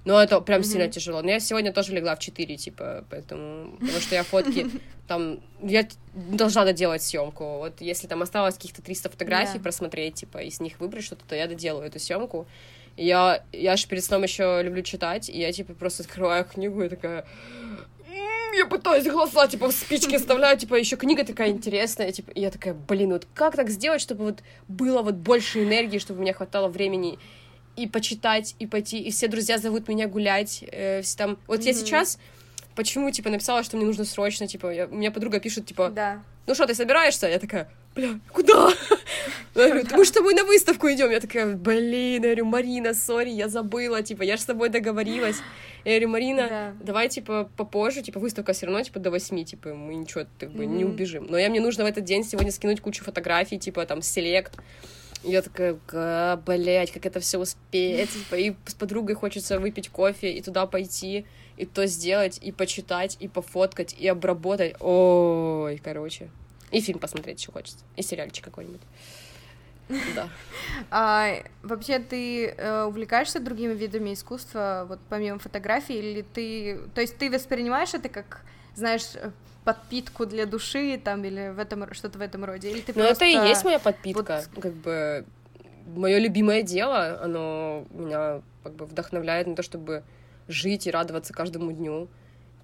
но 0.04 0.20
это 0.20 0.40
прям 0.40 0.60
mm-hmm. 0.60 0.64
сильно 0.64 0.88
тяжело. 0.88 1.22
Но 1.22 1.30
я 1.30 1.40
сегодня 1.40 1.72
тоже 1.72 1.92
легла 1.92 2.16
в 2.16 2.18
4, 2.18 2.56
типа, 2.56 3.04
поэтому... 3.08 3.76
Потому 3.78 4.00
что 4.00 4.14
я 4.14 4.24
фотки 4.24 4.66
там... 5.06 5.40
Я 5.62 5.86
должна 6.14 6.64
доделать 6.64 7.02
съемку. 7.02 7.58
Вот 7.58 7.80
если 7.80 8.08
там 8.08 8.22
осталось 8.22 8.56
каких-то 8.56 8.82
300 8.82 9.10
фотографий 9.10 9.58
yeah. 9.58 9.62
просмотреть, 9.62 10.14
типа, 10.14 10.38
из 10.38 10.60
них 10.60 10.80
выбрать 10.80 11.04
что-то, 11.04 11.24
то 11.26 11.36
я 11.36 11.46
доделаю 11.46 11.86
эту 11.86 12.00
съемку. 12.00 12.46
Я, 12.96 13.44
я 13.52 13.76
же 13.76 13.86
перед 13.86 14.04
сном 14.04 14.24
еще 14.24 14.60
люблю 14.62 14.82
читать, 14.82 15.30
и 15.30 15.38
я, 15.38 15.52
типа, 15.52 15.72
просто 15.74 16.02
открываю 16.02 16.44
книгу 16.44 16.82
и 16.82 16.88
такая 16.88 17.24
я 18.52 18.66
пытаюсь 18.66 19.06
глаза, 19.06 19.46
типа, 19.46 19.68
в 19.68 19.72
спички 19.72 20.16
вставляю, 20.18 20.58
типа, 20.58 20.74
еще 20.74 20.96
книга 20.96 21.24
такая 21.24 21.50
интересная, 21.50 22.12
типа, 22.12 22.30
и 22.30 22.40
я 22.40 22.50
такая, 22.50 22.74
блин, 22.74 23.12
вот 23.12 23.26
как 23.34 23.56
так 23.56 23.70
сделать, 23.70 24.00
чтобы 24.00 24.24
вот 24.24 24.42
было 24.68 25.02
вот 25.02 25.14
больше 25.14 25.62
энергии, 25.62 25.98
чтобы 25.98 26.20
мне 26.20 26.32
хватало 26.32 26.68
времени 26.68 27.18
и 27.76 27.86
почитать, 27.86 28.54
и 28.58 28.66
пойти, 28.66 28.98
и 28.98 29.10
все 29.10 29.28
друзья 29.28 29.58
зовут 29.58 29.88
меня 29.88 30.06
гулять, 30.06 30.64
э, 30.70 31.02
все 31.02 31.16
там, 31.16 31.38
вот 31.46 31.60
mm-hmm. 31.60 31.64
я 31.64 31.72
сейчас, 31.72 32.18
почему, 32.74 33.10
типа, 33.10 33.30
написала, 33.30 33.62
что 33.62 33.76
мне 33.76 33.86
нужно 33.86 34.04
срочно, 34.04 34.46
типа, 34.46 34.72
я, 34.72 34.86
у 34.86 34.94
меня 34.94 35.10
подруга 35.10 35.40
пишет, 35.40 35.66
типа, 35.66 35.90
да. 35.90 36.22
ну 36.46 36.54
что, 36.54 36.66
ты 36.66 36.74
собираешься? 36.74 37.28
Я 37.28 37.38
такая, 37.38 37.70
бля, 37.94 38.18
куда? 38.32 38.72
Я 39.54 39.68
говорю, 39.68 39.86
мы 39.92 40.04
с 40.04 40.10
тобой 40.10 40.34
на 40.34 40.44
выставку 40.44 40.90
идем. 40.90 41.10
Я 41.10 41.20
такая, 41.20 41.54
блин, 41.54 42.22
я 42.22 42.28
говорю, 42.30 42.46
Марина, 42.46 42.94
сори, 42.94 43.28
я 43.28 43.48
забыла, 43.48 44.02
типа, 44.02 44.22
я 44.22 44.36
же 44.36 44.42
с 44.42 44.46
тобой 44.46 44.70
договорилась. 44.70 45.36
Я 45.84 45.92
говорю, 45.92 46.08
Марина, 46.08 46.48
да. 46.48 46.74
давай, 46.80 47.08
типа, 47.10 47.50
попозже, 47.56 48.02
типа, 48.02 48.18
выставка 48.18 48.54
все 48.54 48.66
равно, 48.66 48.82
типа, 48.82 48.98
до 48.98 49.10
восьми, 49.10 49.44
типа, 49.44 49.74
мы 49.74 49.94
ничего, 49.94 50.24
как 50.38 50.52
бы, 50.52 50.64
mm-hmm. 50.64 50.76
не 50.76 50.84
убежим. 50.86 51.26
Но 51.28 51.36
я 51.36 51.50
мне 51.50 51.60
нужно 51.60 51.84
в 51.84 51.86
этот 51.86 52.04
день 52.04 52.24
сегодня 52.24 52.50
скинуть 52.50 52.80
кучу 52.80 53.04
фотографий, 53.04 53.58
типа, 53.58 53.84
там, 53.84 54.00
селект, 54.00 54.58
Я 55.22 55.42
такая, 55.42 55.76
блять, 56.36 56.90
как 56.90 57.04
это 57.04 57.20
все 57.20 57.38
успеть. 57.38 58.10
Типа, 58.12 58.36
и 58.36 58.54
с 58.66 58.74
подругой 58.74 59.16
хочется 59.16 59.60
выпить 59.60 59.90
кофе 59.90 60.32
и 60.32 60.40
туда 60.40 60.66
пойти, 60.66 61.26
и 61.58 61.66
то 61.66 61.86
сделать, 61.86 62.38
и 62.40 62.52
почитать, 62.52 63.18
и 63.20 63.28
пофоткать, 63.28 63.94
и 63.98 64.08
обработать. 64.08 64.74
Ой, 64.80 65.78
короче. 65.84 66.30
И 66.72 66.80
фильм 66.80 66.98
посмотреть 66.98 67.40
еще 67.40 67.52
хочется. 67.52 67.84
И 67.96 68.02
сериальчик 68.02 68.44
какой-нибудь. 68.44 68.80
Да. 70.14 70.28
А, 70.90 71.34
вообще 71.62 71.98
ты 71.98 72.46
э, 72.46 72.84
увлекаешься 72.84 73.40
другими 73.40 73.74
видами 73.74 74.14
искусства, 74.14 74.86
вот 74.88 75.00
помимо 75.08 75.38
фотографии, 75.38 75.96
или 75.96 76.22
ты, 76.22 76.80
то 76.94 77.00
есть 77.00 77.18
ты 77.18 77.30
воспринимаешь 77.30 77.92
это 77.92 78.08
как, 78.08 78.42
знаешь, 78.74 79.02
подпитку 79.64 80.24
для 80.24 80.46
души 80.46 81.00
там 81.02 81.24
или 81.24 81.50
в 81.50 81.58
этом 81.58 81.92
что-то 81.92 82.18
в 82.18 82.22
этом 82.22 82.44
роде, 82.44 82.70
или 82.70 82.80
ты 82.80 82.92
Ну 82.94 83.04
просто... 83.04 83.24
это 83.24 83.44
и 83.44 83.48
есть 83.48 83.64
моя 83.64 83.78
подпитка, 83.78 84.44
вот... 84.54 84.62
как 84.62 84.72
бы 84.72 85.26
мое 85.86 86.18
любимое 86.18 86.62
дело, 86.62 87.20
оно 87.22 87.84
меня 87.90 88.42
как 88.62 88.74
бы 88.74 88.86
вдохновляет 88.86 89.46
на 89.46 89.56
то, 89.56 89.62
чтобы 89.62 90.04
жить 90.48 90.86
и 90.86 90.90
радоваться 90.90 91.32
каждому 91.32 91.72
дну. 91.72 92.08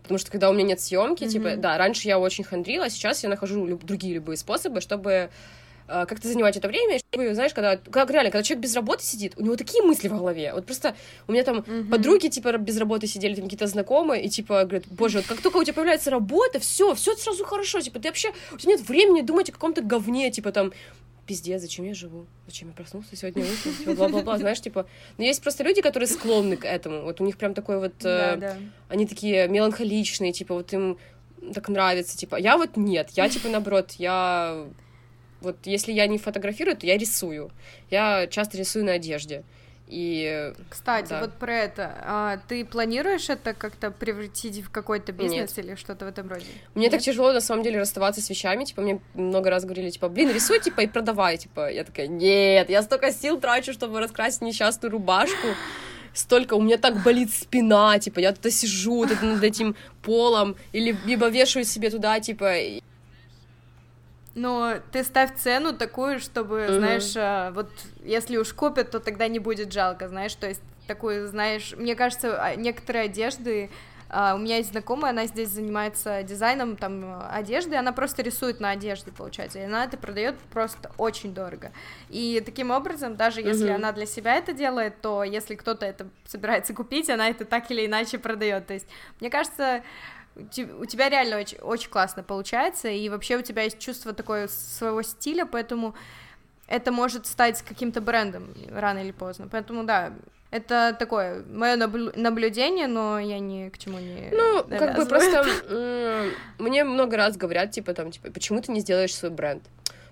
Потому 0.02 0.18
что 0.18 0.30
когда 0.30 0.50
у 0.50 0.52
меня 0.52 0.68
нет 0.68 0.80
съемки, 0.80 1.24
mm-hmm. 1.24 1.28
типа, 1.28 1.56
да, 1.56 1.76
раньше 1.78 2.08
я 2.08 2.18
очень 2.18 2.44
хандрила, 2.44 2.86
а 2.86 2.90
сейчас 2.90 3.22
я 3.22 3.28
нахожу 3.28 3.66
люб- 3.66 3.84
другие 3.84 4.14
любые 4.14 4.36
способы, 4.36 4.80
чтобы 4.80 5.30
Э, 5.88 6.04
как-то 6.06 6.28
занимать 6.28 6.56
это 6.56 6.68
время, 6.68 6.98
чтобы, 6.98 7.34
знаешь, 7.34 7.54
когда, 7.54 7.78
как 7.78 8.10
реально, 8.10 8.30
когда 8.30 8.42
человек 8.42 8.62
без 8.62 8.74
работы 8.74 9.04
сидит, 9.04 9.32
у 9.36 9.42
него 9.42 9.56
такие 9.56 9.82
мысли 9.82 10.08
в 10.08 10.16
голове, 10.18 10.52
вот 10.52 10.66
просто 10.66 10.94
у 11.26 11.32
меня 11.32 11.44
там 11.44 11.60
mm-hmm. 11.60 11.88
подруги, 11.88 12.28
типа, 12.28 12.52
без 12.58 12.76
работы 12.76 13.06
сидели, 13.06 13.34
там 13.34 13.44
какие-то 13.44 13.66
знакомые, 13.66 14.22
и, 14.22 14.28
типа, 14.28 14.64
говорят, 14.64 14.84
боже, 14.88 15.18
вот 15.18 15.26
как 15.26 15.40
только 15.40 15.56
у 15.56 15.64
тебя 15.64 15.72
появляется 15.72 16.10
работа, 16.10 16.60
все, 16.60 16.94
все 16.94 17.16
сразу 17.16 17.42
хорошо, 17.44 17.80
типа, 17.80 18.00
ты 18.00 18.08
вообще, 18.08 18.32
у 18.52 18.58
тебя 18.58 18.72
нет 18.72 18.86
времени 18.86 19.22
думать 19.22 19.48
о 19.48 19.52
каком-то 19.52 19.80
говне, 19.80 20.30
типа, 20.30 20.52
там, 20.52 20.72
пиздец, 21.28 21.60
зачем 21.60 21.84
я 21.84 21.94
живу? 21.94 22.26
Зачем 22.46 22.68
я 22.68 22.74
проснулся 22.74 23.14
сегодня 23.14 23.44
утром? 23.44 23.74
Типа, 23.74 23.94
бла-бла-бла, 23.94 24.38
знаешь, 24.38 24.60
типа... 24.60 24.86
Но 25.18 25.24
есть 25.24 25.42
просто 25.42 25.62
люди, 25.62 25.82
которые 25.82 26.08
склонны 26.08 26.56
к 26.56 26.64
этому. 26.64 27.02
Вот 27.02 27.20
у 27.20 27.24
них 27.24 27.36
прям 27.36 27.54
такой 27.54 27.78
вот... 27.78 27.92
Да, 28.00 28.34
э, 28.34 28.36
да. 28.38 28.56
Они 28.88 29.06
такие 29.06 29.46
меланхоличные, 29.46 30.32
типа, 30.32 30.54
вот 30.54 30.72
им 30.72 30.98
так 31.54 31.68
нравится, 31.68 32.16
типа... 32.16 32.36
Я 32.36 32.56
вот 32.56 32.76
нет, 32.76 33.10
я, 33.10 33.28
типа, 33.28 33.48
наоборот, 33.48 33.92
я 33.98 34.66
вот 35.40 35.56
если 35.66 35.92
я 35.92 36.06
не 36.06 36.18
фотографирую, 36.18 36.76
то 36.76 36.86
я 36.86 36.96
рисую. 36.96 37.50
Я 37.90 38.26
часто 38.26 38.58
рисую 38.58 38.84
на 38.84 38.92
одежде. 38.92 39.44
И, 39.90 40.52
Кстати, 40.68 41.08
да. 41.08 41.20
вот 41.20 41.32
про 41.34 41.54
это. 41.54 41.94
А, 42.04 42.38
ты 42.46 42.64
планируешь 42.64 43.30
это 43.30 43.54
как-то 43.54 43.90
превратить 43.90 44.62
в 44.62 44.70
какой-то 44.70 45.12
бизнес 45.12 45.56
Нет. 45.56 45.64
или 45.64 45.74
что-то 45.76 46.04
в 46.04 46.08
этом 46.08 46.28
роде? 46.28 46.44
Мне 46.74 46.84
Нет? 46.84 46.92
так 46.92 47.00
тяжело, 47.00 47.32
на 47.32 47.40
самом 47.40 47.62
деле, 47.62 47.80
расставаться 47.80 48.20
с 48.20 48.28
вещами. 48.28 48.64
Типа, 48.64 48.82
мне 48.82 49.00
много 49.14 49.48
раз 49.48 49.64
говорили, 49.64 49.90
типа, 49.90 50.08
блин, 50.08 50.30
рисуй, 50.30 50.60
типа, 50.60 50.82
и 50.82 50.86
продавай. 50.86 51.38
Типа, 51.38 51.70
я 51.72 51.84
такая, 51.84 52.06
нет, 52.06 52.68
я 52.68 52.82
столько 52.82 53.12
сил 53.12 53.40
трачу, 53.40 53.72
чтобы 53.72 53.98
раскрасить 54.00 54.42
несчастную 54.42 54.92
рубашку. 54.92 55.48
Столько, 56.12 56.54
у 56.54 56.60
меня 56.60 56.76
так 56.78 57.02
болит 57.02 57.32
спина, 57.32 57.98
типа, 57.98 58.18
я 58.20 58.32
тут 58.32 58.52
сижу 58.52 59.06
тут 59.06 59.22
над 59.22 59.42
этим 59.42 59.76
полом, 60.02 60.56
или 60.72 60.96
либо 61.06 61.28
вешаю 61.28 61.64
себе 61.64 61.90
туда, 61.90 62.18
типа, 62.20 62.54
но 64.38 64.74
ты 64.92 65.04
ставь 65.04 65.36
цену 65.36 65.72
такую, 65.72 66.20
чтобы, 66.20 66.56
mm-hmm. 66.56 66.78
знаешь, 66.78 67.12
а, 67.16 67.50
вот 67.52 67.70
если 68.02 68.36
уж 68.36 68.52
купят, 68.52 68.90
то 68.90 69.00
тогда 69.00 69.28
не 69.28 69.38
будет 69.38 69.72
жалко, 69.72 70.08
знаешь, 70.08 70.34
то 70.34 70.46
есть 70.46 70.62
такую, 70.86 71.28
знаешь, 71.28 71.74
мне 71.76 71.94
кажется, 71.94 72.42
а, 72.42 72.54
некоторые 72.54 73.04
одежды, 73.04 73.70
Uh, 74.10 74.34
у 74.34 74.38
меня 74.38 74.56
есть 74.56 74.70
знакомая, 74.70 75.12
она 75.12 75.26
здесь 75.26 75.50
занимается 75.50 76.22
дизайном 76.22 76.76
там 76.76 77.28
одежды, 77.30 77.76
она 77.76 77.92
просто 77.92 78.22
рисует 78.22 78.58
на 78.58 78.70
одежде, 78.70 79.12
получается, 79.12 79.58
и 79.58 79.62
она 79.64 79.84
это 79.84 79.98
продает 79.98 80.34
просто 80.50 80.90
очень 80.96 81.34
дорого. 81.34 81.72
И 82.08 82.42
таким 82.42 82.70
образом, 82.70 83.16
даже 83.16 83.42
если 83.42 83.68
uh-huh. 83.68 83.74
она 83.74 83.92
для 83.92 84.06
себя 84.06 84.36
это 84.36 84.54
делает, 84.54 85.02
то 85.02 85.24
если 85.24 85.56
кто-то 85.56 85.84
это 85.84 86.06
собирается 86.24 86.72
купить, 86.72 87.10
она 87.10 87.28
это 87.28 87.44
так 87.44 87.70
или 87.70 87.84
иначе 87.84 88.16
продает. 88.18 88.66
То 88.66 88.72
есть, 88.72 88.86
мне 89.20 89.28
кажется, 89.28 89.82
у 90.36 90.84
тебя 90.84 91.08
реально 91.08 91.38
очень, 91.38 91.58
очень 91.58 91.90
классно 91.90 92.22
получается, 92.22 92.88
и 92.88 93.08
вообще 93.08 93.36
у 93.36 93.42
тебя 93.42 93.62
есть 93.62 93.78
чувство 93.78 94.12
такое 94.12 94.48
своего 94.48 95.02
стиля, 95.02 95.46
поэтому 95.46 95.94
это 96.68 96.92
может 96.92 97.26
стать 97.26 97.62
каким-то 97.62 98.00
брендом 98.00 98.54
рано 98.70 98.98
или 98.98 99.10
поздно. 99.10 99.48
Поэтому 99.50 99.84
да, 99.84 100.12
это 100.50 100.96
такое 100.98 101.44
мое 101.44 101.76
наблюдение, 101.76 102.86
но 102.86 103.18
я 103.18 103.38
ни 103.38 103.68
к 103.68 103.78
чему 103.78 103.98
не. 103.98 104.30
Ну, 104.32 104.64
как 104.64 104.96
бы 104.96 105.06
просто 105.06 105.44
мне 106.58 106.84
много 106.84 107.16
раз 107.16 107.36
говорят, 107.36 107.70
типа, 107.70 107.92
там, 107.94 108.10
типа, 108.10 108.30
почему 108.30 108.60
ты 108.62 108.72
не 108.72 108.80
сделаешь 108.80 109.14
свой 109.14 109.30
бренд? 109.30 109.62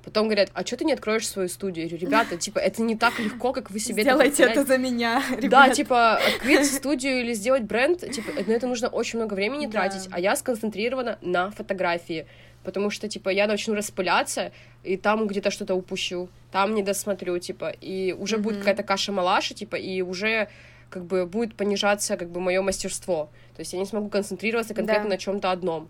Потом 0.07 0.27
говорят, 0.27 0.51
а 0.55 0.65
что 0.65 0.77
ты 0.77 0.85
не 0.85 0.93
откроешь 0.93 1.29
свою 1.29 1.49
студию? 1.49 1.85
Я 1.85 1.91
говорю, 1.91 2.07
ребята, 2.07 2.37
типа, 2.45 2.61
это 2.61 2.81
не 2.81 2.97
так 2.97 3.19
легко, 3.19 3.53
как 3.53 3.73
вы 3.73 3.81
себе 3.81 4.03
Сделайте 4.03 4.45
это 4.45 4.65
за 4.65 4.79
меня, 4.79 5.21
ребят. 5.31 5.51
Да, 5.51 5.69
типа, 5.69 6.15
открыть 6.15 6.73
студию 6.73 7.21
или 7.21 7.35
сделать 7.35 7.65
бренд, 7.65 8.09
типа, 8.09 8.31
на 8.47 8.53
это 8.53 8.69
нужно 8.69 8.89
очень 8.89 9.19
много 9.19 9.35
времени 9.35 9.67
тратить, 9.67 10.09
а 10.13 10.21
я 10.21 10.37
сконцентрирована 10.37 11.19
на 11.23 11.51
фотографии, 11.51 12.27
потому 12.63 12.91
что, 12.91 13.09
типа, 13.09 13.31
я 13.31 13.49
начну 13.49 13.75
распыляться, 13.75 14.53
и 14.85 14.97
там 14.97 15.27
где-то 15.27 15.51
что-то 15.51 15.75
упущу, 15.75 16.29
там 16.53 16.77
не 16.77 16.85
досмотрю, 16.85 17.37
типа, 17.41 17.71
и 17.71 18.13
уже 18.13 18.39
будет 18.39 18.59
какая-то 18.59 18.85
каша-малаша, 18.85 19.55
типа, 19.55 19.75
и 19.75 20.03
уже 20.03 20.49
как 20.89 21.05
бы 21.05 21.27
будет 21.27 21.57
понижаться 21.57 22.17
как 22.17 22.31
бы 22.31 22.41
мое 22.41 22.63
мастерство. 22.63 23.29
То 23.57 23.61
есть 23.61 23.73
я 23.73 23.79
не 23.81 23.87
смогу 23.87 24.09
концентрироваться 24.09 24.73
конкретно 24.73 25.05
да. 25.05 25.11
на 25.11 25.19
чем-то 25.19 25.51
одном. 25.51 25.89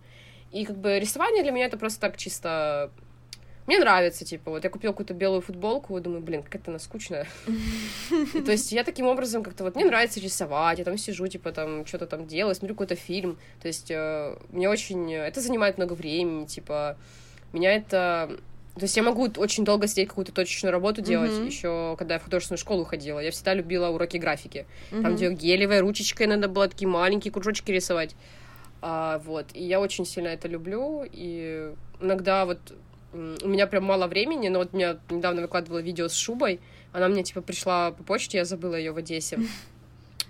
И 0.53 0.65
как 0.65 0.79
бы 0.79 0.99
рисование 0.99 1.43
для 1.43 1.53
меня 1.53 1.67
это 1.67 1.77
просто 1.77 2.01
так 2.01 2.17
чисто 2.17 2.91
мне 3.67 3.79
нравится, 3.79 4.25
типа, 4.25 4.51
вот 4.51 4.65
я 4.65 4.71
купила 4.71 4.93
какую-то 4.93 5.15
белую 5.15 5.41
футболку, 5.41 5.99
думаю, 6.01 6.23
блин, 6.23 6.43
какая-то 6.43 6.71
она 6.71 6.79
скучная. 6.79 7.27
То 8.09 8.53
есть 8.53 8.73
я 8.73 8.85
таким 8.85 9.07
образом 9.07 9.43
как-то 9.43 9.65
вот, 9.65 9.75
мне 9.75 9.85
нравится 9.85 10.21
рисовать, 10.21 10.79
я 10.79 10.85
там 10.85 10.99
сижу, 10.99 11.27
типа, 11.27 11.53
там, 11.53 11.85
что-то 11.87 12.07
там 12.07 12.27
делаю, 12.27 12.55
смотрю 12.55 12.75
какой-то 12.75 12.95
фильм, 12.95 13.39
то 13.61 13.69
есть 13.69 13.91
э, 13.91 14.37
мне 14.51 14.69
очень, 14.69 15.13
это 15.13 15.41
занимает 15.41 15.79
много 15.79 15.95
времени, 15.95 16.47
типа, 16.47 16.97
меня 17.53 17.75
это 17.75 18.39
то 18.77 18.83
есть 18.83 18.95
я 18.95 19.03
могу 19.03 19.27
очень 19.39 19.65
долго 19.65 19.87
сидеть 19.87 20.09
какую-то 20.09 20.33
точечную 20.33 20.71
работу 20.71 21.01
делать, 21.01 21.31
mm-hmm. 21.31 21.47
еще 21.47 21.97
когда 21.99 22.15
я 22.15 22.21
в 22.21 22.25
художественную 22.25 22.59
школу 22.59 22.85
ходила. 22.85 23.21
Я 23.21 23.31
всегда 23.31 23.55
любила 23.55 23.89
уроки 23.89 24.19
графики. 24.19 24.67
Mm-hmm. 24.91 25.03
Там, 25.03 25.17
где 25.17 25.33
гелевой 25.33 25.81
ручечкой 25.81 26.27
надо 26.27 26.47
было 26.47 26.69
такие 26.69 26.87
маленькие 26.87 27.33
кружочки 27.33 27.71
рисовать. 27.71 28.15
А, 28.83 29.23
вот. 29.25 29.47
И 29.55 29.65
я 29.65 29.81
очень 29.81 30.05
сильно 30.05 30.29
это 30.29 30.47
люблю. 30.47 31.07
И 31.11 31.73
иногда 32.03 32.45
вот 32.45 32.59
у 33.43 33.49
меня 33.49 33.67
прям 33.67 33.85
мало 33.85 34.07
времени, 34.07 34.49
но 34.49 34.59
вот 34.61 34.73
меня 34.73 34.99
недавно 35.11 35.43
выкладывала 35.43 35.81
видео 35.81 36.09
с 36.09 36.15
шубой, 36.15 36.61
она 36.93 37.09
мне, 37.09 37.23
типа, 37.23 37.41
пришла 37.41 37.91
по 37.91 38.03
почте, 38.03 38.39
я 38.39 38.45
забыла 38.45 38.75
ее 38.75 38.93
в 38.93 38.97
Одессе 38.97 39.39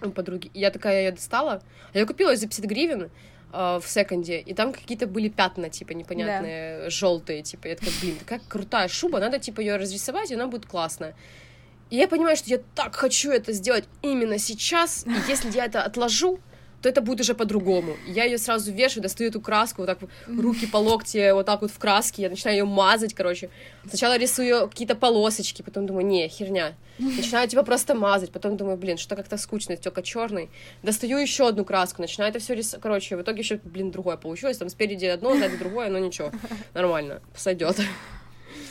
у 0.03 0.11
подруги. 0.11 0.51
И 0.55 0.61
я 0.61 0.71
такая 0.71 1.05
ее 1.05 1.13
достала. 1.13 1.63
А 1.93 1.99
я 1.99 2.07
купила 2.07 2.31
ее 2.31 2.37
за 2.37 2.47
50 2.47 2.65
гривен 2.67 3.11
в 3.53 3.83
секонде, 3.87 4.41
и 4.41 4.55
там 4.55 4.73
какие-то 4.73 5.07
были 5.07 5.29
пятна, 5.29 5.71
типа, 5.71 5.93
непонятные, 5.93 6.81
да. 6.81 6.91
желтые, 6.91 7.43
типа, 7.43 7.69
я 7.69 7.77
такая, 7.77 7.95
блин, 8.03 8.17
такая 8.19 8.41
крутая 8.49 8.89
шуба, 8.89 9.21
надо, 9.21 9.39
типа, 9.39 9.61
ее 9.61 9.77
разрисовать, 9.77 10.31
и 10.31 10.35
она 10.35 10.47
будет 10.47 10.67
классная. 10.67 11.15
И 11.89 11.97
я 11.97 12.09
понимаю, 12.09 12.37
что 12.37 12.51
я 12.51 12.61
так 12.75 12.97
хочу 12.97 13.31
это 13.31 13.53
сделать 13.53 13.85
именно 14.03 14.39
сейчас, 14.39 15.07
и 15.07 15.31
если 15.31 15.51
я 15.53 15.67
это 15.67 15.83
отложу, 15.85 16.41
то 16.87 16.91
это 16.91 17.01
будет 17.01 17.21
уже 17.21 17.35
по-другому. 17.35 17.97
Я 18.07 18.25
ее 18.25 18.39
сразу 18.39 18.71
вешаю, 18.71 19.03
достаю 19.03 19.31
эту 19.31 19.41
краску, 19.41 19.83
вот 19.83 19.87
так 19.87 19.99
руки 20.29 20.67
по 20.69 20.77
локте, 20.77 21.35
вот 21.35 21.45
так 21.45 21.63
вот 21.63 21.73
в 21.73 21.79
краске, 21.81 22.23
я 22.23 22.31
начинаю 22.31 22.59
ее 22.59 22.65
мазать, 22.65 23.13
короче. 23.13 23.51
Сначала 23.89 24.17
рисую 24.17 24.69
какие-то 24.69 24.95
полосочки, 24.95 25.63
потом 25.63 25.87
думаю, 25.87 26.07
не, 26.07 26.29
херня. 26.29 26.75
Начинаю 26.99 27.49
типа 27.49 27.65
просто 27.65 27.97
мазать, 27.97 28.31
потом 28.31 28.57
думаю, 28.57 28.77
блин, 28.77 28.99
что 28.99 29.17
как-то 29.17 29.37
скучно, 29.37 29.77
только 29.77 30.01
черный. 30.03 30.49
Достаю 30.85 31.19
еще 31.19 31.49
одну 31.49 31.65
краску, 31.65 32.03
начинаю 32.03 32.31
это 32.31 32.39
все 32.39 32.55
рисовать, 32.55 32.83
короче, 32.83 33.17
в 33.17 33.23
итоге 33.23 33.41
еще, 33.41 33.61
блин, 33.65 33.91
другое 33.91 34.17
получилось, 34.17 34.59
там 34.59 34.69
спереди 34.69 35.07
одно, 35.07 35.35
сзади 35.35 35.57
другое, 35.57 35.89
но 35.89 35.99
ничего, 35.99 36.31
нормально, 36.73 37.21
сойдет. 37.35 37.81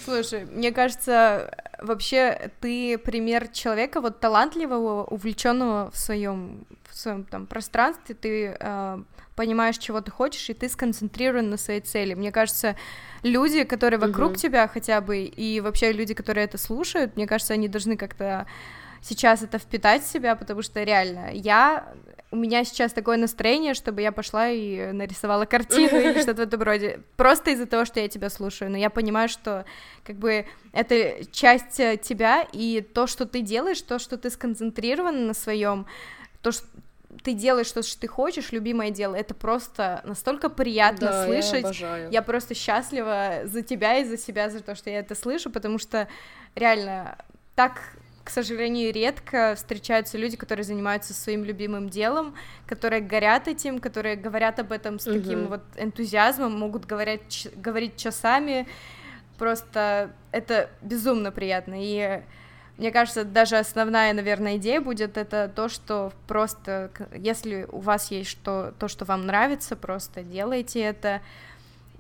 Слушай, 0.05 0.45
мне 0.45 0.71
кажется, 0.71 1.51
вообще 1.81 2.51
ты 2.61 2.97
пример 2.97 3.49
человека 3.49 3.99
вот 3.99 4.19
талантливого, 4.19 5.03
увлеченного 5.03 5.91
в 5.91 5.97
своем 5.97 6.65
своем 7.05 7.23
там 7.23 7.45
пространстве, 7.45 8.15
ты 8.15 8.55
э, 8.59 9.03
понимаешь, 9.35 9.77
чего 9.77 10.01
ты 10.01 10.11
хочешь, 10.11 10.49
и 10.49 10.53
ты 10.53 10.69
сконцентрирован 10.69 11.49
на 11.49 11.57
своей 11.57 11.81
цели. 11.81 12.13
Мне 12.13 12.31
кажется, 12.31 12.75
люди, 13.23 13.63
которые 13.63 13.99
вокруг 13.99 14.33
uh-huh. 14.33 14.41
тебя 14.41 14.67
хотя 14.67 15.01
бы, 15.01 15.23
и 15.23 15.61
вообще 15.61 15.91
люди, 15.91 16.13
которые 16.13 16.45
это 16.45 16.57
слушают, 16.57 17.15
мне 17.15 17.27
кажется, 17.27 17.53
они 17.53 17.67
должны 17.67 17.97
как-то 17.97 18.47
сейчас 19.01 19.43
это 19.43 19.59
впитать 19.59 20.03
в 20.03 20.11
себя, 20.11 20.35
потому 20.35 20.61
что 20.61 20.83
реально 20.83 21.29
я 21.31 21.93
у 22.31 22.37
меня 22.37 22.65
сейчас 22.65 22.91
такое 22.91 23.17
настроение, 23.17 23.73
чтобы 23.73 24.01
я 24.01 24.11
пошла 24.11 24.49
и 24.49 24.91
нарисовала 24.91 25.45
картину 25.45 25.99
или 25.99 26.19
что-то 26.21 26.41
в 26.41 26.47
этом 26.47 26.61
роде. 26.61 26.99
Просто 27.15 27.51
из-за 27.51 27.65
того, 27.65 27.85
что 27.85 27.99
я 27.99 28.07
тебя 28.07 28.29
слушаю. 28.29 28.71
Но 28.71 28.77
я 28.77 28.89
понимаю, 28.89 29.29
что 29.29 29.65
как 30.03 30.17
бы 30.17 30.45
это 30.73 31.23
часть 31.31 31.77
тебя, 32.01 32.45
и 32.51 32.81
то, 32.81 33.07
что 33.07 33.25
ты 33.25 33.41
делаешь, 33.41 33.81
то, 33.81 33.99
что 33.99 34.17
ты 34.17 34.29
сконцентрирован 34.29 35.27
на 35.27 35.33
своем, 35.33 35.85
то, 36.41 36.51
что 36.51 36.65
ты 37.23 37.33
делаешь 37.33 37.71
то, 37.71 37.83
что 37.83 37.99
ты 37.99 38.07
хочешь, 38.07 38.51
любимое 38.51 38.91
дело, 38.91 39.15
это 39.15 39.33
просто 39.33 40.01
настолько 40.03 40.49
приятно 40.49 41.07
да, 41.07 41.25
слышать. 41.25 41.53
Я, 41.53 41.59
обожаю. 41.59 42.11
я 42.11 42.21
просто 42.21 42.53
счастлива 42.53 43.41
за 43.45 43.61
тебя 43.61 43.97
и 43.97 44.05
за 44.05 44.17
себя, 44.17 44.49
за 44.49 44.61
то, 44.61 44.75
что 44.75 44.89
я 44.89 44.99
это 44.99 45.15
слышу, 45.15 45.49
потому 45.49 45.77
что 45.77 46.07
реально 46.55 47.17
так 47.55 47.81
к 48.25 48.31
сожалению, 48.31 48.91
редко 48.91 49.53
встречаются 49.55 50.17
люди, 50.17 50.35
которые 50.35 50.63
занимаются 50.63 51.13
своим 51.13 51.45
любимым 51.45 51.89
делом, 51.89 52.33
которые 52.65 52.99
горят 52.99 53.47
этим, 53.47 53.77
которые 53.77 54.15
говорят 54.15 54.59
об 54.59 54.71
этом 54.71 54.97
с 54.97 55.05
угу. 55.05 55.19
таким 55.19 55.47
вот 55.47 55.61
энтузиазмом, 55.77 56.57
могут 56.57 56.85
говорить, 56.85 57.47
говорить 57.55 57.97
часами. 57.97 58.67
Просто 59.37 60.11
это 60.31 60.71
безумно 60.81 61.31
приятно. 61.31 61.75
И 61.77 62.23
мне 62.77 62.91
кажется, 62.91 63.23
даже 63.23 63.57
основная, 63.57 64.13
наверное, 64.13 64.57
идея 64.57 64.81
будет 64.81 65.17
это 65.17 65.51
то, 65.53 65.69
что 65.69 66.11
просто, 66.27 66.91
если 67.15 67.67
у 67.71 67.79
вас 67.79 68.11
есть 68.11 68.29
что, 68.29 68.73
то, 68.79 68.87
что 68.87 69.05
вам 69.05 69.25
нравится, 69.25 69.75
просто 69.75 70.23
делайте 70.23 70.81
это, 70.81 71.21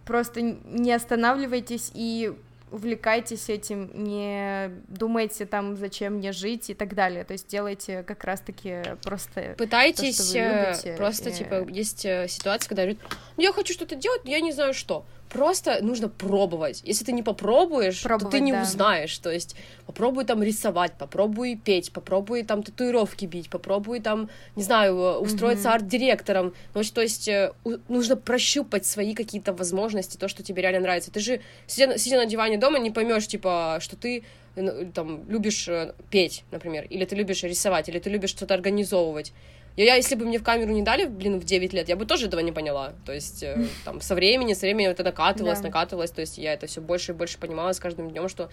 просто 0.05 0.41
не 0.41 0.91
останавливайтесь 0.91 1.91
и 1.93 2.33
увлекайтесь 2.71 3.47
этим, 3.47 3.89
не 3.93 4.69
думайте 4.89 5.45
там, 5.45 5.77
зачем 5.77 6.15
мне 6.15 6.33
жить 6.33 6.69
и 6.69 6.73
так 6.73 6.93
далее. 6.93 7.23
То 7.23 7.33
есть 7.33 7.47
делайте 7.47 8.03
как 8.03 8.25
раз-таки 8.25 8.81
просто 9.01 9.55
Пытайтесь, 9.57 10.17
то, 10.17 10.23
что 10.23 10.33
вы 10.33 10.65
любите, 10.65 10.95
просто, 10.97 11.29
и... 11.29 11.33
типа, 11.33 11.67
есть 11.69 12.05
э, 12.05 12.27
ситуация, 12.27 12.67
когда 12.67 12.83
говорят, 12.83 13.01
ну, 13.37 13.43
я 13.43 13.53
хочу 13.53 13.73
что-то 13.73 13.95
делать, 13.95 14.25
но 14.25 14.31
я 14.31 14.41
не 14.41 14.51
знаю 14.51 14.73
что 14.73 15.05
просто 15.29 15.83
нужно 15.83 16.09
пробовать. 16.09 16.81
Если 16.83 17.05
ты 17.05 17.11
не 17.11 17.23
попробуешь, 17.23 18.01
пробовать, 18.03 18.31
то 18.31 18.37
ты 18.37 18.43
не 18.43 18.51
да. 18.51 18.61
узнаешь. 18.61 19.17
То 19.17 19.31
есть 19.31 19.55
попробуй 19.85 20.25
там 20.25 20.41
рисовать, 20.43 20.93
попробуй 20.93 21.55
петь, 21.55 21.91
попробуй 21.91 22.43
там 22.43 22.63
татуировки 22.63 23.25
бить, 23.25 23.49
попробуй 23.49 23.99
там, 23.99 24.29
не 24.55 24.63
знаю, 24.63 24.95
э, 24.95 25.17
устроиться 25.17 25.69
mm-hmm. 25.69 25.73
арт-директором. 25.73 26.53
Ну, 26.73 26.81
то 26.83 27.01
есть 27.01 27.27
э, 27.27 27.51
нужно 27.87 28.15
прощупать 28.15 28.85
свои 28.85 29.13
какие-то 29.13 29.53
возможности, 29.53 30.17
то, 30.17 30.27
что 30.27 30.43
тебе 30.43 30.61
реально 30.61 30.81
нравится. 30.81 31.11
Ты 31.11 31.19
же, 31.19 31.41
сидя, 31.67 31.97
сидя 31.97 32.17
на 32.17 32.25
диване 32.25 32.57
дома, 32.57 32.79
не 32.79 32.91
поймешь, 32.91 33.27
типа, 33.27 33.79
что 33.81 33.95
ты 33.95 34.23
э, 34.55 34.85
там 34.93 35.27
любишь 35.29 35.69
петь, 36.09 36.43
например, 36.51 36.85
или 36.89 37.05
ты 37.05 37.15
любишь 37.15 37.43
рисовать, 37.43 37.89
или 37.89 37.99
ты 37.99 38.09
любишь 38.09 38.29
что-то 38.31 38.53
организовывать. 38.53 39.33
Я, 39.75 39.85
я, 39.85 39.95
если 39.95 40.15
бы 40.15 40.25
мне 40.25 40.39
в 40.39 40.43
камеру 40.43 40.71
не 40.71 40.81
дали, 40.81 41.05
блин, 41.05 41.39
в 41.39 41.43
9 41.43 41.73
лет, 41.73 41.89
я 41.89 41.95
бы 41.95 42.05
тоже 42.05 42.27
этого 42.27 42.39
не 42.39 42.51
поняла. 42.51 42.93
То 43.05 43.13
есть, 43.13 43.43
э, 43.43 43.67
там, 43.85 44.01
со 44.01 44.15
времени, 44.15 44.53
со 44.53 44.61
временем 44.61 44.91
это 44.91 45.03
накатывалось, 45.03 45.59
да. 45.59 45.65
накатывалось. 45.67 46.11
То 46.11 46.21
есть, 46.21 46.37
я 46.37 46.53
это 46.53 46.67
все 46.67 46.81
больше 46.81 47.11
и 47.11 47.15
больше 47.15 47.37
понимала 47.37 47.73
с 47.73 47.79
каждым 47.79 48.09
днем, 48.09 48.29
что 48.29 48.49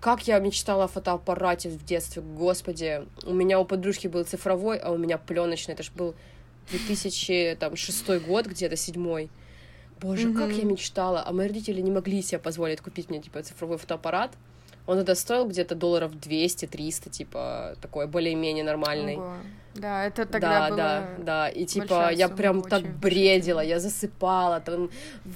как 0.00 0.28
я 0.28 0.38
мечтала 0.38 0.84
о 0.84 0.88
фотоаппарате 0.88 1.68
в 1.68 1.84
детстве, 1.84 2.22
господи. 2.22 3.02
У 3.24 3.34
меня 3.34 3.58
у 3.58 3.64
подружки 3.64 4.06
был 4.06 4.24
цифровой, 4.24 4.78
а 4.78 4.92
у 4.92 4.96
меня 4.96 5.18
пленочный. 5.18 5.74
Это 5.74 5.82
же 5.82 5.90
был 5.92 6.14
2006 6.70 8.08
год, 8.24 8.46
где-то 8.46 8.76
седьмой. 8.76 9.28
Боже, 10.00 10.28
mm-hmm. 10.28 10.38
как 10.38 10.52
я 10.52 10.64
мечтала. 10.64 11.24
А 11.26 11.32
мои 11.32 11.48
родители 11.48 11.80
не 11.80 11.90
могли 11.90 12.22
себе 12.22 12.38
позволить 12.38 12.80
купить 12.80 13.10
мне, 13.10 13.20
типа, 13.20 13.42
цифровой 13.42 13.78
фотоаппарат. 13.78 14.30
Он 14.86 14.96
тогда 14.96 15.14
стоил 15.14 15.46
где-то 15.46 15.74
долларов 15.74 16.12
200-300, 16.12 17.10
типа, 17.10 17.76
такой 17.82 18.06
более-менее 18.06 18.64
нормальный. 18.64 19.16
Ого. 19.16 19.34
Да, 19.74 20.06
это 20.06 20.26
тогда 20.26 20.40
да, 20.40 20.68
было 20.68 20.76
да, 20.76 21.08
да, 21.18 21.48
и 21.48 21.64
типа 21.64 22.10
я 22.12 22.28
прям 22.28 22.62
так 22.62 22.82
бредила, 22.82 23.60
я 23.60 23.78
засыпала, 23.78 24.60
там 24.60 24.90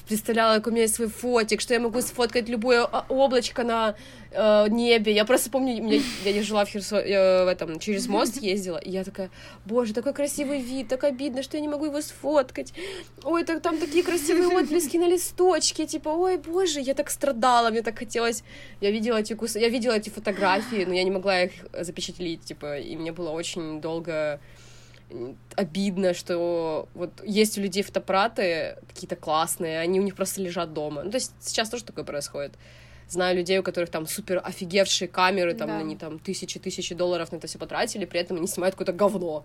представляла, 0.08 0.56
как 0.56 0.66
у 0.68 0.70
меня 0.70 0.82
есть 0.82 0.94
свой 0.94 1.08
фотик, 1.08 1.60
что 1.60 1.74
я 1.74 1.80
могу 1.80 2.00
сфоткать 2.00 2.48
любое 2.48 2.84
облачко 3.08 3.62
на 3.62 3.94
э, 4.32 4.66
небе. 4.68 5.12
Я 5.12 5.24
просто 5.24 5.50
помню, 5.50 5.82
меня, 5.82 6.00
я 6.24 6.42
жила 6.42 6.64
в 6.64 6.68
Херсон, 6.68 6.98
э, 6.98 7.44
в 7.44 7.48
этом 7.48 7.78
через 7.78 8.08
мост 8.08 8.42
ездила, 8.42 8.78
и 8.78 8.90
я 8.90 9.04
такая, 9.04 9.30
боже, 9.64 9.94
такой 9.94 10.12
красивый 10.12 10.60
вид, 10.60 10.88
так 10.88 11.04
обидно, 11.04 11.42
что 11.42 11.56
я 11.56 11.60
не 11.60 11.68
могу 11.68 11.86
его 11.86 12.00
сфоткать. 12.00 12.72
Ой, 13.22 13.44
так 13.44 13.62
там 13.62 13.78
такие 13.78 14.02
красивые 14.02 14.48
отблески 14.48 14.96
на 14.96 15.08
листочке, 15.08 15.86
типа, 15.86 16.08
ой, 16.08 16.38
боже, 16.38 16.80
я 16.80 16.94
так 16.94 17.10
страдала, 17.10 17.70
мне 17.70 17.82
так 17.82 17.98
хотелось. 17.98 18.42
Я 18.80 18.90
видела 18.90 19.18
эти 19.18 19.34
кус... 19.34 19.56
я 19.56 19.68
видела 19.68 19.92
эти 19.92 20.10
фотографии, 20.10 20.84
но 20.84 20.94
я 20.94 21.04
не 21.04 21.10
могла 21.10 21.42
их 21.42 21.52
запечатлеть, 21.72 22.42
типа, 22.44 22.78
и 22.78 22.96
мне 22.96 23.12
было 23.12 23.30
очень 23.30 23.80
долго 23.80 24.21
обидно, 25.56 26.14
что 26.14 26.88
вот 26.94 27.10
есть 27.24 27.58
у 27.58 27.60
людей 27.60 27.82
фотоаппараты 27.82 28.76
какие-то 28.88 29.16
классные, 29.16 29.80
они 29.80 30.00
у 30.00 30.02
них 30.02 30.16
просто 30.16 30.40
лежат 30.40 30.72
дома. 30.72 31.02
Ну, 31.02 31.10
то 31.10 31.16
есть 31.16 31.32
сейчас 31.40 31.68
тоже 31.68 31.84
такое 31.84 32.04
происходит. 32.04 32.54
Знаю 33.08 33.36
людей, 33.36 33.58
у 33.58 33.62
которых 33.62 33.90
там 33.90 34.06
супер 34.06 34.40
офигевшие 34.42 35.08
камеры, 35.08 35.54
там 35.54 35.68
да. 35.68 35.78
они 35.78 35.96
там 35.96 36.18
тысячи-тысячи 36.18 36.94
долларов 36.94 37.30
на 37.30 37.36
это 37.36 37.46
все 37.46 37.58
потратили, 37.58 38.06
при 38.06 38.20
этом 38.20 38.38
они 38.38 38.46
снимают 38.46 38.74
какое-то 38.74 38.92
говно. 38.92 39.44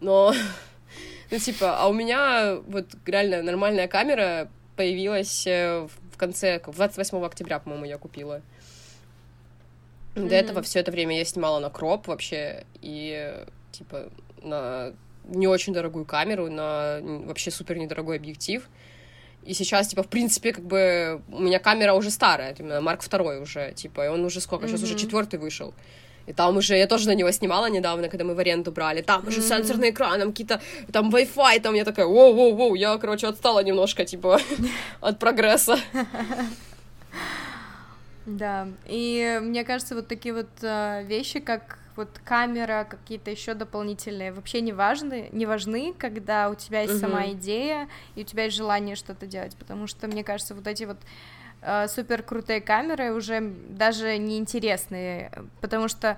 Но, 0.00 0.34
ну, 1.30 1.38
типа, 1.38 1.78
а 1.78 1.88
у 1.88 1.92
меня 1.92 2.58
вот 2.66 2.86
реально 3.06 3.42
нормальная 3.42 3.88
камера 3.88 4.50
появилась 4.76 5.46
э, 5.46 5.88
в 6.12 6.16
конце, 6.18 6.60
28 6.60 7.24
октября, 7.24 7.58
по-моему, 7.60 7.86
я 7.86 7.98
купила. 7.98 8.42
До 10.14 10.22
mm-hmm. 10.22 10.30
этого 10.32 10.62
все 10.62 10.80
это 10.80 10.90
время 10.90 11.16
я 11.16 11.24
снимала 11.24 11.60
на 11.60 11.70
кроп 11.70 12.08
вообще, 12.08 12.64
и 12.82 13.44
типа 13.72 14.08
на 14.42 14.92
не 15.28 15.46
очень 15.46 15.72
дорогую 15.72 16.04
камеру, 16.04 16.50
на 16.50 17.00
вообще 17.02 17.50
супер 17.50 17.76
недорогой 17.76 18.16
объектив. 18.16 18.68
И 19.44 19.54
сейчас, 19.54 19.88
типа, 19.88 20.02
в 20.02 20.08
принципе, 20.08 20.52
как 20.52 20.64
бы 20.64 21.22
у 21.30 21.40
меня 21.40 21.58
камера 21.58 21.94
уже 21.94 22.10
старая, 22.10 22.54
именно 22.58 22.80
Марк 22.80 23.02
второй 23.02 23.40
уже, 23.40 23.72
типа, 23.72 24.06
и 24.06 24.08
он 24.08 24.24
уже 24.24 24.40
сколько, 24.40 24.66
mm-hmm. 24.66 24.68
сейчас 24.68 24.82
уже 24.82 24.96
четвертый 24.96 25.38
вышел. 25.38 25.72
И 26.26 26.34
там 26.34 26.56
уже, 26.58 26.76
я 26.76 26.86
тоже 26.86 27.06
на 27.08 27.14
него 27.14 27.30
снимала 27.30 27.70
недавно, 27.70 28.08
когда 28.08 28.24
мы 28.24 28.34
в 28.34 28.38
аренду 28.38 28.72
брали, 28.72 29.00
там 29.00 29.26
уже 29.26 29.40
mm-hmm. 29.40 29.48
сенсорный 29.48 29.90
экран, 29.90 30.18
там 30.20 30.30
какие-то, 30.32 30.60
там 30.92 31.08
Wi-Fi, 31.08 31.60
там 31.60 31.74
я 31.74 31.84
такая, 31.84 32.06
воу-воу-воу, 32.06 32.76
я, 32.76 32.98
короче, 32.98 33.28
отстала 33.28 33.60
немножко, 33.60 34.04
типа, 34.04 34.40
от 35.00 35.18
прогресса. 35.18 35.78
Да, 38.26 38.68
и 38.84 39.40
мне 39.40 39.64
кажется, 39.64 39.94
вот 39.94 40.06
такие 40.06 40.34
вот 40.34 40.50
э, 40.60 41.02
вещи, 41.04 41.40
как 41.40 41.78
вот 41.98 42.20
камера, 42.24 42.86
какие-то 42.88 43.30
еще 43.30 43.54
дополнительные, 43.54 44.32
вообще 44.32 44.60
не 44.60 44.72
важны, 44.72 45.28
не 45.32 45.46
важны, 45.46 45.92
когда 45.98 46.48
у 46.48 46.54
тебя 46.54 46.82
есть 46.82 46.94
угу. 46.94 47.00
сама 47.00 47.26
идея 47.32 47.88
и 48.14 48.20
у 48.22 48.24
тебя 48.24 48.44
есть 48.44 48.56
желание 48.56 48.94
что-то 48.94 49.26
делать, 49.26 49.56
потому 49.56 49.88
что 49.88 50.06
мне 50.06 50.22
кажется, 50.22 50.54
вот 50.54 50.66
эти 50.68 50.84
вот 50.84 50.98
э, 51.60 51.88
супер 51.88 52.22
крутые 52.22 52.60
камеры 52.60 53.12
уже 53.12 53.40
даже 53.40 54.16
неинтересные, 54.16 55.32
потому 55.60 55.88
что 55.88 56.16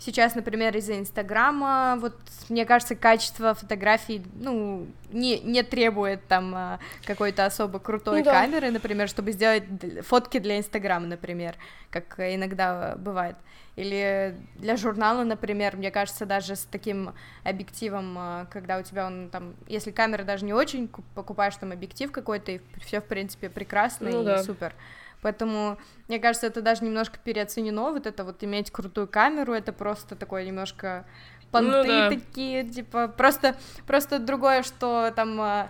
сейчас, 0.00 0.34
например, 0.34 0.76
из-за 0.76 0.98
Инстаграма, 0.98 1.96
вот, 2.00 2.16
мне 2.48 2.64
кажется, 2.64 2.96
качество 2.96 3.54
фотографий, 3.54 4.22
ну, 4.34 4.86
не, 5.12 5.38
не 5.40 5.62
требует 5.62 6.26
там 6.26 6.52
а, 6.54 6.80
какой-то 7.04 7.46
особо 7.46 7.78
крутой 7.78 8.20
ну, 8.20 8.24
да. 8.24 8.32
камеры, 8.32 8.70
например, 8.70 9.08
чтобы 9.08 9.32
сделать 9.32 9.64
фотки 10.02 10.38
для 10.38 10.58
Инстаграма, 10.58 11.06
например, 11.06 11.54
как 11.90 12.18
иногда 12.18 12.96
бывает. 12.96 13.36
Или 13.76 14.36
для 14.56 14.76
журнала, 14.76 15.22
например, 15.22 15.76
мне 15.76 15.90
кажется, 15.90 16.26
даже 16.26 16.56
с 16.56 16.64
таким 16.64 17.14
объективом, 17.44 18.16
а, 18.18 18.46
когда 18.50 18.78
у 18.78 18.82
тебя 18.82 19.06
он 19.06 19.28
там, 19.30 19.54
если 19.68 19.90
камера 19.90 20.24
даже 20.24 20.44
не 20.44 20.54
очень, 20.54 20.88
покупаешь 21.14 21.56
там 21.56 21.72
объектив 21.72 22.10
какой-то, 22.10 22.52
и 22.52 22.60
все, 22.84 23.00
в 23.00 23.04
принципе, 23.04 23.48
прекрасно 23.48 24.10
ну, 24.10 24.22
и 24.22 24.24
да. 24.24 24.42
супер. 24.42 24.74
Поэтому, 25.22 25.78
мне 26.08 26.18
кажется, 26.18 26.46
это 26.46 26.62
даже 26.62 26.84
немножко 26.84 27.18
переоценено, 27.22 27.92
вот 27.92 28.06
это 28.06 28.24
вот 28.24 28.42
иметь 28.42 28.70
крутую 28.70 29.06
камеру, 29.06 29.52
это 29.52 29.72
просто 29.72 30.16
такое 30.16 30.44
немножко 30.44 31.04
понты 31.50 31.70
ну, 31.70 31.84
да. 31.84 32.08
такие, 32.10 32.64
типа, 32.64 33.08
просто, 33.08 33.56
просто 33.86 34.18
другое, 34.18 34.62
что 34.62 35.12
там 35.14 35.40
uh, 35.40 35.68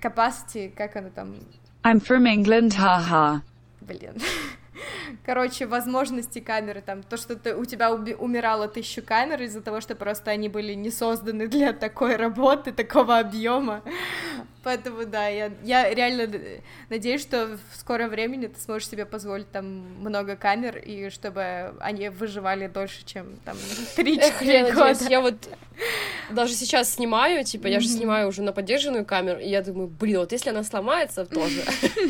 capacity, 0.00 0.72
как 0.74 0.96
оно 0.96 1.10
там... 1.10 1.36
I'm 1.82 2.00
from 2.00 2.26
England, 2.26 2.76
haha. 2.78 3.40
Блин. 3.80 4.14
короче, 5.24 5.66
возможности 5.66 6.38
камеры, 6.38 6.82
там, 6.84 7.02
то, 7.02 7.16
что 7.16 7.36
ты, 7.36 7.54
у 7.54 7.64
тебя 7.64 7.90
уби- 7.90 8.14
умирало 8.14 8.68
тысячу 8.68 9.02
камер 9.02 9.42
из-за 9.42 9.60
того, 9.60 9.80
что 9.80 9.94
просто 9.94 10.30
они 10.30 10.48
были 10.48 10.74
не 10.74 10.90
созданы 10.90 11.48
для 11.48 11.72
такой 11.72 12.16
работы, 12.16 12.72
такого 12.72 13.18
объема. 13.18 13.82
Поэтому, 14.64 15.04
да, 15.06 15.26
я, 15.26 15.50
я 15.64 15.92
реально 15.92 16.32
надеюсь, 16.88 17.20
что 17.20 17.58
в 17.72 17.76
скором 17.76 18.10
времени 18.10 18.46
ты 18.46 18.60
сможешь 18.60 18.88
себе 18.88 19.04
позволить 19.04 19.50
там 19.50 19.64
много 20.00 20.36
камер, 20.36 20.78
и 20.78 21.10
чтобы 21.10 21.74
они 21.80 22.10
выживали 22.10 22.68
дольше, 22.68 23.04
чем 23.04 23.36
там 23.44 23.56
3-4 23.96 24.72
года. 24.72 24.96
Я 25.08 25.20
вот 25.20 25.34
даже 26.30 26.54
сейчас 26.54 26.94
снимаю, 26.94 27.44
типа, 27.44 27.66
я 27.66 27.80
же 27.80 27.88
снимаю 27.88 28.28
уже 28.28 28.42
на 28.42 28.52
поддержанную 28.52 29.04
камеру, 29.04 29.40
и 29.40 29.48
я 29.48 29.62
думаю, 29.62 29.88
блин, 29.88 30.18
вот 30.20 30.30
если 30.30 30.50
она 30.50 30.62
сломается 30.62 31.26
тоже, 31.26 31.62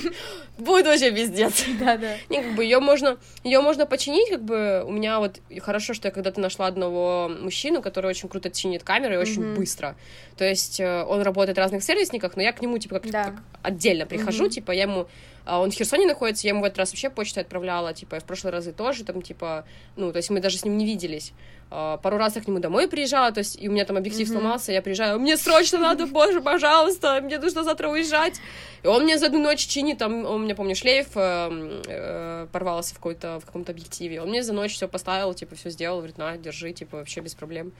будет 0.58 0.84
вообще 0.86 1.10
пиздец. 1.10 1.64
Да-да. 1.80 2.16
Как 2.52 2.58
бы 2.58 2.64
ее 2.64 2.80
можно, 2.80 3.16
ее 3.44 3.62
можно 3.62 3.86
починить, 3.86 4.28
как 4.28 4.42
бы, 4.42 4.84
у 4.86 4.92
меня 4.92 5.20
вот, 5.20 5.40
хорошо, 5.60 5.94
что 5.94 6.08
я 6.08 6.12
когда-то 6.12 6.38
нашла 6.38 6.66
одного 6.66 7.30
мужчину, 7.30 7.80
который 7.80 8.10
очень 8.10 8.28
круто 8.28 8.50
чинит 8.50 8.82
камеры 8.82 9.14
и 9.14 9.16
очень 9.16 9.54
быстро. 9.54 9.96
То 10.36 10.44
есть 10.44 10.78
э, 10.78 11.02
он 11.04 11.22
работает 11.22 11.56
в 11.56 11.60
разных 11.60 11.82
сервисниках, 11.82 12.36
но 12.36 12.42
я 12.42 12.52
к 12.52 12.60
нему, 12.60 12.76
типа, 12.76 13.00
как, 13.00 13.10
да. 13.10 13.24
как 13.24 13.34
отдельно 13.62 14.04
прихожу, 14.04 14.46
mm-hmm. 14.46 14.50
типа, 14.50 14.72
я 14.72 14.82
ему 14.82 15.06
а 15.44 15.60
он 15.60 15.70
в 15.70 15.74
Херсоне 15.74 16.06
находится, 16.06 16.46
я 16.46 16.50
ему 16.50 16.60
в 16.60 16.64
этот 16.64 16.78
раз 16.78 16.90
вообще 16.90 17.10
почту 17.10 17.40
отправляла, 17.40 17.92
типа, 17.94 18.20
в 18.20 18.24
прошлые 18.24 18.52
разы 18.52 18.72
тоже, 18.72 19.02
там, 19.04 19.22
типа, 19.22 19.64
ну, 19.96 20.12
то 20.12 20.18
есть 20.18 20.30
мы 20.30 20.40
даже 20.40 20.58
с 20.58 20.64
ним 20.64 20.76
не 20.76 20.84
виделись. 20.84 21.32
А, 21.74 21.96
пару 21.96 22.18
раз 22.18 22.36
я 22.36 22.42
к 22.42 22.48
нему 22.48 22.58
домой 22.58 22.86
приезжала, 22.86 23.32
то 23.32 23.38
есть 23.38 23.56
и 23.58 23.66
у 23.66 23.72
меня 23.72 23.86
там 23.86 23.96
объектив 23.96 24.28
mm-hmm. 24.28 24.32
сломался, 24.32 24.72
я 24.72 24.82
приезжаю, 24.82 25.18
мне 25.18 25.38
срочно 25.38 25.78
надо, 25.78 26.06
боже, 26.06 26.42
пожалуйста, 26.42 27.22
мне 27.22 27.38
нужно 27.38 27.64
завтра 27.64 27.88
уезжать. 27.88 28.40
И 28.82 28.86
он 28.86 29.04
мне 29.04 29.16
за 29.16 29.26
одну 29.26 29.38
ночь 29.38 29.66
чинит, 29.66 29.96
там, 29.96 30.26
у 30.26 30.36
меня, 30.36 30.54
помню, 30.54 30.74
шлейф 30.74 31.06
э, 31.14 31.80
э, 31.86 32.46
порвался 32.52 32.94
в, 32.94 32.98
какой-то, 32.98 33.40
в 33.40 33.46
каком-то 33.46 33.72
объективе, 33.72 34.20
он 34.20 34.28
мне 34.28 34.42
за 34.42 34.52
ночь 34.52 34.74
все 34.74 34.86
поставил, 34.86 35.32
типа, 35.32 35.54
все 35.54 35.70
сделал, 35.70 35.98
говорит, 35.98 36.18
на, 36.18 36.36
держи, 36.36 36.72
типа, 36.74 36.98
вообще 36.98 37.20
без 37.20 37.34
проблем. 37.34 37.72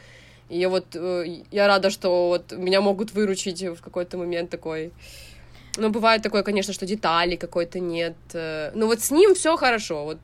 И 0.49 0.59
я 0.59 0.71
вот, 0.71 0.87
э, 0.95 1.43
я 1.51 1.67
рада, 1.67 1.91
что 1.91 2.29
вот 2.29 2.53
меня 2.53 2.81
могут 2.81 3.13
выручить 3.13 3.63
в 3.63 3.83
какой-то 3.83 4.17
момент 4.17 4.49
такой 4.49 4.91
но 5.79 5.89
бывает 5.89 6.23
такое, 6.23 6.43
конечно, 6.43 6.75
что 6.75 6.85
деталей 6.85 7.37
какой-то 7.37 7.81
нет. 7.81 8.15
Э, 8.35 8.73
но 8.75 8.87
вот 8.87 9.01
с 9.01 9.11
ним 9.11 9.35
все 9.35 9.57
хорошо. 9.57 10.05
Вот 10.05 10.19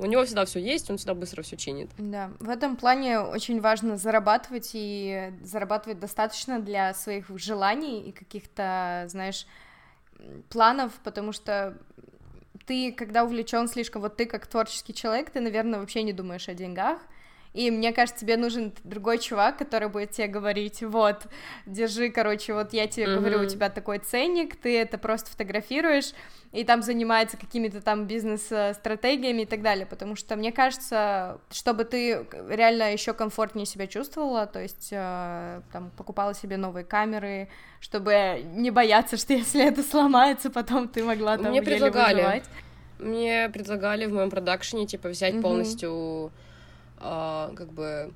у 0.00 0.06
него 0.06 0.24
всегда 0.24 0.44
все 0.46 0.60
есть, 0.60 0.90
он 0.90 0.96
всегда 0.96 1.14
быстро 1.14 1.42
все 1.42 1.56
чинит. 1.56 1.90
Да, 1.98 2.30
в 2.40 2.48
этом 2.48 2.76
плане 2.76 3.20
очень 3.20 3.60
важно 3.60 3.96
зарабатывать 3.96 4.70
и 4.72 5.32
зарабатывать 5.42 6.00
достаточно 6.00 6.58
для 6.58 6.94
своих 6.94 7.26
желаний 7.38 8.00
и 8.08 8.12
каких-то, 8.12 9.04
знаешь, 9.08 9.46
планов, 10.48 10.92
потому 11.04 11.32
что 11.32 11.76
ты, 12.66 12.92
когда 12.92 13.24
увлечен 13.24 13.68
слишком, 13.68 14.02
вот 14.02 14.16
ты 14.16 14.26
как 14.26 14.46
творческий 14.46 14.94
человек, 14.94 15.30
ты, 15.30 15.40
наверное, 15.40 15.80
вообще 15.80 16.02
не 16.02 16.12
думаешь 16.12 16.48
о 16.48 16.54
деньгах, 16.54 16.98
и 17.52 17.70
мне 17.70 17.92
кажется, 17.92 18.20
тебе 18.20 18.36
нужен 18.36 18.72
другой 18.84 19.18
чувак, 19.18 19.58
который 19.58 19.88
будет 19.88 20.12
тебе 20.12 20.28
говорить, 20.28 20.82
вот, 20.82 21.26
держи, 21.66 22.10
короче, 22.10 22.54
вот 22.54 22.72
я 22.72 22.86
тебе 22.86 23.06
mm-hmm. 23.06 23.16
говорю, 23.16 23.40
у 23.40 23.46
тебя 23.46 23.70
такой 23.70 23.98
ценник, 23.98 24.54
ты 24.54 24.78
это 24.78 24.98
просто 24.98 25.30
фотографируешь, 25.30 26.12
и 26.52 26.62
там 26.62 26.82
занимается 26.82 27.36
какими-то 27.36 27.80
там 27.80 28.06
бизнес-стратегиями 28.06 29.42
и 29.42 29.46
так 29.46 29.62
далее, 29.62 29.84
потому 29.84 30.14
что 30.14 30.36
мне 30.36 30.52
кажется, 30.52 31.40
чтобы 31.50 31.84
ты 31.84 32.24
реально 32.48 32.92
еще 32.92 33.14
комфортнее 33.14 33.66
себя 33.66 33.88
чувствовала, 33.88 34.46
то 34.46 34.60
есть 34.60 34.90
э, 34.92 35.60
там 35.72 35.90
покупала 35.96 36.34
себе 36.34 36.56
новые 36.56 36.84
камеры, 36.84 37.48
чтобы 37.80 38.42
не 38.44 38.70
бояться, 38.70 39.16
что 39.16 39.32
если 39.32 39.66
это 39.66 39.82
сломается, 39.82 40.50
потом 40.50 40.86
ты 40.86 41.02
могла 41.02 41.36
там 41.36 41.50
Мне 41.50 41.62
предлагали. 41.62 42.16
Выживать. 42.16 42.44
Мне 43.00 43.48
предлагали 43.48 44.06
в 44.06 44.12
моем 44.12 44.30
продакшене, 44.30 44.86
типа, 44.86 45.08
взять 45.08 45.34
mm-hmm. 45.34 45.42
полностью 45.42 46.32
э, 47.00 47.50
как 47.54 47.72
бы, 47.72 48.12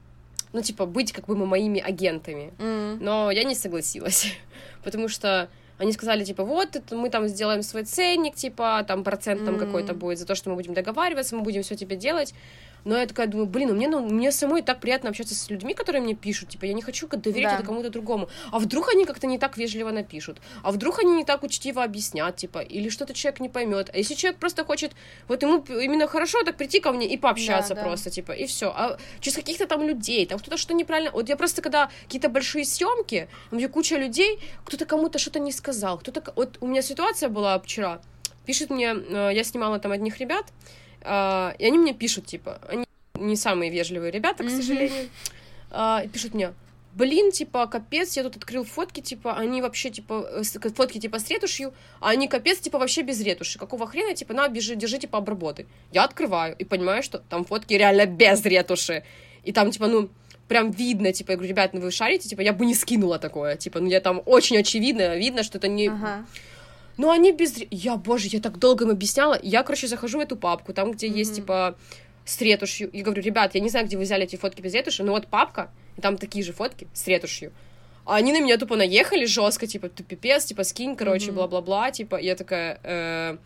ну, 0.52 0.62
типа, 0.62 0.86
быть 0.86 1.12
как 1.12 1.27
бы 1.27 1.36
моими 1.36 1.81
агентами. 1.81 2.52
Mm. 2.59 2.98
Но 3.01 3.31
я 3.31 3.44
не 3.44 3.55
согласилась, 3.55 4.32
потому 4.85 5.09
что 5.09 5.48
они 5.78 5.93
сказали, 5.93 6.24
типа, 6.24 6.44
вот, 6.44 6.77
это 6.77 6.94
мы 6.94 7.11
там 7.11 7.27
сделаем 7.27 7.62
свой 7.62 7.85
ценник, 7.85 8.36
типа, 8.36 8.85
там 8.86 9.02
процент 9.02 9.44
там 9.44 9.56
mm. 9.56 9.59
какой-то 9.59 9.94
будет 9.94 10.19
за 10.19 10.27
то, 10.27 10.35
что 10.35 10.51
мы 10.51 10.56
будем 10.56 10.74
договариваться, 10.74 11.35
мы 11.35 11.43
будем 11.43 11.62
все 11.62 11.74
тебе 11.74 11.97
делать. 11.97 12.35
Но 12.85 12.97
я 12.98 13.06
такая 13.06 13.27
думаю, 13.27 13.47
блин, 13.47 13.69
ну 13.69 13.74
мне, 13.74 13.89
ну, 13.89 14.01
мне 14.01 14.31
самой 14.31 14.62
так 14.62 14.81
приятно 14.81 15.11
общаться 15.11 15.35
с 15.35 15.51
людьми, 15.51 15.74
которые 15.74 16.02
мне 16.02 16.15
пишут, 16.15 16.51
типа, 16.51 16.66
я 16.66 16.74
не 16.74 16.82
хочу 16.82 17.09
доверить 17.09 17.48
да. 17.48 17.55
это 17.55 17.65
кому-то 17.65 17.90
другому. 17.90 18.28
А 18.52 18.59
вдруг 18.59 18.90
они 18.90 19.05
как-то 19.05 19.27
не 19.27 19.39
так 19.39 19.56
вежливо 19.56 19.90
напишут? 19.90 20.39
А 20.62 20.70
вдруг 20.70 20.98
они 20.98 21.16
не 21.16 21.24
так 21.24 21.43
учтиво 21.43 21.82
объяснят, 21.82 22.36
типа, 22.36 22.59
или 22.59 22.89
что-то 22.89 23.15
человек 23.15 23.40
не 23.40 23.48
поймет? 23.48 23.90
А 23.93 23.98
если 23.98 24.15
человек 24.15 24.39
просто 24.39 24.65
хочет, 24.65 24.93
вот 25.28 25.43
ему 25.43 25.65
именно 25.69 26.06
хорошо 26.06 26.43
так 26.43 26.56
прийти 26.56 26.81
ко 26.81 26.93
мне 26.93 27.06
и 27.06 27.16
пообщаться 27.16 27.74
да, 27.74 27.82
просто, 27.82 28.11
да. 28.11 28.11
типа, 28.11 28.32
и 28.32 28.47
все. 28.47 28.73
А 28.74 28.98
через 29.20 29.36
каких-то 29.36 29.66
там 29.66 29.82
людей, 29.82 30.27
там 30.27 30.39
кто-то 30.39 30.56
что 30.56 30.74
неправильно... 30.74 31.11
Вот 31.11 31.28
я 31.28 31.36
просто, 31.36 31.62
когда 31.62 31.90
какие-то 32.02 32.28
большие 32.28 32.65
съемки, 32.65 33.28
где 33.51 33.69
куча 33.69 33.97
людей, 33.97 34.39
кто-то 34.65 34.85
кому-то 34.85 35.19
что-то 35.19 35.39
не 35.39 35.52
сказал, 35.52 35.98
кто-то... 35.98 36.32
Вот 36.36 36.59
у 36.61 36.66
меня 36.66 36.82
ситуация 36.82 37.28
была 37.28 37.59
вчера, 37.59 38.01
пишет 38.44 38.70
мне, 38.70 38.94
э, 38.94 39.31
я 39.32 39.44
снимала 39.44 39.78
там 39.78 39.93
одних 39.93 40.19
ребят, 40.19 40.47
Uh, 41.05 41.55
и 41.59 41.66
они 41.66 41.78
мне 41.78 41.93
пишут, 41.93 42.26
типа, 42.26 42.60
они 42.66 42.86
не 43.14 43.36
самые 43.36 43.70
вежливые 43.70 44.10
ребята, 44.10 44.43
к 44.43 44.48
сожалению, 44.48 45.10
uh, 45.70 46.09
пишут 46.09 46.32
мне, 46.32 46.55
блин, 46.94 47.31
типа, 47.31 47.66
капец, 47.66 48.16
я 48.16 48.22
тут 48.22 48.36
открыл 48.36 48.64
фотки, 48.64 49.01
типа, 49.01 49.36
они 49.36 49.60
вообще, 49.60 49.90
типа, 49.90 50.43
фотки, 50.74 50.98
типа, 50.98 51.18
с 51.18 51.28
ретушью, 51.28 51.74
а 52.01 52.10
они, 52.10 52.28
капец, 52.28 52.60
типа, 52.60 52.78
вообще 52.78 53.02
без 53.02 53.20
ретуши. 53.20 53.59
Какого 53.59 53.86
хрена, 53.86 54.14
типа, 54.14 54.32
на, 54.32 54.48
бежи, 54.48 54.76
держи, 54.76 54.98
типа, 54.98 55.18
обработай. 55.18 55.66
Я 55.93 56.05
открываю 56.05 56.56
и 56.56 56.64
понимаю, 56.64 57.02
что 57.02 57.18
там 57.18 57.44
фотки 57.44 57.74
реально 57.74 58.06
без 58.06 58.44
ретуши. 58.44 59.05
И 59.43 59.52
там, 59.52 59.70
типа, 59.70 59.89
ну, 59.89 60.09
прям 60.48 60.70
видно, 60.70 61.12
типа, 61.12 61.32
я 61.32 61.36
говорю, 61.36 61.51
ребят, 61.51 61.72
ну 61.74 61.81
вы 61.81 61.90
шарите, 61.90 62.28
типа, 62.28 62.43
я 62.43 62.52
бы 62.52 62.64
не 62.66 62.74
скинула 62.74 63.18
такое, 63.18 63.56
типа, 63.56 63.81
ну 63.81 63.89
я 63.89 64.01
там 64.01 64.22
очень 64.24 64.56
очевидно, 64.56 65.16
видно, 65.16 65.43
что 65.43 65.59
это 65.59 65.68
не... 65.68 65.89
Ага. 65.89 66.26
Ну, 66.96 67.10
они 67.10 67.32
без... 67.32 67.54
Я, 67.70 67.96
боже, 67.96 68.28
я 68.28 68.40
так 68.40 68.58
долго 68.58 68.84
им 68.84 68.90
объясняла. 68.90 69.38
Я, 69.42 69.62
короче, 69.62 69.88
захожу 69.88 70.18
в 70.18 70.20
эту 70.20 70.36
папку, 70.36 70.72
там, 70.72 70.92
где 70.92 71.08
mm-hmm. 71.08 71.18
есть, 71.18 71.36
типа, 71.36 71.76
с 72.24 72.40
ретушью. 72.40 72.90
И 72.90 73.02
говорю, 73.02 73.22
ребят, 73.22 73.54
я 73.54 73.60
не 73.60 73.68
знаю, 73.68 73.86
где 73.86 73.96
вы 73.96 74.04
взяли 74.04 74.24
эти 74.24 74.36
фотки 74.36 74.60
без 74.60 74.74
ретуши, 74.74 75.02
но 75.02 75.12
вот 75.12 75.26
папка, 75.26 75.70
и 75.96 76.00
там 76.00 76.16
такие 76.16 76.44
же 76.44 76.52
фотки 76.52 76.86
с 76.92 77.06
ретушью. 77.06 77.52
А 78.06 78.16
они 78.16 78.32
на 78.32 78.40
меня 78.40 78.58
тупо 78.58 78.76
наехали 78.76 79.24
жестко, 79.24 79.66
типа, 79.66 79.88
ты 79.88 80.02
пипец, 80.02 80.44
типа, 80.44 80.64
скинь, 80.64 80.94
короче, 80.94 81.30
mm-hmm. 81.30 81.34
бла-бла-бла, 81.34 81.90
типа, 81.90 82.16
я 82.16 82.34
такая... 82.36 82.78
Э... 82.82 83.36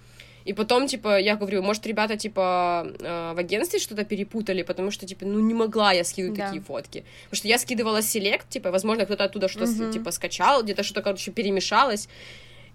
И 0.45 0.55
потом, 0.55 0.87
типа, 0.87 1.21
я 1.21 1.37
говорю, 1.37 1.63
может, 1.63 1.87
ребята, 1.87 2.17
типа, 2.17 2.87
э, 3.01 3.33
в 3.35 3.39
агентстве 3.39 3.79
что-то 3.79 4.05
перепутали, 4.05 4.63
потому 4.63 4.91
что, 4.91 5.05
типа, 5.05 5.27
ну, 5.27 5.41
не 5.41 5.53
могла 5.53 5.93
я 5.93 6.05
скинуть 6.05 6.39
да. 6.39 6.47
такие 6.47 6.63
фотки. 6.63 7.05
Потому 7.25 7.37
что 7.37 7.49
я 7.49 7.59
скидывала 7.59 8.01
селект, 8.01 8.49
типа, 8.49 8.71
возможно, 8.71 9.05
кто-то 9.05 9.25
оттуда 9.25 9.49
что-то, 9.49 9.71
mm-hmm. 9.71 9.93
типа, 9.93 10.11
скачал, 10.11 10.63
где-то 10.63 10.85
что-то, 10.85 11.03
короче, 11.03 11.33
перемешалось. 11.33 12.09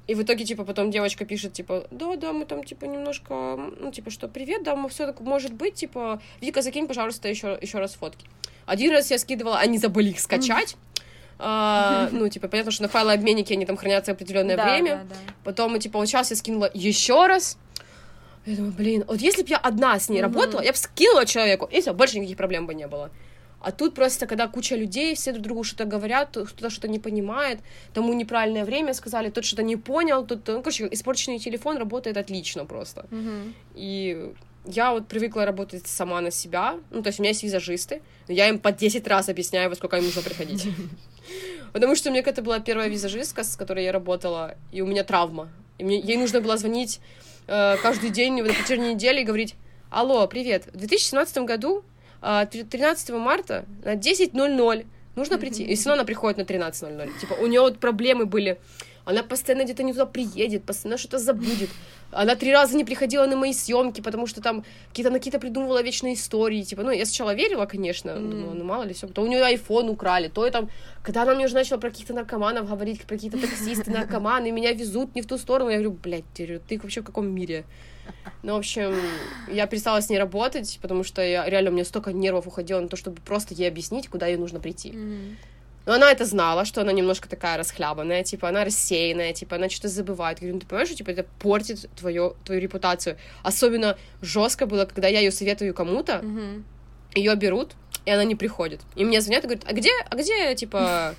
И 0.06 0.16
в 0.16 0.22
итоге, 0.22 0.44
типа, 0.44 0.66
потом 0.66 0.92
девочка 0.92 1.24
пишет, 1.24 1.54
типа, 1.54 1.88
да, 1.90 2.16
да, 2.18 2.34
мы 2.34 2.46
там, 2.46 2.64
типа, 2.64 2.86
немножко, 2.86 3.58
ну, 3.80 3.92
типа, 3.92 4.10
что, 4.10 4.28
привет, 4.28 4.64
да, 4.64 4.76
мы 4.76 4.90
все 4.90 5.06
так 5.06 5.22
может 5.22 5.54
быть, 5.54 5.76
типа, 5.76 6.22
Вика, 6.42 6.62
закинь, 6.62 6.88
пожалуйста, 6.88 7.30
еще, 7.30 7.58
еще 7.62 7.80
раз 7.80 7.94
фотки. 7.94 8.28
Один 8.66 8.92
раз 8.92 9.12
я 9.12 9.18
скидывала, 9.18 9.60
они 9.60 9.78
забыли 9.78 10.10
их 10.10 10.20
скачать, 10.20 10.76
Uh, 11.40 12.10
ну, 12.12 12.30
типа, 12.30 12.48
понятно, 12.48 12.72
что 12.72 12.84
на 12.84 12.90
файлообменнике 12.90 13.56
они 13.56 13.66
там 13.66 13.76
хранятся 13.76 14.12
определенное 14.12 14.56
да, 14.56 14.64
время. 14.66 14.98
Да, 14.98 15.16
да. 15.16 15.34
Потом, 15.44 15.78
типа, 15.80 15.98
вот 15.98 16.08
сейчас 16.08 16.30
я 16.30 16.38
скинула 16.38 16.70
еще 16.74 17.26
раз. 17.26 17.58
Я 18.46 18.56
думаю, 18.56 18.72
блин, 18.72 19.04
вот 19.08 19.20
если 19.20 19.42
бы 19.42 19.50
я 19.50 19.58
одна 19.58 20.00
с 20.00 20.10
ней 20.10 20.22
работала, 20.22 20.62
я 20.62 20.72
бы 20.72 20.78
скинула 20.78 21.26
человеку, 21.26 21.68
и 21.72 21.82
все, 21.82 21.94
больше 21.94 22.20
никаких 22.20 22.38
проблем 22.38 22.68
бы 22.68 22.76
не 22.76 22.88
было. 22.88 23.10
А 23.64 23.72
тут 23.72 23.96
просто, 23.96 24.28
когда 24.28 24.48
куча 24.48 24.76
людей, 24.76 25.16
все 25.16 25.32
друг 25.32 25.44
другу 25.44 25.64
что-то 25.64 25.86
говорят, 25.86 26.30
кто-то 26.30 26.70
что-то 26.70 26.90
не 26.90 27.00
понимает, 27.00 27.60
тому 27.94 28.14
неправильное 28.14 28.66
время 28.66 28.94
сказали, 28.94 29.30
тот 29.30 29.46
что-то 29.46 29.64
не 29.64 29.78
понял, 29.78 30.26
тут, 30.28 30.48
ну, 30.48 30.62
короче, 30.62 30.90
испорченный 30.92 31.40
телефон 31.40 31.78
работает 31.78 32.18
отлично 32.18 32.66
просто. 32.66 33.06
Mm-hmm. 33.10 33.54
И 33.76 34.34
я 34.66 34.92
вот 34.92 35.08
привыкла 35.08 35.46
работать 35.46 35.88
сама 35.88 36.20
на 36.20 36.30
себя, 36.30 36.76
ну, 36.92 37.02
то 37.02 37.08
есть 37.08 37.20
у 37.20 37.22
меня 37.24 37.30
есть 37.30 37.44
визажисты, 37.44 38.02
но 38.28 38.34
я 38.34 38.50
им 38.50 38.60
по 38.60 38.74
10 38.74 39.08
раз 39.08 39.30
объясняю, 39.30 39.70
во 39.70 39.76
сколько 39.76 39.96
им 39.96 40.04
нужно 40.04 40.22
приходить. 40.22 40.68
Потому 41.74 41.96
что 41.96 42.10
у 42.10 42.12
меня 42.12 42.22
это 42.26 42.42
была 42.42 42.60
первая 42.60 42.90
визажистка, 42.90 43.46
с 43.46 43.56
которой 43.56 43.86
я 43.86 43.94
работала, 43.94 44.56
и 44.74 44.82
у 44.82 44.86
меня 44.86 45.06
травма. 45.06 45.50
И 45.78 45.86
мне, 45.86 46.02
ей 46.02 46.18
нужно 46.18 46.42
было 46.42 46.58
звонить 46.58 47.00
э, 47.48 47.78
каждый 47.82 48.10
день 48.10 48.42
в 48.42 48.64
течение 48.64 48.94
недели 48.94 49.22
и 49.22 49.24
говорить, 49.24 49.56
алло, 49.90 50.28
привет, 50.28 50.66
в 50.74 50.78
2017 50.78 51.38
году 51.40 51.86
13 52.24 53.10
а, 53.10 53.18
марта 53.18 53.66
на 53.84 53.96
10.00 53.96 54.86
нужно 55.16 55.38
прийти. 55.38 55.64
И 55.64 55.76
все 55.76 55.90
равно 55.90 56.02
она 56.02 56.08
приходит 56.08 56.38
на 56.38 56.44
13.00. 56.44 57.20
Типа, 57.20 57.34
у 57.34 57.48
нее 57.48 57.62
вот 57.62 57.80
проблемы 57.80 58.26
были. 58.26 58.58
Она 59.06 59.22
постоянно 59.22 59.66
где-то 59.66 59.84
не 59.84 59.92
туда 59.92 60.06
приедет, 60.06 60.64
постоянно 60.64 60.98
что-то 60.98 61.20
забудет. 61.20 61.70
Она 62.12 62.36
три 62.36 62.54
раза 62.54 62.78
не 62.78 62.86
приходила 62.86 63.26
на 63.26 63.36
мои 63.36 63.52
съемки, 63.52 64.00
потому 64.00 64.28
что 64.28 64.42
там 64.42 64.64
какие-то 64.90 65.12
на 65.12 65.18
какие-то 65.18 65.40
придумывала 65.40 65.82
вечные 65.82 66.14
истории. 66.14 66.62
Типа, 66.62 66.84
ну, 66.84 66.92
я 66.92 67.06
сначала 67.06 67.34
верила, 67.34 67.66
конечно, 67.66 68.12
mm. 68.12 68.30
думала, 68.30 68.54
ну 68.54 68.64
мало 68.64 68.84
ли 68.84 68.94
все. 68.94 69.08
То 69.08 69.22
у 69.22 69.28
нее 69.28 69.42
iPhone 69.42 69.90
украли, 69.90 70.30
то 70.30 70.48
и 70.48 70.52
там, 70.52 70.70
когда 71.04 71.24
она 71.24 71.36
мне 71.36 71.46
уже 71.46 71.56
начала 71.56 71.80
про 71.80 71.90
каких-то 71.90 72.14
наркоманов 72.14 72.70
говорить, 72.70 73.02
про 73.02 73.16
какие-то 73.16 73.42
таксисты, 73.42 73.92
наркоманы, 73.92 74.52
меня 74.52 74.72
везут 74.72 75.16
не 75.16 75.22
в 75.22 75.28
ту 75.28 75.38
сторону, 75.38 75.70
я 75.70 75.78
говорю, 75.78 75.98
блядь, 76.02 76.24
ты 76.34 76.80
вообще 76.82 77.02
в 77.02 77.06
каком 77.06 77.28
мире? 77.28 77.66
Ну, 78.44 78.54
в 78.54 78.58
общем, 78.58 78.94
я 79.48 79.68
перестала 79.68 80.02
с 80.02 80.10
ней 80.10 80.20
работать, 80.20 80.78
потому 80.82 81.04
что 81.04 81.22
я, 81.22 81.50
реально 81.50 81.70
у 81.70 81.74
меня 81.74 81.86
столько 81.86 82.12
нервов 82.12 82.46
уходило 82.46 82.80
на 82.82 82.90
то, 82.90 82.98
чтобы 82.98 83.22
просто 83.22 83.54
ей 83.54 83.70
объяснить, 83.70 84.10
куда 84.10 84.28
ей 84.28 84.36
нужно 84.36 84.60
прийти. 84.60 84.90
Mm-hmm. 84.90 85.36
Но 85.86 85.94
она 85.94 86.12
это 86.12 86.26
знала, 86.26 86.66
что 86.66 86.82
она 86.82 86.92
немножко 86.92 87.28
такая 87.28 87.58
расхлябанная, 87.58 88.24
типа, 88.24 88.50
она 88.50 88.64
рассеянная, 88.64 89.34
типа, 89.34 89.58
она 89.58 89.70
что-то 89.70 89.90
забывает. 89.90 90.40
Я 90.40 90.48
говорю, 90.48 90.56
ну, 90.56 90.60
ты 90.62 90.68
понимаешь, 90.68 90.88
что, 90.88 90.98
типа, 90.98 91.10
это 91.10 91.26
портит 91.40 91.90
твою, 91.96 92.36
твою 92.46 92.62
репутацию. 92.62 93.18
Особенно 93.44 93.98
жестко 94.22 94.66
было, 94.66 94.86
когда 94.86 95.08
я 95.08 95.20
ее 95.20 95.32
советую 95.32 95.74
кому-то, 95.74 96.22
mm-hmm. 96.24 96.64
ее 97.16 97.36
берут, 97.36 97.74
и 98.06 98.12
она 98.12 98.24
не 98.24 98.36
приходит. 98.36 98.82
И 98.96 99.04
мне 99.04 99.20
звонят 99.22 99.44
и 99.44 99.48
говорят, 99.48 99.66
а 99.68 99.74
где, 99.74 99.92
а 100.10 100.16
где, 100.16 100.56
типа, 100.56 101.16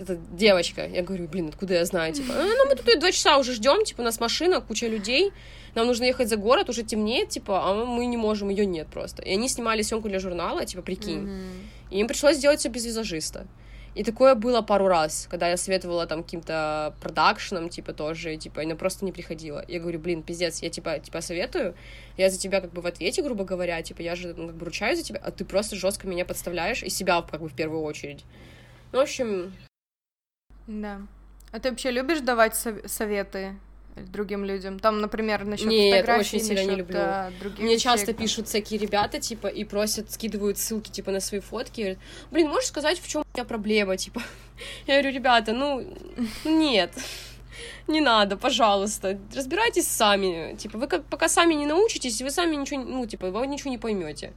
эта 0.00 0.16
девочка? 0.32 0.86
Я 0.86 1.02
говорю, 1.02 1.28
блин, 1.28 1.48
откуда 1.48 1.74
я 1.74 1.84
знаю, 1.84 2.12
типа, 2.12 2.34
«А, 2.34 2.44
ну, 2.44 2.66
мы 2.68 2.76
тут 2.76 2.98
два 3.00 3.12
часа 3.12 3.38
уже 3.38 3.52
ждем, 3.52 3.84
типа, 3.84 4.00
у 4.00 4.04
нас 4.04 4.20
машина, 4.20 4.60
куча 4.60 4.86
людей, 4.86 5.32
нам 5.74 5.86
нужно 5.86 6.04
ехать 6.04 6.28
за 6.28 6.36
город, 6.36 6.68
уже 6.68 6.82
темнеет, 6.82 7.28
типа, 7.28 7.70
а 7.70 7.84
мы 7.84 8.06
не 8.06 8.16
можем, 8.16 8.48
ее 8.48 8.66
нет 8.66 8.88
просто. 8.88 9.22
И 9.22 9.32
они 9.32 9.48
снимали 9.48 9.82
съемку 9.82 10.08
для 10.08 10.18
журнала, 10.18 10.64
типа, 10.64 10.82
прикинь. 10.82 11.26
Mm-hmm. 11.26 11.90
И 11.90 12.00
им 12.00 12.08
пришлось 12.08 12.36
сделать 12.36 12.60
все 12.60 12.68
без 12.68 12.84
визажиста. 12.84 13.46
И 13.94 14.04
такое 14.04 14.34
было 14.34 14.62
пару 14.62 14.86
раз, 14.86 15.26
когда 15.28 15.48
я 15.48 15.56
советовала 15.56 16.06
там 16.06 16.22
каким-то 16.22 16.94
продакшенам, 17.00 17.68
типа, 17.68 17.92
тоже, 17.92 18.36
типа, 18.36 18.62
она 18.62 18.76
просто 18.76 19.04
не 19.04 19.12
приходила. 19.12 19.64
Я 19.66 19.80
говорю, 19.80 19.98
блин, 19.98 20.22
пиздец, 20.22 20.62
я, 20.62 20.70
типа, 20.70 21.00
тебя 21.00 21.20
советую, 21.20 21.74
я 22.16 22.30
за 22.30 22.38
тебя, 22.38 22.60
как 22.60 22.72
бы, 22.72 22.80
в 22.80 22.86
ответе, 22.86 23.22
грубо 23.22 23.44
говоря, 23.44 23.82
типа, 23.82 24.02
я 24.02 24.14
же, 24.14 24.34
ну, 24.34 24.46
как 24.48 24.56
бы, 24.56 24.64
ручаюсь 24.66 24.98
за 24.98 25.04
тебя, 25.04 25.20
а 25.24 25.32
ты 25.32 25.44
просто 25.44 25.74
жестко 25.74 26.06
меня 26.06 26.24
подставляешь, 26.24 26.82
и 26.84 26.90
себя, 26.90 27.22
как 27.22 27.40
бы, 27.40 27.48
в 27.48 27.54
первую 27.54 27.82
очередь. 27.82 28.24
Ну, 28.92 28.98
в 28.98 29.02
общем... 29.02 29.52
Да. 30.66 31.00
А 31.50 31.60
ты 31.60 31.70
вообще 31.70 31.90
любишь 31.90 32.20
давать 32.20 32.54
советы 32.86 33.56
другим 33.96 34.44
людям? 34.44 34.78
Там, 34.78 35.00
например, 35.00 35.44
насчет 35.44 35.66
Нет, 35.66 36.00
фотографий, 36.00 36.36
очень 36.36 36.46
сильно 36.46 36.62
насчет, 36.62 36.70
не 36.70 36.76
люблю. 36.76 36.94
Да, 36.94 37.32
других 37.40 37.58
Мне 37.58 37.74
вещей, 37.74 37.84
часто 37.84 38.06
там. 38.06 38.16
пишут 38.16 38.48
всякие 38.48 38.78
ребята, 38.78 39.20
типа, 39.20 39.46
и 39.46 39.64
просят, 39.64 40.10
скидывают 40.10 40.58
ссылки, 40.58 40.90
типа, 40.90 41.10
на 41.10 41.20
свои 41.20 41.40
фотки. 41.40 41.80
и 41.80 41.82
Говорят, 41.84 41.98
блин, 42.30 42.48
можешь 42.48 42.68
сказать, 42.68 43.00
в 43.00 43.08
чем 43.08 43.22
у 43.22 43.36
меня 43.36 43.44
проблема, 43.44 43.96
типа? 43.96 44.22
Я 44.86 45.00
говорю, 45.00 45.14
ребята, 45.14 45.52
ну, 45.52 45.84
ну 46.44 46.58
нет, 46.58 46.92
не 47.88 48.00
надо, 48.00 48.36
пожалуйста, 48.36 49.18
разбирайтесь 49.34 49.86
сами. 49.88 50.56
Типа, 50.56 50.78
вы 50.78 50.86
как, 50.86 51.04
пока 51.04 51.28
сами 51.28 51.54
не 51.54 51.66
научитесь, 51.66 52.22
вы 52.22 52.30
сами 52.30 52.56
ничего, 52.56 52.82
ну, 52.82 53.06
типа, 53.06 53.30
вы 53.30 53.46
ничего 53.46 53.70
не 53.70 53.78
поймете. 53.78 54.32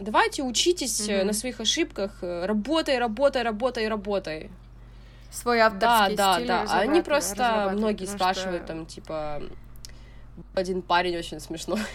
Давайте 0.00 0.42
учитесь 0.42 1.06
Мгм. 1.08 1.26
на 1.28 1.32
своих 1.32 1.60
ошибках, 1.60 2.18
э, 2.22 2.46
работай, 2.46 2.98
работай, 2.98 3.42
работай, 3.42 3.88
работай. 3.88 4.50
Свой 5.30 5.58
Да, 5.58 5.66
авторский 5.66 6.16
да, 6.16 6.34
стиль 6.34 6.46
да. 6.46 6.62
разрабатывать- 6.62 6.90
Они 6.90 7.00
просто 7.02 7.70
многие 7.74 8.04
спрашивают 8.06 8.64
что- 8.64 8.72
там, 8.74 8.86
типа, 8.86 9.42
один 10.54 10.82
парень 10.82 11.16
очень 11.16 11.40
смешно. 11.40 11.76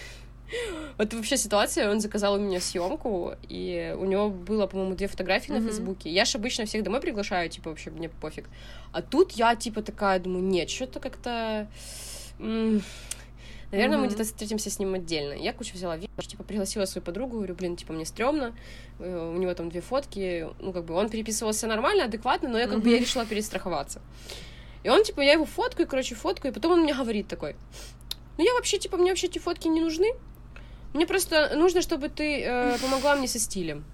Вот 0.96 1.12
вообще 1.12 1.36
ситуация, 1.36 1.90
он 1.90 2.00
заказал 2.00 2.34
у 2.34 2.38
меня 2.38 2.58
съемку, 2.58 3.34
и 3.50 3.94
у 3.98 4.06
него 4.06 4.30
было, 4.30 4.66
по-моему, 4.66 4.94
две 4.94 5.06
фотографии 5.06 5.52
на 5.52 5.58
Мгм. 5.58 5.66
Фейсбуке. 5.68 6.10
Я 6.10 6.24
же 6.24 6.38
обычно 6.38 6.64
всех 6.64 6.82
домой 6.82 7.00
приглашаю, 7.00 7.50
типа, 7.50 7.68
вообще 7.68 7.90
мне 7.90 8.08
пофиг. 8.08 8.48
А 8.92 9.02
тут 9.02 9.32
я, 9.32 9.54
типа, 9.54 9.82
такая, 9.82 10.18
думаю, 10.18 10.42
нет, 10.42 10.70
что-то 10.70 11.00
как-то... 11.00 11.68
Наверное, 13.70 13.98
мы 13.98 14.04
Мгм. 14.04 14.14
где-то 14.14 14.24
встретимся 14.24 14.70
с 14.70 14.78
ним 14.78 14.94
отдельно. 14.94 15.34
Я 15.34 15.52
кучу 15.52 15.74
взяла 15.74 15.96
вещи, 15.96 16.08
типа, 16.26 16.42
пригласила 16.42 16.86
свою 16.86 17.04
подругу, 17.04 17.36
говорю, 17.36 17.54
блин, 17.54 17.76
типа, 17.76 17.92
мне 17.92 18.06
стрёмно, 18.06 18.54
э, 18.98 19.32
у 19.34 19.38
него 19.38 19.52
там 19.52 19.68
две 19.68 19.82
фотки, 19.82 20.48
ну, 20.58 20.72
как 20.72 20.84
бы, 20.84 20.94
он 20.94 21.10
переписывался 21.10 21.66
нормально, 21.66 22.04
адекватно, 22.04 22.48
но 22.48 22.58
я, 22.58 22.66
как 22.66 22.80
бы, 22.80 22.88
я 22.88 22.98
решила 22.98 23.26
перестраховаться. 23.26 24.00
И 24.84 24.88
он, 24.88 25.04
типа, 25.04 25.20
я 25.20 25.32
его 25.32 25.44
фоткаю, 25.44 25.86
короче, 25.86 26.14
фоткаю, 26.14 26.52
и 26.52 26.54
потом 26.54 26.72
он 26.72 26.80
мне 26.80 26.94
говорит 26.94 27.28
такой, 27.28 27.56
ну, 28.38 28.44
я 28.44 28.54
вообще, 28.54 28.78
типа, 28.78 28.96
мне 28.96 29.10
вообще 29.10 29.26
эти 29.26 29.38
фотки 29.38 29.68
не 29.68 29.80
нужны, 29.82 30.14
мне 30.94 31.06
просто 31.06 31.54
нужно, 31.54 31.82
чтобы 31.82 32.08
ты 32.08 32.42
э, 32.42 32.78
помогла 32.80 33.16
мне 33.16 33.28
со 33.28 33.38
стилем. 33.38 33.84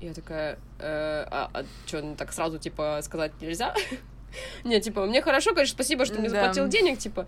Я 0.00 0.14
такая, 0.14 0.54
э, 0.78 1.26
а, 1.30 1.50
а 1.52 1.64
что, 1.86 2.14
так 2.16 2.32
сразу, 2.32 2.58
типа, 2.58 3.00
сказать 3.02 3.32
нельзя? 3.42 3.74
Нет, 4.64 4.82
типа, 4.82 5.04
мне 5.04 5.20
хорошо, 5.20 5.52
конечно, 5.52 5.74
спасибо, 5.74 6.06
что 6.06 6.20
мне 6.20 6.30
заплатил 6.30 6.68
денег, 6.68 6.98
типа, 6.98 7.26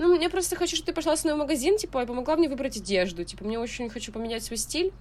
ну, 0.00 0.16
мне 0.16 0.30
просто 0.30 0.56
хочу, 0.56 0.76
чтобы 0.76 0.86
ты 0.86 0.92
пошла 0.94 1.14
со 1.14 1.26
мной 1.26 1.36
в 1.36 1.38
магазин, 1.40 1.76
типа, 1.76 2.02
и 2.02 2.06
помогла 2.06 2.36
мне 2.36 2.48
выбрать 2.48 2.76
одежду, 2.78 3.22
типа, 3.22 3.44
мне 3.44 3.58
очень 3.58 3.90
хочу 3.90 4.12
поменять 4.12 4.42
свой 4.42 4.56
стиль. 4.56 4.92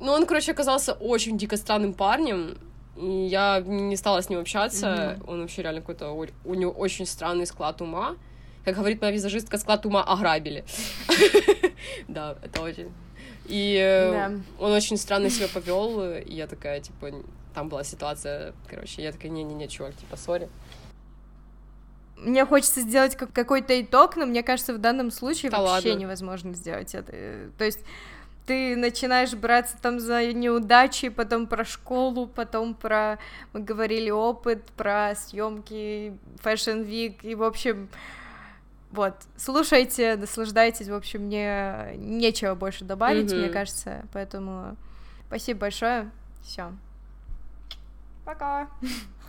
Ну, 0.00 0.10
он, 0.12 0.24
короче, 0.24 0.52
оказался 0.52 0.94
очень 0.94 1.36
дико 1.36 1.58
странным 1.58 1.92
парнем, 1.92 2.56
и 2.96 3.26
я 3.26 3.60
не 3.60 3.96
стала 3.96 4.22
с 4.22 4.30
ним 4.30 4.40
общаться. 4.40 5.20
Он 5.26 5.42
вообще 5.42 5.62
реально 5.62 5.80
какой-то... 5.80 6.10
У 6.44 6.54
него 6.54 6.72
очень 6.72 7.04
странный 7.04 7.46
склад 7.46 7.82
ума. 7.82 8.16
Как 8.64 8.74
говорит 8.74 9.02
моя 9.02 9.12
визажистка, 9.12 9.58
склад 9.58 9.84
ума 9.86 10.02
ограбили. 10.02 10.64
Да, 12.08 12.36
это 12.42 12.62
очень... 12.62 12.90
И 13.46 13.76
э, 13.76 14.38
он 14.60 14.72
очень 14.72 14.96
странно 14.96 15.28
себя 15.28 15.48
повел, 15.48 16.00
и 16.00 16.32
я 16.32 16.46
такая, 16.46 16.80
типа, 16.80 17.10
там 17.54 17.68
была 17.68 17.82
ситуация, 17.82 18.54
короче, 18.68 19.02
я 19.02 19.10
такая, 19.10 19.32
не-не-не, 19.32 19.68
чувак, 19.68 19.96
типа, 19.96 20.16
сори. 20.16 20.48
Мне 22.16 22.44
хочется 22.46 22.80
сделать 22.80 23.16
как- 23.16 23.32
какой-то 23.32 23.80
итог, 23.80 24.16
но 24.16 24.26
мне 24.26 24.42
кажется, 24.42 24.74
в 24.74 24.78
данном 24.78 25.10
случае 25.10 25.50
Да 25.50 25.60
вообще 25.60 25.90
ладно. 25.90 26.00
невозможно 26.02 26.54
сделать 26.54 26.94
это. 26.94 27.12
То 27.58 27.64
есть 27.64 27.80
ты 28.46 28.76
начинаешь 28.76 29.32
браться 29.34 29.76
там 29.80 29.98
за 30.00 30.32
неудачи, 30.32 31.08
потом 31.08 31.46
про 31.46 31.64
школу, 31.64 32.26
потом 32.26 32.74
про, 32.74 33.18
мы 33.52 33.60
говорили, 33.60 34.10
опыт, 34.10 34.64
про 34.76 35.14
съемки, 35.16 36.16
Fashion 36.42 36.84
Week, 36.86 37.16
и, 37.22 37.34
в 37.34 37.42
общем, 37.44 37.88
вот, 38.90 39.14
слушайте, 39.36 40.16
наслаждайтесь, 40.16 40.88
в 40.88 40.94
общем, 40.94 41.22
мне 41.22 41.94
нечего 41.96 42.54
больше 42.54 42.84
добавить, 42.84 43.30
Мгм. 43.32 43.40
мне 43.40 43.48
кажется, 43.48 44.04
поэтому 44.12 44.76
спасибо 45.28 45.60
большое, 45.60 46.10
все. 46.42 46.72
Пока. 48.24 48.68